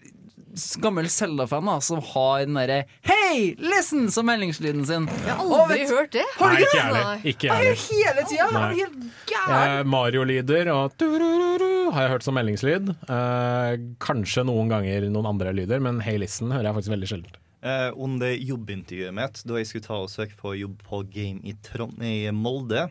gammel 0.81 1.09
Zelda-fan 1.11 1.65
da, 1.69 1.79
som 1.83 2.01
har 2.13 2.45
den 2.45 2.57
derre 2.57 2.85
'Hei, 3.03 3.55
listen!' 3.59 4.09
som 4.11 4.25
meldingslyden 4.25 4.85
sin. 4.85 5.07
Jeg 5.07 5.35
har 5.35 5.45
aldri 5.45 5.85
hørt 5.87 6.11
det. 6.11 6.25
Har 6.39 6.55
du 6.55 6.63
ikke 6.63 6.83
det? 6.95 7.05
Ikke 7.33 7.47
jeg 7.47 7.55
heller. 7.55 7.79
hele 7.89 8.27
tida? 8.29 8.49
Er 8.49 8.75
helt 8.81 8.99
gæren? 9.29 9.79
Eh, 9.79 9.83
Mario-lyder 9.83 10.71
og 10.73 10.97
turururu 10.97 11.91
har 11.91 12.05
jeg 12.05 12.11
hørt 12.15 12.23
som 12.23 12.35
meldingslyd. 12.35 12.89
Eh, 13.09 13.77
kanskje 13.99 14.45
noen 14.45 14.69
ganger 14.69 15.09
noen 15.09 15.25
andre 15.33 15.53
lyder, 15.53 15.81
men 15.81 15.99
Hey 16.01 16.17
Listen 16.17 16.51
hører 16.51 16.69
jeg 16.71 16.77
faktisk 16.79 16.95
veldig 16.95 17.09
sjelden. 17.11 17.41
Eh, 17.65 17.91
under 17.97 18.29
jobbintervjuet 18.29 19.13
mitt, 19.17 19.39
da 19.49 19.55
jeg 19.57 19.65
skulle 19.65 19.85
ta 19.87 19.95
og 20.03 20.11
søke 20.13 20.35
på 20.37 20.51
jobb 20.53 20.83
på 20.85 20.99
Game 21.09 21.39
i, 21.41 21.55
Trond 21.65 21.97
i 22.05 22.29
Molde, 22.29 22.83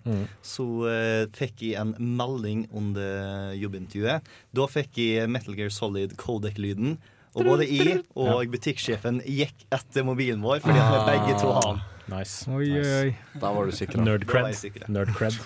så 0.42 0.66
eh, 0.90 1.26
fikk 1.30 1.62
jeg 1.68 1.78
en 1.78 1.94
melding 2.18 2.64
under 2.74 3.52
jobbintervjuet. 3.54 4.26
Da 4.58 4.66
fikk 4.66 4.98
jeg 4.98 5.30
Metal 5.30 5.54
Gear 5.54 5.70
Solid 5.70 6.16
Codec-lyden. 6.18 6.98
Og 7.34 7.48
både 7.48 7.66
jeg 7.66 8.04
og 8.14 8.44
butikksjefen 8.52 9.18
gikk 9.26 9.66
etter 9.74 10.06
mobilen 10.06 10.44
vår 10.44 10.62
fordi 10.62 10.78
at 10.78 10.92
vi 10.94 11.00
begge 11.08 11.36
to 11.42 11.50
har 11.56 11.66
den. 11.72 11.82
Nice. 12.12 12.44
Oi, 12.50 12.68
nice. 12.68 12.94
oi. 13.00 13.40
Da 13.40 13.50
var 13.56 13.66
du 13.66 13.72
var 13.74 14.04
Nerdcred. 14.06 14.88
Nerdcred. 14.92 15.40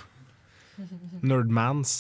Nerdmans. 1.27 1.93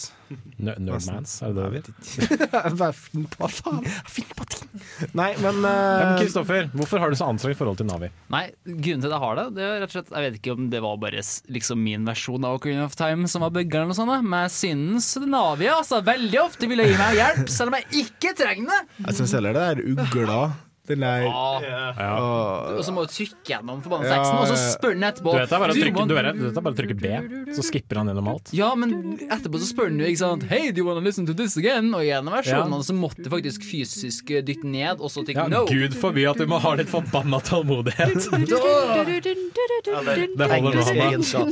Nerdmans, 0.60 1.32
er 1.42 1.54
det 1.56 1.82
det 1.82 2.76
bare 2.78 2.92
finner 3.02 3.30
på- 3.32 3.40
Hva 3.40 3.48
faen? 3.50 3.80
Jeg 3.88 4.12
finner 4.12 4.36
på 4.38 4.46
ting! 4.52 4.82
Nei, 5.18 5.28
men 5.42 5.58
Kristoffer, 5.64 5.72
eh, 5.72 6.18
Kristoffer, 6.20 6.68
hvorfor 6.76 7.02
har 7.02 7.10
du 7.10 7.16
så 7.18 7.28
anstrengt 7.32 7.58
forhold 7.58 7.80
til 7.80 7.88
Navi? 7.88 8.10
Nei, 8.34 8.44
grunnen 8.68 9.02
til 9.02 9.08
at 9.10 9.16
jeg 9.16 9.22
har 9.24 9.40
det, 9.40 9.46
det 9.56 9.64
er 9.66 9.74
rett 9.82 9.88
og 9.88 9.96
slett 9.96 10.12
Jeg 10.14 10.26
vet 10.28 10.38
ikke 10.40 10.54
om 10.58 10.68
det 10.74 10.82
var 10.84 11.00
bare 11.02 11.24
liksom 11.56 11.82
min 11.82 12.06
versjon 12.08 12.46
av 12.46 12.58
Ocarina 12.60 12.84
of 12.86 12.94
Time 13.00 13.26
som 13.32 13.42
var 13.46 13.54
bugger 13.56 13.80
eller 13.82 13.90
noe 13.94 13.98
sånt, 13.98 14.28
men 14.28 14.46
jeg 14.46 14.54
synes 14.58 15.10
Navi 15.28 15.70
altså, 15.72 16.02
veldig 16.06 16.40
ofte 16.44 16.70
ville 16.70 16.86
gi 16.90 16.96
meg 17.00 17.18
hjelp, 17.18 17.50
selv 17.52 17.72
om 17.72 17.78
jeg 17.80 18.04
ikke 18.06 18.34
trenger 18.38 18.70
det. 18.74 18.80
jeg 19.08 19.18
syns 19.22 19.34
heller 19.38 19.58
det 19.58 19.66
er 19.72 19.84
ugla. 19.94 20.40
Den 20.88 21.04
Ja. 21.04 22.12
Og 22.78 22.82
så 22.84 22.92
må 22.94 23.04
du 23.06 23.12
trykke 23.12 23.52
gjennom 23.52 23.82
forbanna 23.84 24.08
Ja, 24.08 24.18
teksten, 24.18 24.38
og 24.38 24.48
så 24.48 24.56
spør 24.74 24.94
han 24.96 25.06
etterpå. 25.10 25.34
Du 25.34 25.38
vet 25.38 25.48
det 25.50 25.56
er 25.56 25.62
bare 25.62 25.74
å 25.74 25.78
trykke, 25.78 26.06
du 26.08 26.14
vet, 26.16 26.28
det 26.38 26.48
er 26.48 26.64
bare 26.64 26.74
å 26.74 26.80
trykke 26.80 26.98
B, 26.98 27.52
så 27.56 27.64
skipper 27.66 28.00
han 28.00 28.10
gjennom 28.12 28.30
alt. 28.32 28.52
Ja, 28.56 28.70
men 28.78 29.18
etterpå 29.28 29.60
så 29.60 29.68
spør 29.70 29.90
han 29.92 30.00
jo 30.02 30.08
ikke 30.08 30.22
sant 30.22 30.46
Hey, 30.48 30.70
do 30.72 30.82
you 30.82 30.86
wanna 30.88 31.04
listen 31.04 31.26
to 31.28 31.34
this 31.36 31.56
again? 31.60 31.90
Og 31.94 32.04
gjennom 32.06 32.34
versjonene 32.34 32.80
så 32.86 32.96
måtte 32.96 33.26
du 33.26 33.30
faktisk 33.32 33.66
fysisk 33.68 34.30
eh, 34.32 34.42
dytte 34.46 34.68
ned, 34.68 35.02
og 35.02 35.12
så 35.12 35.24
trykke 35.26 35.44
Ja, 35.44 35.52
no. 35.52 35.64
Gud 35.68 35.96
forby 35.98 36.24
at 36.30 36.40
du 36.40 36.46
må 36.50 36.60
ha 36.62 36.74
litt 36.78 36.90
forbanna 36.92 37.40
tålmodighet. 37.44 38.28
Det 40.38 40.46
holder 40.50 40.78
nå, 40.78 40.82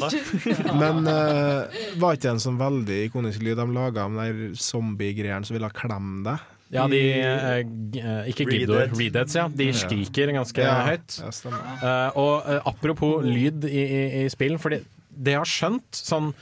da 0.00 0.08
Men 0.82 1.06
eh, 1.10 1.78
var 2.00 2.16
ikke 2.16 2.26
det 2.26 2.32
en 2.34 2.42
sånn 2.42 2.58
veldig 2.60 2.98
ikonisk 3.08 3.42
lyd 3.44 3.58
de 3.60 3.66
laga 3.74 4.06
om 4.08 4.18
de 4.18 4.50
zombie-greiene 4.60 5.46
som 5.46 5.56
ville 5.56 5.70
klemme 5.76 6.24
deg? 6.26 6.52
Ja, 6.74 6.88
de 6.90 7.00
uh, 7.22 8.26
Ikke 8.26 8.44
Gibdor, 8.48 8.80
Redead. 8.88 8.96
Redeads, 8.98 9.36
ja. 9.38 9.44
De 9.48 9.68
skriker 9.76 10.32
ganske 10.34 10.64
Ja, 10.64 10.80
høyt. 10.88 11.18
Eh, 11.22 12.18
og 12.18 12.42
uh, 12.42 12.56
apropos 12.66 13.22
lyd 13.22 13.66
i, 13.70 13.82
i, 13.84 14.00
i 14.24 14.28
spill, 14.32 14.56
fordi 14.58 14.80
det 15.16 15.36
jeg 15.36 15.42
har 15.44 15.50
skjønt 15.50 16.00
sånn 16.00 16.32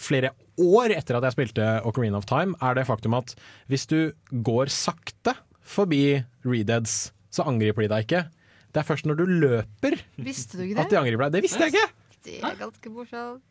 flere 0.00 0.32
år 0.60 0.92
etter 0.96 1.16
at 1.20 1.28
jeg 1.28 1.36
spilte 1.36 1.68
Ocarina 1.88 2.18
of 2.18 2.26
Time, 2.28 2.56
er 2.60 2.76
det 2.80 2.86
faktum 2.88 3.14
at 3.16 3.36
hvis 3.70 3.86
du 3.88 4.10
går 4.44 4.72
sakte 4.74 5.36
forbi 5.62 6.18
Redeads, 6.44 7.12
så 7.30 7.46
angriper 7.46 7.86
de 7.86 7.92
deg 7.94 8.08
ikke. 8.08 8.24
Det 8.70 8.82
er 8.82 8.86
først 8.86 9.06
når 9.06 9.18
du 9.22 9.24
løper 9.46 9.96
Visste 10.18 10.58
du 10.58 10.64
ikke 10.66 10.82
at 10.82 10.90
de 10.90 10.96
det? 10.96 11.00
angriper 11.00 11.26
deg. 11.28 11.38
Det 11.38 11.44
visste 11.46 11.62
jeg 11.66 11.74
ikke! 11.74 11.88
Det 12.26 12.36
er 12.44 12.58
ganske 12.58 12.92
morsomt. 12.92 13.44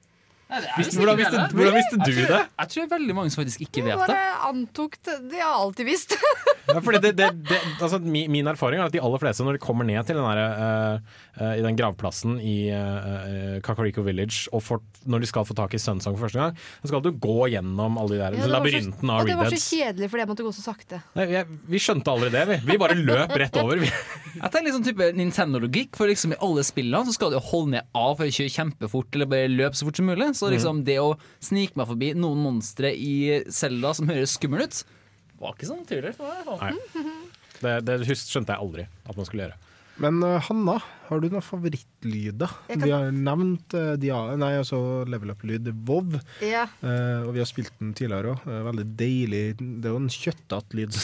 Hvordan 0.50 1.18
visste- 1.20 1.54
hvordan 1.54 1.76
visste 1.78 1.98
du 2.02 2.10
jeg 2.10 2.26
tror, 2.26 2.38
det? 2.38 2.46
Jeg 2.60 2.70
tror 2.74 2.88
veldig 2.90 3.16
mange 3.16 3.30
som 3.30 3.44
faktisk 3.44 3.62
ikke 3.68 3.84
vet 3.86 4.02
det. 4.10 4.16
antok 4.50 4.96
det. 5.06 5.16
Det 5.30 5.38
har 5.38 5.46
jeg 5.46 5.60
alltid 5.66 5.86
visst. 5.86 6.16
Ja, 6.70 6.80
fordi 6.86 7.00
det, 7.02 7.12
det, 7.18 7.28
det, 7.50 7.60
altså, 7.82 7.98
min, 8.02 8.32
min 8.32 8.48
erfaring 8.50 8.82
er 8.82 8.86
at 8.90 8.94
de 8.94 9.02
aller 9.02 9.18
fleste, 9.22 9.42
når 9.46 9.58
de 9.58 9.62
kommer 9.62 9.86
ned 9.86 10.02
til 10.06 10.18
den, 10.18 10.26
der, 10.26 10.38
eh, 10.38 10.94
eh, 10.94 11.00
i 11.40 11.61
den 11.64 11.78
gravplassen 11.80 12.38
i 12.44 12.56
uh, 12.74 13.60
Kakariko 13.66 14.03
Village, 14.06 14.49
og 14.56 14.64
for, 14.66 14.84
når 15.10 15.24
de 15.24 15.30
skal 15.30 15.45
få 15.48 15.56
tak 15.57 15.74
i 15.78 15.80
Sunsong 15.82 16.18
for 16.18 16.28
første 16.28 16.41
gang, 16.41 16.57
så 16.82 16.91
skal 16.91 17.03
du 17.06 17.11
gå 17.16 17.48
gjennom 17.53 17.99
alle 18.02 18.18
de 18.18 18.20
der 18.20 18.38
Ja, 18.38 18.44
det 18.44 18.52
labyrintene 18.52 19.16
av 19.16 19.24
Redeads. 19.24 19.30
det 19.30 19.38
var 19.40 19.56
så 19.56 19.78
kjedelig 19.78 20.10
fordi 20.11 20.24
jeg 20.26 20.32
måtte 20.34 20.45
gå 20.48 20.53
så 20.57 20.66
sakte. 20.66 21.02
Nei, 21.16 21.28
jeg, 21.38 21.60
vi 21.72 21.82
skjønte 21.84 22.14
aldri 22.16 22.32
det, 22.36 22.44
vi. 22.49 22.60
Vi 22.72 22.78
bare 22.82 22.98
løp 22.99 23.36
rett 23.44 23.60
over. 23.61 23.84
Dette 23.86 24.49
tenker 24.53 24.68
liksom 24.68 24.86
type 24.90 25.10
Nintendo-logikk, 25.20 25.95
for 25.99 26.11
liksom 26.11 26.36
i 26.36 26.41
alle 26.49 26.66
spillene 26.68 27.07
så 27.07 27.16
skal 27.16 27.34
du 27.34 27.40
holde 27.52 27.78
ned 27.78 27.90
A 27.98 28.06
for 28.11 28.28
å 28.28 28.36
kjøre 28.40 28.56
kjempefort 28.57 29.16
eller 29.16 29.32
bare 29.32 29.49
løpe 29.52 29.80
så 29.80 29.88
fort 29.88 30.02
som 30.02 30.10
mulig. 30.11 30.32
Så 30.38 30.52
liksom 30.52 30.84
det 30.88 30.99
å 31.02 31.14
snike 31.45 31.80
meg 31.80 31.90
forbi 31.90 32.14
noen 32.20 32.44
monstre 32.44 32.91
i 32.95 33.41
Zelda 33.53 33.95
som 33.98 34.11
høres 34.11 34.36
skummel 34.38 34.68
ut, 34.68 34.84
var 35.40 35.56
ikke 35.56 35.70
så 35.70 35.80
naturlig 35.80 36.14
for 36.18 36.28
meg. 36.28 36.44
i 36.44 36.48
hvert 36.49 36.60
fall. 36.60 37.07
Nei. 37.07 37.18
Det, 37.60 37.74
det 37.88 38.16
skjønte 38.16 38.56
jeg 38.56 38.64
aldri 38.64 38.86
at 38.88 39.18
man 39.18 39.28
skulle 39.28 39.48
gjøre. 39.48 39.69
Men 40.00 40.22
uh, 40.24 40.38
Hanna, 40.48 40.78
har 41.10 41.20
du 41.20 41.26
noen 41.30 41.44
favorittlyder? 41.44 42.52
Kan- 42.70 42.84
Vi 42.86 42.92
har 42.94 43.10
nevnt 43.12 43.74
uh, 43.76 43.94
dia, 44.00 44.16
nei, 44.40 44.54
altså 44.62 44.80
level 45.10 45.34
up-lyd 45.34 45.68
Vov. 45.88 46.16
Ja. 46.46 46.66
Uh, 46.84 47.26
og 47.28 47.34
vi 47.36 47.42
har 47.44 47.50
spilt 47.50 47.74
den 47.82 47.92
tidligere 47.98 48.36
òg. 48.38 48.46
veldig 48.70 48.86
deilig. 49.00 49.44
Det 49.60 49.90
er 49.90 49.96
jo 49.96 50.00
en 50.00 50.08
kjøttete 50.14 50.80
lyd. 50.80 50.96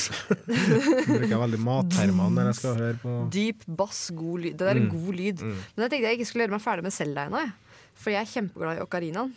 bruker 1.10 1.44
veldig 1.44 1.62
mattermene 1.66 2.32
når 2.40 2.52
jeg 2.54 2.60
skal 2.62 2.80
høre 2.80 3.00
på 3.04 3.16
Dyp 3.36 3.66
bass, 3.82 4.06
god 4.16 4.46
lyd. 4.46 4.56
Det 4.56 4.66
der 4.70 4.76
er 4.80 4.84
Mm. 4.86 4.92
god 4.96 5.16
lyd. 5.20 5.42
Mm. 5.44 5.56
Men 5.76 5.84
jeg 5.86 5.92
tenkte 5.96 6.08
jeg 6.10 6.20
ikke 6.20 6.30
skulle 6.32 6.46
gjøre 6.48 6.56
meg 6.58 6.66
ferdig 6.70 6.84
med 6.88 6.94
Selda 6.96 7.28
ennå. 7.30 7.44
For 7.96 8.12
jeg 8.12 8.22
er 8.26 8.32
kjempeglad 8.32 8.78
i 8.80 8.84
ocarinaen. 8.84 9.36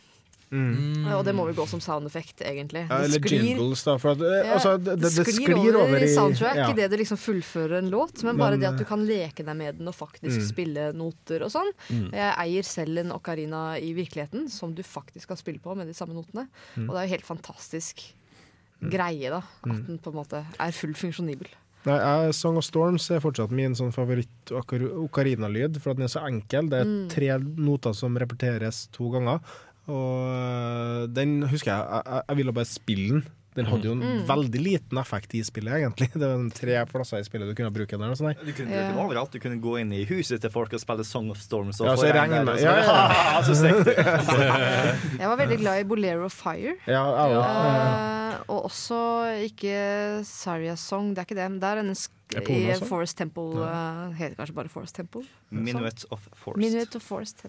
Mm. 0.51 1.05
Og 1.13 1.25
det 1.27 1.35
må 1.37 1.45
vel 1.45 1.55
gå 1.55 1.67
som 1.69 1.81
sound 1.81 2.07
effect, 2.07 2.41
egentlig. 2.41 2.87
Ja, 2.89 3.03
eller 3.05 3.19
sklir- 3.21 3.43
jingles, 3.45 3.83
da. 3.85 3.99
For 3.99 4.13
at, 4.15 4.23
eh, 4.25 4.47
Ja, 4.49 4.55
altså, 4.57 4.77
det, 4.81 4.95
det, 5.03 5.11
det 5.17 5.27
sklir 5.35 5.77
over 5.77 5.99
i 6.01 6.09
soundtrack 6.15 6.57
ja. 6.57 6.71
idet 6.73 6.91
du 6.91 6.97
liksom 6.97 7.19
fullfører 7.21 7.79
en 7.83 7.91
låt, 7.91 8.23
men 8.25 8.37
bare 8.41 8.57
Men, 8.57 8.61
det 8.61 8.69
at 8.71 8.79
du 8.79 8.85
kan 8.89 9.05
leke 9.07 9.45
deg 9.45 9.57
med 9.57 9.79
den 9.79 9.89
og 9.89 9.95
faktisk 9.95 10.39
Mm. 10.41 10.49
spille 10.49 10.93
noter 10.97 11.43
og 11.45 11.51
sånn. 11.53 11.71
Mm. 11.91 12.11
Jeg 12.13 12.35
eier 12.39 12.63
selv 12.65 12.99
en 12.99 13.13
ocarina 13.13 13.77
i 13.79 13.93
virkeligheten 13.93 14.49
som 14.49 14.73
du 14.75 14.83
faktisk 14.83 15.29
kan 15.29 15.37
spille 15.37 15.61
på 15.61 15.77
med 15.77 15.87
de 15.87 15.93
samme 15.95 16.15
notene. 16.17 16.49
Mm. 16.77 16.89
Og 16.89 16.95
det 16.95 17.01
er 17.03 17.07
jo 17.09 17.15
helt 17.19 17.27
fantastisk 17.29 18.03
greie, 18.81 19.29
da. 19.29 19.39
At 19.65 19.73
Mm. 19.73 19.87
den 19.87 19.99
på 19.99 20.09
en 20.11 20.17
måte 20.25 20.47
er 20.59 20.71
fullt 20.73 20.97
funksjonibel. 20.97 21.47
Nei, 21.87 21.95
jeg, 22.27 22.35
Song 22.35 22.57
of 22.57 22.65
Storms 22.65 23.09
er 23.11 23.21
fortsatt 23.21 23.51
min 23.53 23.73
sånn 23.75 23.93
favoritt-ocarina-lyd, 23.95 25.79
for 25.81 25.91
at 25.93 25.97
den 25.99 26.05
er 26.05 26.13
så 26.13 26.25
enkel. 26.27 26.69
Det 26.69 26.81
er 26.81 26.85
Mm. 26.85 27.09
tre 27.09 27.39
noter 27.57 27.95
som 27.95 28.17
repeteres 28.17 28.89
to 28.93 29.11
ganger. 29.11 29.41
Og 29.89 30.29
øh, 30.29 31.09
den 31.17 31.43
husker 31.49 31.73
jeg, 31.73 32.03
jeg, 32.07 32.23
jeg- 32.29 32.37
ville 32.37 32.53
bare 32.53 32.65
spille 32.69 33.09
den. 33.19 33.27
Den 33.57 33.67
hadde 33.67 33.89
jo 33.89 33.93
en 33.97 33.99
Mm. 34.05 34.19
veldig 34.29 34.61
liten 34.63 34.99
effekt 35.01 35.33
i 35.35 35.41
spillet, 35.43 35.73
egentlig. 35.81 36.11
Det 36.15 36.21
var 36.23 36.35
en 36.37 36.51
tre 36.55 36.77
plasser 36.87 37.19
i 37.19 37.25
spillet 37.27 37.49
du 37.49 37.55
kunne 37.59 37.73
bruke 37.75 37.91
den. 37.91 38.01
der. 38.01 38.15
Du 38.15 38.53
kunne 38.53 38.69
bruke 38.71 38.85
den 38.93 38.99
overalt. 39.03 39.33
Du 39.33 39.39
kunne 39.43 39.59
gå 39.61 39.73
inn 39.81 39.91
i 39.93 40.05
huset 40.07 40.41
til 40.41 40.51
folk 40.51 40.73
og 40.77 40.81
spille 40.81 41.03
Song 41.05 41.31
of 41.33 41.39
Storms. 41.43 41.81
Og 41.81 41.89
Ja, 41.89 41.97
så 41.97 42.07
regn 42.13 42.31
regner- 42.31 42.45
der, 42.45 42.61
Ja, 42.63 42.77
så 42.85 42.93
ja, 42.95 43.09
ja. 43.35 43.43
Så 43.49 43.55
stygt!» 43.59 43.89
Jeg 45.21 45.27
var 45.29 45.37
veldig 45.41 45.59
glad 45.59 45.81
i 45.81 45.85
Bolero 45.91 46.29
Fire. 46.29 46.77
Ja, 46.87 47.03
ja, 47.03 47.27
òg. 47.27 48.37
Eh, 48.39 48.39
og 48.49 48.65
også 48.71 49.01
ikke 49.49 50.23
Saria 50.25 50.77
Song, 50.77 51.11
det 51.17 51.19
er 51.25 51.27
ikke 51.27 51.41
det. 51.41 51.51
Men 51.51 51.59
det 51.61 51.69
er 51.73 51.83
denne 51.83 51.97
i 52.53 52.75
Forest 52.87 53.17
Temple 53.19 53.57
Uh, 53.59 54.13
Heter 54.15 54.37
kanskje 54.37 54.55
bare 54.55 54.69
Forest 54.69 54.95
Temple? 55.01 55.23
Minuet 55.51 56.05
of 56.13 56.21
Forest. 56.37 56.59
Minuet 56.61 56.95
of 56.95 57.03
Forest 57.03 57.43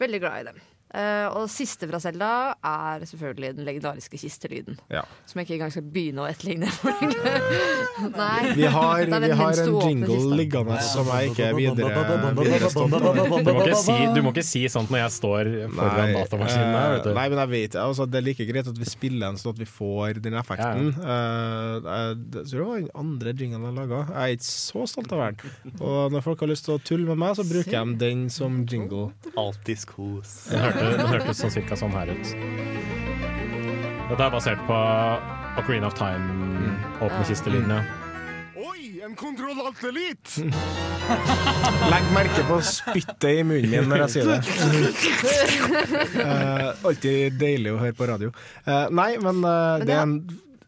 Veldig 0.00 0.20
glad 0.22 0.40
i 0.40 0.44
dem. 0.52 0.60
Eh, 0.94 1.26
og 1.34 1.48
siste 1.50 1.88
fra 1.90 1.98
Selda 1.98 2.26
er 2.62 3.02
selvfølgelig 3.10 3.48
den 3.56 3.66
legendariske 3.66 4.18
kistelyden. 4.20 4.76
Ja. 4.94 5.00
Som 5.26 5.40
jeg 5.40 5.48
ikke 5.48 5.56
engang 5.56 5.72
skal 5.74 5.86
begynne 5.90 6.22
å 6.22 6.28
etterligne. 6.30 6.68
Nei. 8.14 8.52
Vi 8.54 8.68
har, 8.70 9.02
vi 9.02 9.30
har 9.40 9.58
en 9.64 9.78
jingle 9.82 10.36
liggende 10.38 10.76
som 10.86 11.08
jeg 11.10 11.32
ikke 11.32 11.48
er 11.48 11.56
videre, 11.58 12.04
videre 12.38 12.70
stolt 12.70 12.94
av. 12.94 13.08
Du 13.10 13.50
må, 13.50 13.64
ikke 13.64 13.80
si, 13.80 13.96
du 14.14 14.20
må 14.22 14.32
ikke 14.34 14.46
si 14.46 14.62
sånt 14.70 14.92
når 14.94 15.02
jeg 15.02 15.14
står 15.16 15.50
foran 15.74 16.14
datamaskinen 16.14 16.76
her. 16.78 16.94
Vet 16.94 17.08
du. 17.08 17.10
nei, 17.18 17.26
men 17.32 17.42
jeg 17.42 17.52
vet 17.54 17.78
altså, 17.82 18.06
Det 18.10 18.20
er 18.20 18.26
like 18.28 18.46
greit 18.52 18.70
at 18.70 18.78
vi 18.84 18.88
spiller 18.88 19.32
en 19.32 19.40
sånn 19.40 19.54
at 19.56 19.60
vi 19.64 19.68
får 19.68 20.22
den 20.24 20.38
effekten. 20.38 20.92
Eh, 20.94 21.90
jeg 21.90 22.16
det- 22.34 22.46
tror 22.52 22.62
det 22.62 22.68
var 22.70 22.82
den 22.84 22.90
andre 23.04 23.34
jinglen 23.34 23.66
jeg 23.66 23.78
laga. 23.80 24.00
Jeg 24.14 24.22
er 24.22 24.38
ikke 24.38 24.48
så 24.52 24.86
stolt 24.94 25.12
av 25.18 25.24
den. 25.26 25.76
Og 25.80 26.14
når 26.14 26.24
folk 26.30 26.46
har 26.46 26.52
lyst 26.54 26.68
til 26.68 26.78
å 26.78 26.82
tulle 26.86 27.10
med 27.10 27.18
meg, 27.24 27.34
så 27.38 27.46
bruker 27.50 27.74
jeg 27.80 27.98
den 27.98 28.26
som 28.30 28.62
jingle. 28.70 29.10
Alltid 29.34 29.82
kos. 29.90 30.36
Den 30.54 30.83
hørte- 30.84 31.02
den 31.02 31.12
hørtes 31.14 31.40
sånn 31.42 31.54
cirka 31.54 31.76
sånn 31.80 31.92
her 31.96 32.12
ut. 32.14 32.34
Dette 34.10 34.22
er 34.26 34.30
basert 34.34 34.60
på 34.68 34.78
Ocarina 35.58 35.86
of 35.88 35.94
Time, 35.98 36.74
åpne 37.00 37.24
siste 37.28 37.50
linje 37.50 37.78
Oi, 38.54 38.80
en 38.80 38.90
igjen 38.94 39.14
Kontroll 39.18 39.58
Alt 39.64 39.82
Elite! 39.88 40.44
Legg 41.92 42.06
merke 42.14 42.44
på 42.48 42.58
spyttet 42.64 43.26
i 43.28 43.42
munnen 43.46 43.70
min 43.72 43.88
når 43.90 44.04
jeg 44.04 44.10
sier 44.14 44.24
det. 44.30 44.40
Eh, 46.24 46.70
alltid 46.86 47.34
deilig 47.40 47.72
å 47.74 47.78
høre 47.80 47.94
på 47.96 48.06
radio. 48.08 48.30
Eh, 48.64 48.86
nei, 48.94 49.10
men, 49.20 49.40
eh, 49.44 49.78
Men 49.78 49.86
det 49.88 49.94
er 49.94 50.02
en. 50.02 50.14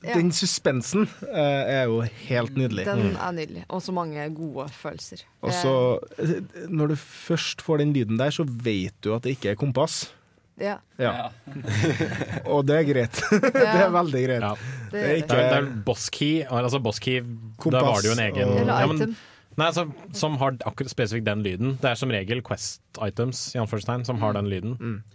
Den 0.02 0.30
suspensen 0.32 1.06
eh, 1.32 1.62
er 1.80 1.84
jo 1.88 2.00
helt 2.28 2.56
nydelig. 2.56 2.84
Den 2.86 2.98
Mm. 3.12 3.16
er 3.16 3.32
nydelig. 3.32 3.64
Og 3.68 3.82
så 3.82 3.92
mange 3.92 4.28
gode 4.34 4.68
følelser. 4.70 5.22
Og 5.42 5.52
så, 5.52 5.72
eh, 6.18 6.42
når 6.68 6.88
du 6.88 6.96
først 6.96 7.62
får 7.62 7.78
den 7.78 7.92
lyden 7.92 8.18
der, 8.18 8.30
så 8.30 8.44
vet 8.46 8.94
du 9.02 9.14
at 9.14 9.22
det 9.22 9.30
ikke 9.38 9.50
er 9.50 9.54
kompass. 9.54 10.12
Ja. 10.60 10.76
Ja. 10.98 11.28
Og 12.46 12.64
det 12.66 12.76
er 12.78 12.84
greit. 12.88 13.18
det 13.42 13.64
er 13.66 13.90
veldig 13.92 14.22
greit. 14.26 14.42
Det 14.90 14.92
Det 14.92 15.02
er 15.02 15.14
ikke... 15.20 15.28
Det 15.28 15.38
er, 15.38 15.60
det 15.60 15.68
er 15.68 15.82
boss 15.84 16.08
key, 16.10 16.44
altså 16.48 16.78
boss 16.82 16.98
key 16.98 17.20
Da 17.20 17.82
var 17.84 18.00
det 18.00 18.08
jo 18.08 18.12
en 18.16 18.22
egen 18.24 18.48
og- 18.48 18.66
ja, 18.66 18.86
men. 18.86 19.16
Nei, 19.56 19.66
altså, 19.70 19.86
Som 20.12 20.34
har 20.36 20.52
akkurat 20.68 20.90
spesifikt 20.92 21.24
den 21.24 21.40
lyden. 21.42 21.78
Det 21.80 21.88
er 21.88 21.94
som 21.96 22.10
regel 22.12 22.42
Quest 22.44 22.82
items 23.00 23.54
i 23.54 23.58
anførselstegn 23.60 24.04
som 24.04 24.18
har 24.20 24.32
den 24.36 24.46
lyden, 24.52 24.74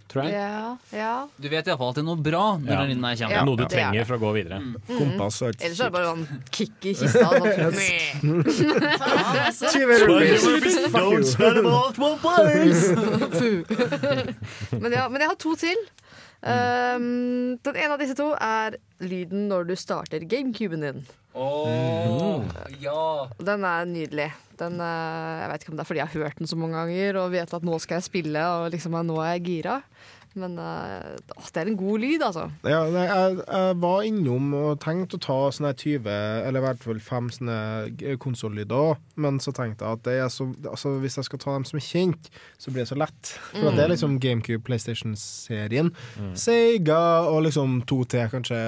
tror 0.10 0.24
jeg. 0.26 0.34
Ja, 0.34 0.78
ja. 0.94 1.12
Du 1.42 1.48
vet 1.50 1.66
iallfall 1.70 1.90
at 1.94 1.96
det 2.00 2.02
er 2.04 2.08
noe 2.10 2.22
bra 2.22 2.58
når 2.58 2.70
Ja. 2.72 2.80
den 2.82 2.90
lyden 2.96 3.06
her 3.06 3.16
kommer. 3.22 3.36
Ja, 3.38 3.44
Noe 3.46 3.56
du 3.58 3.64
er 3.64 3.70
trenger 3.70 4.00
det. 4.02 4.08
for 4.08 4.18
å 4.18 4.22
gå 4.22 4.32
videre. 4.38 4.58
Kompass 4.90 5.42
og 5.46 5.56
Ellers 5.62 5.80
er 5.80 5.90
det 5.90 5.94
bare 5.94 6.10
sånn 6.10 6.26
kick 6.52 6.86
i 6.86 6.94
kista. 6.94 7.30
Sånn. 7.30 8.42
Place! 11.72 12.96
men, 14.80 14.92
ja, 14.94 15.08
men 15.10 15.22
jeg 15.22 15.30
har 15.32 15.38
to 15.42 15.56
til. 15.60 15.82
Um, 16.42 17.58
den 17.62 17.76
ene 17.78 17.94
av 17.94 18.02
disse 18.02 18.16
to 18.18 18.32
er 18.42 18.78
lyden 19.06 19.48
når 19.52 19.68
du 19.70 19.76
starter 19.78 20.24
gamecuben 20.26 20.82
din. 20.86 21.04
Åh, 21.34 22.44
ja. 22.84 23.28
Den 23.40 23.64
er 23.64 23.86
nydelig. 23.88 24.30
Den, 24.60 24.80
eh, 24.84 25.42
jeg 25.42 25.52
vet 25.52 25.64
ikke 25.64 25.72
om 25.72 25.78
det 25.78 25.84
er 25.84 25.90
fordi 25.90 26.02
jeg 26.02 26.12
har 26.12 26.24
hørt 26.26 26.42
den 26.42 26.50
så 26.50 26.58
mange 26.60 26.76
ganger 26.78 27.22
og 27.22 27.32
vet 27.32 27.54
at 27.56 27.64
nå 27.66 27.80
skal 27.80 28.00
jeg 28.00 28.10
spille, 28.10 28.44
og 28.58 28.72
liksom 28.74 28.98
nå 29.08 29.16
er 29.24 29.38
jeg 29.38 29.46
gira. 29.48 29.78
Men 30.40 30.56
uh, 30.60 31.18
det 31.52 31.60
er 31.60 31.68
en 31.68 31.78
god 31.80 32.00
lyd, 32.00 32.22
altså. 32.24 32.46
Ja, 32.64 32.82
nei, 32.92 33.04
jeg, 33.10 33.40
jeg 33.42 33.78
var 33.84 34.06
innom 34.08 34.54
og 34.56 34.80
tenkte 34.84 35.18
å 35.20 35.24
ta 35.26 35.40
sånne 35.52 35.74
20, 35.76 36.08
eller 36.48 36.62
i 36.62 36.66
hvert 36.66 36.86
fall 36.86 37.02
fem 37.04 37.28
sånne 37.36 37.58
g- 38.00 38.16
konsollyder, 38.22 38.96
men 39.22 39.42
så 39.44 39.52
tenkte 39.56 39.84
jeg 39.84 40.00
at 40.00 40.06
det 40.08 40.16
er 40.24 40.32
så, 40.32 40.48
altså, 40.70 40.94
hvis 41.04 41.20
jeg 41.20 41.28
skal 41.28 41.44
ta 41.44 41.58
dem 41.58 41.68
som 41.68 41.82
er 41.82 41.88
kjent, 41.88 42.32
så 42.62 42.72
blir 42.72 42.86
det 42.86 42.92
så 42.94 43.00
lett. 43.00 43.34
For 43.52 43.68
mm. 43.68 43.76
det 43.76 43.86
er 43.86 43.94
liksom 43.96 44.18
GameCube, 44.24 44.64
PlayStation-serien, 44.70 45.92
Sega 46.40 47.02
og 47.28 47.44
liksom 47.50 47.82
2T, 47.90 48.26
kanskje 48.32 48.62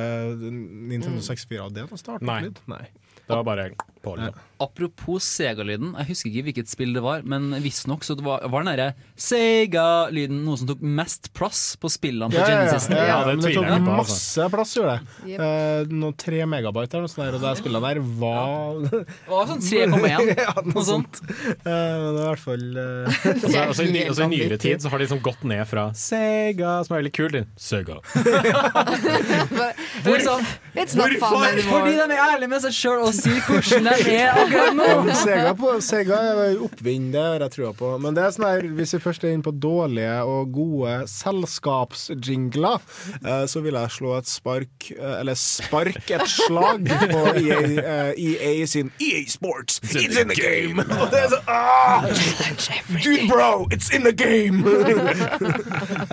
Nintendo 0.44 1.23
64. 1.23 1.72
Det 1.73 1.85
er 1.85 1.91
da 1.91 2.03
start 2.03 2.27
Nei. 2.27 2.41
Nei. 2.72 2.85
Det 3.23 3.31
var 3.38 3.48
bare 3.48 3.72
på. 4.03 4.15
Liksom. 4.19 4.49
Apropos 4.63 5.25
Sega-lyden, 5.25 5.89
jeg 5.97 6.07
husker 6.07 6.30
ikke 6.30 6.43
hvilket 6.47 6.69
spill 6.71 6.93
det 6.95 7.01
var, 7.03 7.23
men 7.27 7.49
visstnok 7.63 8.05
så 8.07 8.15
det 8.15 8.23
var, 8.23 8.43
var 8.47 8.63
den 8.63 8.69
derre 8.77 8.93
Sega-lyden 9.19 10.43
noe 10.45 10.55
som 10.61 10.69
tok 10.69 10.84
mest 10.85 11.31
plass 11.35 11.63
på 11.81 11.89
spillene 11.91 12.30
på 12.31 12.38
Ja, 12.39 12.45
ja, 12.47 12.61
ja, 12.69 12.77
ja, 12.77 13.07
Ja, 13.09 13.17
det 13.27 13.34
det 13.43 13.53
tok 13.57 13.67
jeg 13.67 13.84
på, 13.84 13.95
altså. 13.97 14.13
masse 14.13 14.47
plass, 14.53 14.75
gjorde 14.77 14.93
det. 14.93 15.17
Yep. 15.34 15.43
Eh, 15.47 15.93
noe 16.03 16.15
tre 16.23 16.39
megabyte 16.53 16.95
eller 16.95 17.07
noe 17.07 17.11
sånt, 17.11 17.23
der, 17.25 17.35
og 17.39 17.43
det 17.43 17.53
spillet 17.59 17.88
der 17.89 17.99
var 18.21 18.80
Det 18.85 19.01
var 19.34 19.51
sånn 19.51 19.63
3,1, 19.67 20.31
ja, 20.45 20.53
noe 20.61 20.73
noe 20.77 20.85
sånt. 20.88 21.19
Eh, 21.23 21.59
men 21.65 22.07
det 22.07 22.21
er 22.21 22.23
i 22.23 22.30
hvert 22.30 22.43
fall 22.45 22.65
eh, 22.85 23.19
Og 23.34 23.49
så- 23.49 23.65
og 23.67 23.75
så 23.80 23.88
i 23.88 23.91
ny- 23.91 24.05
I 24.07 24.30
nyere 24.31 24.57
tid 24.63 24.84
så 24.84 24.93
har 24.93 25.01
de 25.01 25.07
liksom 25.09 25.23
gått 25.25 25.43
ned 25.49 25.65
fra 25.67 25.89
Sega, 25.97 26.77
som 26.88 26.95
er 26.95 27.03
veldig 27.03 27.13
kult, 27.19 27.34
til 27.34 27.45
Sega. 27.59 27.99
Hvorfor? 30.03 30.39
It's 30.75 30.95
not 30.95 31.11
fun 31.19 31.59
Fordi 31.67 31.93
de 31.97 32.05
er 32.07 32.21
ærlige 32.23 32.49
med 32.51 32.63
seg 32.63 32.73
sjøl 32.75 33.03
og 33.07 33.13
sier 33.15 33.39
hvordan 33.47 33.93
de 34.02 34.18
akkurat 34.28 34.76
nå. 34.78 35.15
Sega, 35.18 35.53
på, 35.57 35.72
Sega 35.84 36.20
er 36.34 36.61
oppvinn, 36.64 37.10
det 37.14 37.22
har 37.22 37.44
jeg 37.45 37.53
trua 37.57 37.72
på. 37.78 37.91
Men 38.02 38.18
det 38.18 38.24
er 38.26 38.36
sånn 38.36 38.48
her, 38.48 38.68
hvis 38.78 38.95
vi 38.98 39.02
først 39.03 39.26
er 39.26 39.34
inne 39.36 39.45
på 39.45 39.53
dårlige 39.64 40.15
og 40.30 40.53
gode 40.56 40.95
selskapsjingler, 41.11 42.84
eh, 43.22 43.44
så 43.49 43.64
vil 43.65 43.78
jeg 43.80 43.95
slå 43.98 44.15
et 44.18 44.30
spark 44.30 44.90
eh, 44.95 45.15
Eller 45.20 45.38
spark 45.40 46.11
et 46.18 46.26
slag 46.30 46.88
på 46.88 47.24
EA, 47.41 47.60
eh, 47.84 48.11
EA 48.18 48.68
sin 48.70 48.91
EA 48.99 49.24
Sports. 49.32 49.80
It's 49.84 50.20
in 50.20 50.32
the 50.32 50.38
game! 50.38 50.86
Og 50.99 51.11
det 51.14 51.24
er 51.26 51.30
sånn 51.34 51.52
ah! 51.52 52.07
Dude, 53.03 53.28
bro, 53.30 53.68
it's 53.74 53.91
in 53.94 54.07
the 54.07 54.15
game! 54.15 54.64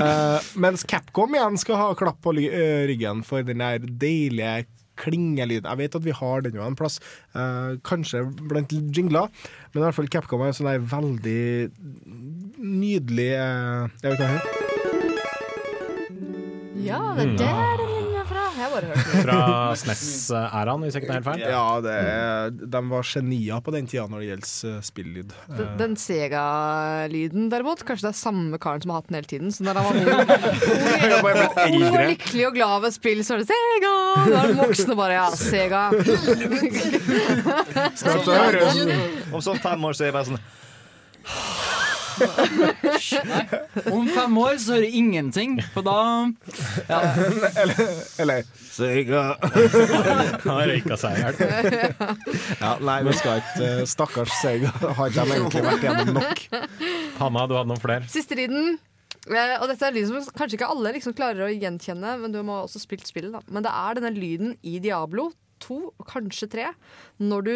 Eh, 0.01 0.39
mens 0.61 0.83
Capcom 0.89 1.35
igjen 1.35 1.59
skal 1.61 1.77
ha 1.77 1.89
klapp 1.99 2.21
på 2.25 2.33
ryggen 2.33 3.21
for 3.27 3.45
den 3.45 3.61
der 3.61 3.83
deilige 4.01 4.65
klingelyden. 5.01 5.69
Jeg 5.69 5.81
vet 5.83 5.99
at 5.99 6.07
vi 6.07 6.17
har 6.17 6.47
den 6.47 6.59
jo 6.59 6.65
en 6.67 6.79
plass, 6.79 7.01
eh, 7.35 7.77
kanskje 7.87 8.25
blant 8.51 8.71
jingler, 8.71 9.31
men 9.73 9.83
i 9.83 9.85
hvert 9.87 9.99
fall 9.99 10.11
Capcom 10.13 10.45
er 10.45 10.53
en 10.53 10.59
sånn 10.61 10.89
veldig 10.91 11.71
nydelig 12.61 13.31
uh, 13.41 13.89
Jeg 14.03 14.11
vet 14.11 14.19
ikke 14.19 14.27
hva 14.27 14.41
Ja, 16.81 17.01
det 17.17 17.23
er 17.25 17.81
linja 17.81 17.90
fra. 18.61 18.67
Jeg 18.67 18.71
bare 18.75 18.87
hørt 18.91 18.97
den. 19.01 19.23
Fra 19.25 19.39
SNES-æraen, 19.81 20.85
hvis 20.85 20.95
jeg 20.97 21.03
ikke 21.03 21.11
tar 21.11 21.19
helt 21.19 21.29
feil. 21.29 21.41
Ja, 21.45 21.65
det 21.85 21.95
er, 21.97 22.51
de 22.77 22.83
var 22.91 23.03
genier 23.11 23.59
på 23.65 23.75
den 23.75 23.89
tida 23.91 24.07
når 24.11 24.19
det 24.23 24.29
gjelder 24.31 24.51
spillyd. 24.51 24.89
spilllyd. 24.91 25.35
Den, 25.59 25.71
den 25.81 25.97
Sega-lyden 26.01 27.51
derimot, 27.53 27.85
kanskje 27.89 28.09
det 28.09 28.13
er 28.13 28.21
samme 28.21 28.61
karen 28.63 28.85
som 28.85 28.93
har 28.95 29.03
hatt 29.03 29.11
den 29.11 29.19
hele 29.21 29.31
tiden. 29.31 29.49
Så 29.55 29.67
når 29.67 29.81
han 29.81 29.85
var 29.89 29.93
ung, 31.67 31.83
og 31.91 31.99
lykkelig 32.13 32.45
og 32.51 32.55
glad 32.59 32.77
ved 32.87 32.97
spill, 32.97 33.21
så 33.27 33.37
er 33.37 33.39
det 33.45 33.49
Sega! 33.51 33.95
Da 34.31 34.37
er 34.45 34.53
den 34.53 34.61
voksne 34.61 34.95
bare 34.99 35.15
ja, 35.19 35.27
Sega. 35.35 35.83
Om 39.31 39.41
sånn 39.45 39.61
fem 39.63 39.81
år 39.87 39.97
så 39.97 40.07
er 40.07 40.13
jeg 40.13 40.19
bare 40.19 40.29
sånn 40.33 40.43
Om 43.91 44.09
fem 44.11 44.39
år 44.43 44.59
så 44.61 44.77
hører 44.77 44.87
jeg 44.89 45.01
ingenting, 45.01 45.57
for 45.75 45.87
da 45.87 45.99
ja. 46.89 47.01
Eller, 47.63 47.81
eller 48.23 48.51
Sega. 48.71 49.25
Han 50.47 50.61
røyka 50.71 50.99
seg 51.01 51.17
i 51.17 51.25
hjel. 51.25 51.35
Ja, 52.61 52.75
nei, 52.85 53.01
vi 53.07 53.17
skal 53.19 53.43
ikke 53.43 53.71
uh, 53.81 53.83
Stakkars 53.89 54.37
Seiga, 54.41 54.71
Har 54.97 55.11
ikke 55.11 55.27
de 55.27 55.37
egentlig 55.37 55.65
vært 55.67 55.85
gjennom 55.85 56.15
nok? 56.21 56.47
Hanna, 57.21 57.45
du 57.51 57.57
hadde 57.59 57.73
noen 57.73 57.83
flere? 57.83 58.09
Siste 58.13 58.39
lyden. 58.39 58.79
Eh, 59.29 59.57
og 59.61 59.67
dette 59.69 59.85
er 59.85 59.95
lyd 59.95 60.09
som 60.09 60.33
kanskje 60.33 60.57
ikke 60.57 60.71
alle 60.73 60.95
liksom 60.97 61.15
klarer 61.17 61.45
å 61.45 61.53
gjenkjenne, 61.53 62.17
men 62.23 62.33
du 62.33 62.41
må 62.47 62.63
også 62.63 62.81
spilt 62.83 63.09
spillet. 63.09 63.35
Da. 63.35 63.43
Men 63.53 63.67
det 63.67 63.73
er 63.75 63.99
denne 63.99 64.15
lyden 64.17 64.55
i 64.67 64.79
Diablo 64.83 65.31
2, 65.65 65.81
kanskje 66.09 66.49
3, 66.55 66.71
når 67.21 67.47
du, 67.47 67.55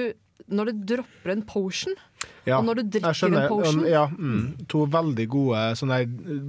når 0.53 0.71
du 0.71 0.85
dropper 0.95 1.35
en 1.35 1.45
potion. 1.49 1.97
Ja, 2.45 2.59
og 2.59 2.67
når 2.69 2.81
du 2.81 2.83
drikker 2.99 3.29
en 3.31 3.49
potion. 3.49 3.81
Um, 3.81 3.87
Ja, 3.89 4.05
mm, 4.11 4.67
to 4.69 4.85
veldig 4.91 5.27
gode 5.33 5.63
sånne 5.81 6.01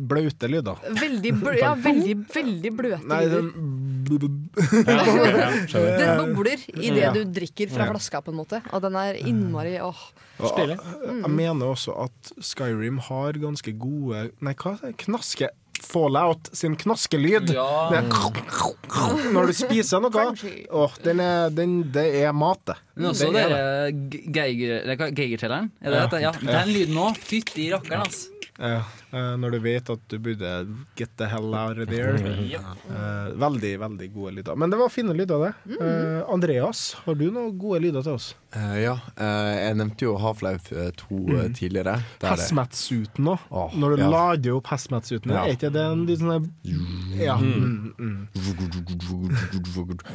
blaute 0.10 0.50
lyder. 0.52 0.82
Veldig, 1.00 1.32
blø 1.40 1.56
ja, 1.60 1.72
veldig, 1.80 2.16
veldig 2.36 2.72
bløte 2.76 3.08
Nei, 3.08 3.22
lyder. 3.26 3.48
den 3.48 4.42
Ja. 5.76 5.84
Den 6.00 6.36
bobler 6.36 6.62
i 6.76 6.92
det 6.94 7.12
du 7.16 7.24
drikker 7.40 7.72
fra 7.74 7.88
flaska, 7.90 8.22
på 8.26 8.34
en 8.34 8.40
måte. 8.42 8.62
Og 8.76 8.84
den 8.86 8.98
er 9.00 9.18
innmari 9.24 9.78
åh. 9.84 10.04
Og 10.44 10.60
Jeg 10.60 11.32
mener 11.32 11.72
også 11.72 11.96
at 12.06 12.34
Skyrim 12.44 12.98
har 13.08 13.38
ganske 13.40 13.72
gode 13.80 14.30
Nei, 14.44 14.52
hva 14.60 14.74
er 14.76 14.82
det? 14.90 14.98
Knaske 15.06 15.48
Fallout 15.86 16.50
sin 16.58 16.76
knaskelyd. 16.82 17.52
Ja. 17.56 17.66
Det 17.92 18.00
er 18.02 19.32
Når 19.36 19.48
du 19.52 19.54
spiser 19.58 20.02
noe. 20.04 20.26
Åh, 20.72 20.96
den 21.06 21.20
er, 21.24 21.50
den, 21.54 21.76
det 21.96 22.06
er 22.24 22.34
mat, 22.36 22.62
det. 22.70 22.76
Men 22.96 23.10
også 23.12 23.32
Det 23.34 23.42
er 23.44 23.56
det. 23.56 23.96
Ge- 24.14 24.24
Geiger- 24.38 24.82
eller 24.84 25.12
Geigertelleren. 25.12 25.72
Er 25.82 25.92
det 25.92 26.00
Ja. 26.00 26.06
dette? 26.08 26.22
Ja, 26.22 26.32
den 26.64 26.74
lyden 26.74 26.98
òg. 26.98 27.18
Fytti 27.18 27.70
rakkeren, 27.74 28.06
ass. 28.08 28.26
Ja, 28.58 28.78
eh, 29.12 29.34
når 29.36 29.52
du 29.52 29.60
vet 29.60 29.90
at 29.92 30.04
du 30.08 30.16
burde 30.24 30.50
get 30.96 31.10
the 31.20 31.28
hell 31.28 31.52
out 31.54 31.78
of 31.78 31.90
there. 31.90 32.16
Eh, 32.16 33.34
veldig, 33.36 33.72
veldig 33.82 34.08
gode 34.14 34.32
lyder. 34.38 34.56
Men 34.56 34.72
det 34.72 34.80
var 34.80 34.90
fine 34.94 35.12
lyder, 35.18 35.42
det. 35.44 35.76
Eh, 35.76 36.22
Andreas, 36.32 36.94
har 37.04 37.16
du 37.20 37.26
noen 37.36 37.58
gode 37.60 37.82
lyder 37.84 38.06
til 38.06 38.14
oss? 38.16 38.30
Eh, 38.56 38.78
ja, 38.86 38.94
eh, 39.20 39.52
jeg 39.68 39.76
nevnte 39.82 40.08
jo 40.08 40.14
Half-Life 40.24 40.72
eh, 40.72 40.92
2 41.02 41.20
eh, 41.36 41.50
tidligere. 41.58 41.98
Er- 42.24 42.32
Hazmat-suiten 42.32 43.28
òg. 43.34 43.76
Når 43.76 43.98
du 43.98 44.04
ja. 44.06 44.10
lader 44.16 44.56
opp 44.56 44.72
hazmat-suiten, 44.72 45.36
Ja. 45.36 45.44
er 45.44 45.56
ikke 45.58 45.74
det 45.76 45.84
en 45.92 46.06
litt 46.08 46.20
sånn 46.24 46.32
der- 46.40 47.26
Ja. 47.26 47.36
Mm, 47.36 47.94
mm. 48.00 48.28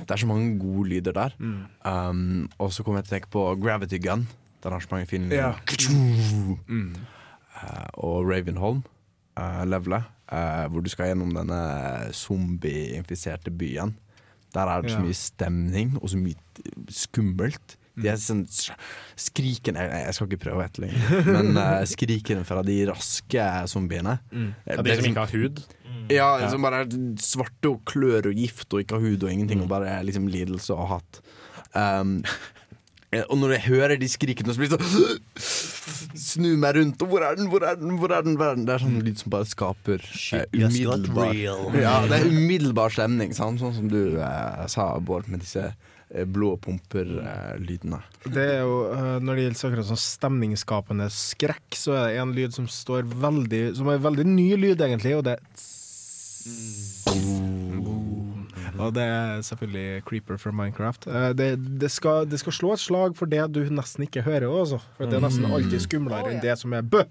Det 0.06 0.10
er 0.10 0.16
så 0.16 0.26
mange 0.26 0.58
gode 0.58 0.88
lyder 0.88 1.12
der. 1.12 1.36
Um, 1.84 2.48
og 2.58 2.70
så 2.72 2.82
kommer 2.82 3.00
jeg 3.02 3.08
til 3.08 3.12
å 3.12 3.20
tenke 3.20 3.30
på 3.36 3.60
Gravity 3.60 3.98
Gun. 3.98 4.26
Den 4.62 4.72
har 4.72 4.80
så 4.80 4.88
mange 4.92 5.06
fine 5.08 5.28
lyder. 5.28 5.60
Mm. 7.60 7.66
Eh, 7.68 7.88
og 8.04 8.28
Ravenholm, 8.30 8.82
uh, 9.40 9.64
levelet, 9.68 10.04
eh, 10.32 10.66
hvor 10.70 10.84
du 10.84 10.88
skal 10.92 11.10
gjennom 11.12 11.34
denne 11.34 11.60
zombie-infiserte 12.16 13.50
byen. 13.50 13.94
Der 14.54 14.66
er 14.66 14.82
det 14.82 14.90
så 14.90 14.98
mye 15.02 15.14
stemning 15.14 15.92
og 16.02 16.08
så 16.10 16.18
mye 16.18 16.34
skummelt. 16.90 17.76
De 18.00 18.08
er 18.08 18.16
sånn 18.16 18.44
skrikende 19.18 19.82
Jeg 19.82 20.14
skal 20.16 20.28
ikke 20.30 20.40
prøve 20.46 20.64
å 20.64 20.80
lenger, 20.82 21.26
men 21.28 21.50
uh, 21.58 21.82
skrikende 21.90 22.46
fra 22.48 22.62
de 22.66 22.78
raske 22.88 23.48
zombiene. 23.70 24.16
Mm. 24.32 24.48
Eh, 24.64 24.76
Ja, 24.76 24.82
de 24.86 24.96
som 24.96 25.10
ikke 25.10 25.26
har 25.26 25.34
hud? 25.36 25.60
ja, 26.10 26.30
Ja. 26.40 26.48
som 26.50 26.62
bare 26.62 26.80
er 26.86 26.94
svarte 27.20 27.70
og 27.70 27.84
klør 27.84 28.30
og 28.32 28.34
gift 28.40 28.72
og 28.72 28.80
ikke 28.82 28.96
har 28.98 29.04
hud 29.04 29.22
og 29.26 29.30
ingenting, 29.30 29.60
og 29.62 29.68
bare 29.68 30.00
liksom 30.06 30.26
lidelse 30.32 30.74
og 30.74 30.88
hat. 30.96 31.20
Um, 31.74 32.22
Eh, 33.12 33.24
Og 33.28 33.38
når 33.38 33.56
jeg 33.56 33.62
hører 33.66 33.96
de 33.98 34.08
skrikene, 34.08 34.54
så 34.54 34.60
blir 34.62 34.70
det 34.70 34.78
sånn 34.86 35.18
Snu 36.30 36.50
meg 36.60 36.76
rundt, 36.76 37.02
og 37.02 37.10
hvor 37.12 37.24
er 37.26 37.38
den, 37.38 37.48
hvor 37.50 37.64
er 37.66 37.78
den, 37.80 37.94
hvor 37.98 38.12
er 38.14 38.24
den? 38.26 38.36
Hvor 38.38 38.50
er 38.52 38.58
den? 38.58 38.66
Det 38.68 38.74
er 38.76 38.82
sånn 38.84 38.98
lyd 39.02 39.20
som 39.20 39.32
bare 39.34 39.48
skaper 39.50 40.02
eh, 40.04 40.18
Shit 40.24 40.54
umiddelbar. 40.54 41.32
Ja, 41.84 41.94
det 42.06 42.20
er 42.20 42.28
umiddelbar 42.30 42.94
stemning, 42.94 43.34
sant? 43.36 43.62
sånn 43.62 43.76
som 43.76 43.88
du 43.90 44.18
eh, 44.20 44.66
sa, 44.70 44.92
Bård, 45.02 45.28
med 45.32 45.42
disse 45.44 45.66
eh, 45.70 46.26
blå 46.26 46.54
pumper-lydene. 46.62 48.00
Det 48.26 48.46
er 48.58 48.62
jo, 48.62 48.76
eh, 48.94 49.16
Når 49.24 49.40
det 49.40 49.48
gjelder 49.48 49.70
akkurat 49.70 49.90
sånn 49.90 50.04
stemningsskapende 50.04 51.10
skrekk, 51.14 51.68
så 51.78 51.96
er 51.98 52.06
det 52.12 52.22
en 52.24 52.36
lyd 52.36 52.56
som 52.56 52.70
står 52.70 53.08
veldig 53.20 53.64
Som 53.78 53.90
er 53.92 54.02
veldig 54.04 54.26
ny 54.28 54.48
lyd, 54.60 54.86
egentlig, 54.86 55.16
og 55.18 55.26
det 55.28 55.38
er 55.38 55.44
Og 58.80 58.94
det 58.96 59.02
er 59.04 59.42
selvfølgelig 59.46 60.04
Creeper 60.08 60.38
fra 60.40 60.52
Minecraft. 60.52 61.06
Eh, 61.10 61.32
Det, 61.36 61.48
det, 61.80 61.90
skal, 61.90 62.26
det 62.30 62.40
skal 62.42 62.52
slå 62.56 62.72
et 62.76 62.82
slag 62.82 63.16
for 63.18 63.26
det 63.30 63.42
du 63.52 63.60
nesten 63.70 64.06
ikke 64.06 64.22
hører 64.26 64.48
også, 64.48 64.80
for 64.96 65.06
det 65.10 65.18
er 65.18 65.24
nesten 65.26 65.46
alltid 65.50 65.80
skumlere 65.84 66.32
enn 66.34 66.40
det 66.44 66.56
som 66.60 66.72
er 66.76 66.82
bø. 66.82 67.04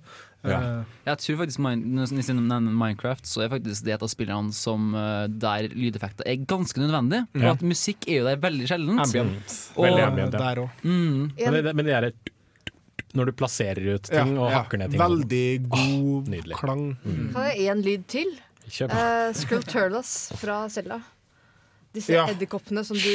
Ja. 0.48 0.86
Jeg 1.04 1.18
tror 1.20 1.36
faktisk 1.42 1.60
Når 1.60 2.14
jeg 2.16 2.36
nevner 2.38 2.72
Minecraft, 2.72 3.26
så 3.28 3.42
er 3.44 3.50
faktisk 3.52 3.84
det 3.84 3.98
et 3.98 4.04
av 4.06 4.12
spillene 4.12 4.54
som 4.56 4.94
eh, 4.96 5.28
der 5.28 5.68
lydeffekter 5.74 6.24
er 6.32 6.46
ganske 6.48 6.80
nødvendig. 6.80 7.26
For 7.34 7.44
Ja. 7.50 7.52
at 7.58 7.62
musikk 7.62 8.08
er 8.08 8.22
jo 8.22 8.26
der 8.30 8.38
veldig. 8.38 8.72
Ambient. 8.72 9.56
Og- 9.76 9.86
Veldig 9.86 10.04
ambient, 10.06 10.34
ja. 10.34 10.40
Der 10.40 10.62
òg. 10.64 10.70
Mm. 10.84 11.32
Men 11.38 11.54
det, 11.64 11.76
men 11.76 11.86
det 11.86 11.94
er 11.96 12.04
et 12.14 12.16
når 13.18 13.26
du 13.26 13.32
plasserer 13.34 13.96
ut 13.96 14.04
ting 14.06 14.36
Ja, 14.36 14.42
og 14.42 14.52
ja. 14.52 14.58
hakker 14.62 14.78
ned 14.78 14.92
ting. 14.92 15.02
Veldig 15.02 15.70
god 15.70 16.30
oh, 16.30 16.58
klang. 16.60 16.84
Kan 17.34 17.48
jeg 17.50 17.70
én 17.74 17.82
lyd 17.84 18.04
til? 18.08 18.36
Uh, 18.86 19.34
Skulpturlas 19.34 20.32
fra 20.38 20.68
Selda. 20.70 21.00
Disse 21.94 22.14
Ja. 22.14 22.28
edderkoppene 22.30 22.84
som 22.86 22.96
du 22.98 23.10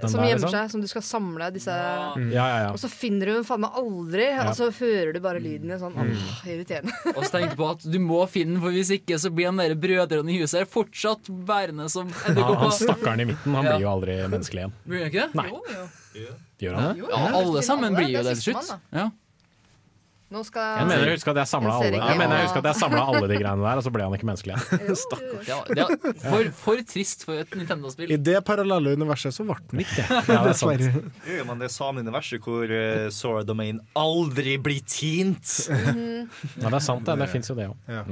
Den 0.00 0.08
Som 0.10 0.20
der, 0.20 0.28
gjemmer 0.28 0.40
liksom? 0.42 0.50
seg, 0.50 0.70
som 0.70 0.80
du 0.80 0.86
skal 0.88 1.02
samle 1.02 1.46
disse 1.52 1.72
Mm. 1.72 2.30
Ja, 2.32 2.44
ja, 2.48 2.58
ja. 2.64 2.70
Og 2.72 2.78
så 2.78 2.88
finner 2.90 3.26
du 3.26 3.32
dem 3.34 3.44
faen 3.44 3.60
meg 3.60 3.70
aldri, 3.74 4.26
Ja. 4.28 4.48
og 4.50 4.56
så 4.56 4.70
hører 4.72 5.12
du 5.14 5.20
bare 5.20 5.40
lyden 5.40 5.70
i 5.70 5.78
sånn 5.80 5.94
Mm. 5.94 6.12
åh, 6.12 6.44
irriterende. 6.46 6.92
Og 7.16 7.24
så 7.24 7.30
tenk 7.40 7.56
på 7.56 7.70
at 7.70 7.80
du 7.90 7.98
må 7.98 8.26
finne 8.28 8.54
den, 8.54 8.60
for 8.60 8.70
hvis 8.70 8.90
ikke 8.90 9.18
så 9.18 9.30
blir 9.34 9.46
han 9.46 9.56
der 9.56 9.74
brødrene 9.74 10.28
i 10.30 10.38
huset 10.40 10.60
her 10.60 10.66
fortsatt 10.66 11.24
bærende 11.46 11.88
som 11.90 12.10
Han, 12.10 12.36
Ja, 12.42 12.54
han 12.54 12.70
stakkaren 12.70 13.20
i 13.20 13.24
midten, 13.32 13.54
han 13.54 13.64
Ja. 13.64 13.76
blir 13.76 13.80
jo 13.80 13.88
aldri 13.96 14.16
menneskelig 14.28 14.60
igjen. 14.64 14.72
Blir 14.86 14.98
han 14.98 15.10
ikke 15.10 15.22
det? 15.26 15.34
Nei. 15.34 15.48
Jo, 15.48 15.62
jo. 16.20 16.28
Gjør 16.60 16.74
han 16.76 16.96
det? 16.96 17.08
Ja, 17.08 17.32
alle 17.40 17.62
sammen 17.62 17.94
blir 17.96 18.08
jo 18.12 18.22
Det 18.22 18.36
til 18.36 18.52
slutt. 18.54 18.78
Ja. 18.92 19.10
Nå 20.32 20.40
skal 20.48 20.78
Jeg 20.80 20.88
mener 20.88 21.10
jeg 21.10 21.18
husker 21.18 21.34
at 21.34 21.40
jeg 21.42 21.50
samla 21.50 21.74
alle. 21.76 21.98
Jeg 22.00 22.18
mener 22.20 22.38
jeg 22.38 22.46
husker 22.48 22.62
at 22.62 22.68
jeg 22.70 22.80
samlet 22.80 23.10
alle 23.12 23.28
de 23.28 23.38
greiene 23.42 23.66
der, 23.66 23.80
og 23.80 23.84
så 23.84 23.92
ble 23.92 24.06
han 24.06 24.16
ikke 24.16 24.28
menneskelig 24.30 24.54
igjen. 24.56 24.98
Stakkars. 25.02 25.48
Ja, 25.50 25.58
det 25.68 25.84
var 25.84 26.20
for, 26.24 26.50
for 26.62 26.84
trist 26.88 27.26
for 27.28 27.42
et 27.42 27.56
Nintendo-spill. 27.58 28.14
I 28.14 28.20
det 28.30 28.38
parallelle 28.48 28.94
universet 28.96 29.36
så 29.36 29.44
ble 29.48 29.58
han 29.60 29.82
ikke. 29.84 30.06
Ja, 30.08 30.20
det 30.24 30.36
er. 30.38 30.46
Dessverre. 30.48 31.04
Ja, 31.36 31.46
men 31.48 31.60
det 31.60 31.70
samme 31.74 32.04
universet 32.06 32.44
hvor 32.46 32.64
uh, 32.72 33.08
Sora 33.12 33.44
Domain 33.46 33.82
aldri 33.98 34.56
blir 34.62 34.80
tint. 34.88 35.56
Ja, 35.68 36.68
det 36.68 36.72
er 36.72 36.84
sant, 36.84 37.04
det. 37.06 37.18
Det 37.20 37.28
fins 37.32 37.52
jo 37.52 37.58
det 37.58 37.68
òg. 37.70 37.76
Ja. 37.92 38.06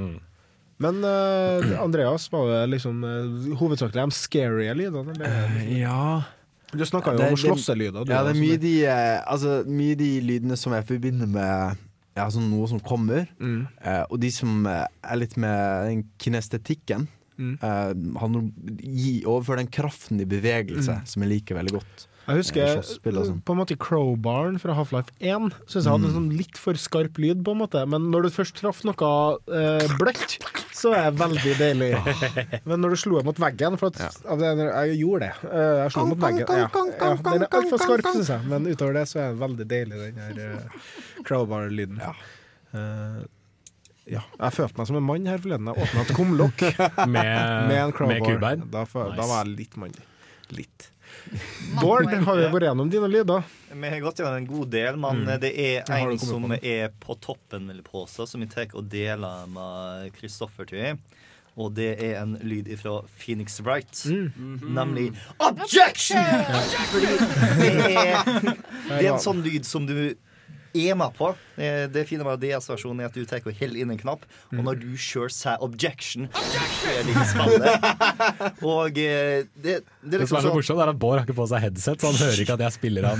Men 0.81 1.03
uh, 1.05 1.81
Andreas, 1.81 2.31
var 2.31 2.47
det 2.49 2.61
liksom 2.75 3.03
uh, 3.05 3.57
hovedsakelig 3.59 4.05
de 4.05 4.17
scary 4.17 4.69
lydene? 4.77 5.13
Eller? 5.13 5.61
Ja 5.77 6.23
Du 6.73 6.85
snakka 6.85 7.13
jo 7.17 7.27
om 7.27 7.37
slåsselyder. 7.37 8.05
Ja, 8.05 8.05
det 8.05 8.15
er 8.15 8.29
altså. 8.31 8.41
mye 8.41 8.57
de, 8.61 8.73
altså, 8.89 9.61
mye 9.67 9.97
de 9.99 10.11
lydene 10.25 10.57
som 10.57 10.73
jeg 10.77 10.87
forbinder 10.89 11.29
med 11.29 11.81
ja, 12.15 12.27
sånn 12.29 12.49
noe 12.51 12.67
som 12.67 12.79
kommer, 12.79 13.27
Mm. 13.39 13.67
eh, 13.81 14.03
og 14.09 14.19
de 14.19 14.29
som 14.31 14.65
eh, 14.67 14.85
er 15.03 15.15
litt 15.17 15.37
med 15.37 15.87
den 15.87 16.03
kinestetikken. 16.19 17.07
Mm. 17.39 17.57
Eh, 17.63 17.93
gi, 18.83 19.23
overføre 19.25 19.57
den 19.63 19.67
kraften 19.71 20.19
i 20.21 20.25
bevegelse, 20.25 20.99
Mm. 21.01 21.07
som 21.07 21.23
jeg 21.23 21.29
liker 21.31 21.55
veldig 21.55 21.71
godt. 21.79 22.07
Jeg 22.31 22.39
husker 22.41 22.81
sånn. 23.27 23.41
på 23.45 23.53
en 23.55 23.59
måte 23.59 23.75
Crowbaren 23.81 24.57
fra 24.61 24.75
Half-Life 24.77 25.11
1 25.19 25.49
syns 25.67 25.83
jeg 25.85 25.91
hadde 25.91 26.07
en 26.09 26.15
sånn 26.15 26.29
litt 26.37 26.59
for 26.61 26.79
skarp 26.79 27.19
lyd, 27.21 27.41
på 27.45 27.53
en 27.55 27.59
måte. 27.61 27.81
Men 27.91 28.07
når 28.13 28.27
du 28.27 28.29
først 28.35 28.55
traff 28.59 28.81
noe 28.87 29.11
eh, 29.51 29.85
bløtt, 29.99 30.37
så 30.75 30.93
er 30.97 31.09
det 31.11 31.19
veldig 31.21 31.55
deilig. 31.59 31.91
Men 32.69 32.81
når 32.83 32.95
du 32.95 33.01
slo 33.03 33.21
mot 33.27 33.41
veggen 33.43 33.77
for 33.81 33.91
at, 33.91 34.21
av 34.25 34.41
Jeg 34.41 34.95
gjorde 35.01 35.27
det. 35.27 35.33
Eh, 35.51 35.75
jeg 35.83 35.95
slo 35.97 36.07
mot 36.13 36.23
veggen. 36.23 36.47
Ja. 36.47 36.69
Ja, 36.71 37.11
den 37.27 37.45
er 37.45 37.59
altfor 37.59 37.83
skarp, 37.83 38.09
syns 38.15 38.31
jeg. 38.33 38.47
Men 38.53 38.69
utover 38.71 38.97
det 39.01 39.05
så 39.11 39.21
er 39.25 39.35
det 39.35 39.41
veldig 39.43 39.67
deilig, 39.75 40.01
den 40.07 40.23
her 40.25 40.41
eh, 40.47 40.89
Crowbar-lyden. 41.27 42.01
Eh, 42.01 43.21
ja. 44.11 44.21
Jeg 44.39 44.55
følte 44.57 44.79
meg 44.81 44.87
som 44.89 44.97
en 44.99 45.05
mann 45.05 45.27
her 45.29 45.41
forleden. 45.43 45.69
Jeg 45.71 45.85
åpna 45.85 46.05
et 46.05 46.15
kumlokk 46.17 46.63
Med- 47.15 47.67
med 47.69 47.77
en 47.77 47.93
crowbar. 47.95 48.39
Da, 48.71 48.85
nice. 48.87 49.05
da 49.19 49.27
var 49.29 49.43
jeg 49.45 49.53
litt 49.59 49.77
mannlig 49.79 50.07
Litt. 50.51 50.87
Bård, 51.79 52.05
har 52.11 52.35
vi 52.35 52.47
vært 52.51 52.65
gjennom 52.67 52.89
dine 52.91 53.07
lyder? 53.11 53.43
Vi 53.71 53.89
har 53.89 53.99
gått 54.03 54.19
gjennom 54.19 54.35
en 54.41 54.47
god 54.49 54.69
del, 54.73 54.97
men 54.99 55.21
Mm. 55.25 55.39
det 55.39 55.51
er 55.57 55.83
en 55.87 56.09
det 56.09 56.19
som 56.19 56.41
på 56.43 56.57
er 56.63 56.89
på 56.99 57.15
toppen 57.21 57.69
eller 57.69 57.83
på 57.83 58.07
seg, 58.09 58.27
som 58.27 58.41
vi 58.41 58.47
tar 58.47 58.67
og 58.75 58.89
deler 58.89 59.47
med 59.47 60.11
Kristoffer 60.17 60.65
til. 60.67 60.97
Og 61.57 61.73
det 61.75 61.99
er 62.01 62.21
en 62.21 62.37
lyd 62.47 62.67
fra 62.79 63.01
Phoenix 63.19 63.59
Wright, 63.61 63.91
Mm. 64.07 64.59
nemlig 64.73 65.13
Objection! 65.39 66.23
Fordi 66.91 67.05
det 67.59 67.97
er, 67.97 68.23
det 68.87 69.05
er 69.05 69.13
en 69.13 69.19
sånn 69.19 69.43
lyd 69.43 69.65
som 69.65 69.85
du 69.85 70.15
er 70.75 70.95
med 70.95 71.13
på. 71.17 71.31
Eh, 71.57 71.87
Det 71.91 72.05
fine 72.07 72.23
med 72.23 72.39
DS-versjonen 72.41 73.01
er 73.01 73.05
at 73.11 73.13
du 73.17 73.25
tar 73.25 73.41
og 73.45 73.53
holder 73.59 73.81
inn 73.81 73.91
en 73.91 73.97
knapp, 73.99 74.25
Mm. 74.51 74.59
og 74.59 74.65
når 74.65 74.79
du 74.81 74.87
sjøl 74.97 75.29
sier 75.31 75.57
objection, 75.63 76.27
så 76.33 76.63
skjer 76.77 77.03
det 77.05 77.13
ikke 77.13 77.27
spennende 77.31 78.55
Og 78.73 78.97
eh, 78.99 79.43
det, 79.55 79.63
det 79.63 79.75
er 79.75 79.81
Det 80.09 80.19
liksom 80.21 80.27
som 80.27 80.37
er 80.37 80.41
så 80.41 80.47
sånn 80.47 80.55
morsomt, 80.57 80.81
er 80.83 80.89
at 80.93 80.99
Bård 80.99 81.17
har 81.19 81.25
ikke 81.25 81.35
på 81.37 81.47
seg 81.51 81.61
headset, 81.65 82.01
så 82.01 82.11
han 82.11 82.19
hører 82.21 82.41
ikke 82.43 82.53
at 82.57 82.63
jeg 82.65 82.75
spiller 82.77 83.07
han. 83.09 83.19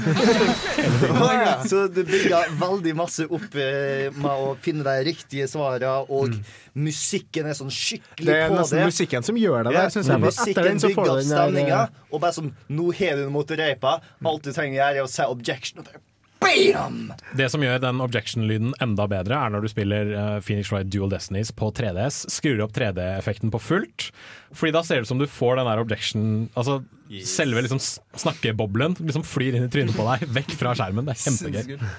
Så 1.72 1.88
det 1.94 2.06
bygger 2.08 2.52
veldig 2.60 2.94
masse 2.98 3.26
opp 3.30 3.56
eh, 3.60 4.10
med 4.16 4.32
å 4.32 4.54
finne 4.64 4.84
de 4.86 4.96
riktige 5.08 5.48
svarene, 5.52 5.92
og 6.12 6.36
musikken 6.78 7.50
er 7.52 7.58
sånn 7.58 7.72
skikkelig 7.74 8.28
Det 8.32 8.38
er 8.38 8.50
på 8.52 8.58
nesten 8.60 8.80
det. 8.82 8.86
musikken 8.92 9.24
som 9.28 9.38
gjør 9.40 9.68
det 9.68 9.74
der, 9.78 9.90
synes 9.94 10.08
jeg. 10.12 10.32
Etter 10.52 10.70
den 10.70 10.80
så 10.82 10.92
får 10.92 10.96
bygger 10.96 11.04
du 11.06 11.12
opp 11.12 11.20
den 11.22 11.32
stemninga, 11.32 11.82
og 12.12 12.22
bare 12.24 12.36
sånn 12.38 12.52
Nå 12.72 12.92
har 12.98 13.18
du 13.20 13.24
den 13.26 13.34
mot 13.34 13.52
reipa. 13.52 13.98
Alt 14.26 14.44
du 14.48 14.52
trenger 14.56 14.78
gjøre, 14.80 15.02
er 15.02 15.06
å 15.06 15.12
si 15.12 15.24
objection. 15.28 15.80
Og 15.84 15.86
bare, 15.88 16.02
bam! 16.42 17.14
Det 17.38 17.48
som 17.54 17.64
gjør 17.64 17.80
den 17.84 18.02
objection-lyden 18.04 18.74
enda 18.84 19.08
bedre, 19.12 19.38
er 19.38 19.54
når 19.54 19.66
du 19.66 19.72
spiller 19.72 20.12
eh, 20.12 20.38
Phoenix 20.44 20.72
Wright 20.72 20.90
Dual 20.92 21.12
Destinies 21.14 21.54
på 21.56 21.72
3DS, 21.78 22.26
skrur 22.34 22.64
opp 22.66 22.74
3D-effekten 22.76 23.54
på 23.54 23.62
fullt, 23.62 24.10
fordi 24.52 24.76
da 24.76 24.84
ser 24.86 25.00
det 25.00 25.08
ut 25.08 25.12
som 25.14 25.22
du 25.22 25.30
får 25.30 25.62
den 25.62 25.70
der 25.70 25.80
objection 25.80 26.26
Altså 26.60 26.82
selve 27.28 27.64
liksom 27.64 27.80
snakkeboblen 27.80 28.96
liksom 29.00 29.24
flyr 29.28 29.58
inn 29.58 29.68
i 29.68 29.72
trynet 29.72 29.96
på 29.98 30.06
deg, 30.08 30.26
vekk 30.32 30.56
fra 30.60 30.74
skjermen. 30.78 31.08
Det 31.08 31.18
er 31.18 31.24
kjempegøy. 31.26 31.92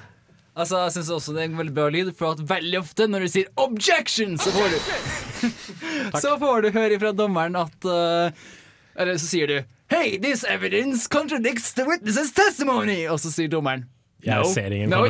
Altså, 0.53 0.83
jeg 0.85 0.93
synes 0.97 1.11
også 1.17 1.33
det 1.33 1.43
er 1.43 1.49
en 1.49 1.61
veldig 1.61 1.75
bra 1.77 1.87
lyd, 1.93 2.11
for 2.17 2.37
at 2.37 2.43
veldig 2.49 2.81
ofte 2.83 3.07
når 3.09 3.25
du 3.25 3.29
sier 3.33 3.49
'objection', 3.57 4.37
så 4.37 4.53
får 4.53 4.69
du 4.69 4.79
Så 6.21 6.35
får 6.39 6.63
du 6.63 6.71
høre 6.77 6.99
fra 7.01 7.13
dommeren 7.13 7.57
at 7.57 7.89
uh, 7.89 8.29
Eller 8.97 9.17
så 9.17 9.27
sier 9.27 9.47
du 9.47 9.57
'Hey, 9.89 10.19
this 10.19 10.45
evidence 10.45 11.09
contradicts 11.09 11.73
the 11.73 11.85
witness's 11.85 12.33
testimony', 12.33 13.09
og 13.09 13.21
så 13.21 13.33
sier 13.33 13.49
dommeren 13.49 13.85
Jeg 14.23 14.39
"No, 14.39 14.49
ser 14.55 14.71
ingen 14.71 14.91
no, 14.91 15.03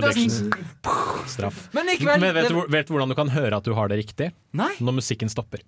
Straff. 1.28 1.68
Men 1.72 1.86
likevel, 1.86 2.20
Men 2.20 2.34
vet, 2.34 2.48
det- 2.48 2.55
du, 2.55 2.66
vet 2.72 2.86
du 2.89 2.93
hvordan 2.94 3.09
du 3.12 3.14
kan 3.14 3.28
høre 3.28 3.56
at 3.56 3.64
du 3.64 3.74
har 3.76 3.89
det 3.89 3.98
riktig? 4.01 4.32
Nei. 4.52 4.72
Når 4.80 4.94
musikken 5.01 5.28
stopper. 5.28 5.60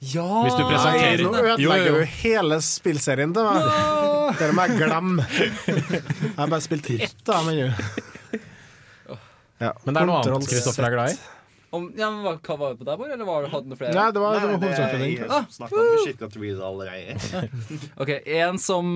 Ja 0.00 0.22
Hvis 0.44 0.54
du 0.54 0.62
Nei, 0.62 0.70
presenterer 0.70 1.22
nå 1.26 1.32
ødelegger 1.42 1.96
du 1.98 2.04
hele 2.22 2.58
spillserien 2.62 3.32
til 3.34 3.42
meg. 3.42 4.36
Det 4.38 4.50
må 4.54 4.66
jeg 4.68 4.76
glemme. 4.78 5.24
Jeg 5.66 6.36
har 6.36 6.46
bare 6.52 6.60
spilt 6.62 6.90
ett 6.90 7.16
da. 7.26 7.40
Men. 7.42 7.74
Ja. 9.58 9.72
Men 9.84 9.94
det 9.94 10.02
er 10.02 10.06
noe 10.06 10.20
annet 10.22 10.46
Kristoffer 10.52 10.86
er 10.86 10.94
glad 10.94 11.14
i. 11.14 11.18
Om, 11.74 11.90
ja, 11.98 12.06
men 12.10 12.22
hva, 12.24 12.36
hva 12.40 12.54
var 12.56 12.70
det 12.72 12.78
på 12.80 12.86
deg, 12.88 12.96
Bård? 13.00 13.10
Eller 13.12 13.26
var 13.28 13.42
det, 13.44 13.50
hadde 13.52 13.68
du 13.68 13.76
flere? 13.76 13.92
Nei, 13.92 14.06
det 14.14 14.20
var, 14.22 14.38
det 14.38 14.46
var 14.48 14.60
Nei, 14.62 14.68
er- 14.72 14.92
den. 14.94 15.02
jeg 15.18 15.90
musikkatribuet 15.98 16.62
allerede. 16.64 17.48
Ok, 18.02 18.12
En 18.38 18.58
som 18.62 18.86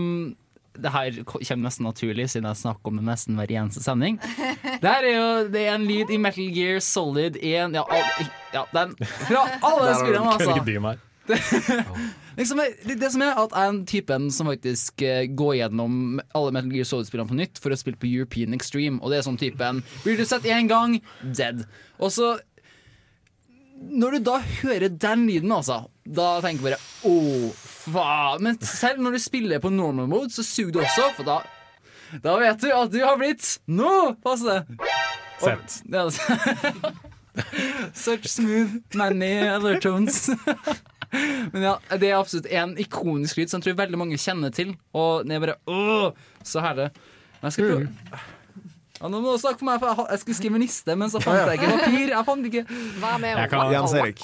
Det 0.72 0.92
her 0.94 1.18
kommer 1.26 1.66
nesten 1.66 1.84
naturlig, 1.84 2.30
siden 2.32 2.48
jeg 2.48 2.60
snakker 2.62 2.92
om 2.92 3.00
det 3.00 3.06
nesten 3.06 3.36
hver 3.36 3.50
eneste 3.60 3.82
sending. 3.84 4.18
Det 4.22 4.88
her 4.88 5.04
er 5.04 5.14
jo 5.16 5.28
det 5.52 5.66
er 5.66 5.74
en 5.76 5.86
lyd 5.88 6.12
i 6.14 6.18
Metal 6.22 6.48
Gear 6.54 6.80
Solid 6.84 7.36
1 7.36 7.76
Ja, 7.76 7.84
all, 7.84 8.28
ja 8.54 8.66
den 8.72 8.94
Fra 9.28 9.46
alle 9.68 9.94
spillene, 10.00 10.36
altså. 10.36 10.98
Liksom, 12.36 12.62
det, 12.86 12.94
det 12.96 13.10
som 13.12 13.22
er 13.24 13.36
at 13.36 13.52
jeg 13.52 13.60
er 13.60 13.72
den 13.74 13.82
typen 13.88 14.30
som 14.32 14.48
faktisk 14.48 15.02
eh, 15.04 15.26
går 15.36 15.58
gjennom 15.58 16.20
alle 16.32 16.54
Metal 16.56 16.72
Gear 16.72 16.88
Solid-spillene 16.88 17.28
på 17.28 17.36
nytt 17.36 17.60
for 17.60 17.74
å 17.74 17.78
spille 17.78 18.00
på 18.00 18.08
European 18.08 18.56
Extreme. 18.56 19.02
Og 19.02 19.12
det 19.12 19.20
er 19.20 19.26
sånn 19.26 19.40
typen 19.40 19.82
Blir 20.06 20.16
du 20.16 20.24
sett 20.28 20.48
én 20.48 20.70
gang, 20.70 20.96
dead. 21.20 21.66
Og 22.00 22.14
så 22.14 22.38
Når 23.82 24.16
du 24.16 24.24
da 24.30 24.38
hører 24.62 24.88
den 24.88 25.26
lyden, 25.28 25.52
altså, 25.52 25.82
da 26.06 26.38
tenker 26.40 26.70
jeg 26.70 26.72
bare 26.72 26.80
Å, 27.12 27.14
faen. 27.86 28.42
Men 28.46 28.58
selv 28.66 29.02
når 29.02 29.16
du 29.16 29.22
spiller 29.22 29.62
på 29.62 29.72
normal 29.72 30.08
mode, 30.10 30.30
så 30.34 30.44
suger 30.46 30.72
du 30.76 30.80
også, 30.84 31.08
for 31.18 31.28
da 31.28 31.40
Da 32.22 32.36
vet 32.40 32.60
du 32.60 32.68
at 32.68 32.92
du 32.92 32.98
har 33.00 33.16
blitt 33.16 33.54
Nå 33.72 34.12
passer 34.24 34.60
det! 34.60 34.90
Sett. 35.42 35.78
Ja, 35.90 36.04
altså. 36.04 36.22
Such 38.04 38.28
smooth, 38.28 38.76
many 38.94 39.48
other 39.48 39.80
tones. 39.80 40.28
Men 41.52 41.64
ja, 41.64 41.72
det 41.98 42.10
er 42.10 42.20
absolutt 42.20 42.46
en 42.52 42.76
ikonisk 42.80 43.40
lyd 43.40 43.50
som 43.50 43.60
jeg 43.60 43.72
tror 43.72 43.80
veldig 43.82 43.98
mange 44.00 44.20
kjenner 44.20 44.52
til. 44.54 44.74
Og 44.96 45.26
det 45.26 45.36
er 45.36 45.42
bare 45.42 45.58
åh, 45.66 46.12
så 46.46 46.62
herlig. 46.64 46.88
Men 47.40 47.48
jeg 47.50 47.56
skal 47.56 47.68
prøve 47.72 48.22
ja, 49.02 49.08
Nå 49.10 49.18
må 49.20 49.32
du 49.34 49.40
snakke 49.42 49.58
for 49.58 49.66
meg, 49.68 49.80
for 49.82 49.90
jeg, 49.90 50.06
jeg 50.14 50.20
skulle 50.22 50.36
skrive 50.38 50.54
en 50.58 50.62
liste, 50.62 50.94
men 50.96 51.10
så 51.10 51.20
fant 51.22 51.40
jeg 51.42 51.58
ikke 51.58 51.70
papir. 51.80 52.12
Jeg 52.12 52.26
fant 52.28 52.46
ikke 52.48 52.62
Hva 53.02 53.12
med 53.18 53.36
Jeg 53.36 53.50
kan- 53.50 53.72
Jens 53.74 53.94
Erik. 53.98 54.22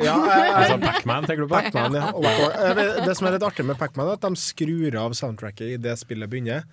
Ja, 0.00 0.14
Altså 0.56 0.78
Pac-Man, 0.80 1.26
tenker 1.28 1.44
du 1.44 1.48
på? 1.50 1.58
Pac-Man, 1.60 1.98
ja. 2.00 3.04
Det 3.06 3.16
som 3.18 3.28
er 3.28 3.36
litt 3.36 3.44
artig 3.50 3.66
med 3.68 3.76
Pac-Man, 3.78 4.08
er 4.08 4.16
at 4.16 4.24
de 4.24 4.32
skrur 4.40 4.96
av 5.02 5.12
soundtracket 5.18 5.74
i 5.74 5.76
det 5.76 5.98
spillet 6.00 6.30
begynner. 6.32 6.64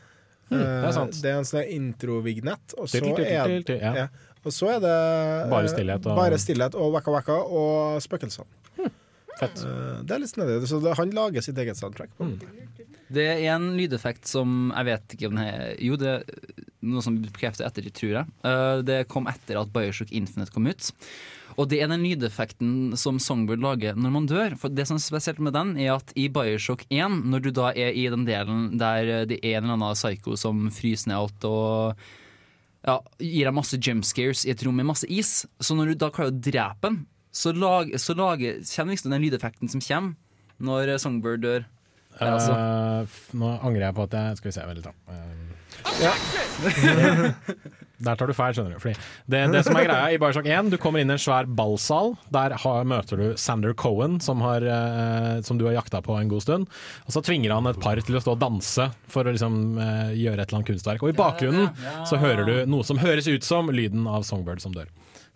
Mm, 0.49 0.57
det 0.57 0.65
er 0.65 0.87
Eh, 0.87 0.91
sant. 0.95 1.19
det 1.21 1.29
er 1.29 1.37
en 1.37 1.45
sånn 1.45 1.67
intro-vignett, 1.75 2.73
og 2.79 2.87
så 2.89 2.97
er 3.21 3.51
ja. 3.83 3.93
ja. 3.93 4.07
Og 4.45 4.51
så 4.55 4.69
er 4.71 4.79
det 4.79 4.95
Bare 5.51 5.67
eh, 5.67 5.73
stillhet 5.75 6.05
og- 6.07 6.15
Bare 6.17 6.37
stillhet 6.41 6.73
og 6.79 6.93
waka 6.93 7.11
waka 7.11 7.35
og 7.43 7.99
spøkelser. 8.01 8.47
Fett. 9.39 9.59
Eh, 9.61 10.01
Det 10.03 10.11
er 10.15 10.19
litt 10.23 10.31
snedig. 10.31 10.67
Så 10.67 10.79
han 10.95 11.11
lager 11.11 11.41
sitt 11.41 11.55
eget 11.57 11.77
soundtrack. 11.77 12.09
på 12.17 12.25
måte. 12.25 12.47
Det 13.09 13.25
er 13.25 13.55
en 13.55 13.71
lydeffekt 13.77 14.29
som 14.29 14.69
jeg 14.75 14.85
vet 14.91 15.15
ikke 15.15 15.29
om 15.31 15.37
den 15.39 15.47
er 15.47 15.75
Jo, 15.81 15.95
det 15.97 16.11
er 16.11 16.23
noe 16.85 17.01
som 17.03 17.17
bekrefter 17.23 17.65
etter, 17.65 17.89
tror 17.89 18.11
jeg. 18.19 18.31
Eh, 18.45 18.81
Det 18.85 18.99
kom 19.11 19.27
etter 19.31 19.57
at 19.59 19.71
Bioshock 19.73 20.11
Infinite 20.15 20.53
kom 20.53 20.69
ut. 20.69 20.91
Og 21.59 21.67
det 21.67 21.81
er 21.81 21.89
den 21.91 22.05
lydeffekten 22.05 22.93
som 22.95 23.17
Songbird 23.19 23.59
lager 23.59 23.97
når 23.97 24.13
man 24.13 24.29
dør. 24.29 24.53
For 24.61 24.71
det 24.71 24.85
som 24.87 24.95
er 24.95 25.03
spesielt 25.03 25.41
med 25.43 25.53
den, 25.57 25.73
er 25.81 25.97
at 25.97 26.13
i 26.15 26.29
Bioshock 26.31 26.85
1, 26.87 27.17
når 27.33 27.43
du 27.43 27.49
da 27.51 27.73
er 27.73 27.91
i 27.97 28.05
den 28.13 28.23
delen 28.29 28.77
der 28.79 29.25
det 29.27 29.41
er 29.41 29.57
en 29.57 29.65
eller 29.67 29.75
annen 29.79 29.97
psycho 29.97 30.37
som 30.39 30.69
fryser 30.71 31.09
ned 31.11 31.17
alt 31.17 31.47
og 31.49 32.05
ja, 32.87 32.95
gir 33.19 33.49
deg 33.49 33.57
masse 33.57 33.75
jumpscares 33.75 34.45
i 34.47 34.53
et 34.53 34.61
rom 34.63 34.77
med 34.79 34.87
masse 34.87 35.09
is, 35.11 35.41
så 35.59 35.75
når 35.75 35.91
du 35.91 35.99
da 35.99 36.07
klarer 36.15 36.31
å 36.31 36.39
drepe 36.39 36.85
den, 36.87 37.01
så, 37.35 37.51
lag, 37.51 37.91
så 37.99 38.15
lager, 38.15 38.61
kommer 38.63 38.95
liksom 38.95 39.11
den 39.11 39.25
lydeffekten 39.25 39.69
som 39.73 39.83
kommer 39.83 40.15
når 40.63 40.95
Songbird 41.03 41.43
dør. 41.43 41.67
Altså 42.19 42.51
Eh, 42.59 43.19
nå 43.39 43.51
angrer 43.63 43.85
jeg 43.87 43.95
på 43.95 44.03
at 44.09 44.15
jeg 44.17 44.37
Skal 44.39 44.49
vi 44.49 44.55
se, 44.57 44.65
vent 44.67 44.79
litt. 44.81 44.87
Eh, 45.09 45.49
Der 47.99 48.15
tar 48.15 48.29
du 48.29 48.33
feil, 48.35 48.53
skjønner 48.55 48.77
du. 48.77 48.79
Fordi 48.79 48.95
det, 49.27 49.39
det 49.51 49.61
som 49.67 49.75
er 49.75 49.83
greia 49.89 50.11
i 50.15 50.19
Bioshock 50.21 50.45
1, 50.47 50.69
du 50.71 50.77
kommer 50.79 51.01
inn 51.03 51.11
i 51.11 51.15
en 51.17 51.19
svær 51.19 51.47
ballsal. 51.51 52.13
Der 52.31 52.55
har, 52.63 52.85
møter 52.87 53.19
du 53.19 53.25
Sander 53.39 53.73
Cohen, 53.75 54.21
som, 54.23 54.39
har, 54.45 54.63
eh, 54.63 55.41
som 55.43 55.59
du 55.59 55.65
har 55.67 55.75
jakta 55.75 55.99
på 56.05 56.15
en 56.15 56.31
god 56.31 56.45
stund. 56.45 56.69
Og 57.03 57.15
så 57.15 57.23
tvinger 57.27 57.51
han 57.57 57.67
et 57.67 57.81
par 57.83 57.99
til 57.99 58.15
å 58.15 58.23
stå 58.23 58.37
og 58.37 58.41
danse 58.43 58.87
for 59.11 59.27
å 59.27 59.33
liksom, 59.35 59.59
eh, 59.83 60.13
gjøre 60.15 60.39
et 60.39 60.47
eller 60.47 60.61
annet 60.61 60.71
kunstverk. 60.71 61.03
Og 61.03 61.11
i 61.11 61.19
bakgrunnen 61.19 61.67
så 62.07 62.21
hører 62.23 62.47
du 62.47 62.55
noe 62.71 62.87
som 62.87 63.01
høres 63.03 63.27
ut 63.27 63.43
som 63.43 63.67
lyden 63.67 64.07
av 64.07 64.23
Songbird 64.27 64.63
som 64.63 64.71
dør. 64.75 64.87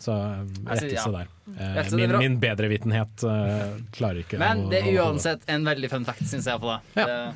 Så 0.03 0.11
eh, 0.11 0.43
Altså, 0.67 0.89
rettelse 0.89 1.15
der. 1.15 1.31
Eh, 1.53 1.79
det 1.79 1.87
er 1.87 1.97
min, 2.01 2.17
min 2.25 2.37
bedrevitenhet 2.43 3.23
uh, 3.27 3.73
klarer 3.95 4.23
ikke 4.25 4.39
Men 4.41 4.67
det 4.71 4.83
er 4.83 4.99
uansett 5.03 5.43
en 5.51 5.65
veldig 5.67 5.89
fun 5.91 6.05
fact, 6.07 6.25
syns 6.27 6.47
jeg. 6.51 6.59
på 6.63 6.71
det. 6.73 7.07
Ja. 7.07 7.33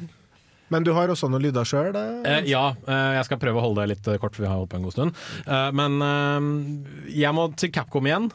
Men 0.67 0.83
du 0.83 0.89
har 0.91 1.07
også 1.07 1.29
noen 1.31 1.45
lyder 1.45 1.63
sjøl? 1.63 1.95
Eh, 1.95 2.41
ja, 2.51 2.73
eh, 2.91 3.11
jeg 3.15 3.27
skal 3.29 3.39
prøve 3.39 3.61
å 3.61 3.63
holde 3.69 3.85
det 3.85 3.93
litt 3.93 4.07
eh, 4.11 4.17
kort, 4.19 4.35
for 4.35 4.43
vi 4.43 4.49
har 4.49 4.57
holdt 4.59 4.73
på 4.73 4.79
en 4.81 4.87
god 4.87 4.95
stund. 4.97 5.21
Eh, 5.47 5.69
men 5.79 5.95
eh, 6.03 6.49
jeg 7.21 7.31
må 7.37 7.45
til 7.55 7.71
Capcom 7.71 8.09
igjen, 8.09 8.27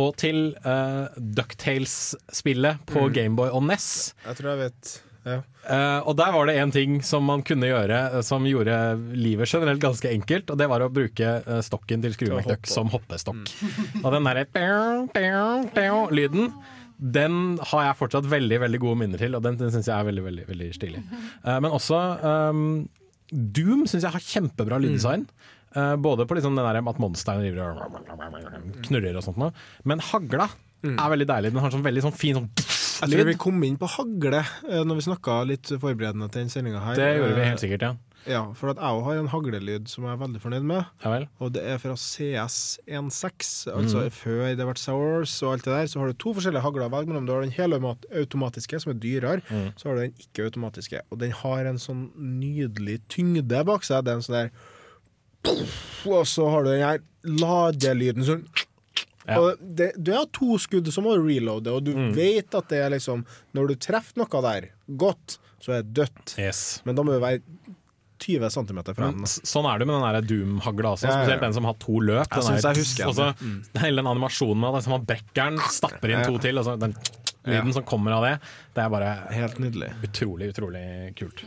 og 0.00 0.16
til 0.18 0.40
uh, 0.64 1.06
Ducktales-spillet 1.20 2.80
på 2.88 3.04
Mm. 3.08 3.12
Gameboy 3.14 3.50
og 3.52 3.62
NES. 3.68 3.88
Jeg 4.26 4.38
tror 4.40 4.50
jeg 4.54 4.60
vet. 4.64 4.92
Ja. 5.26 5.40
Eh, 5.68 6.00
og 6.08 6.14
der 6.16 6.32
var 6.32 6.48
det 6.48 6.56
en 6.62 6.72
ting 6.72 6.98
som 7.04 7.26
man 7.28 7.42
kunne 7.46 7.68
gjøre 7.68 7.98
eh, 8.18 8.24
som 8.24 8.46
gjorde 8.48 8.76
livet 9.18 9.50
generelt 9.50 9.82
ganske 9.82 10.10
enkelt, 10.10 10.50
og 10.52 10.60
det 10.60 10.68
var 10.70 10.84
å 10.84 10.90
bruke 10.92 11.34
uh, 11.44 11.58
stokken 11.64 12.04
til 12.04 12.14
Skrue 12.14 12.38
McDuck 12.38 12.62
hoppe. 12.64 12.72
som 12.72 12.92
hoppestokk. 12.92 13.50
Og 14.04 14.10
den 14.14 14.28
derre 14.28 14.46
lyden 16.14 16.52
den 16.98 17.58
har 17.70 17.84
jeg 17.84 17.98
fortsatt 18.00 18.26
veldig 18.26 18.56
veldig 18.64 18.78
gode 18.82 18.98
minner 18.98 19.20
til, 19.22 19.36
og 19.38 19.44
den, 19.44 19.58
den 19.60 19.70
syns 19.70 19.86
jeg 19.86 19.94
er 19.94 20.08
veldig 20.08 20.24
veldig, 20.24 20.46
veldig 20.48 20.70
stilig. 20.74 21.02
Uh, 21.44 21.58
men 21.62 21.70
også 21.70 22.00
um, 22.50 22.64
Doom 23.30 23.84
syns 23.86 24.06
jeg 24.06 24.14
har 24.14 24.24
kjempebra 24.24 24.80
lyddesign. 24.82 25.28
Eh, 25.76 25.96
både 25.96 26.26
på 26.26 26.34
liksom 26.34 26.56
den 26.56 26.64
der 26.64 26.80
at 26.80 27.00
monsteren 27.02 27.44
driver 27.44 27.76
og 27.76 28.86
knurrer 28.86 29.18
og 29.18 29.24
sånt 29.24 29.40
noe. 29.40 29.52
Men 29.84 30.00
hagla 30.00 30.48
er 30.86 31.12
veldig 31.12 31.28
deilig. 31.28 31.52
Den 31.52 31.60
har 31.62 31.74
sånn 31.74 31.84
veldig 31.84 32.04
sånn 32.06 32.16
fin 32.16 32.38
sånn 32.38 32.48
Jeg 32.98 33.12
tror 33.12 33.28
vi 33.28 33.38
kom 33.38 33.62
inn 33.66 33.78
på 33.78 33.88
hagle 33.92 34.42
eh, 34.42 34.82
når 34.82 34.98
vi 34.98 35.06
snakka 35.06 35.40
litt 35.48 35.70
forberedende 35.70 36.28
til 36.30 36.42
denne 36.42 36.54
sendinga 36.54 36.82
her. 36.82 36.98
Det 36.98 37.10
gjorde 37.14 37.34
vi 37.36 37.42
Eh, 37.44 37.50
helt 37.52 37.62
sikkert, 37.62 37.82
ja. 37.86 37.94
Ja, 38.28 38.40
for 38.58 38.72
at 38.72 38.80
jeg 38.82 39.04
har 39.06 39.18
en 39.20 39.30
haglelyd 39.32 39.86
som 39.88 40.04
jeg 40.04 40.12
er 40.12 40.20
veldig 40.20 40.40
fornøyd 40.42 40.66
med. 40.66 40.88
Ja 41.04 41.12
vel. 41.14 41.26
Og 41.40 41.52
det 41.54 41.62
er 41.64 41.78
fra 41.80 41.94
CS16, 41.94 43.70
altså 43.72 44.02
mm. 44.04 44.16
før 44.18 44.42
det 44.58 44.66
ble 44.68 44.74
Sours 44.80 45.36
og 45.46 45.54
alt 45.54 45.68
det 45.68 45.74
der. 45.76 45.88
Så 45.88 46.02
har 46.02 46.10
du 46.10 46.18
to 46.18 46.34
forskjellige 46.36 46.64
hagler 46.64 46.88
å 46.88 46.92
velge 46.92 47.12
mellom. 47.12 47.28
Du 47.28 47.32
har 47.32 47.46
den 47.46 47.54
helautomatiske, 47.54 48.82
som 48.82 48.92
er 48.92 49.00
dyrere. 49.00 49.44
Mm. 49.48 49.70
Så 49.78 49.88
har 49.88 49.96
du 49.96 50.04
den 50.04 50.24
ikke-automatiske. 50.26 51.04
Og 51.08 51.22
den 51.22 51.32
har 51.40 51.70
en 51.70 51.80
sånn 51.80 52.08
nydelig 52.18 53.00
tyngde 53.12 53.64
bak 53.70 53.86
seg. 53.86 54.04
Det 54.04 54.12
er 54.12 54.20
en 54.20 54.26
sånn 54.26 54.40
der 54.42 54.52
Og 56.10 56.26
så 56.26 56.48
har 56.50 56.66
du 56.66 56.72
den 56.74 56.84
her 56.84 57.04
ladelyden 57.22 58.26
sånn 58.26 58.44
og 59.36 59.58
det, 59.76 59.90
du 60.02 60.12
har 60.14 60.24
to 60.32 60.56
skudd, 60.58 60.86
så 60.94 61.02
må 61.04 61.12
du 61.18 61.26
reloade, 61.28 61.68
og 61.74 61.84
du 61.84 61.92
Mm. 61.94 62.12
vet 62.16 62.54
at 62.54 62.68
det 62.68 62.78
er 62.84 62.90
liksom 62.94 63.24
Når 63.54 63.68
du 63.68 63.74
treffer 63.76 64.16
noe 64.22 64.42
der 64.42 64.68
godt, 64.96 65.38
så 65.60 65.72
er 65.78 65.82
det 65.82 65.92
dødt. 65.94 66.36
Men 66.86 66.94
da 66.96 67.02
må 67.02 67.12
du 67.12 67.20
være 67.20 67.42
20 68.18 68.48
cm 68.50 68.80
fra 68.94 69.08
enden. 69.12 69.26
sånn 69.26 69.66
er 69.72 69.78
det 69.78 69.86
med 69.86 70.00
den 70.02 70.26
Doom-hagla 70.26 70.90
også, 70.96 71.04
Ja, 71.06 71.10
ja, 71.10 71.16
ja. 71.18 71.24
spesielt 71.24 71.40
den 71.40 71.52
som 71.54 71.64
har 71.64 71.74
to 71.78 72.00
løp. 72.00 72.26
Jeg 72.26 72.30
Den 72.30 72.42
synes 72.42 72.62
der, 72.62 72.72
jeg 72.74 72.82
husker 72.82 73.06
også, 73.12 73.26
ja. 73.26 73.32
Mm. 73.46 73.64
Hele 73.84 73.96
den 74.02 74.06
animasjonen 74.06 74.58
med 74.60 74.74
at 74.80 74.88
man 74.88 75.04
brekker 75.06 75.34
den, 75.50 75.58
stapper 75.70 76.10
inn 76.10 76.24
to 76.26 76.38
til, 76.38 76.58
og 76.58 76.64
så 76.64 76.78
den 76.78 76.94
lyden 77.46 77.66
Ja. 77.70 77.72
som 77.72 77.82
kommer 77.84 78.12
av 78.12 78.22
det, 78.26 78.40
det 78.74 78.82
er 78.84 78.88
bare 78.90 79.12
Helt 79.32 79.58
nydelig. 79.62 79.92
utrolig, 80.02 80.48
utrolig 80.52 81.16
kult. 81.16 81.44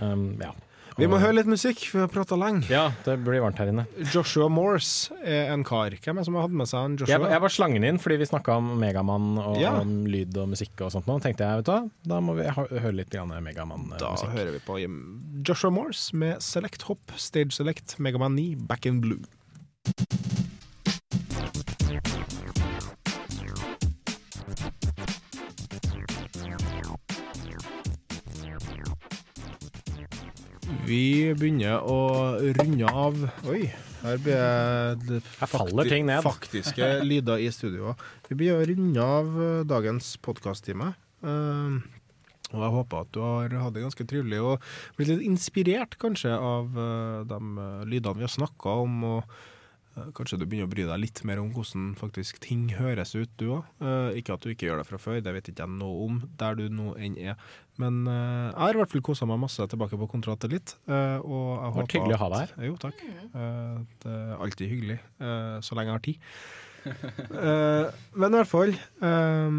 Um, 0.00 0.38
ja. 0.40 0.52
Vi 1.00 1.06
må 1.08 1.16
høre 1.20 1.32
litt 1.38 1.48
musikk, 1.48 1.80
vi 1.94 2.00
har 2.02 2.10
prata 2.12 2.36
lenge. 2.36 2.66
Ja, 2.68 2.90
det 3.06 3.14
blir 3.24 3.40
varmt 3.40 3.56
her 3.60 3.70
inne. 3.72 3.86
Joshua 4.12 4.50
Morse 4.52 5.16
er 5.24 5.48
en 5.54 5.62
kar. 5.64 5.94
Hvem 5.96 6.18
er 6.18 6.20
det 6.20 6.26
som 6.28 6.36
har 6.36 6.44
hatt 6.44 6.56
med 6.60 6.68
seg 6.68 6.84
en 6.90 6.96
Joshua? 7.00 7.14
Jeg, 7.14 7.30
jeg 7.32 7.44
var 7.46 7.54
slangen 7.54 7.86
inn 7.88 8.00
fordi 8.02 8.18
vi 8.20 8.28
snakka 8.28 8.58
om 8.60 8.68
Megamann 8.82 9.30
og 9.40 9.56
Ja. 9.62 9.72
om 9.80 10.04
lyd 10.10 10.36
og 10.42 10.50
musikk 10.52 10.84
og 10.84 10.92
sånt. 10.92 11.08
Nå 11.08 11.16
tenkte 11.24 11.48
jeg, 11.48 11.62
vet 11.62 11.70
du 11.70 12.10
da 12.12 12.20
må 12.20 12.36
vi 12.36 12.44
høre 12.52 12.92
litt 12.98 13.16
Megamann-musikk. 13.16 14.34
hører 14.36 14.52
vi 14.58 14.62
på 14.66 14.78
Joshua 15.46 15.72
Morse 15.72 16.12
med 16.16 16.42
Select 16.44 16.82
Hop, 16.90 17.16
Stage 17.16 17.56
Select, 17.56 17.96
Megaman 17.98 18.36
9, 18.36 18.56
Back 18.68 18.84
in 18.86 19.00
Blue. 19.00 19.24
Vi 30.86 31.32
begynner 31.38 31.82
å 31.82 31.96
runde 32.56 32.90
av 32.90 33.16
Oi, 33.50 33.70
her 34.02 34.20
blir 34.22 34.98
det 35.02 35.20
Her 35.40 35.50
faller 35.50 35.88
ting 35.90 36.06
ned. 36.08 36.22
faktiske 36.24 36.88
lyder 37.04 37.42
i 37.42 37.50
studio. 37.54 37.94
Vi 38.28 38.36
begynner 38.38 38.62
å 38.62 38.68
runde 38.70 39.06
av 39.18 39.40
eh, 39.44 39.62
dagens 39.68 40.12
podkast-time. 40.24 40.92
Eh, 41.22 41.78
og 42.50 42.64
jeg 42.64 42.74
håper 42.74 43.04
at 43.04 43.12
du 43.14 43.20
har 43.22 43.52
hatt 43.62 43.76
det 43.76 43.84
ganske 43.84 44.06
trivelig 44.10 44.40
og 44.42 44.64
blitt 44.98 45.12
litt 45.12 45.26
inspirert 45.26 45.94
kanskje 46.02 46.32
av 46.34 46.74
eh, 46.74 47.20
de 47.30 47.40
eh, 47.66 47.84
lydene 47.90 48.18
vi 48.22 48.26
har 48.26 48.34
snakka 48.38 48.78
om. 48.86 49.00
og 49.16 49.38
Kanskje 50.16 50.40
du 50.40 50.46
begynner 50.46 50.68
å 50.68 50.72
bry 50.72 50.84
deg 50.88 51.02
litt 51.02 51.22
mer 51.28 51.40
om 51.42 51.50
hvordan 51.54 51.90
faktisk 51.98 52.40
ting 52.44 52.68
høres 52.78 53.14
ut, 53.16 53.30
du 53.40 53.50
òg. 53.58 53.66
ikke 54.16 54.36
at 54.36 54.44
du 54.44 54.52
ikke 54.52 54.68
gjør 54.68 54.82
det 54.82 54.86
fra 54.88 55.00
før, 55.00 55.20
det 55.24 55.34
vet 55.36 55.50
ikke 55.52 55.66
jeg 55.66 55.76
noe 55.80 56.06
om, 56.06 56.22
der 56.40 56.56
du 56.58 56.66
nå 56.72 56.94
enn 56.98 57.18
er. 57.20 57.36
Men 57.80 58.02
eh, 58.10 58.48
jeg 58.50 58.60
har 58.60 58.76
i 58.76 58.80
hvert 58.80 58.92
fall 58.92 59.04
kosa 59.04 59.28
meg 59.28 59.40
masse 59.40 59.66
tilbake 59.72 59.98
på 60.00 60.08
Kontratellitt. 60.10 60.74
Uh, 60.90 61.20
og 61.24 61.46
jeg 61.54 61.76
vært 61.78 61.94
hyggelig 61.96 62.16
å 62.16 62.22
ha 62.24 62.30
deg 62.32 62.42
her. 62.42 62.56
Jo, 62.68 62.80
takk. 62.80 63.04
Eh, 63.04 63.76
det 64.04 64.16
er 64.16 64.42
alltid 64.46 64.74
hyggelig, 64.74 64.98
eh, 65.22 65.54
så 65.64 65.78
lenge 65.78 65.94
jeg 65.94 65.98
har 65.98 66.04
tid. 66.08 66.26
Eh, 66.80 67.86
men 68.16 68.32
i 68.32 68.38
hvert 68.38 68.48
fall 68.48 68.70
eh, 68.72 69.56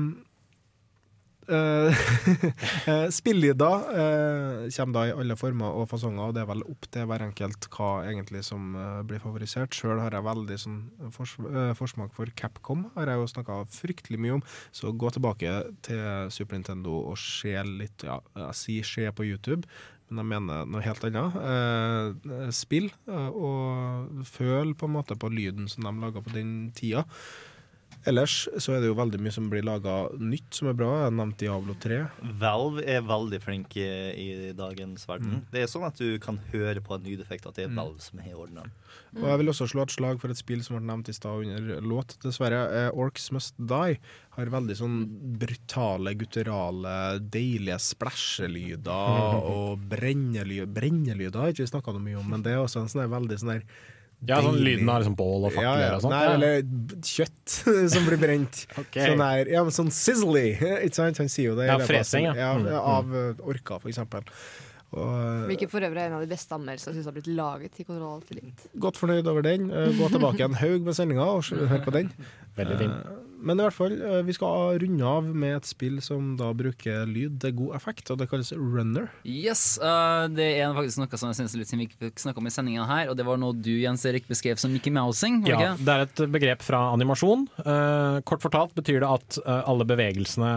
eh, 1.48 2.02
eh, 2.92 3.08
Spilllyder 3.14 3.86
eh, 4.02 4.68
kommer 4.76 4.96
da 4.96 5.04
i 5.08 5.14
alle 5.16 5.38
former 5.40 5.78
og 5.80 5.88
fasonger, 5.92 6.30
og 6.30 6.36
det 6.36 6.44
er 6.44 6.50
vel 6.50 6.66
opp 6.68 6.88
til 6.94 7.08
hver 7.10 7.26
enkelt 7.28 7.68
hva 7.74 7.92
egentlig 8.10 8.44
som 8.48 8.76
eh, 8.76 9.00
blir 9.08 9.24
favorisert. 9.24 9.76
Sjøl 9.78 10.02
har 10.04 10.16
jeg 10.18 10.28
veldig 10.28 10.60
sånn 10.66 10.82
fors 11.16 11.38
forsmak 11.80 12.14
for 12.18 12.32
Capcom, 12.38 12.88
har 12.98 13.12
jeg 13.12 13.22
jo 13.22 13.32
snakka 13.34 13.62
fryktelig 13.72 14.22
mye 14.22 14.38
om. 14.40 14.46
Så 14.76 14.94
gå 14.94 15.14
tilbake 15.16 15.56
til 15.88 16.32
Super 16.34 16.60
Nintendo 16.60 17.02
og 17.12 17.18
se 17.22 17.56
litt 17.66 18.06
Ja, 18.06 18.20
jeg 18.48 18.58
sier 18.58 18.88
se 18.88 19.10
på 19.16 19.28
YouTube. 19.28 19.66
Men 20.12 20.26
jeg 20.26 20.32
mener 20.34 20.66
noe 20.68 20.84
helt 20.84 21.06
annet. 21.08 21.38
Eh, 21.40 22.50
spill, 22.52 22.90
og 23.08 24.26
føl 24.28 24.74
på 24.76 24.90
en 24.90 24.98
måte 24.98 25.16
på 25.16 25.30
lyden 25.32 25.70
som 25.72 25.88
de 25.88 25.94
laga 26.04 26.24
på 26.24 26.34
den 26.36 26.74
tida. 26.76 27.06
Ellers 28.10 28.48
så 28.58 28.74
er 28.76 28.82
det 28.82 28.90
jo 28.90 28.98
veldig 28.98 29.20
mye 29.22 29.34
som 29.36 29.50
blir 29.52 29.66
laga 29.66 29.96
nytt 30.18 30.58
som 30.58 30.72
er 30.72 30.78
bra. 30.78 30.90
Jeg 31.04 31.16
nevnte 31.20 31.44
Diablo 31.44 31.76
3. 31.84 32.00
Valve 32.42 32.86
er 32.90 33.04
veldig 33.06 33.40
flink 33.44 33.78
i, 33.78 33.90
dagens 34.58 35.06
verden. 35.10 35.42
Mm. 35.42 35.44
Det 35.54 35.62
er 35.62 35.70
sånn 35.70 35.86
at 35.86 36.02
du 36.02 36.18
kan 36.22 36.40
høre 36.52 36.82
på 36.84 36.98
en 36.98 37.06
lydeffekt 37.06 37.46
at 37.50 37.60
det 37.60 37.68
er 37.68 37.76
Valve 37.78 38.02
som 38.04 38.22
har 38.24 38.38
ordna 38.38 38.70
Mm. 39.12 39.24
Og 39.24 39.28
jeg 39.28 39.40
vil 39.42 39.52
også 39.52 39.66
slå 39.68 39.84
et 39.84 39.92
slag 39.92 40.20
for 40.22 40.32
et 40.32 40.40
spill 40.40 40.62
som 40.64 40.78
ble 40.78 40.86
nevnt 40.88 41.10
i 41.12 41.16
stad 41.16 41.44
under 41.44 41.82
låt, 41.84 42.14
dessverre. 42.24 42.62
Eh, 42.76 42.90
Orcs 42.96 43.30
Must 43.36 43.58
Die 43.60 43.98
har 44.38 44.52
veldig 44.54 44.78
sånn 44.80 44.98
brutale, 45.40 46.14
gutturale, 46.20 46.94
deilige 47.34 47.80
splæsjelyder 47.84 49.36
og 49.56 49.84
brennelyder. 49.92 50.70
Brennelyder 50.72 51.44
har 51.44 51.52
ikke 51.52 51.66
vi 51.66 51.74
snakka 51.74 51.96
noe 51.96 52.06
mye 52.06 52.22
om, 52.22 52.30
men 52.32 52.46
det 52.46 52.56
er 52.56 52.64
også 52.64 52.86
en 52.86 52.92
sånn 52.92 53.12
veldig 53.12 53.40
sånn 53.42 53.54
der 53.58 53.66
Ja, 54.30 54.38
sånn 54.46 54.58
deilig- 54.60 54.78
lyden 54.78 54.90
av 54.94 55.00
liksom 55.02 55.16
bål 55.18 55.46
og 55.48 55.54
fakler 55.56 55.66
ja, 55.66 55.86
ja. 55.88 55.94
og 55.96 56.02
sånt, 56.04 56.14
Nei, 56.14 56.24
ja. 56.24 56.34
eller 56.36 57.06
kjøtt 57.10 57.56
som 57.96 58.06
blir 58.06 58.20
brent. 58.22 58.66
okay. 58.78 59.08
Sånn 59.10 59.24
der, 59.24 59.50
ja, 59.50 59.64
men 59.66 59.74
sånn 59.74 59.90
sizzly, 59.96 60.44
ikke 60.60 60.94
sant? 61.00 61.18
Han 61.24 61.32
sier 61.32 61.52
jo 61.52 61.56
det. 61.58 61.70
Ja, 61.72 61.80
av 61.80 61.88
fresing, 61.90 62.28
ja. 62.30 62.52
Mm. 62.60 62.68
ja. 62.70 62.84
Av 63.00 63.16
orka, 63.42 63.80
for 63.82 63.90
eksempel. 63.90 64.28
Og, 64.92 65.48
Hvilket 65.48 65.72
for 65.72 65.80
øvrig 65.88 66.02
er 66.04 66.10
en 66.10 66.18
av 66.18 66.24
de 66.26 66.28
beste 66.28 66.52
anmeldelsene 66.52 66.92
jeg 66.92 67.00
syns 67.00 67.08
har 67.08 67.16
blitt 67.16 67.30
laget 67.32 67.78
i 67.80 67.86
Kontroll 67.88 68.20
Alt 68.20 68.66
Godt 68.84 68.98
fornøyd 69.00 69.30
over 69.32 69.46
den. 69.46 69.70
Eh, 69.72 69.94
Gå 69.96 70.10
tilbake 70.12 70.44
en 70.44 70.58
haug 70.60 70.84
med 70.84 70.98
sendinga 70.98 71.28
og 71.32 71.48
hør 71.72 71.86
på 71.86 71.94
den. 71.96 72.10
Veldig 72.58 72.80
fin. 72.82 72.96
Men 73.42 73.60
i 73.60 73.66
hvert 73.66 73.76
fall, 73.76 73.96
eh, 73.98 74.22
vi 74.28 74.36
skal 74.36 74.80
runde 74.82 75.08
av 75.08 75.26
med 75.26 75.58
et 75.58 75.70
spill 75.70 76.00
som 76.04 76.36
da 76.40 76.52
bruker 76.58 77.06
lyd 77.10 77.40
til 77.42 77.56
god 77.58 77.76
effekt, 77.80 78.12
og 78.14 78.20
det 78.22 78.30
kalles 78.32 78.54
Runner. 78.54 79.08
Yes, 79.26 79.80
uh, 79.82 80.28
Det 80.32 80.48
er 80.60 80.74
faktisk 80.78 81.02
noe 81.02 81.20
som 81.20 81.32
jeg 81.32 81.40
synes 81.40 81.56
er 81.56 81.62
litt 81.62 81.72
som 81.72 81.82
vi 81.82 81.88
ikke 81.90 82.00
fikk 82.06 82.22
snakke 82.24 82.42
om 82.42 82.50
i 82.50 82.54
sendinga 82.54 82.86
her, 82.90 83.12
og 83.12 83.18
det 83.18 83.26
var 83.28 83.40
noe 83.42 83.58
du 83.58 83.72
Jens 83.72 84.06
Erik 84.06 84.28
beskrev 84.30 84.60
som 84.62 84.74
Mickey 84.74 84.94
Mousing. 84.94 85.42
var 85.44 85.50
Ja, 85.50 85.60
ikke? 85.60 85.86
det 85.86 85.96
er 85.96 86.06
et 86.06 86.24
begrep 86.38 86.66
fra 86.66 86.84
animasjon. 86.94 87.48
Uh, 87.66 88.22
kort 88.28 88.44
fortalt 88.44 88.76
betyr 88.78 89.02
det 89.02 89.10
at 89.10 89.42
uh, 89.46 89.62
alle 89.72 89.88
bevegelsene 89.90 90.52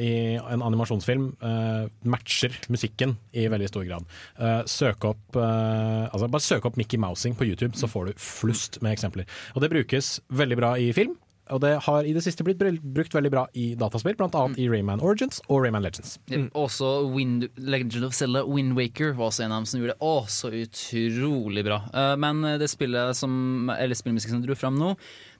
i 0.00 0.12
en 0.36 0.62
animasjonsfilm 0.64 1.30
eh, 1.44 1.88
matcher 2.08 2.54
musikken 2.72 3.14
i 3.36 3.46
veldig 3.50 3.68
stor 3.70 3.86
grad. 3.88 4.06
Eh, 4.38 4.60
søk 4.70 5.06
opp, 5.08 5.38
altså 5.40 6.28
bare 6.30 6.44
søk 6.44 6.68
opp 6.68 6.78
Mickey 6.80 7.00
Mousing 7.00 7.36
på 7.38 7.46
YouTube, 7.48 7.76
så 7.78 7.88
får 7.90 8.10
du 8.10 8.20
flust 8.20 8.80
med 8.84 8.94
eksempler. 8.96 9.28
Og 9.54 9.64
det 9.64 9.72
brukes 9.72 10.18
veldig 10.28 10.60
bra 10.60 10.74
i 10.80 10.90
film. 10.96 11.16
Og 11.54 11.60
det 11.64 11.72
har 11.86 12.06
i 12.06 12.14
det 12.16 12.22
siste 12.24 12.44
blitt 12.46 12.60
brukt 12.60 13.14
veldig 13.14 13.32
bra 13.32 13.44
i 13.58 13.72
dataspill, 13.78 14.16
bl.a. 14.18 14.44
i 14.60 14.68
Rayman 14.70 15.02
Origins 15.04 15.40
og 15.48 15.64
Rayman 15.64 15.84
Legends. 15.84 16.16
Ja, 16.30 16.42
Også 16.58 16.90
Wind, 17.10 17.48
Legend 17.56 18.06
of 18.06 18.14
Zelda 18.16 18.44
Wind 18.46 18.76
Waker 18.78 19.14
var 19.18 19.30
også 19.30 19.46
en 19.46 19.54
av 19.54 19.62
dem 19.62 19.70
som 19.70 19.82
gjorde 19.82 19.96
det 19.96 20.06
å, 20.06 20.14
så 20.30 20.52
utrolig 20.54 21.64
bra. 21.66 21.82
Eh, 21.94 22.14
men 22.20 22.44
det 22.60 22.70
spillet 22.72 23.18
som, 23.18 23.32
eller 23.74 23.98
spillmusikken 23.98 24.38
som 24.38 24.44
dro 24.46 24.56
fram 24.58 24.78
nå, 24.80 24.94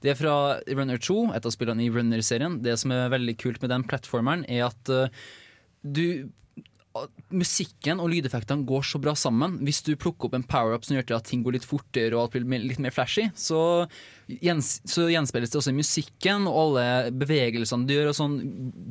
det 0.05 0.15
er 0.15 0.19
fra 0.19 0.35
Runner 0.67 1.01
2, 1.01 1.21
et 1.37 1.47
av 1.47 1.55
spillene 1.55 1.85
i 1.85 1.91
Runner-serien. 1.93 2.61
Det 2.65 2.77
som 2.81 2.95
er 2.97 3.13
veldig 3.13 3.37
kult 3.41 3.63
med 3.63 3.73
den 3.75 3.87
plattformeren, 3.89 4.47
er 4.49 4.69
at 4.71 4.93
eh, 4.95 5.23
du 5.81 6.31
Musikken 7.31 8.01
og 8.03 8.11
lydeffektene 8.11 8.67
går 8.67 8.85
så 8.87 8.99
bra 9.03 9.15
sammen. 9.19 9.59
Hvis 9.67 9.83
du 9.87 9.93
plukker 10.01 10.29
opp 10.29 10.35
en 10.39 10.47
power-up 10.47 10.87
som 10.87 10.97
gjør 10.97 11.07
til 11.09 11.17
at 11.19 11.29
ting 11.29 11.45
går 11.47 11.57
litt 11.59 11.67
fortere 11.69 12.17
og 12.17 12.25
alt 12.25 12.35
blir 12.35 12.65
litt 12.65 12.81
mer 12.83 12.95
flashy, 12.95 13.29
så, 13.39 13.61
gjens, 14.27 14.73
så 14.89 15.07
gjenspeiles 15.13 15.53
det 15.53 15.61
også 15.61 15.73
i 15.75 15.79
musikken, 15.79 16.49
og 16.51 16.59
alle 16.65 16.85
bevegelsene 17.23 17.87
du 17.89 17.95
gjør, 17.95 18.11
og 18.11 18.19
sånn 18.19 18.37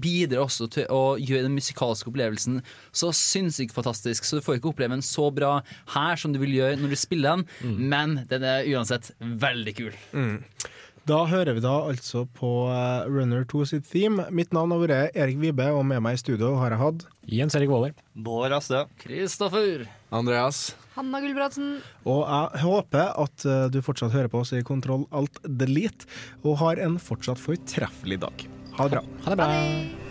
bidrar 0.02 0.46
også 0.46 0.70
til 0.76 0.88
å 0.94 1.04
gjøre 1.20 1.48
den 1.50 1.58
musikalske 1.58 2.12
opplevelsen 2.12 2.62
så 2.96 3.12
sinnssykt 3.16 3.76
fantastisk. 3.76 4.28
Så 4.28 4.40
du 4.40 4.46
får 4.46 4.60
ikke 4.60 4.74
oppleve 4.74 4.96
den 4.96 5.06
så 5.06 5.30
bra 5.36 5.60
her 5.96 6.20
som 6.20 6.36
du 6.36 6.42
vil 6.42 6.58
gjøre 6.62 6.80
når 6.80 6.96
du 6.96 7.00
spiller 7.00 7.40
den, 7.40 7.80
men 7.92 8.22
den 8.32 8.46
er 8.48 8.68
uansett 8.72 9.12
veldig 9.20 9.76
kul. 9.80 9.96
Mm. 10.16 10.38
Da 11.10 11.24
hører 11.26 11.56
vi 11.58 11.62
da 11.64 11.72
altså 11.90 12.22
på 12.38 12.50
eh, 12.70 13.08
Runner 13.10 13.42
2 13.50 13.64
sitt 13.72 13.88
theme. 13.90 14.28
Mitt 14.36 14.52
navn 14.54 14.76
har 14.76 14.82
vært 14.84 15.16
Erik 15.18 15.40
Vibe, 15.42 15.66
og 15.74 15.82
med 15.90 16.04
meg 16.06 16.20
i 16.20 16.22
studio 16.22 16.52
har 16.60 16.76
jeg 16.76 16.82
hatt 16.84 17.06
Jens 17.34 17.58
Erik 17.58 17.72
Våler. 17.72 17.96
Bård 18.14 18.54
Aste. 18.54 18.84
Kristoffer. 19.02 19.88
Andreas. 20.14 20.76
Hanna 20.94 21.22
Gulbrandsen. 21.24 21.80
Og 22.06 22.22
jeg 22.28 22.62
håper 22.62 23.10
at 23.26 23.48
eh, 23.50 23.64
du 23.74 23.80
fortsatt 23.86 24.14
hører 24.14 24.30
på 24.30 24.44
oss 24.44 24.54
i 24.54 24.62
Kontroll 24.66 25.08
Alt 25.10 25.42
Delete, 25.50 26.06
og 26.44 26.60
har 26.62 26.84
en 26.86 27.00
fortsatt 27.02 27.42
fortreffelig 27.42 28.22
dag. 28.28 28.46
Ha 28.78 28.86
det 28.86 29.00
bra. 29.00 29.04
Ha 29.26 29.34
det 29.34 29.42
bra. 29.42 30.09